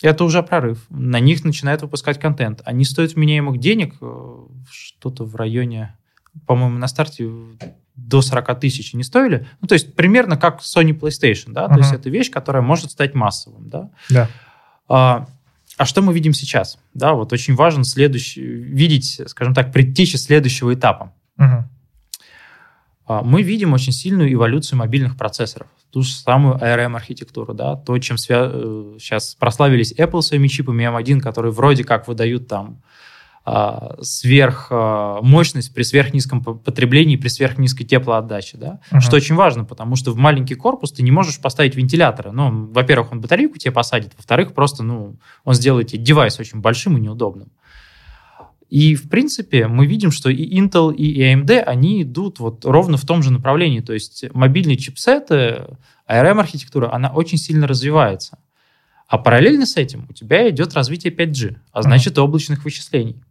Это 0.00 0.24
уже 0.24 0.42
прорыв. 0.42 0.86
На 0.88 1.20
них 1.20 1.44
начинают 1.44 1.82
выпускать 1.82 2.18
контент. 2.18 2.62
Они 2.64 2.84
стоят 2.84 3.14
вменяемых 3.14 3.58
денег, 3.58 3.96
э, 4.00 4.46
что-то 4.70 5.24
в 5.24 5.36
районе, 5.36 5.97
по-моему, 6.46 6.78
на 6.78 6.88
старте 6.88 7.28
до 7.94 8.22
40 8.22 8.60
тысяч 8.60 8.94
не 8.94 9.02
стоили. 9.02 9.46
Ну, 9.60 9.68
то 9.68 9.74
есть 9.74 9.94
примерно 9.94 10.36
как 10.36 10.60
Sony 10.60 10.98
PlayStation, 10.98 11.52
да, 11.52 11.64
uh-huh. 11.64 11.74
то 11.74 11.78
есть 11.78 11.92
это 11.92 12.10
вещь, 12.10 12.30
которая 12.30 12.62
может 12.62 12.90
стать 12.90 13.14
массовым, 13.14 13.68
да. 13.68 13.90
Да. 14.08 14.28
А, 14.88 15.26
а 15.76 15.84
что 15.84 16.00
мы 16.00 16.14
видим 16.14 16.32
сейчас? 16.32 16.78
Да, 16.94 17.12
вот 17.14 17.32
очень 17.32 17.54
важно 17.54 17.84
следующий, 17.84 18.42
видеть, 18.42 19.20
скажем 19.26 19.52
так, 19.52 19.72
предтечи 19.72 20.16
следующего 20.16 20.74
этапа. 20.74 21.12
Uh-huh. 21.38 21.64
А, 23.06 23.22
мы 23.22 23.42
видим 23.42 23.72
очень 23.72 23.92
сильную 23.92 24.32
эволюцию 24.32 24.78
мобильных 24.78 25.16
процессоров, 25.16 25.68
ту 25.90 26.02
же 26.02 26.12
самую 26.12 26.56
ARM-архитектуру, 26.56 27.54
да, 27.54 27.74
то, 27.76 27.98
чем 27.98 28.18
свя... 28.18 28.48
сейчас 28.98 29.34
э, 29.34 29.38
прославились 29.38 29.92
Apple 29.92 30.22
своими 30.22 30.46
чипами 30.46 30.84
M1, 30.84 31.20
которые 31.20 31.52
вроде 31.52 31.84
как 31.84 32.06
выдают 32.06 32.46
там 32.48 32.82
сверхмощность 34.00 35.70
а, 35.70 35.74
при 35.74 35.82
сверхнизком 35.82 36.42
потреблении, 36.42 37.16
при 37.16 37.28
сверхнизкой 37.28 37.84
теплоотдаче, 37.84 38.58
да, 38.58 38.80
uh-huh. 38.90 39.00
что 39.00 39.16
очень 39.16 39.34
важно, 39.34 39.64
потому 39.64 39.96
что 39.96 40.12
в 40.12 40.16
маленький 40.16 40.54
корпус 40.54 40.92
ты 40.92 41.02
не 41.02 41.10
можешь 41.10 41.40
поставить 41.40 41.76
вентилятора. 41.76 42.32
Ну, 42.32 42.66
во-первых, 42.72 43.12
он 43.12 43.20
батарейку 43.20 43.58
тебе 43.58 43.72
посадит, 43.72 44.12
во-вторых, 44.16 44.54
просто, 44.54 44.82
ну, 44.82 45.16
он 45.44 45.54
сделает 45.54 45.88
тебе 45.88 46.02
девайс 46.02 46.38
очень 46.40 46.60
большим 46.60 46.96
и 46.96 47.00
неудобным. 47.00 47.48
И, 48.68 48.94
в 48.94 49.08
принципе, 49.08 49.66
мы 49.66 49.86
видим, 49.86 50.10
что 50.10 50.28
и 50.28 50.60
Intel, 50.60 50.94
и 50.94 51.22
AMD, 51.22 51.60
они 51.60 52.02
идут 52.02 52.38
вот 52.38 52.66
ровно 52.66 52.98
в 52.98 53.06
том 53.06 53.22
же 53.22 53.32
направлении. 53.32 53.80
То 53.80 53.94
есть 53.94 54.26
мобильные 54.34 54.76
чипсеты, 54.76 55.64
ARM-архитектура, 56.06 56.92
она 56.92 57.08
очень 57.08 57.38
сильно 57.38 57.66
развивается. 57.66 58.38
А 59.06 59.16
параллельно 59.16 59.64
с 59.64 59.78
этим 59.78 60.06
у 60.10 60.12
тебя 60.12 60.50
идет 60.50 60.74
развитие 60.74 61.14
5G, 61.14 61.56
а 61.72 61.80
значит, 61.80 62.18
uh-huh. 62.18 62.24
облачных 62.24 62.64
вычислений. 62.64 63.22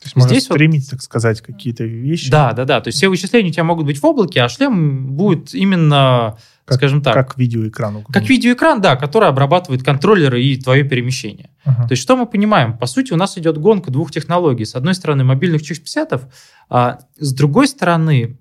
То 0.00 0.06
есть 0.06 0.16
можно 0.16 0.30
Здесь 0.30 0.44
стримить, 0.44 0.82
вот... 0.82 0.90
так 0.90 1.02
сказать, 1.02 1.40
какие-то 1.40 1.84
вещи. 1.84 2.30
Да, 2.30 2.52
да, 2.52 2.64
да. 2.64 2.80
То 2.80 2.88
есть 2.88 2.98
все 2.98 3.08
вычисления 3.08 3.50
у 3.50 3.52
тебя 3.52 3.64
могут 3.64 3.86
быть 3.86 4.02
в 4.02 4.04
облаке, 4.04 4.42
а 4.42 4.48
шлем 4.48 5.14
будет 5.14 5.54
именно, 5.54 6.36
как, 6.66 6.76
скажем 6.76 7.02
так... 7.02 7.14
Как 7.14 7.38
видеоэкран. 7.38 8.04
Как 8.04 8.28
видеоэкран, 8.28 8.80
да, 8.80 8.96
который 8.96 9.28
обрабатывает 9.28 9.82
контроллеры 9.82 10.42
и 10.42 10.60
твое 10.60 10.84
перемещение. 10.84 11.50
Uh-huh. 11.64 11.88
То 11.88 11.92
есть 11.92 12.02
что 12.02 12.16
мы 12.16 12.26
понимаем? 12.26 12.76
По 12.76 12.86
сути, 12.86 13.12
у 13.12 13.16
нас 13.16 13.38
идет 13.38 13.56
гонка 13.56 13.90
двух 13.90 14.10
технологий. 14.12 14.66
С 14.66 14.74
одной 14.74 14.94
стороны, 14.94 15.24
мобильных 15.24 15.62
чипсетов, 15.62 16.26
а 16.68 16.98
с 17.18 17.32
другой 17.32 17.66
стороны, 17.66 18.38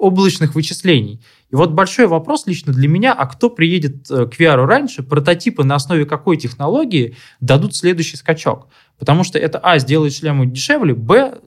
облачных 0.00 0.54
вычислений. 0.54 1.22
И 1.50 1.54
вот 1.54 1.72
большой 1.72 2.06
вопрос 2.06 2.46
лично 2.46 2.72
для 2.72 2.88
меня, 2.88 3.12
а 3.12 3.26
кто 3.26 3.50
приедет 3.50 4.10
э, 4.10 4.26
к 4.26 4.40
VR 4.40 4.64
раньше, 4.64 5.02
прототипы 5.02 5.62
на 5.62 5.74
основе 5.74 6.06
какой 6.06 6.36
технологии 6.38 7.16
дадут 7.40 7.76
следующий 7.76 8.16
скачок? 8.16 8.68
Потому 9.00 9.24
что 9.24 9.38
это, 9.38 9.58
а, 9.58 9.78
сделает 9.78 10.14
шлемы 10.14 10.46
дешевле, 10.46 10.94
б, 10.94 11.38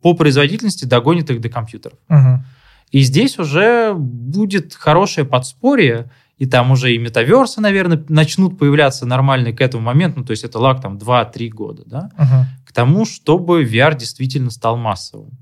по 0.00 0.14
производительности 0.14 0.86
догонит 0.86 1.28
их 1.28 1.40
до 1.40 1.50
компьютеров. 1.50 1.98
Угу. 2.08 2.44
И 2.92 3.00
здесь 3.00 3.38
уже 3.38 3.92
будет 3.94 4.74
хорошее 4.74 5.26
подспорье, 5.26 6.10
и 6.38 6.46
там 6.46 6.70
уже 6.70 6.94
и 6.94 6.98
метаверсы, 6.98 7.60
наверное, 7.60 8.02
начнут 8.08 8.58
появляться 8.58 9.06
нормальные 9.06 9.52
к 9.52 9.60
этому 9.60 9.82
моменту, 9.82 10.20
ну, 10.20 10.24
то 10.24 10.30
есть 10.30 10.44
это 10.44 10.58
лак 10.58 10.80
там 10.80 10.96
2-3 10.96 11.48
года, 11.50 11.82
да, 11.84 12.10
угу. 12.16 12.46
к 12.64 12.72
тому, 12.72 13.04
чтобы 13.04 13.64
VR 13.64 13.96
действительно 13.96 14.50
стал 14.50 14.76
массовым. 14.76 15.32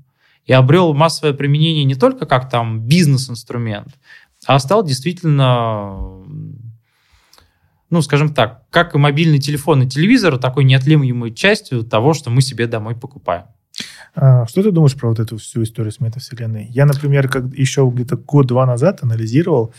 И 0.45 0.51
обрел 0.51 0.93
массовое 0.95 1.33
применение 1.33 1.85
не 1.85 1.95
только 1.95 2.25
как 2.25 2.49
там 2.49 2.81
бизнес-инструмент, 2.81 3.89
а 4.45 4.57
стал 4.57 4.83
действительно 4.83 6.25
ну, 7.89 8.01
скажем 8.01 8.33
так, 8.33 8.63
как 8.69 8.93
и 8.95 8.97
мобильный 8.97 9.39
телефон 9.39 9.83
и 9.83 9.89
телевизор, 9.89 10.37
такой 10.37 10.63
неотъемлемой 10.63 11.33
частью 11.33 11.83
того, 11.83 12.13
что 12.13 12.29
мы 12.29 12.41
себе 12.41 12.67
домой 12.67 12.95
покупаем. 12.95 13.45
А, 14.15 14.45
что 14.47 14.63
ты 14.63 14.71
думаешь 14.71 14.95
про 14.95 15.09
вот 15.09 15.19
эту 15.19 15.37
всю 15.37 15.63
историю 15.63 15.91
с 15.91 15.99
метавселенной? 15.99 16.67
Я, 16.69 16.85
например, 16.85 17.29
как 17.29 17.45
еще 17.53 17.89
где-то 17.91 18.17
год-два 18.17 18.65
назад 18.65 19.03
анализировал, 19.03 19.73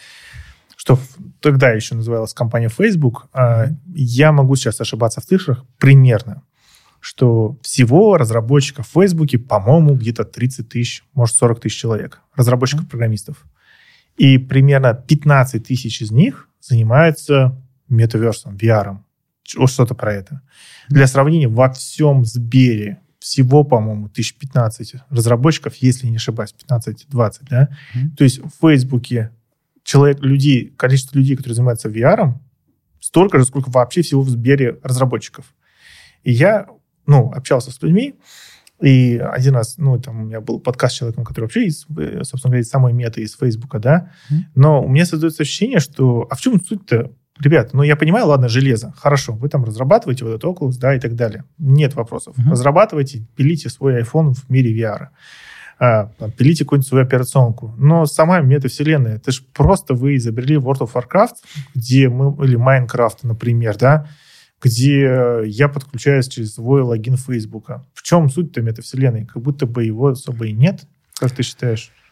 что 0.77 0.99
тогда 1.41 1.71
еще 1.71 1.95
называлась 1.95 2.33
компания 2.33 2.69
Facebook. 2.69 3.29
Mm-hmm. 3.33 3.77
Я 3.95 4.33
могу 4.33 4.57
сейчас 4.57 4.81
ошибаться 4.81 5.21
в 5.21 5.27
цифрах 5.27 5.65
примерно, 5.79 6.43
что 7.01 7.59
всего 7.63 8.17
разработчиков 8.17 8.89
в 8.89 8.93
Facebook, 8.93 9.31
по-моему, 9.47 9.95
где-то 9.95 10.25
30 10.25 10.69
тысяч, 10.69 11.05
может, 11.15 11.37
40 11.37 11.61
тысяч 11.61 11.79
человек, 11.79 12.21
разработчиков-программистов. 12.35 13.45
И 14.17 14.39
примерно 14.39 14.95
15 14.95 15.67
тысяч 15.67 16.03
из 16.03 16.11
них 16.11 16.49
занимаются 16.61 17.61
метаверсом, 17.91 18.57
VR. 18.57 18.99
Что-то 19.45 19.95
про 19.95 20.15
это. 20.15 20.43
Для 20.89 21.07
сравнения, 21.07 21.49
во 21.49 21.71
всем 21.71 22.25
Сбере 22.25 23.01
всего, 23.19 23.65
по-моему, 23.65 24.07
1015 24.07 24.95
разработчиков, 25.11 25.75
если 25.77 26.07
не 26.07 26.17
ошибаюсь, 26.17 26.55
15-20, 26.69 27.33
да? 27.51 27.69
Mm-hmm. 27.95 28.17
То 28.17 28.25
есть 28.25 28.39
в 28.39 28.51
Фейсбуке 28.61 29.31
человек, 29.85 30.21
людей, 30.21 30.73
количество 30.77 31.19
людей, 31.19 31.37
которые 31.37 31.57
занимаются 31.57 31.89
VR, 31.89 32.35
столько 32.99 33.39
же, 33.39 33.45
сколько 33.45 33.71
вообще 33.71 34.03
всего 34.03 34.23
в 34.23 34.31
Сбере 34.31 34.79
разработчиков. 34.83 35.55
И 36.23 36.33
я, 36.33 36.67
ну, 37.07 37.31
общался 37.33 37.71
с 37.71 37.83
людьми, 37.83 38.15
и 38.81 39.19
один 39.19 39.55
раз, 39.55 39.77
ну, 39.77 40.01
там 40.01 40.23
у 40.23 40.25
меня 40.25 40.41
был 40.41 40.59
подкаст 40.59 40.95
с 40.95 40.99
человеком, 40.99 41.25
который 41.25 41.45
вообще 41.45 41.67
из, 41.67 41.81
собственно 41.81 42.45
говоря, 42.45 42.61
из 42.61 42.71
самой 42.71 42.95
меты, 42.95 43.23
из 43.23 43.37
Фейсбука, 43.37 43.79
да, 43.79 44.11
mm-hmm. 44.31 44.37
но 44.55 44.83
у 44.83 44.89
меня 44.89 45.05
создается 45.05 45.43
ощущение, 45.43 45.81
что, 45.81 46.27
а 46.31 46.35
в 46.35 46.41
чем 46.41 46.63
суть-то? 46.65 47.13
Ребят, 47.41 47.73
ну 47.73 47.83
я 47.83 47.97
понимаю, 47.97 48.27
ладно, 48.27 48.49
железо, 48.49 48.93
хорошо, 48.99 49.33
вы 49.33 49.49
там 49.49 49.65
разрабатываете 49.65 50.25
вот 50.25 50.33
этот 50.33 50.45
Oculus, 50.45 50.79
да, 50.79 50.95
и 50.95 51.01
так 51.01 51.15
далее. 51.15 51.45
Нет 51.59 51.95
вопросов. 51.95 52.37
Uh-huh. 52.37 52.51
Разрабатывайте, 52.51 53.27
пилите 53.35 53.71
свой 53.71 54.03
iPhone 54.03 54.35
в 54.35 54.51
мире 54.51 54.77
VR. 54.79 55.09
А, 55.79 56.11
там, 56.19 56.31
пилите 56.31 56.65
какую-нибудь 56.65 56.87
свою 56.87 57.05
операционку. 57.05 57.75
Но 57.79 58.05
сама 58.05 58.41
метавселенная, 58.41 59.17
это 59.17 59.33
же 59.33 59.43
просто 59.55 59.95
вы 59.95 60.17
изобрели 60.17 60.57
World 60.57 60.81
of 60.81 60.93
Warcraft, 60.93 61.37
где 61.75 62.11
мы, 62.11 62.45
или 62.45 62.59
Minecraft, 62.59 63.21
например, 63.23 63.79
да, 63.79 64.07
где 64.63 65.41
я 65.47 65.69
подключаюсь 65.69 66.29
через 66.29 66.55
свой 66.55 66.83
логин 66.83 67.17
Фейсбука. 67.17 67.87
В 67.95 68.03
чем 68.03 68.29
суть-то 68.29 68.61
метавселенной? 68.61 69.25
Как 69.25 69.43
будто 69.43 69.65
бы 69.65 69.85
его 69.85 70.09
особо 70.09 70.49
и 70.49 70.53
нет. 70.53 70.83
Как 71.19 71.31
ты 71.31 71.43
считаешь? 71.43 71.91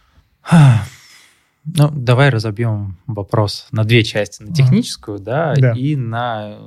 Ну, 1.77 1.91
давай 1.91 2.31
разобьем 2.31 2.97
вопрос 3.07 3.67
на 3.71 3.85
две 3.85 4.05
части. 4.05 4.43
На 4.43 4.53
техническую, 4.53 5.19
uh-huh. 5.19 5.23
да, 5.23 5.55
да, 5.55 5.73
и 5.73 5.97
на 5.97 6.59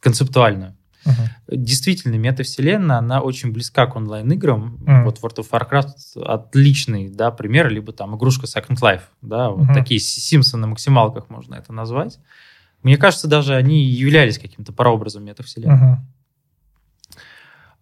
концептуальную. 0.00 0.76
Uh-huh. 1.04 1.56
Действительно, 1.56 2.16
метавселенная, 2.16 2.98
она 2.98 3.20
очень 3.20 3.52
близка 3.52 3.86
к 3.86 3.96
онлайн-играм. 3.96 4.78
Uh-huh. 4.84 5.04
Вот 5.04 5.20
World 5.20 5.38
of 5.38 5.50
Warcraft 5.50 6.22
отличный, 6.22 7.08
да, 7.08 7.30
пример, 7.30 7.70
либо 7.70 7.92
там 7.92 8.16
игрушка 8.16 8.46
Second 8.46 8.80
Life, 8.80 9.02
да, 9.22 9.50
вот 9.50 9.68
uh-huh. 9.68 9.74
такие 9.74 10.00
Симпсоны 10.00 10.62
на 10.62 10.66
максималках 10.68 11.30
можно 11.30 11.54
это 11.54 11.72
назвать. 11.72 12.18
Мне 12.82 12.96
кажется, 12.96 13.28
даже 13.28 13.54
они 13.54 13.84
являлись 13.84 14.38
каким-то 14.38 14.72
прообразом 14.72 15.24
метавселенной. 15.24 15.98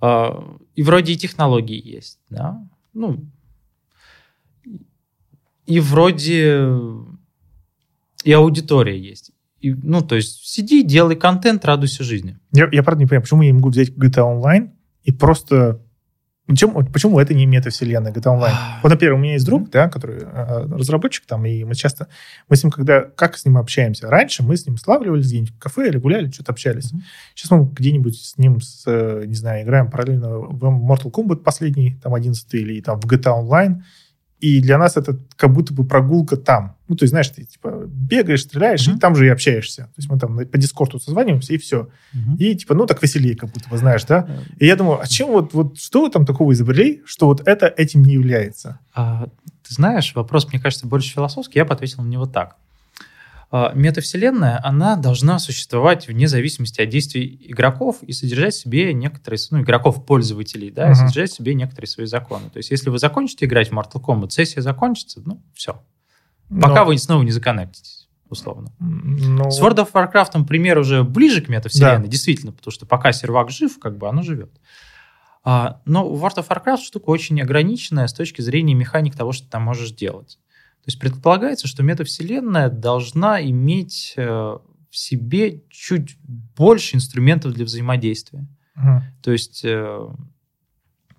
Uh-huh. 0.01 0.61
И 0.74 0.82
вроде 0.82 1.15
и 1.15 1.16
технологии 1.16 1.81
есть, 1.82 2.19
да, 2.28 2.62
ну, 2.93 3.24
и 5.66 5.81
вроде 5.81 6.69
и 8.24 8.32
аудитория 8.32 8.99
есть. 8.99 9.31
И, 9.61 9.73
ну, 9.73 10.03
то 10.03 10.16
есть 10.16 10.47
сиди, 10.47 10.82
делай 10.82 11.16
контент, 11.16 11.65
радуйся 11.65 12.05
жизни. 12.05 12.39
Я, 12.53 12.69
я 12.73 12.82
правда 12.82 13.01
не 13.01 13.07
понимаю, 13.07 13.23
почему 13.23 13.43
я 13.43 13.49
не 13.49 13.55
могу 13.55 13.70
взять 13.70 13.91
GTA 13.91 14.24
Online 14.24 14.70
и 15.05 15.12
просто... 15.12 15.81
Почему, 16.47 16.85
почему 16.85 17.19
это 17.19 17.32
не 17.32 17.47
метавселенная 17.47 18.12
GTA 18.12 18.39
Online? 18.39 18.55
вот, 18.82 18.91
например, 18.91 19.15
у 19.15 19.19
меня 19.19 19.32
есть 19.35 19.47
друг, 19.47 19.70
да, 19.70 19.89
который 19.89 20.19
э, 20.20 20.66
разработчик 20.66 21.24
там, 21.27 21.47
и 21.47 21.65
мы 21.65 21.74
часто... 21.74 22.09
Мы 22.51 22.57
с 22.57 22.62
ним 22.62 22.70
когда... 22.70 23.03
Как 23.03 23.39
с 23.39 23.47
ним 23.47 23.57
общаемся? 23.57 24.11
Раньше 24.11 24.43
мы 24.43 24.57
с 24.57 24.66
ним 24.66 24.77
славливались 24.77 25.27
где-нибудь 25.27 25.55
в 25.55 25.59
кафе 25.59 25.89
или 25.89 25.97
гуляли, 25.97 26.31
что-то 26.31 26.53
общались. 26.53 26.93
Mm-hmm. 26.93 27.03
Сейчас 27.35 27.51
мы 27.51 27.65
где-нибудь 27.65 28.20
с 28.20 28.36
ним, 28.36 28.61
с, 28.61 28.85
не 28.86 29.35
знаю, 29.35 29.65
играем 29.65 29.91
параллельно 29.91 30.41
в 30.41 30.62
Mortal 30.65 31.11
Kombat 31.11 31.36
последний, 31.36 31.99
там, 32.03 32.12
11 32.12 32.55
или 32.55 32.82
там 32.82 33.01
в 33.01 33.07
GTA 33.07 33.43
Online, 33.43 33.82
и 34.45 34.61
для 34.61 34.77
нас 34.79 34.97
это 34.97 35.19
как 35.37 35.53
будто 35.53 35.73
бы 35.73 35.85
прогулка 35.87 36.37
там. 36.37 36.77
Ну, 36.89 36.97
то 36.97 37.05
есть, 37.05 37.11
знаешь, 37.11 37.29
ты 37.29 37.45
типа 37.45 37.85
бегаешь, 37.87 38.43
стреляешь, 38.43 38.87
Мгм. 38.87 38.97
и 38.97 39.01
там 39.01 39.16
же 39.16 39.27
и 39.27 39.31
общаешься. 39.31 39.85
То 39.85 39.95
есть 39.97 40.11
мы 40.11 40.19
там 40.19 40.37
по 40.47 40.59
дискорду 40.59 41.01
созваниваемся, 41.01 41.55
и 41.55 41.57
все. 41.59 41.89
Мгм. 42.12 42.37
И 42.37 42.55
типа, 42.55 42.75
ну, 42.75 42.85
так 42.87 43.03
веселее, 43.03 43.37
как 43.37 43.51
будто 43.51 43.69
бы, 43.71 43.79
знаешь, 43.79 44.05
да? 44.05 44.29
И 44.59 44.66
я 44.66 44.77
думаю, 44.77 45.01
а 45.01 45.07
чем 45.07 45.29
вот, 45.29 45.55
вот 45.55 45.79
что 45.79 46.03
вы 46.03 46.11
там 46.11 46.27
такого 46.27 46.53
изобрели, 46.53 47.03
что 47.07 47.27
вот 47.27 47.41
это 47.49 47.66
этим 47.66 48.03
не 48.03 48.12
является? 48.12 48.79
А, 48.95 49.29
ты 49.66 49.75
знаешь, 49.75 50.12
вопрос, 50.15 50.47
мне 50.53 50.61
кажется, 50.61 50.87
больше 50.87 51.11
философский. 51.15 51.59
Я 51.59 51.65
бы 51.65 51.73
ответил 51.73 52.03
на 52.03 52.09
него 52.09 52.27
так. 52.27 52.57
А, 53.57 53.71
Метавселенная, 53.73 54.61
она 54.65 54.97
должна 54.97 55.39
существовать 55.39 56.09
вне 56.09 56.27
зависимости 56.27 56.81
от 56.81 56.89
действий 56.89 57.41
игроков 57.41 58.03
и 58.03 58.11
содержать 58.13 58.53
в 58.55 58.59
себе 58.59 58.93
некоторые, 58.93 59.39
ну, 59.53 59.61
игроков-пользователей, 59.61 60.73
да, 60.73 60.87
и 60.87 60.89
Мгм. 60.89 60.97
содержать 60.97 61.31
в 61.31 61.35
себе 61.35 61.55
некоторые 61.55 61.89
свои 61.89 62.07
законы. 62.07 62.51
То 62.51 62.57
есть, 62.57 62.73
если 62.73 62.91
вы 62.91 62.99
закончите 62.99 63.47
играть 63.47 63.71
в 63.71 63.73
Mortal 63.73 64.03
Kombat, 64.03 64.31
сессия 64.31 64.61
закончится, 64.61 65.23
ну, 65.25 65.41
все. 65.55 65.81
Пока 66.49 66.81
Но, 66.81 66.87
вы 66.87 66.99
снова 66.99 67.23
не 67.23 67.31
законнектитесь, 67.31 68.09
условно. 68.29 68.73
ну, 68.81 69.49
С 69.49 69.63
World 69.63 69.87
of 69.87 69.93
Warcraft 69.93 70.47
пример 70.47 70.77
уже 70.79 71.05
ближе 71.05 71.41
к 71.41 71.49
метавселенной, 71.49 72.09
действительно, 72.09 72.51
потому 72.51 72.73
что 72.73 72.87
пока 72.87 73.13
сервак 73.13 73.51
жив, 73.51 73.79
как 73.79 73.99
бы 73.99 74.09
оно 74.09 74.23
живет. 74.23 74.51
А, 75.45 75.81
но 75.85 76.05
World 76.13 76.39
of 76.39 76.49
Warcraft 76.49 76.83
штука 76.83 77.11
очень 77.11 77.41
ограниченная 77.41 78.09
с 78.09 78.15
точки 78.15 78.41
зрения 78.41 78.75
механик 78.75 79.15
того, 79.15 79.31
что 79.31 79.45
ты 79.45 79.53
там 79.53 79.63
можешь 79.63 79.93
делать. 79.93 80.41
То 80.85 80.89
есть 80.89 80.98
предполагается, 81.01 81.66
что 81.66 81.82
метавселенная 81.82 82.69
должна 82.69 83.40
иметь 83.43 84.12
э, 84.19 84.23
в 84.90 84.97
себе 84.97 85.62
чуть 85.70 86.16
больше 86.56 86.97
инструментов 86.97 87.55
для 87.55 87.65
взаимодействия. 87.65 88.47
мгм. 88.77 89.02
То 89.23 89.32
есть 89.32 89.62
э, 89.65 90.06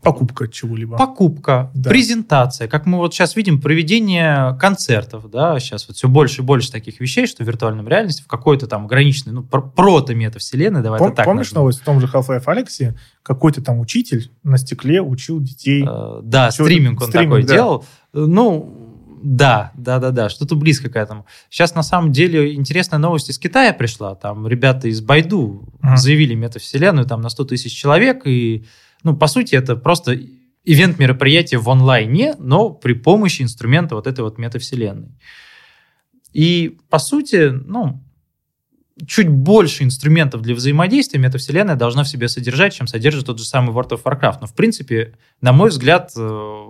покупка 0.04 0.48
чего-либо. 0.48 0.98
покупка, 0.98 1.72
Да. 1.74 1.90
презентация, 1.90 2.68
как 2.68 2.86
мы 2.86 3.00
вот 3.00 3.14
сейчас 3.16 3.36
видим, 3.36 3.60
проведение 3.60 4.56
концертов, 4.60 5.32
да, 5.32 5.60
сейчас 5.60 5.88
вот 5.88 5.98
все 5.98 6.08
больше 6.08 6.42
и 6.44 6.46
больше 6.46 6.72
таких 6.72 7.00
вещей, 7.00 7.26
что 7.26 7.44
в 7.44 7.48
виртуальном 7.48 7.88
реальности 7.88 8.22
в 8.22 8.28
какой-то 8.28 8.68
там 8.68 8.86
ограниченной, 8.86 9.34
ну, 9.34 9.42
пр- 9.44 9.64
прото-метавселенной, 9.76 10.84
давай 10.84 11.00
Пом- 11.02 11.08
это 11.08 11.16
так 11.16 11.26
Помнишь 11.26 11.48
назовем. 11.48 11.62
новость 11.62 11.80
в 11.82 11.84
том 11.86 12.00
же 12.00 12.06
Half-Life 12.06 12.44
Алексе? 12.46 12.96
Какой-то 13.24 13.64
там 13.64 13.80
учитель 13.80 14.30
на 14.44 14.60
стекле 14.60 15.02
учил 15.02 15.40
детей. 15.42 15.84
Э, 15.84 16.20
Да, 16.24 16.52
стриминг 16.52 17.02
он 17.02 17.08
стриминг, 17.08 17.30
такой 17.32 17.44
да. 17.48 17.54
делал. 17.56 17.86
Э, 18.14 18.20
Ну, 18.20 18.85
да, 19.28 19.72
да, 19.76 19.98
да, 19.98 20.12
да, 20.12 20.30
что-то 20.30 20.56
близко 20.56 20.88
к 20.88 20.96
этому. 20.96 21.26
Сейчас, 21.50 21.74
на 21.74 21.82
самом 21.82 22.12
деле, 22.12 22.54
интересная 22.54 23.00
новость 23.00 23.32
из 23.32 23.40
Китая 23.40 23.74
пришла. 23.74 24.14
Там 24.14 24.48
ребята 24.48 24.88
из 24.88 25.02
Байду 25.02 25.68
Мгм. 25.82 25.98
заявили 25.98 26.36
метавселенную 26.36 27.08
там 27.08 27.22
на 27.22 27.30
100 27.30 27.46
тысяч 27.46 27.74
человек. 27.74 28.28
И, 28.28 28.66
ну, 29.02 29.18
по 29.18 29.26
сути, 29.26 29.56
это 29.56 29.76
просто 29.76 30.16
ивент-мероприятие 30.64 31.60
в 31.60 31.68
онлайне, 31.72 32.36
но 32.38 32.70
при 32.70 32.94
помощи 32.94 33.42
инструмента 33.42 33.96
вот 33.96 34.06
этой 34.06 34.22
вот 34.22 34.38
метавселенной. 34.38 35.18
И, 36.32 36.78
по 36.92 37.00
сути, 37.00 37.50
ну, 37.50 38.04
чуть 39.08 39.30
больше 39.30 39.84
инструментов 39.86 40.44
для 40.44 40.54
взаимодействия 40.54 41.20
метавселенная 41.20 41.76
должна 41.76 42.04
в 42.04 42.08
себе 42.08 42.28
содержать, 42.30 42.76
чем 42.76 42.86
содержит 42.86 43.26
тот 43.26 43.40
же 43.40 43.46
самый 43.46 43.74
World 43.74 43.90
of 43.90 44.04
Warcraft. 44.04 44.38
Но, 44.42 44.48
в 44.48 44.54
принципе, 44.54 45.18
на 45.42 45.52
мой 45.52 45.70
взгляд, 45.70 46.12
э, 46.16 46.66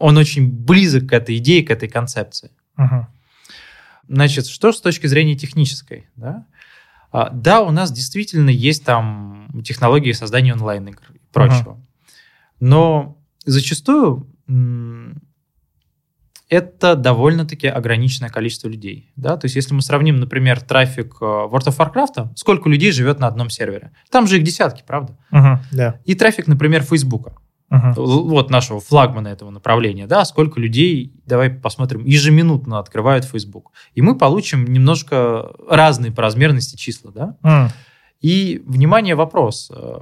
он 0.00 0.16
очень 0.16 0.50
близок 0.50 1.10
к 1.10 1.12
этой 1.12 1.36
идее, 1.36 1.62
к 1.62 1.70
этой 1.70 1.88
концепции. 1.88 2.50
Мгм. 2.76 3.06
Значит, 4.08 4.46
что 4.46 4.72
с 4.72 4.80
точки 4.80 5.06
зрения 5.06 5.36
технической? 5.36 6.08
Да, 6.16 6.46
А, 7.12 7.28
да 7.30 7.60
у 7.60 7.70
нас 7.70 7.92
действительно 7.92 8.50
есть 8.50 8.84
там 8.84 9.62
технологии 9.64 10.12
создания 10.12 10.52
онлайн-игр 10.52 11.02
и 11.14 11.18
прочего. 11.32 11.80
Но 12.60 13.18
зачастую 13.44 14.26
это 16.48 16.96
довольно-таки 16.96 17.68
ограниченное 17.68 18.28
количество 18.28 18.68
людей. 18.68 19.12
Да? 19.16 19.36
То 19.36 19.44
есть, 19.44 19.54
если 19.54 19.72
мы 19.72 19.82
сравним, 19.82 20.16
например, 20.16 20.60
трафик 20.60 21.14
э, 21.20 21.24
World 21.24 21.68
of 21.68 21.76
Warcraft, 21.76 22.32
сколько 22.34 22.68
людей 22.68 22.90
живет 22.90 23.20
на 23.20 23.28
одном 23.28 23.50
сервере? 23.50 23.92
Там 24.10 24.26
же 24.26 24.36
их 24.38 24.42
десятки, 24.42 24.82
правда? 24.84 25.16
Мгм. 25.30 25.60
Да. 25.70 26.00
И 26.04 26.14
трафик, 26.16 26.48
например, 26.48 26.82
Фейсбука. 26.82 27.34
Л- 27.70 28.28
Вот 28.28 28.50
нашего 28.50 28.80
флагмана 28.80 29.28
этого 29.28 29.50
направления, 29.50 30.06
да, 30.06 30.24
сколько 30.24 30.58
людей, 30.60 31.12
давай 31.26 31.50
посмотрим, 31.50 32.04
ежеминутно 32.04 32.78
открывают 32.80 33.24
Facebook. 33.24 33.70
И 33.94 34.02
мы 34.02 34.18
получим 34.18 34.64
немножко 34.64 35.52
разные 35.68 36.10
по 36.10 36.22
размерности 36.22 36.76
числа, 36.76 37.12
да. 37.12 37.36
М. 37.42 37.68
И, 38.20 38.62
внимание, 38.66 39.14
вопрос. 39.14 39.70
э, 39.74 39.98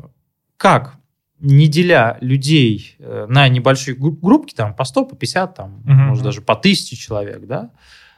Как, 0.57 0.97
не 1.41 1.69
деля 1.69 2.19
людей 2.21 2.97
э, 2.99 3.27
на 3.29 3.49
небольшие 3.49 3.95
гру- 3.95 4.11
группки, 4.21 4.55
там, 4.55 4.75
по 4.75 4.85
100, 4.85 5.05
по 5.05 5.15
50, 5.15 5.55
там, 5.55 5.83
Мгм. 5.85 6.09
может, 6.09 6.25
даже 6.25 6.41
по 6.41 6.57
1000 6.57 6.97
человек, 6.97 7.47
да, 7.47 7.71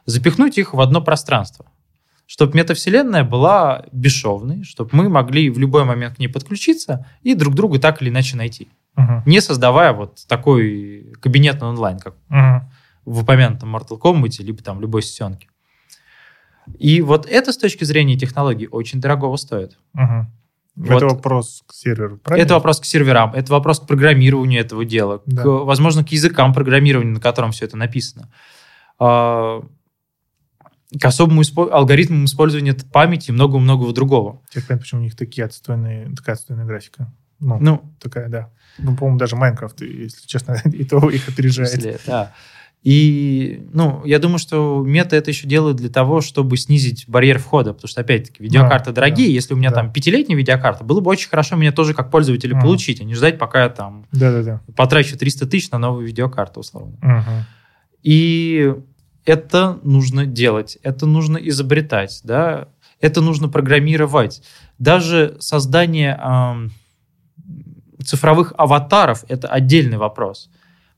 запихнуть 0.06 0.56
их 0.58 0.72
в 0.74 0.80
одно 0.80 1.02
пространство? 1.02 1.66
Чтобы 2.26 2.56
метавселенная 2.56 3.24
была 3.24 3.84
бесшовной, 3.92 4.62
чтобы 4.62 4.90
мы 4.92 5.08
могли 5.08 5.50
в 5.50 5.58
любой 5.58 5.84
момент 5.84 6.14
к 6.16 6.18
ней 6.20 6.28
подключиться 6.28 7.04
и 7.22 7.34
друг 7.34 7.54
друга 7.54 7.78
так 7.80 8.00
или 8.00 8.08
иначе 8.08 8.36
найти 8.36 8.68
Не 9.26 9.40
создавая 9.40 9.92
вот 9.92 10.24
такой 10.28 11.12
кабинетный 11.20 11.68
онлайн, 11.68 11.98
как 11.98 12.14
Мгм. 12.28 12.70
в 13.04 13.20
упомянутом 13.22 13.74
Mortal 13.74 13.98
Kombat, 13.98 14.42
либо 14.42 14.62
там 14.62 14.80
любой 14.80 15.02
сессионке. 15.02 15.48
И 16.78 17.00
вот 17.02 17.26
это 17.26 17.52
с 17.52 17.56
точки 17.56 17.84
зрения 17.84 18.16
технологий 18.16 18.68
очень 18.68 19.00
дорогого 19.00 19.36
стоит. 19.36 19.78
Мгм. 19.94 20.30
Вот. 20.76 20.96
Это 21.02 21.06
вопрос 21.08 21.62
к 21.66 21.72
серверу, 21.72 22.18
правильно? 22.18 22.44
Это 22.44 22.54
вопрос 22.54 22.80
к 22.80 22.84
серверам, 22.84 23.34
это 23.34 23.52
вопрос 23.52 23.80
к 23.80 23.86
программированию 23.86 24.60
этого 24.60 24.84
дела, 24.84 25.20
Да. 25.26 25.42
к, 25.42 25.46
возможно, 25.46 26.04
к 26.04 26.08
языкам 26.10 26.54
программирования, 26.54 27.10
на 27.12 27.20
котором 27.20 27.50
все 27.52 27.64
это 27.66 27.76
написано. 27.76 28.30
А, 28.98 29.62
К 31.00 31.04
особому 31.04 31.42
испо- 31.42 31.70
алгоритмам 31.70 32.24
использования 32.24 32.74
памяти 32.92 33.30
и 33.30 33.32
много-многого 33.32 33.92
другого. 33.92 34.40
Я 34.54 34.60
понятно, 34.62 34.78
почему 34.78 35.00
у 35.00 35.04
них 35.04 35.16
такие 35.16 35.44
отстойные, 35.44 36.12
такая 36.16 36.34
отстойная 36.34 36.64
графика. 36.64 37.12
Ну, 37.38 37.58
Ну, 37.60 37.94
такая, 38.00 38.28
да. 38.28 38.50
Ну, 38.82 38.96
по-моему, 38.96 39.18
даже 39.18 39.36
Майнкрафт, 39.36 39.80
если 39.82 40.26
честно, 40.26 40.56
и 40.64 40.84
то 40.84 41.08
их 41.10 41.28
опережает. 41.28 41.70
числе, 41.72 41.98
да. 42.06 42.32
И, 42.82 43.68
ну, 43.74 44.02
я 44.06 44.18
думаю, 44.18 44.38
что 44.38 44.82
мета 44.86 45.14
это 45.14 45.30
еще 45.30 45.46
делает 45.46 45.76
для 45.76 45.90
того, 45.90 46.22
чтобы 46.22 46.56
снизить 46.56 47.04
барьер 47.06 47.38
входа, 47.38 47.74
потому 47.74 47.88
что, 47.88 48.00
опять-таки, 48.00 48.42
видеокарты 48.42 48.86
Да, 48.86 48.92
дорогие. 48.92 49.26
да, 49.28 49.32
Если 49.34 49.52
у 49.52 49.56
меня 49.58 49.68
да. 49.68 49.76
там 49.76 49.92
пятилетняя 49.92 50.36
видеокарта, 50.38 50.82
было 50.82 51.00
бы 51.00 51.10
очень 51.10 51.28
хорошо 51.28 51.56
мне 51.56 51.72
тоже 51.72 51.92
как 51.92 52.10
пользователя 52.10 52.54
Мгм. 52.54 52.62
получить, 52.62 53.02
а 53.02 53.04
не 53.04 53.14
ждать, 53.14 53.38
пока 53.38 53.64
я 53.64 53.68
там 53.68 54.06
Да-да-да. 54.12 54.62
потрачу 54.76 55.18
300 55.18 55.46
тысяч 55.46 55.70
на 55.70 55.78
новую 55.78 56.06
видеокарту, 56.06 56.60
условно. 56.60 56.96
Мгм. 57.02 57.44
И 58.02 58.74
это 59.26 59.78
нужно 59.82 60.24
делать, 60.24 60.78
это 60.82 61.04
нужно 61.04 61.36
изобретать, 61.36 62.20
да, 62.24 62.68
это 63.00 63.20
нужно 63.20 63.48
программировать. 63.50 64.42
Даже 64.78 65.36
создание 65.40 66.18
ам, 66.18 66.70
цифровых 68.04 68.52
аватаров– 68.56 69.24
это 69.28 69.48
отдельный 69.48 69.96
вопрос. 69.98 70.48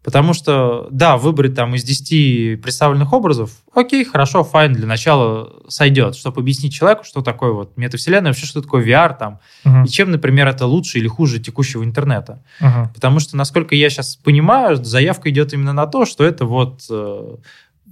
Потому 0.05 0.33
что, 0.35 0.89
да, 0.91 1.17
выбрать 1.17 1.55
там 1.55 1.77
из 1.77 1.85
10 1.85 2.61
представленных 2.61 3.13
образов, 3.13 3.53
окей, 3.73 4.05
хорошо, 4.05 4.43
файн, 4.43 4.73
для 4.73 4.89
начала 4.89 5.63
сойдет, 5.69 6.17
чтобы 6.17 6.41
объяснить 6.41 6.75
человеку, 6.75 7.05
что 7.05 7.21
такое 7.23 7.53
вот 7.53 7.77
метавселенная, 7.77 8.33
вообще, 8.33 8.47
что 8.47 8.63
такое 8.63 8.85
VR 8.85 9.17
там, 9.17 9.39
Мгм. 9.65 9.85
и 9.85 9.89
чем, 9.89 10.11
например, 10.11 10.49
это 10.49 10.67
лучше 10.67 10.99
или 10.99 11.07
хуже 11.07 11.39
текущего 11.39 11.85
интернета. 11.85 12.43
Мгм. 12.59 12.89
Потому 12.93 13.21
что, 13.21 13.37
насколько 13.37 13.77
я 13.77 13.89
сейчас 13.91 14.17
понимаю, 14.17 14.83
заявка 14.85 15.31
идет 15.31 15.53
именно 15.53 15.73
на 15.73 15.87
то, 15.87 16.05
что 16.05 16.25
это 16.25 16.47
вот 16.47 16.83
э, 16.91 17.37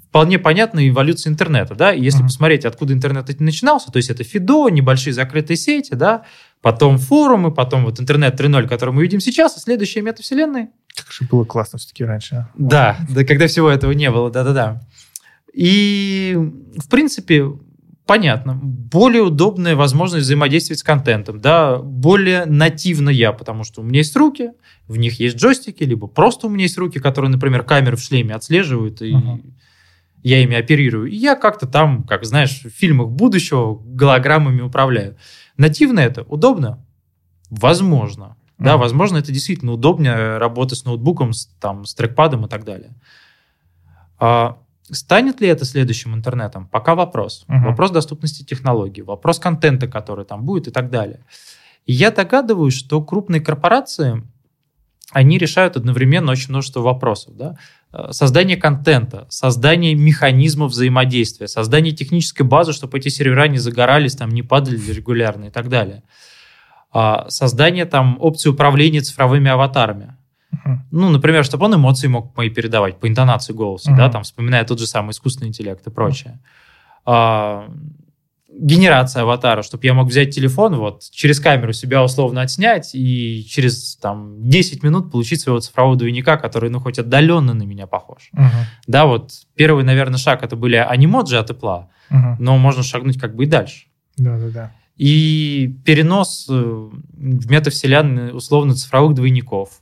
вполне 0.09 0.41
понятная 0.41 0.89
эволюция 0.89 1.31
интернета, 1.31 1.77
да, 1.77 1.93
и 1.93 2.03
если 2.03 2.19
Мгм. 2.19 2.27
посмотреть, 2.27 2.65
откуда 2.65 2.93
интернет 2.93 3.39
начинался, 3.39 3.93
то 3.93 3.99
есть 3.99 4.11
это 4.11 4.25
ФИДО, 4.25 4.69
небольшие 4.71 5.15
закрытые 5.15 5.57
сети, 5.57 5.95
да, 5.95 6.23
потом 6.63 6.99
форумы, 6.99 7.53
потом 7.53 7.85
вот 7.85 8.01
интернет 8.01 8.39
3.0, 8.41 8.69
который 8.69 8.93
мы 8.95 9.03
видим 9.03 9.21
сейчас, 9.21 9.57
а 9.57 9.61
следующая 9.61 10.03
метавселенная 10.03 10.71
Как 10.95 11.11
же 11.13 11.25
было 11.25 11.45
классно 11.45 11.79
все-таки 11.79 12.05
раньше. 12.05 12.47
да, 12.57 12.99
да, 13.09 13.25
когда 13.25 13.47
всего 13.47 13.69
этого 13.71 13.93
не 13.93 14.11
было, 14.11 14.31
да-да-да. 14.31 14.83
И, 15.53 16.37
в 16.77 16.89
принципе, 16.89 17.45
понятно, 18.07 18.55
более 18.55 19.23
удобная 19.23 19.75
возможность 19.77 20.25
взаимодействовать 20.25 20.81
с 20.81 20.83
контентом, 20.83 21.41
да, 21.41 21.79
более 21.79 22.45
нативная, 22.47 23.33
потому 23.33 23.65
что 23.65 23.81
у 23.81 23.85
меня 23.85 23.99
есть 23.99 24.17
руки, 24.17 24.51
в 24.87 24.97
них 24.97 25.19
есть 25.21 25.37
джойстики, 25.37 25.83
либо 25.85 26.07
просто 26.07 26.47
у 26.47 26.51
меня 26.51 26.65
есть 26.65 26.79
руки, 26.79 26.99
которые, 26.99 27.31
например, 27.31 27.63
камеры 27.65 27.97
в 27.97 28.01
шлеме 28.01 28.35
отслеживают, 28.35 29.03
и 29.03 29.13
Мгм. 29.15 29.55
я 30.23 30.43
ими 30.43 30.57
оперирую. 30.57 31.07
И 31.11 31.17
я 31.17 31.35
как-то 31.35 31.67
там, 31.67 32.03
как 32.05 32.25
знаешь, 32.25 32.63
в 32.65 32.69
фильмах 32.71 33.09
будущего 33.09 33.75
голограммами 33.85 34.61
управляю. 34.61 35.17
Нативно 35.61 36.01
это 36.01 36.23
удобно? 36.23 36.83
Возможно. 37.51 38.37
Да, 38.57 38.73
Мгм. 38.73 38.81
возможно, 38.81 39.19
это 39.19 39.31
действительно 39.31 39.73
удобнее 39.73 40.39
работы 40.39 40.75
с 40.75 40.87
ноутбуком, 40.87 41.35
с, 41.35 41.49
там, 41.61 41.85
с 41.85 41.95
трекпадом 41.95 42.47
и 42.47 42.49
так 42.49 42.65
далее. 42.65 42.95
А 44.19 44.57
станет 44.91 45.43
ли 45.43 45.49
это 45.49 45.67
следующим 45.67 46.15
интернетом? 46.15 46.67
Пока 46.69 46.95
вопрос. 46.95 47.45
Мгм. 47.47 47.65
Вопрос 47.65 47.91
доступности 47.91 48.43
технологий, 48.43 49.03
вопрос 49.03 49.39
контента, 49.39 49.87
который 49.87 50.25
там 50.25 50.45
будет 50.45 50.67
и 50.67 50.71
так 50.71 50.91
далее. 50.91 51.21
И 51.85 51.93
я 51.93 52.11
догадываюсь, 52.11 52.75
что 52.75 53.03
крупные 53.03 53.43
корпорации 53.43 54.23
они 55.13 55.39
решают 55.39 55.77
одновременно 55.77 56.33
очень 56.33 56.51
множество 56.51 56.81
вопросов. 56.81 57.37
Да? 57.37 57.57
Э, 57.93 58.13
создание 58.13 58.57
контента, 58.57 59.27
создание 59.29 59.95
механизмов 59.95 60.73
взаимодействия, 60.73 61.49
создание 61.49 61.93
технической 61.93 62.47
базы, 62.47 62.73
чтобы 62.73 62.99
эти 62.99 63.09
сервера 63.09 63.49
не 63.49 63.59
загорались, 63.59 64.15
там, 64.15 64.31
не 64.31 64.43
падали 64.43 64.79
регулярно 64.91 65.47
и 65.47 65.51
так 65.51 65.69
далее. 65.69 66.03
А, 66.93 67.29
создание 67.29 67.85
там 67.85 68.17
опции 68.21 68.49
управления 68.49 69.01
цифровыми 69.01 69.51
аватарами. 69.51 70.17
Uh-huh. 70.53 70.79
Ну, 70.91 71.09
например, 71.09 71.45
чтобы 71.45 71.67
он 71.67 71.77
эмоции 71.77 72.09
мог 72.09 72.37
мои 72.37 72.51
передавать 72.51 72.99
по 72.99 73.07
интонации 73.09 73.53
голоса, 73.53 73.93
uh-huh. 73.93 73.97
да, 73.97 74.09
там, 74.09 74.23
вспоминая 74.25 74.65
тот 74.65 74.81
же 74.81 74.87
самый 74.87 75.11
искусственный 75.11 75.49
интеллект 75.49 75.87
и 75.87 75.91
прочее. 75.91 76.41
Uh-huh 76.43 76.47
генерация 78.53 79.23
аватара, 79.23 79.63
чтобы 79.63 79.87
я 79.87 79.95
мог 79.95 80.09
взять 80.09 80.35
телефон, 80.35 80.77
вот, 80.77 81.05
через 81.11 81.41
камеру 81.41 81.73
себя 81.73 82.03
условно 82.03 82.43
отснять 82.43 82.95
и 82.95 83.45
через 83.49 83.97
там 83.97 84.49
10 84.49 84.83
минут 84.83 85.11
получить 85.11 85.41
своего 85.41 85.61
цифрового 85.61 85.97
двойника, 85.97 86.37
который, 86.37 86.71
ну, 86.71 86.81
хоть 86.81 86.99
отдаленно 86.99 87.55
на 87.55 87.63
меня 87.63 87.87
похож. 87.87 88.31
Uh-huh. 88.37 88.49
Да, 88.87 89.07
вот 89.07 89.33
первый, 89.55 89.85
наверное, 89.85 90.19
шаг 90.19 90.43
это 90.43 90.57
были 90.57 90.77
анимоджи 90.77 91.39
от 91.39 91.51
Apple, 91.51 91.87
uh-huh. 92.11 92.37
но 92.39 92.59
можно 92.59 92.83
шагнуть 92.83 93.19
как 93.19 93.35
бы 93.35 93.45
и 93.45 93.47
дальше. 93.47 93.87
Да-да-да. 94.17 94.73
И 94.97 95.75
перенос 95.85 96.47
э, 96.51 96.53
в 96.53 97.51
метавселенную 97.51 98.35
условно 98.35 98.75
цифровых 98.75 99.15
двойников, 99.15 99.81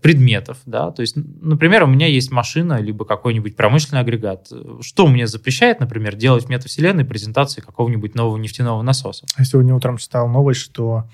предметов, 0.00 0.58
да, 0.64 0.90
то 0.90 1.02
есть, 1.02 1.16
например, 1.16 1.84
у 1.84 1.86
меня 1.86 2.06
есть 2.06 2.30
машина, 2.30 2.80
либо 2.80 3.04
какой-нибудь 3.04 3.56
промышленный 3.56 4.00
агрегат. 4.00 4.50
Что 4.80 5.06
мне 5.06 5.26
запрещает, 5.26 5.80
например, 5.80 6.14
делать 6.14 6.46
в 6.46 6.48
метавселенной 6.48 7.04
презентации 7.04 7.60
какого-нибудь 7.60 8.14
нового 8.14 8.38
нефтяного 8.38 8.80
насоса? 8.80 9.26
Я 9.38 9.44
сегодня 9.44 9.74
утром 9.74 9.98
читал 9.98 10.28
новость, 10.28 10.60
что 10.60 11.04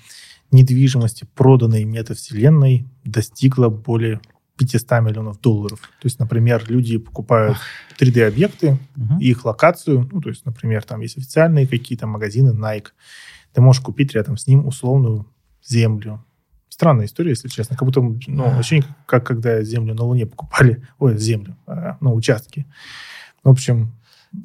недвижимости, 0.51 1.27
проданной 1.35 1.83
метавселенной, 1.83 2.87
достигла 3.03 3.69
более 3.69 4.21
500 4.57 4.91
миллионов 5.01 5.41
долларов. 5.41 5.79
То 5.81 6.05
есть, 6.05 6.19
например, 6.19 6.63
люди 6.69 6.97
покупают 6.97 7.57
3D-объекты, 7.99 8.77
угу. 8.95 9.19
их 9.19 9.43
локацию, 9.43 10.07
ну, 10.11 10.21
то 10.21 10.29
есть, 10.29 10.45
например, 10.45 10.83
там 10.83 11.01
есть 11.01 11.17
официальные 11.17 11.67
какие-то 11.67 12.07
магазины 12.07 12.51
Nike, 12.51 12.89
ты 13.53 13.61
можешь 13.61 13.81
купить 13.81 14.13
рядом 14.13 14.37
с 14.37 14.47
ним 14.47 14.65
условную 14.65 15.25
землю, 15.63 16.23
странная 16.71 17.05
история, 17.05 17.31
если 17.31 17.49
честно. 17.49 17.75
Как 17.75 17.85
будто, 17.85 18.01
ну, 18.01 18.43
вообще 18.43 18.81
как 19.05 19.25
когда 19.25 19.61
землю 19.61 19.93
на 19.93 20.03
Луне 20.03 20.25
покупали. 20.25 20.83
Ой, 20.99 21.17
землю, 21.17 21.55
а, 21.67 21.97
ну, 22.01 22.13
участки. 22.13 22.65
В 23.43 23.49
общем... 23.49 23.93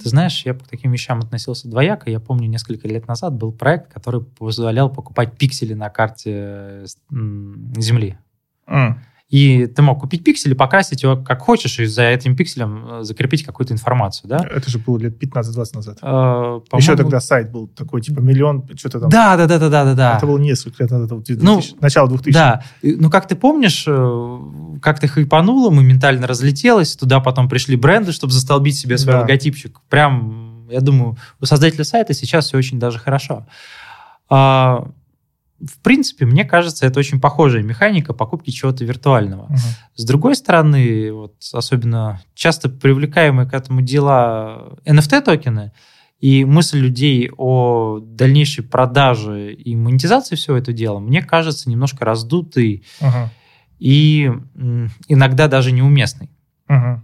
Ты 0.03 0.09
знаешь, 0.09 0.44
я 0.44 0.53
к 0.53 0.66
таким 0.66 0.90
вещам 0.90 1.20
относился 1.20 1.69
двояко. 1.69 2.11
Я 2.11 2.19
помню, 2.19 2.48
несколько 2.48 2.89
лет 2.89 3.07
назад 3.07 3.35
был 3.35 3.53
проект, 3.53 3.93
который 3.93 4.20
позволял 4.20 4.93
покупать 4.93 5.39
пиксели 5.39 5.74
на 5.74 5.90
карте 5.90 6.86
Земли. 7.09 8.19
Mm. 8.66 8.94
И 9.28 9.66
ты 9.66 9.82
мог 9.82 10.01
купить 10.01 10.23
пиксель 10.23 10.53
и 10.53 10.55
покрасить 10.55 11.03
его 11.03 11.16
как 11.16 11.40
хочешь, 11.40 11.81
и 11.81 11.86
за 11.86 12.05
этим 12.05 12.36
пикселем 12.36 13.01
э, 13.01 13.03
закрепить 13.03 13.44
какую-то 13.44 13.74
информацию, 13.74 14.28
да? 14.28 14.39
Это 14.48 14.70
же 14.70 14.78
было 14.78 14.98
лет 14.98 15.20
15-20 15.20 15.74
назад. 15.74 15.98
А, 16.01 16.61
Еще 16.74 16.94
тогда 16.94 17.19
сайт 17.19 17.51
был 17.51 17.66
такой, 17.66 18.03
типа, 18.03 18.20
миллион, 18.20 18.69
что-то 18.77 19.01
там. 19.01 19.09
Да, 19.09 19.36
да, 19.36 19.47
да, 19.47 19.59
да, 19.59 19.69
да, 19.69 19.94
да. 19.94 20.16
Это 20.19 20.27
было 20.27 20.39
несколько 20.39 20.85
лет 20.85 20.93
назад, 20.93 21.09
2000, 21.09 21.44
ну, 21.44 21.61
начало 21.81 22.09
2000 22.09 22.32
Да, 22.32 22.62
ну, 22.82 23.11
как 23.11 23.27
ты 23.27 23.35
помнишь, 23.35 23.85
э, 23.89 24.39
как 24.81 25.01
ты 25.01 25.09
хайпануло, 25.09 25.70
моментально 25.70 26.28
разлетелось, 26.28 26.94
туда 26.94 27.19
потом 27.19 27.48
пришли 27.48 27.74
бренды, 27.74 28.12
чтобы 28.12 28.32
застолбить 28.32 28.78
себе 28.78 28.97
свой 28.97 29.15
да. 29.15 29.20
логотипчик. 29.23 29.81
Прям, 29.89 30.69
я 30.70 30.81
думаю, 30.81 31.16
у 31.40 31.47
создателя 31.47 31.82
сайта 31.82 32.15
сейчас 32.15 32.47
все 32.47 32.59
очень 32.59 32.78
даже 32.78 33.01
хорошо. 33.01 33.44
В 35.60 35.80
принципе, 35.82 36.26
мне 36.26 36.44
кажется, 36.44 36.86
это 36.86 36.98
очень 36.98 37.20
похожая 37.20 37.62
механика 37.62 38.12
покупки 38.12 38.50
чего-то 38.50 38.84
виртуального. 38.84 39.44
Угу. 39.44 39.56
С 39.94 40.04
другой 40.04 40.36
стороны, 40.36 41.12
вот 41.12 41.34
особенно 41.52 42.20
часто 42.34 42.68
привлекаемые 42.68 43.48
к 43.48 43.54
этому 43.54 43.80
дела 43.80 44.76
NFT-токены 44.84 45.72
и 46.20 46.44
мысль 46.44 46.78
людей 46.78 47.30
о 47.36 48.00
дальнейшей 48.00 48.64
продаже 48.64 49.54
и 49.54 49.74
монетизации 49.76 50.36
всего 50.36 50.56
этого 50.56 50.76
дела, 50.76 50.98
мне 50.98 51.22
кажется, 51.22 51.70
немножко 51.70 52.04
раздутой 52.04 52.84
угу. 53.00 53.30
и 53.78 54.30
иногда 55.08 55.48
даже 55.48 55.72
неуместной. 55.72 56.30
Угу. 56.68 57.02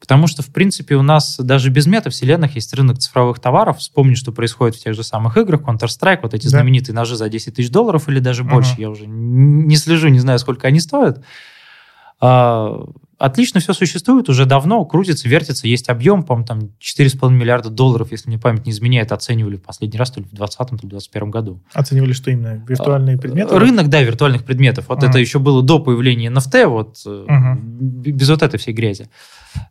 Потому 0.00 0.26
что, 0.26 0.42
в 0.42 0.46
принципе, 0.46 0.96
у 0.96 1.02
нас 1.02 1.36
даже 1.38 1.68
без 1.68 1.86
метавселенных 1.86 2.54
есть 2.54 2.72
рынок 2.72 2.98
цифровых 2.98 3.38
товаров. 3.38 3.78
Вспомни, 3.78 4.14
что 4.14 4.32
происходит 4.32 4.76
в 4.76 4.82
тех 4.82 4.94
же 4.94 5.04
самых 5.04 5.36
играх, 5.36 5.60
Counter-Strike, 5.60 6.20
вот 6.22 6.32
эти 6.32 6.44
да. 6.44 6.50
знаменитые 6.50 6.94
ножи 6.96 7.16
за 7.16 7.28
10 7.28 7.54
тысяч 7.54 7.70
долларов 7.70 8.08
или 8.08 8.18
даже 8.18 8.42
uh-huh. 8.42 8.50
больше. 8.50 8.74
Я 8.78 8.88
уже 8.88 9.06
не 9.06 9.76
слежу, 9.76 10.08
не 10.08 10.18
знаю, 10.18 10.38
сколько 10.38 10.66
они 10.66 10.80
стоят. 10.80 11.22
А, 13.20 13.26
отлично 13.26 13.60
все 13.60 13.74
существует, 13.74 14.28
уже 14.28 14.46
давно 14.46 14.82
крутится, 14.86 15.28
вертится, 15.28 15.68
есть 15.68 15.90
объем, 15.90 16.22
по-моему, 16.22 16.46
там 16.46 16.58
4,5 16.80 17.30
миллиарда 17.30 17.68
долларов, 17.68 18.12
если 18.12 18.28
мне 18.28 18.38
память 18.38 18.64
не 18.64 18.72
изменяет, 18.72 19.12
оценивали 19.12 19.56
в 19.56 19.62
последний 19.62 19.98
раз 19.98 20.10
то 20.10 20.20
ли 20.20 20.26
в 20.26 20.30
2020, 20.30 20.58
то 20.58 20.64
ли 20.64 20.78
в 20.78 20.90
2021 20.90 21.30
году. 21.30 21.60
Оценивали 21.74 22.12
что 22.12 22.30
именно? 22.30 22.64
Виртуальные 22.66 23.18
предметы? 23.18 23.58
Рынок, 23.58 23.88
да, 23.90 24.00
виртуальных 24.00 24.44
предметов. 24.44 24.86
Вот 24.88 25.02
uh-huh. 25.02 25.10
это 25.10 25.18
еще 25.18 25.38
было 25.38 25.62
до 25.62 25.80
появления 25.80 26.30
NFT, 26.30 26.66
вот 26.66 26.96
uh-huh. 27.06 27.60
без 27.60 28.30
вот 28.30 28.42
этой 28.42 28.58
всей 28.58 28.72
грязи. 28.72 29.10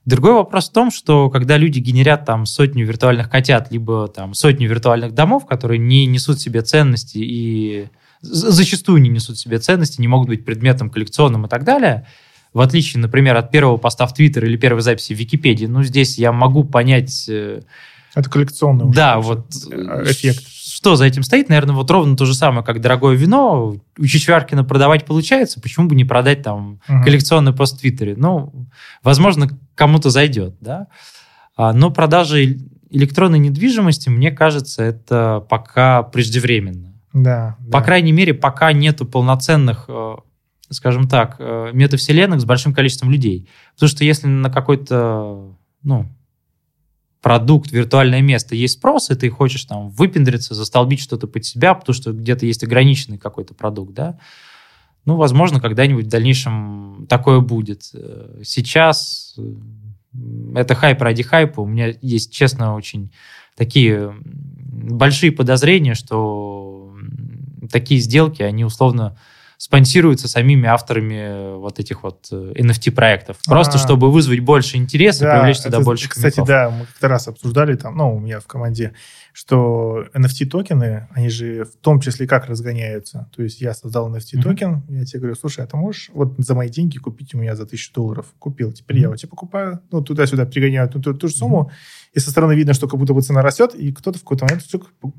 Другой 0.06 0.34
вопрос 0.34 0.70
в 0.70 0.74
том, 0.74 0.92
что 0.92 1.32
когда 1.32 1.58
люди 1.58 1.80
генерят 1.80 2.26
там 2.26 2.46
сотню 2.46 2.86
виртуальных 2.86 3.30
котят, 3.30 3.72
либо 3.72 4.08
там 4.08 4.36
сотню 4.36 4.70
виртуальных 4.70 5.14
домов, 5.14 5.48
которые 5.48 5.80
не 5.80 6.06
несут 6.06 6.38
в 6.38 6.42
себе 6.42 6.62
ценности 6.62 7.18
и 7.18 7.88
зачастую 8.22 9.02
не 9.02 9.10
несут 9.10 9.38
в 9.38 9.40
себе 9.40 9.58
ценности, 9.58 10.02
не 10.02 10.08
могут 10.08 10.28
быть 10.28 10.46
предметом 10.46 10.90
коллекционным 10.90 11.46
и 11.46 11.50
так 11.50 11.64
далее, 11.64 12.06
в 12.54 12.62
отличие, 12.62 13.02
например, 13.02 13.38
от 13.38 13.52
первого 13.52 13.78
поста 13.78 14.06
в 14.08 14.14
Твиттер 14.14 14.46
или 14.46 14.58
первой 14.58 14.82
записи 14.82 15.14
в 15.14 15.18
Википедии, 15.18 15.66
ну, 15.66 15.84
здесь 15.84 16.18
я 16.18 16.32
могу 16.32 16.64
понять... 16.64 17.26
Э, 17.30 17.62
Это 18.16 18.30
коллекционный 18.30 18.92
Да, 18.92 19.20
вот 19.20 19.46
э, 19.72 20.04
эффект 20.06 20.46
что 20.80 20.96
за 20.96 21.06
этим 21.06 21.24
стоит? 21.24 21.50
Наверное, 21.50 21.76
вот 21.76 21.92
ровно 21.92 22.16
то 22.16 22.26
же 22.26 22.34
самое, 22.34 22.64
как 22.64 22.80
дорогое 22.80 23.16
вино. 23.16 23.76
У 23.98 24.06
Чичваркина 24.06 24.64
продавать 24.64 25.06
получается, 25.06 25.60
почему 25.60 25.90
бы 25.90 25.96
не 25.96 26.06
продать 26.06 26.42
там 26.44 26.80
угу. 26.88 27.04
коллекционный 27.04 27.52
пост 27.52 27.76
в 27.76 27.80
Твиттере? 27.82 28.16
Ну, 28.16 28.54
возможно, 29.04 29.50
кому-то 29.76 30.10
зайдет, 30.10 30.56
да. 30.62 30.88
А, 31.58 31.74
но 31.74 31.92
продажи 31.92 32.60
электронной 32.90 33.40
недвижимости, 33.40 34.08
мне 34.08 34.32
кажется, 34.32 34.84
это 34.84 35.46
пока 35.50 36.04
преждевременно. 36.04 36.94
Да. 37.12 37.58
По 37.66 37.80
да. 37.80 37.82
крайней 37.82 38.14
мере, 38.14 38.34
пока 38.34 38.72
нету 38.72 39.06
полноценных, 39.06 39.86
э, 39.90 40.16
скажем 40.70 41.08
так, 41.08 41.36
э, 41.40 41.72
метавселенных 41.74 42.42
с 42.42 42.46
большим 42.46 42.74
количеством 42.74 43.12
людей. 43.12 43.48
Потому 43.74 43.90
что 43.90 44.04
если 44.04 44.28
на 44.28 44.50
какой-то, 44.50 45.56
ну, 45.84 46.06
продукт, 47.22 47.72
виртуальное 47.72 48.22
место, 48.22 48.56
есть 48.56 48.76
спрос, 48.76 49.10
и 49.10 49.16
ты 49.16 49.30
хочешь 49.30 49.66
там 49.66 49.90
выпендриться, 49.90 50.54
застолбить 50.54 51.02
что-то 51.02 51.28
под 51.28 51.44
себя, 51.46 51.74
потому 51.74 51.94
что 51.94 52.14
где-то 52.14 52.46
есть 52.46 52.64
ограниченный 52.64 53.18
какой-то 53.18 53.54
продукт, 53.54 53.94
да, 53.94 54.20
ну, 55.06 55.16
возможно, 55.16 55.60
когда-нибудь 55.60 56.06
в 56.06 56.10
дальнейшем 56.10 57.08
такое 57.10 57.40
будет. 57.40 57.84
Сейчас 58.44 59.36
э, 59.38 59.56
это 60.56 60.76
хайп 60.76 61.02
ради 61.02 61.24
хайпа. 61.24 61.62
У 61.62 61.66
меня 61.66 61.94
есть, 62.02 62.32
честно, 62.32 62.76
очень 62.76 63.12
такие 63.56 64.14
большие 64.24 65.32
подозрения, 65.32 65.96
что 65.96 66.96
такие 67.72 68.00
сделки, 68.00 68.42
они 68.42 68.66
условно 68.66 69.18
спонсируются 69.60 70.30
самими 70.30 70.70
авторами 70.70 71.58
вот 71.58 71.80
этих 71.80 72.04
вот 72.04 72.30
NFT-проектов. 72.32 73.36
Э, 73.46 73.50
Просто 73.50 73.74
А-а-а. 73.74 73.86
чтобы 73.86 74.10
вызвать 74.10 74.40
больше 74.40 74.78
интереса, 74.78 75.26
да, 75.26 75.38
привлечь 75.38 75.58
туда 75.58 75.78
это, 75.80 75.86
больше 75.86 76.08
Кстати, 76.08 76.36
комиков. 76.38 76.48
да, 76.48 76.70
мы 76.70 76.86
как-то 76.86 77.08
раз 77.10 77.28
обсуждали 77.28 77.76
там, 77.76 77.98
ну, 77.98 78.16
у 78.16 78.20
меня 78.22 78.40
в 78.40 78.48
команде, 78.48 78.94
что 79.40 80.06
NFT-токены, 80.14 81.08
они 81.12 81.30
же 81.30 81.64
в 81.64 81.78
том 81.78 82.02
числе 82.02 82.28
как 82.28 82.48
разгоняются. 82.48 83.30
То 83.34 83.42
есть 83.42 83.62
я 83.62 83.74
создал 83.74 84.14
NFT-токен, 84.14 84.82
mm-hmm. 84.82 84.98
я 84.98 85.06
тебе 85.06 85.20
говорю, 85.22 85.36
слушай, 85.36 85.64
а 85.64 85.68
ты 85.68 85.78
можешь 85.78 86.10
вот 86.14 86.36
за 86.40 86.56
мои 86.56 86.68
деньги 86.68 86.98
купить 86.98 87.34
у 87.34 87.38
меня 87.38 87.56
за 87.56 87.66
тысячу 87.66 87.94
долларов? 87.94 88.26
Купил, 88.38 88.74
теперь 88.74 88.98
mm-hmm. 88.98 89.02
я 89.02 89.10
у 89.12 89.16
тебя 89.16 89.30
покупаю, 89.30 89.80
ну, 89.92 90.02
туда-сюда 90.02 90.46
пригоняют 90.46 90.94
ну, 90.94 91.02
ту, 91.02 91.14
ту 91.14 91.30
же 91.30 91.36
сумму, 91.36 91.72
mm-hmm. 91.72 92.10
и 92.16 92.20
со 92.20 92.32
стороны 92.32 92.52
видно, 92.52 92.74
что 92.74 92.90
как 92.90 93.00
будто 93.00 93.14
бы 93.14 93.22
цена 93.22 93.42
растет, 93.42 93.76
и 93.76 93.94
кто-то 93.94 94.20
в 94.20 94.24
какой-то 94.24 94.44
момент 94.44 94.66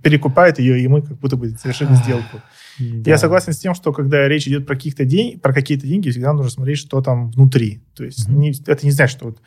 перекупает 0.03 0.59
ее, 0.59 0.79
и 0.79 0.87
мы 0.87 1.01
как 1.01 1.19
будто 1.19 1.37
бы 1.37 1.49
совершили 1.57 1.95
сделку. 1.95 2.43
Да. 2.79 3.13
Я 3.13 3.17
согласен 3.17 3.55
с 3.55 3.59
тем, 3.59 3.75
что 3.75 3.91
когда 3.91 4.29
речь 4.29 4.47
идет 4.47 4.67
про 4.67 4.75
каких-то 4.75 5.07
деньги, 5.07 5.39
про 5.39 5.55
какие-то 5.55 5.87
деньги, 5.87 6.11
всегда 6.11 6.35
нужно 6.35 6.51
смотреть, 6.51 6.77
что 6.77 7.01
там 7.01 7.31
внутри. 7.31 7.83
То 7.95 8.05
есть 8.05 8.29
mm-hmm. 8.29 8.37
не, 8.37 8.53
это 8.67 8.85
не 8.85 8.93
значит, 8.93 9.17
что 9.17 9.29
вот 9.29 9.41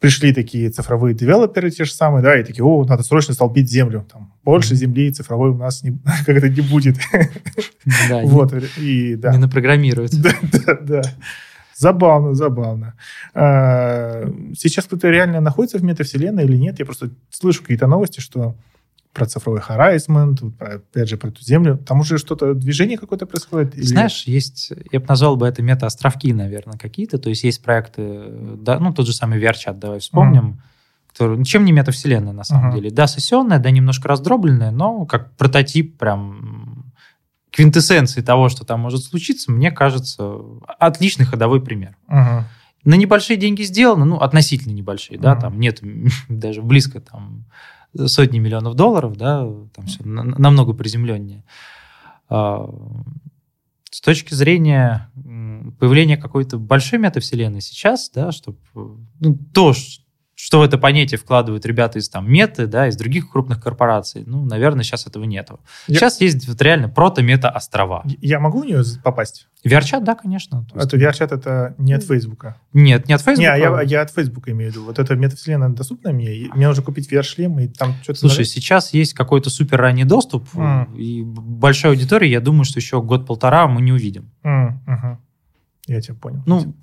пришли 0.00 0.32
такие 0.32 0.70
цифровые 0.70 1.14
девелоперы 1.14 1.70
те 1.70 1.84
же 1.84 1.92
самые, 1.92 2.22
да, 2.22 2.38
и 2.38 2.44
такие, 2.44 2.64
о, 2.64 2.84
надо 2.84 3.02
срочно 3.02 3.34
столбить 3.34 3.70
землю. 3.70 4.06
Там, 4.10 4.32
больше 4.44 4.74
mm-hmm. 4.74 4.76
земли 4.76 5.12
цифровой 5.12 5.50
у 5.50 5.56
нас 5.56 5.82
не, 5.82 5.98
как-то 6.26 6.48
не 6.48 6.60
будет. 6.60 6.96
Да, 8.08 8.20
вот, 8.24 8.52
и, 8.78 9.16
да. 9.16 9.32
Не 9.32 9.38
напрограммируют. 9.38 10.12
Да, 10.22 10.32
да, 10.42 10.78
да. 10.80 11.02
Забавно, 11.76 12.34
забавно. 12.34 12.94
А, 13.34 14.24
сейчас 14.56 14.86
кто-то 14.86 15.10
реально 15.10 15.40
находится 15.40 15.78
в 15.78 15.84
метавселенной 15.84 16.44
или 16.44 16.56
нет? 16.56 16.78
Я 16.78 16.86
просто 16.86 17.10
слышу 17.30 17.60
какие-то 17.60 17.86
новости, 17.86 18.20
что 18.20 18.56
про 19.16 19.24
цифровой 19.24 19.62
харайсмент, 19.62 20.42
опять 20.60 21.08
же, 21.08 21.16
про 21.16 21.28
эту 21.28 21.42
землю. 21.42 21.78
Там 21.78 22.00
уже 22.00 22.18
что-то, 22.18 22.52
движение 22.52 22.98
какое-то 22.98 23.24
происходит? 23.24 23.74
Или... 23.74 23.82
Знаешь, 23.82 24.24
есть, 24.24 24.72
я 24.92 25.00
бы 25.00 25.06
назвал 25.08 25.36
бы 25.36 25.48
это 25.48 25.62
мета-островки, 25.62 26.34
наверное, 26.34 26.76
какие-то. 26.76 27.18
То 27.18 27.30
есть 27.30 27.42
есть 27.42 27.62
проекты, 27.62 28.26
да, 28.58 28.78
ну, 28.78 28.92
тот 28.92 29.06
же 29.06 29.14
самый 29.14 29.40
VRChat, 29.40 29.78
давай 29.78 29.98
вспомним, 30.00 30.44
mm 30.44 30.62
который 31.16 31.38
ничем 31.38 31.64
не 31.64 31.72
метавселенная, 31.72 32.34
на 32.34 32.44
самом 32.44 32.68
uh-huh. 32.68 32.74
деле. 32.74 32.90
Да, 32.90 33.06
сессионная, 33.06 33.58
да, 33.58 33.70
немножко 33.70 34.06
раздробленная, 34.06 34.70
но 34.70 35.06
как 35.06 35.34
прототип 35.36 35.96
прям 35.96 36.92
квинтэссенции 37.50 38.20
того, 38.20 38.50
что 38.50 38.66
там 38.66 38.80
может 38.80 39.02
случиться, 39.02 39.50
мне 39.50 39.70
кажется, 39.70 40.34
отличный 40.78 41.24
ходовой 41.24 41.62
пример. 41.62 41.96
Uh-huh. 42.06 42.42
На 42.84 42.94
небольшие 42.96 43.38
деньги 43.38 43.62
сделано, 43.62 44.04
ну, 44.04 44.18
относительно 44.18 44.74
небольшие, 44.74 45.16
uh-huh. 45.16 45.22
да, 45.22 45.36
там 45.36 45.58
нет 45.58 45.80
даже 46.28 46.60
близко 46.60 47.00
там 47.00 47.46
сотни 48.06 48.38
миллионов 48.38 48.74
долларов, 48.74 49.16
да, 49.16 49.48
там 49.74 49.86
все 49.86 50.04
намного 50.04 50.72
приземленнее. 50.72 51.44
А, 52.28 52.68
с 53.90 54.00
точки 54.00 54.34
зрения 54.34 55.10
появления 55.78 56.16
какой-то 56.16 56.58
большой 56.58 56.98
метавселенной 56.98 57.60
сейчас, 57.60 58.10
да, 58.14 58.32
чтобы 58.32 58.58
ну, 59.20 59.38
то, 59.54 59.72
что 60.36 60.60
в 60.60 60.62
это 60.62 60.76
понятие 60.76 61.18
вкладывают 61.18 61.64
ребята 61.64 61.98
из 61.98 62.10
там 62.10 62.30
меты, 62.30 62.66
да, 62.66 62.88
из 62.88 62.96
других 62.96 63.30
крупных 63.30 63.60
корпораций. 63.62 64.22
Ну, 64.26 64.44
наверное, 64.44 64.84
сейчас 64.84 65.06
этого 65.06 65.24
нету. 65.24 65.60
Я... 65.88 65.98
Сейчас 65.98 66.20
есть 66.20 66.46
вот 66.46 66.60
реально 66.60 66.90
прото-мета-острова. 66.90 68.04
Я 68.20 68.38
могу 68.38 68.60
в 68.60 68.66
нее 68.66 68.82
попасть? 69.02 69.48
VRChat, 69.64 70.04
да, 70.04 70.14
конечно. 70.14 70.66
А 70.74 70.86
то 70.86 70.98
VRChat 70.98 71.34
это 71.34 71.74
не 71.78 71.94
от 71.94 72.04
Фейсбука? 72.04 72.60
Нет, 72.74 73.08
не 73.08 73.14
от 73.14 73.22
Фейсбука. 73.22 73.54
Не, 73.54 73.58
я, 73.58 73.80
я 73.80 74.02
от 74.02 74.10
Фейсбука 74.10 74.52
имею 74.52 74.70
в 74.70 74.74
виду. 74.74 74.84
Вот 74.84 74.98
эта 74.98 75.16
метавселенная 75.16 75.70
доступна 75.70 76.12
мне? 76.12 76.50
Мне 76.54 76.68
нужно 76.68 76.82
купить 76.82 77.10
VR-шлем 77.10 77.58
и 77.58 77.68
там 77.68 77.94
что-то... 78.02 78.20
Слушай, 78.20 78.34
нравится? 78.34 78.54
сейчас 78.54 78.92
есть 78.92 79.14
какой-то 79.14 79.48
супер 79.48 79.80
ранний 79.80 80.04
доступ, 80.04 80.46
mm. 80.54 80.96
и 80.98 81.22
большая 81.24 81.92
аудитория, 81.92 82.30
я 82.30 82.40
думаю, 82.40 82.64
что 82.64 82.78
еще 82.78 83.00
год-полтора 83.00 83.66
мы 83.68 83.80
не 83.80 83.92
увидим. 83.92 84.30
Mm, 84.44 84.74
uh-huh. 84.86 85.16
Я 85.86 86.00
тебя 86.00 86.14
понял. 86.14 86.42
Ну, 86.46 86.74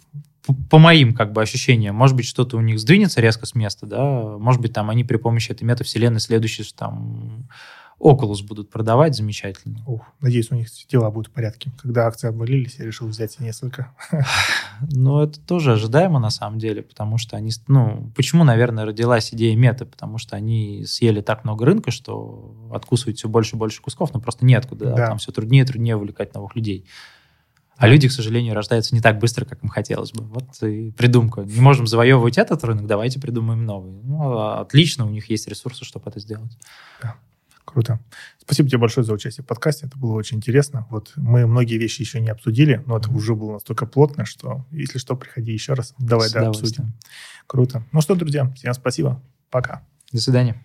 по 0.69 0.77
моим 0.77 1.13
как 1.13 1.31
бы 1.31 1.41
ощущениям, 1.41 1.95
может 1.95 2.15
быть, 2.15 2.25
что-то 2.25 2.57
у 2.57 2.61
них 2.61 2.79
сдвинется 2.79 3.21
резко 3.21 3.45
с 3.45 3.55
места, 3.55 3.85
да, 3.85 4.37
может 4.37 4.61
быть, 4.61 4.73
там 4.73 4.89
они 4.89 5.03
при 5.03 5.17
помощи 5.17 5.51
этой 5.51 5.63
метавселенной 5.63 6.19
следующий 6.19 6.63
там 6.75 7.47
Oculus 8.03 8.45
будут 8.45 8.69
продавать 8.69 9.15
замечательно. 9.15 9.81
Ух, 9.87 10.01
надеюсь, 10.19 10.51
у 10.51 10.55
них 10.55 10.67
дела 10.89 11.09
будут 11.09 11.31
в 11.31 11.31
порядке. 11.31 11.71
Когда 11.81 12.05
акции 12.07 12.27
обвалились, 12.27 12.75
я 12.77 12.85
решил 12.85 13.07
взять 13.07 13.39
несколько. 13.39 13.93
Ну, 14.91 15.21
это 15.21 15.39
тоже 15.39 15.73
ожидаемо 15.73 16.19
на 16.19 16.31
самом 16.31 16.57
деле, 16.57 16.81
потому 16.81 17.17
что 17.17 17.37
они... 17.37 17.51
Ну, 17.67 18.11
почему, 18.15 18.43
наверное, 18.43 18.85
родилась 18.85 19.33
идея 19.33 19.55
мета? 19.55 19.85
Потому 19.85 20.17
что 20.17 20.35
они 20.35 20.83
съели 20.85 21.21
так 21.21 21.45
много 21.45 21.65
рынка, 21.65 21.91
что 21.91 22.53
откусывают 22.73 23.17
все 23.17 23.29
больше 23.29 23.55
и 23.55 23.59
больше 23.59 23.81
кусков, 23.81 24.13
но 24.13 24.19
просто 24.19 24.45
неоткуда. 24.45 24.87
Да. 24.87 25.07
Там 25.07 25.19
все 25.19 25.31
труднее 25.31 25.63
и 25.63 25.65
труднее 25.65 25.95
увлекать 25.95 26.33
новых 26.33 26.55
людей. 26.55 26.85
А 27.77 27.87
люди, 27.87 28.07
к 28.07 28.11
сожалению, 28.11 28.53
рождаются 28.53 28.95
не 28.95 29.01
так 29.01 29.19
быстро, 29.19 29.45
как 29.45 29.63
им 29.63 29.69
хотелось 29.69 30.11
бы. 30.11 30.23
Вот 30.23 30.61
и 30.63 30.91
придумка. 30.91 31.41
Не 31.41 31.61
можем 31.61 31.87
завоевывать 31.87 32.37
этот 32.37 32.63
рынок, 32.63 32.85
давайте 32.87 33.19
придумаем 33.19 33.65
новый. 33.65 33.91
Ну, 34.03 34.37
а 34.37 34.61
отлично, 34.61 35.05
у 35.05 35.09
них 35.09 35.29
есть 35.29 35.47
ресурсы, 35.47 35.83
чтобы 35.83 36.09
это 36.09 36.19
сделать. 36.19 36.57
Да. 37.01 37.15
Круто. 37.65 37.99
Спасибо 38.39 38.69
тебе 38.69 38.77
большое 38.77 39.05
за 39.05 39.13
участие 39.13 39.43
в 39.43 39.47
подкасте. 39.47 39.87
Это 39.87 39.97
было 39.97 40.13
очень 40.13 40.37
интересно. 40.37 40.85
Вот 40.91 41.13
мы 41.15 41.47
многие 41.47 41.77
вещи 41.77 42.01
еще 42.01 42.19
не 42.19 42.29
обсудили, 42.29 42.83
но 42.85 42.97
это 42.97 43.09
mm-hmm. 43.09 43.15
уже 43.15 43.35
было 43.35 43.53
настолько 43.53 43.85
плотно, 43.85 44.25
что 44.25 44.65
если 44.69 44.99
что, 44.99 45.15
приходи 45.15 45.53
еще 45.53 45.73
раз. 45.73 45.95
Давай, 45.97 46.29
да, 46.31 46.49
обсудим. 46.49 46.93
Круто. 47.47 47.83
Ну 47.91 48.01
что, 48.01 48.15
друзья, 48.15 48.51
всем 48.51 48.73
спасибо. 48.73 49.21
Пока. 49.49 49.83
До 50.11 50.21
свидания. 50.21 50.63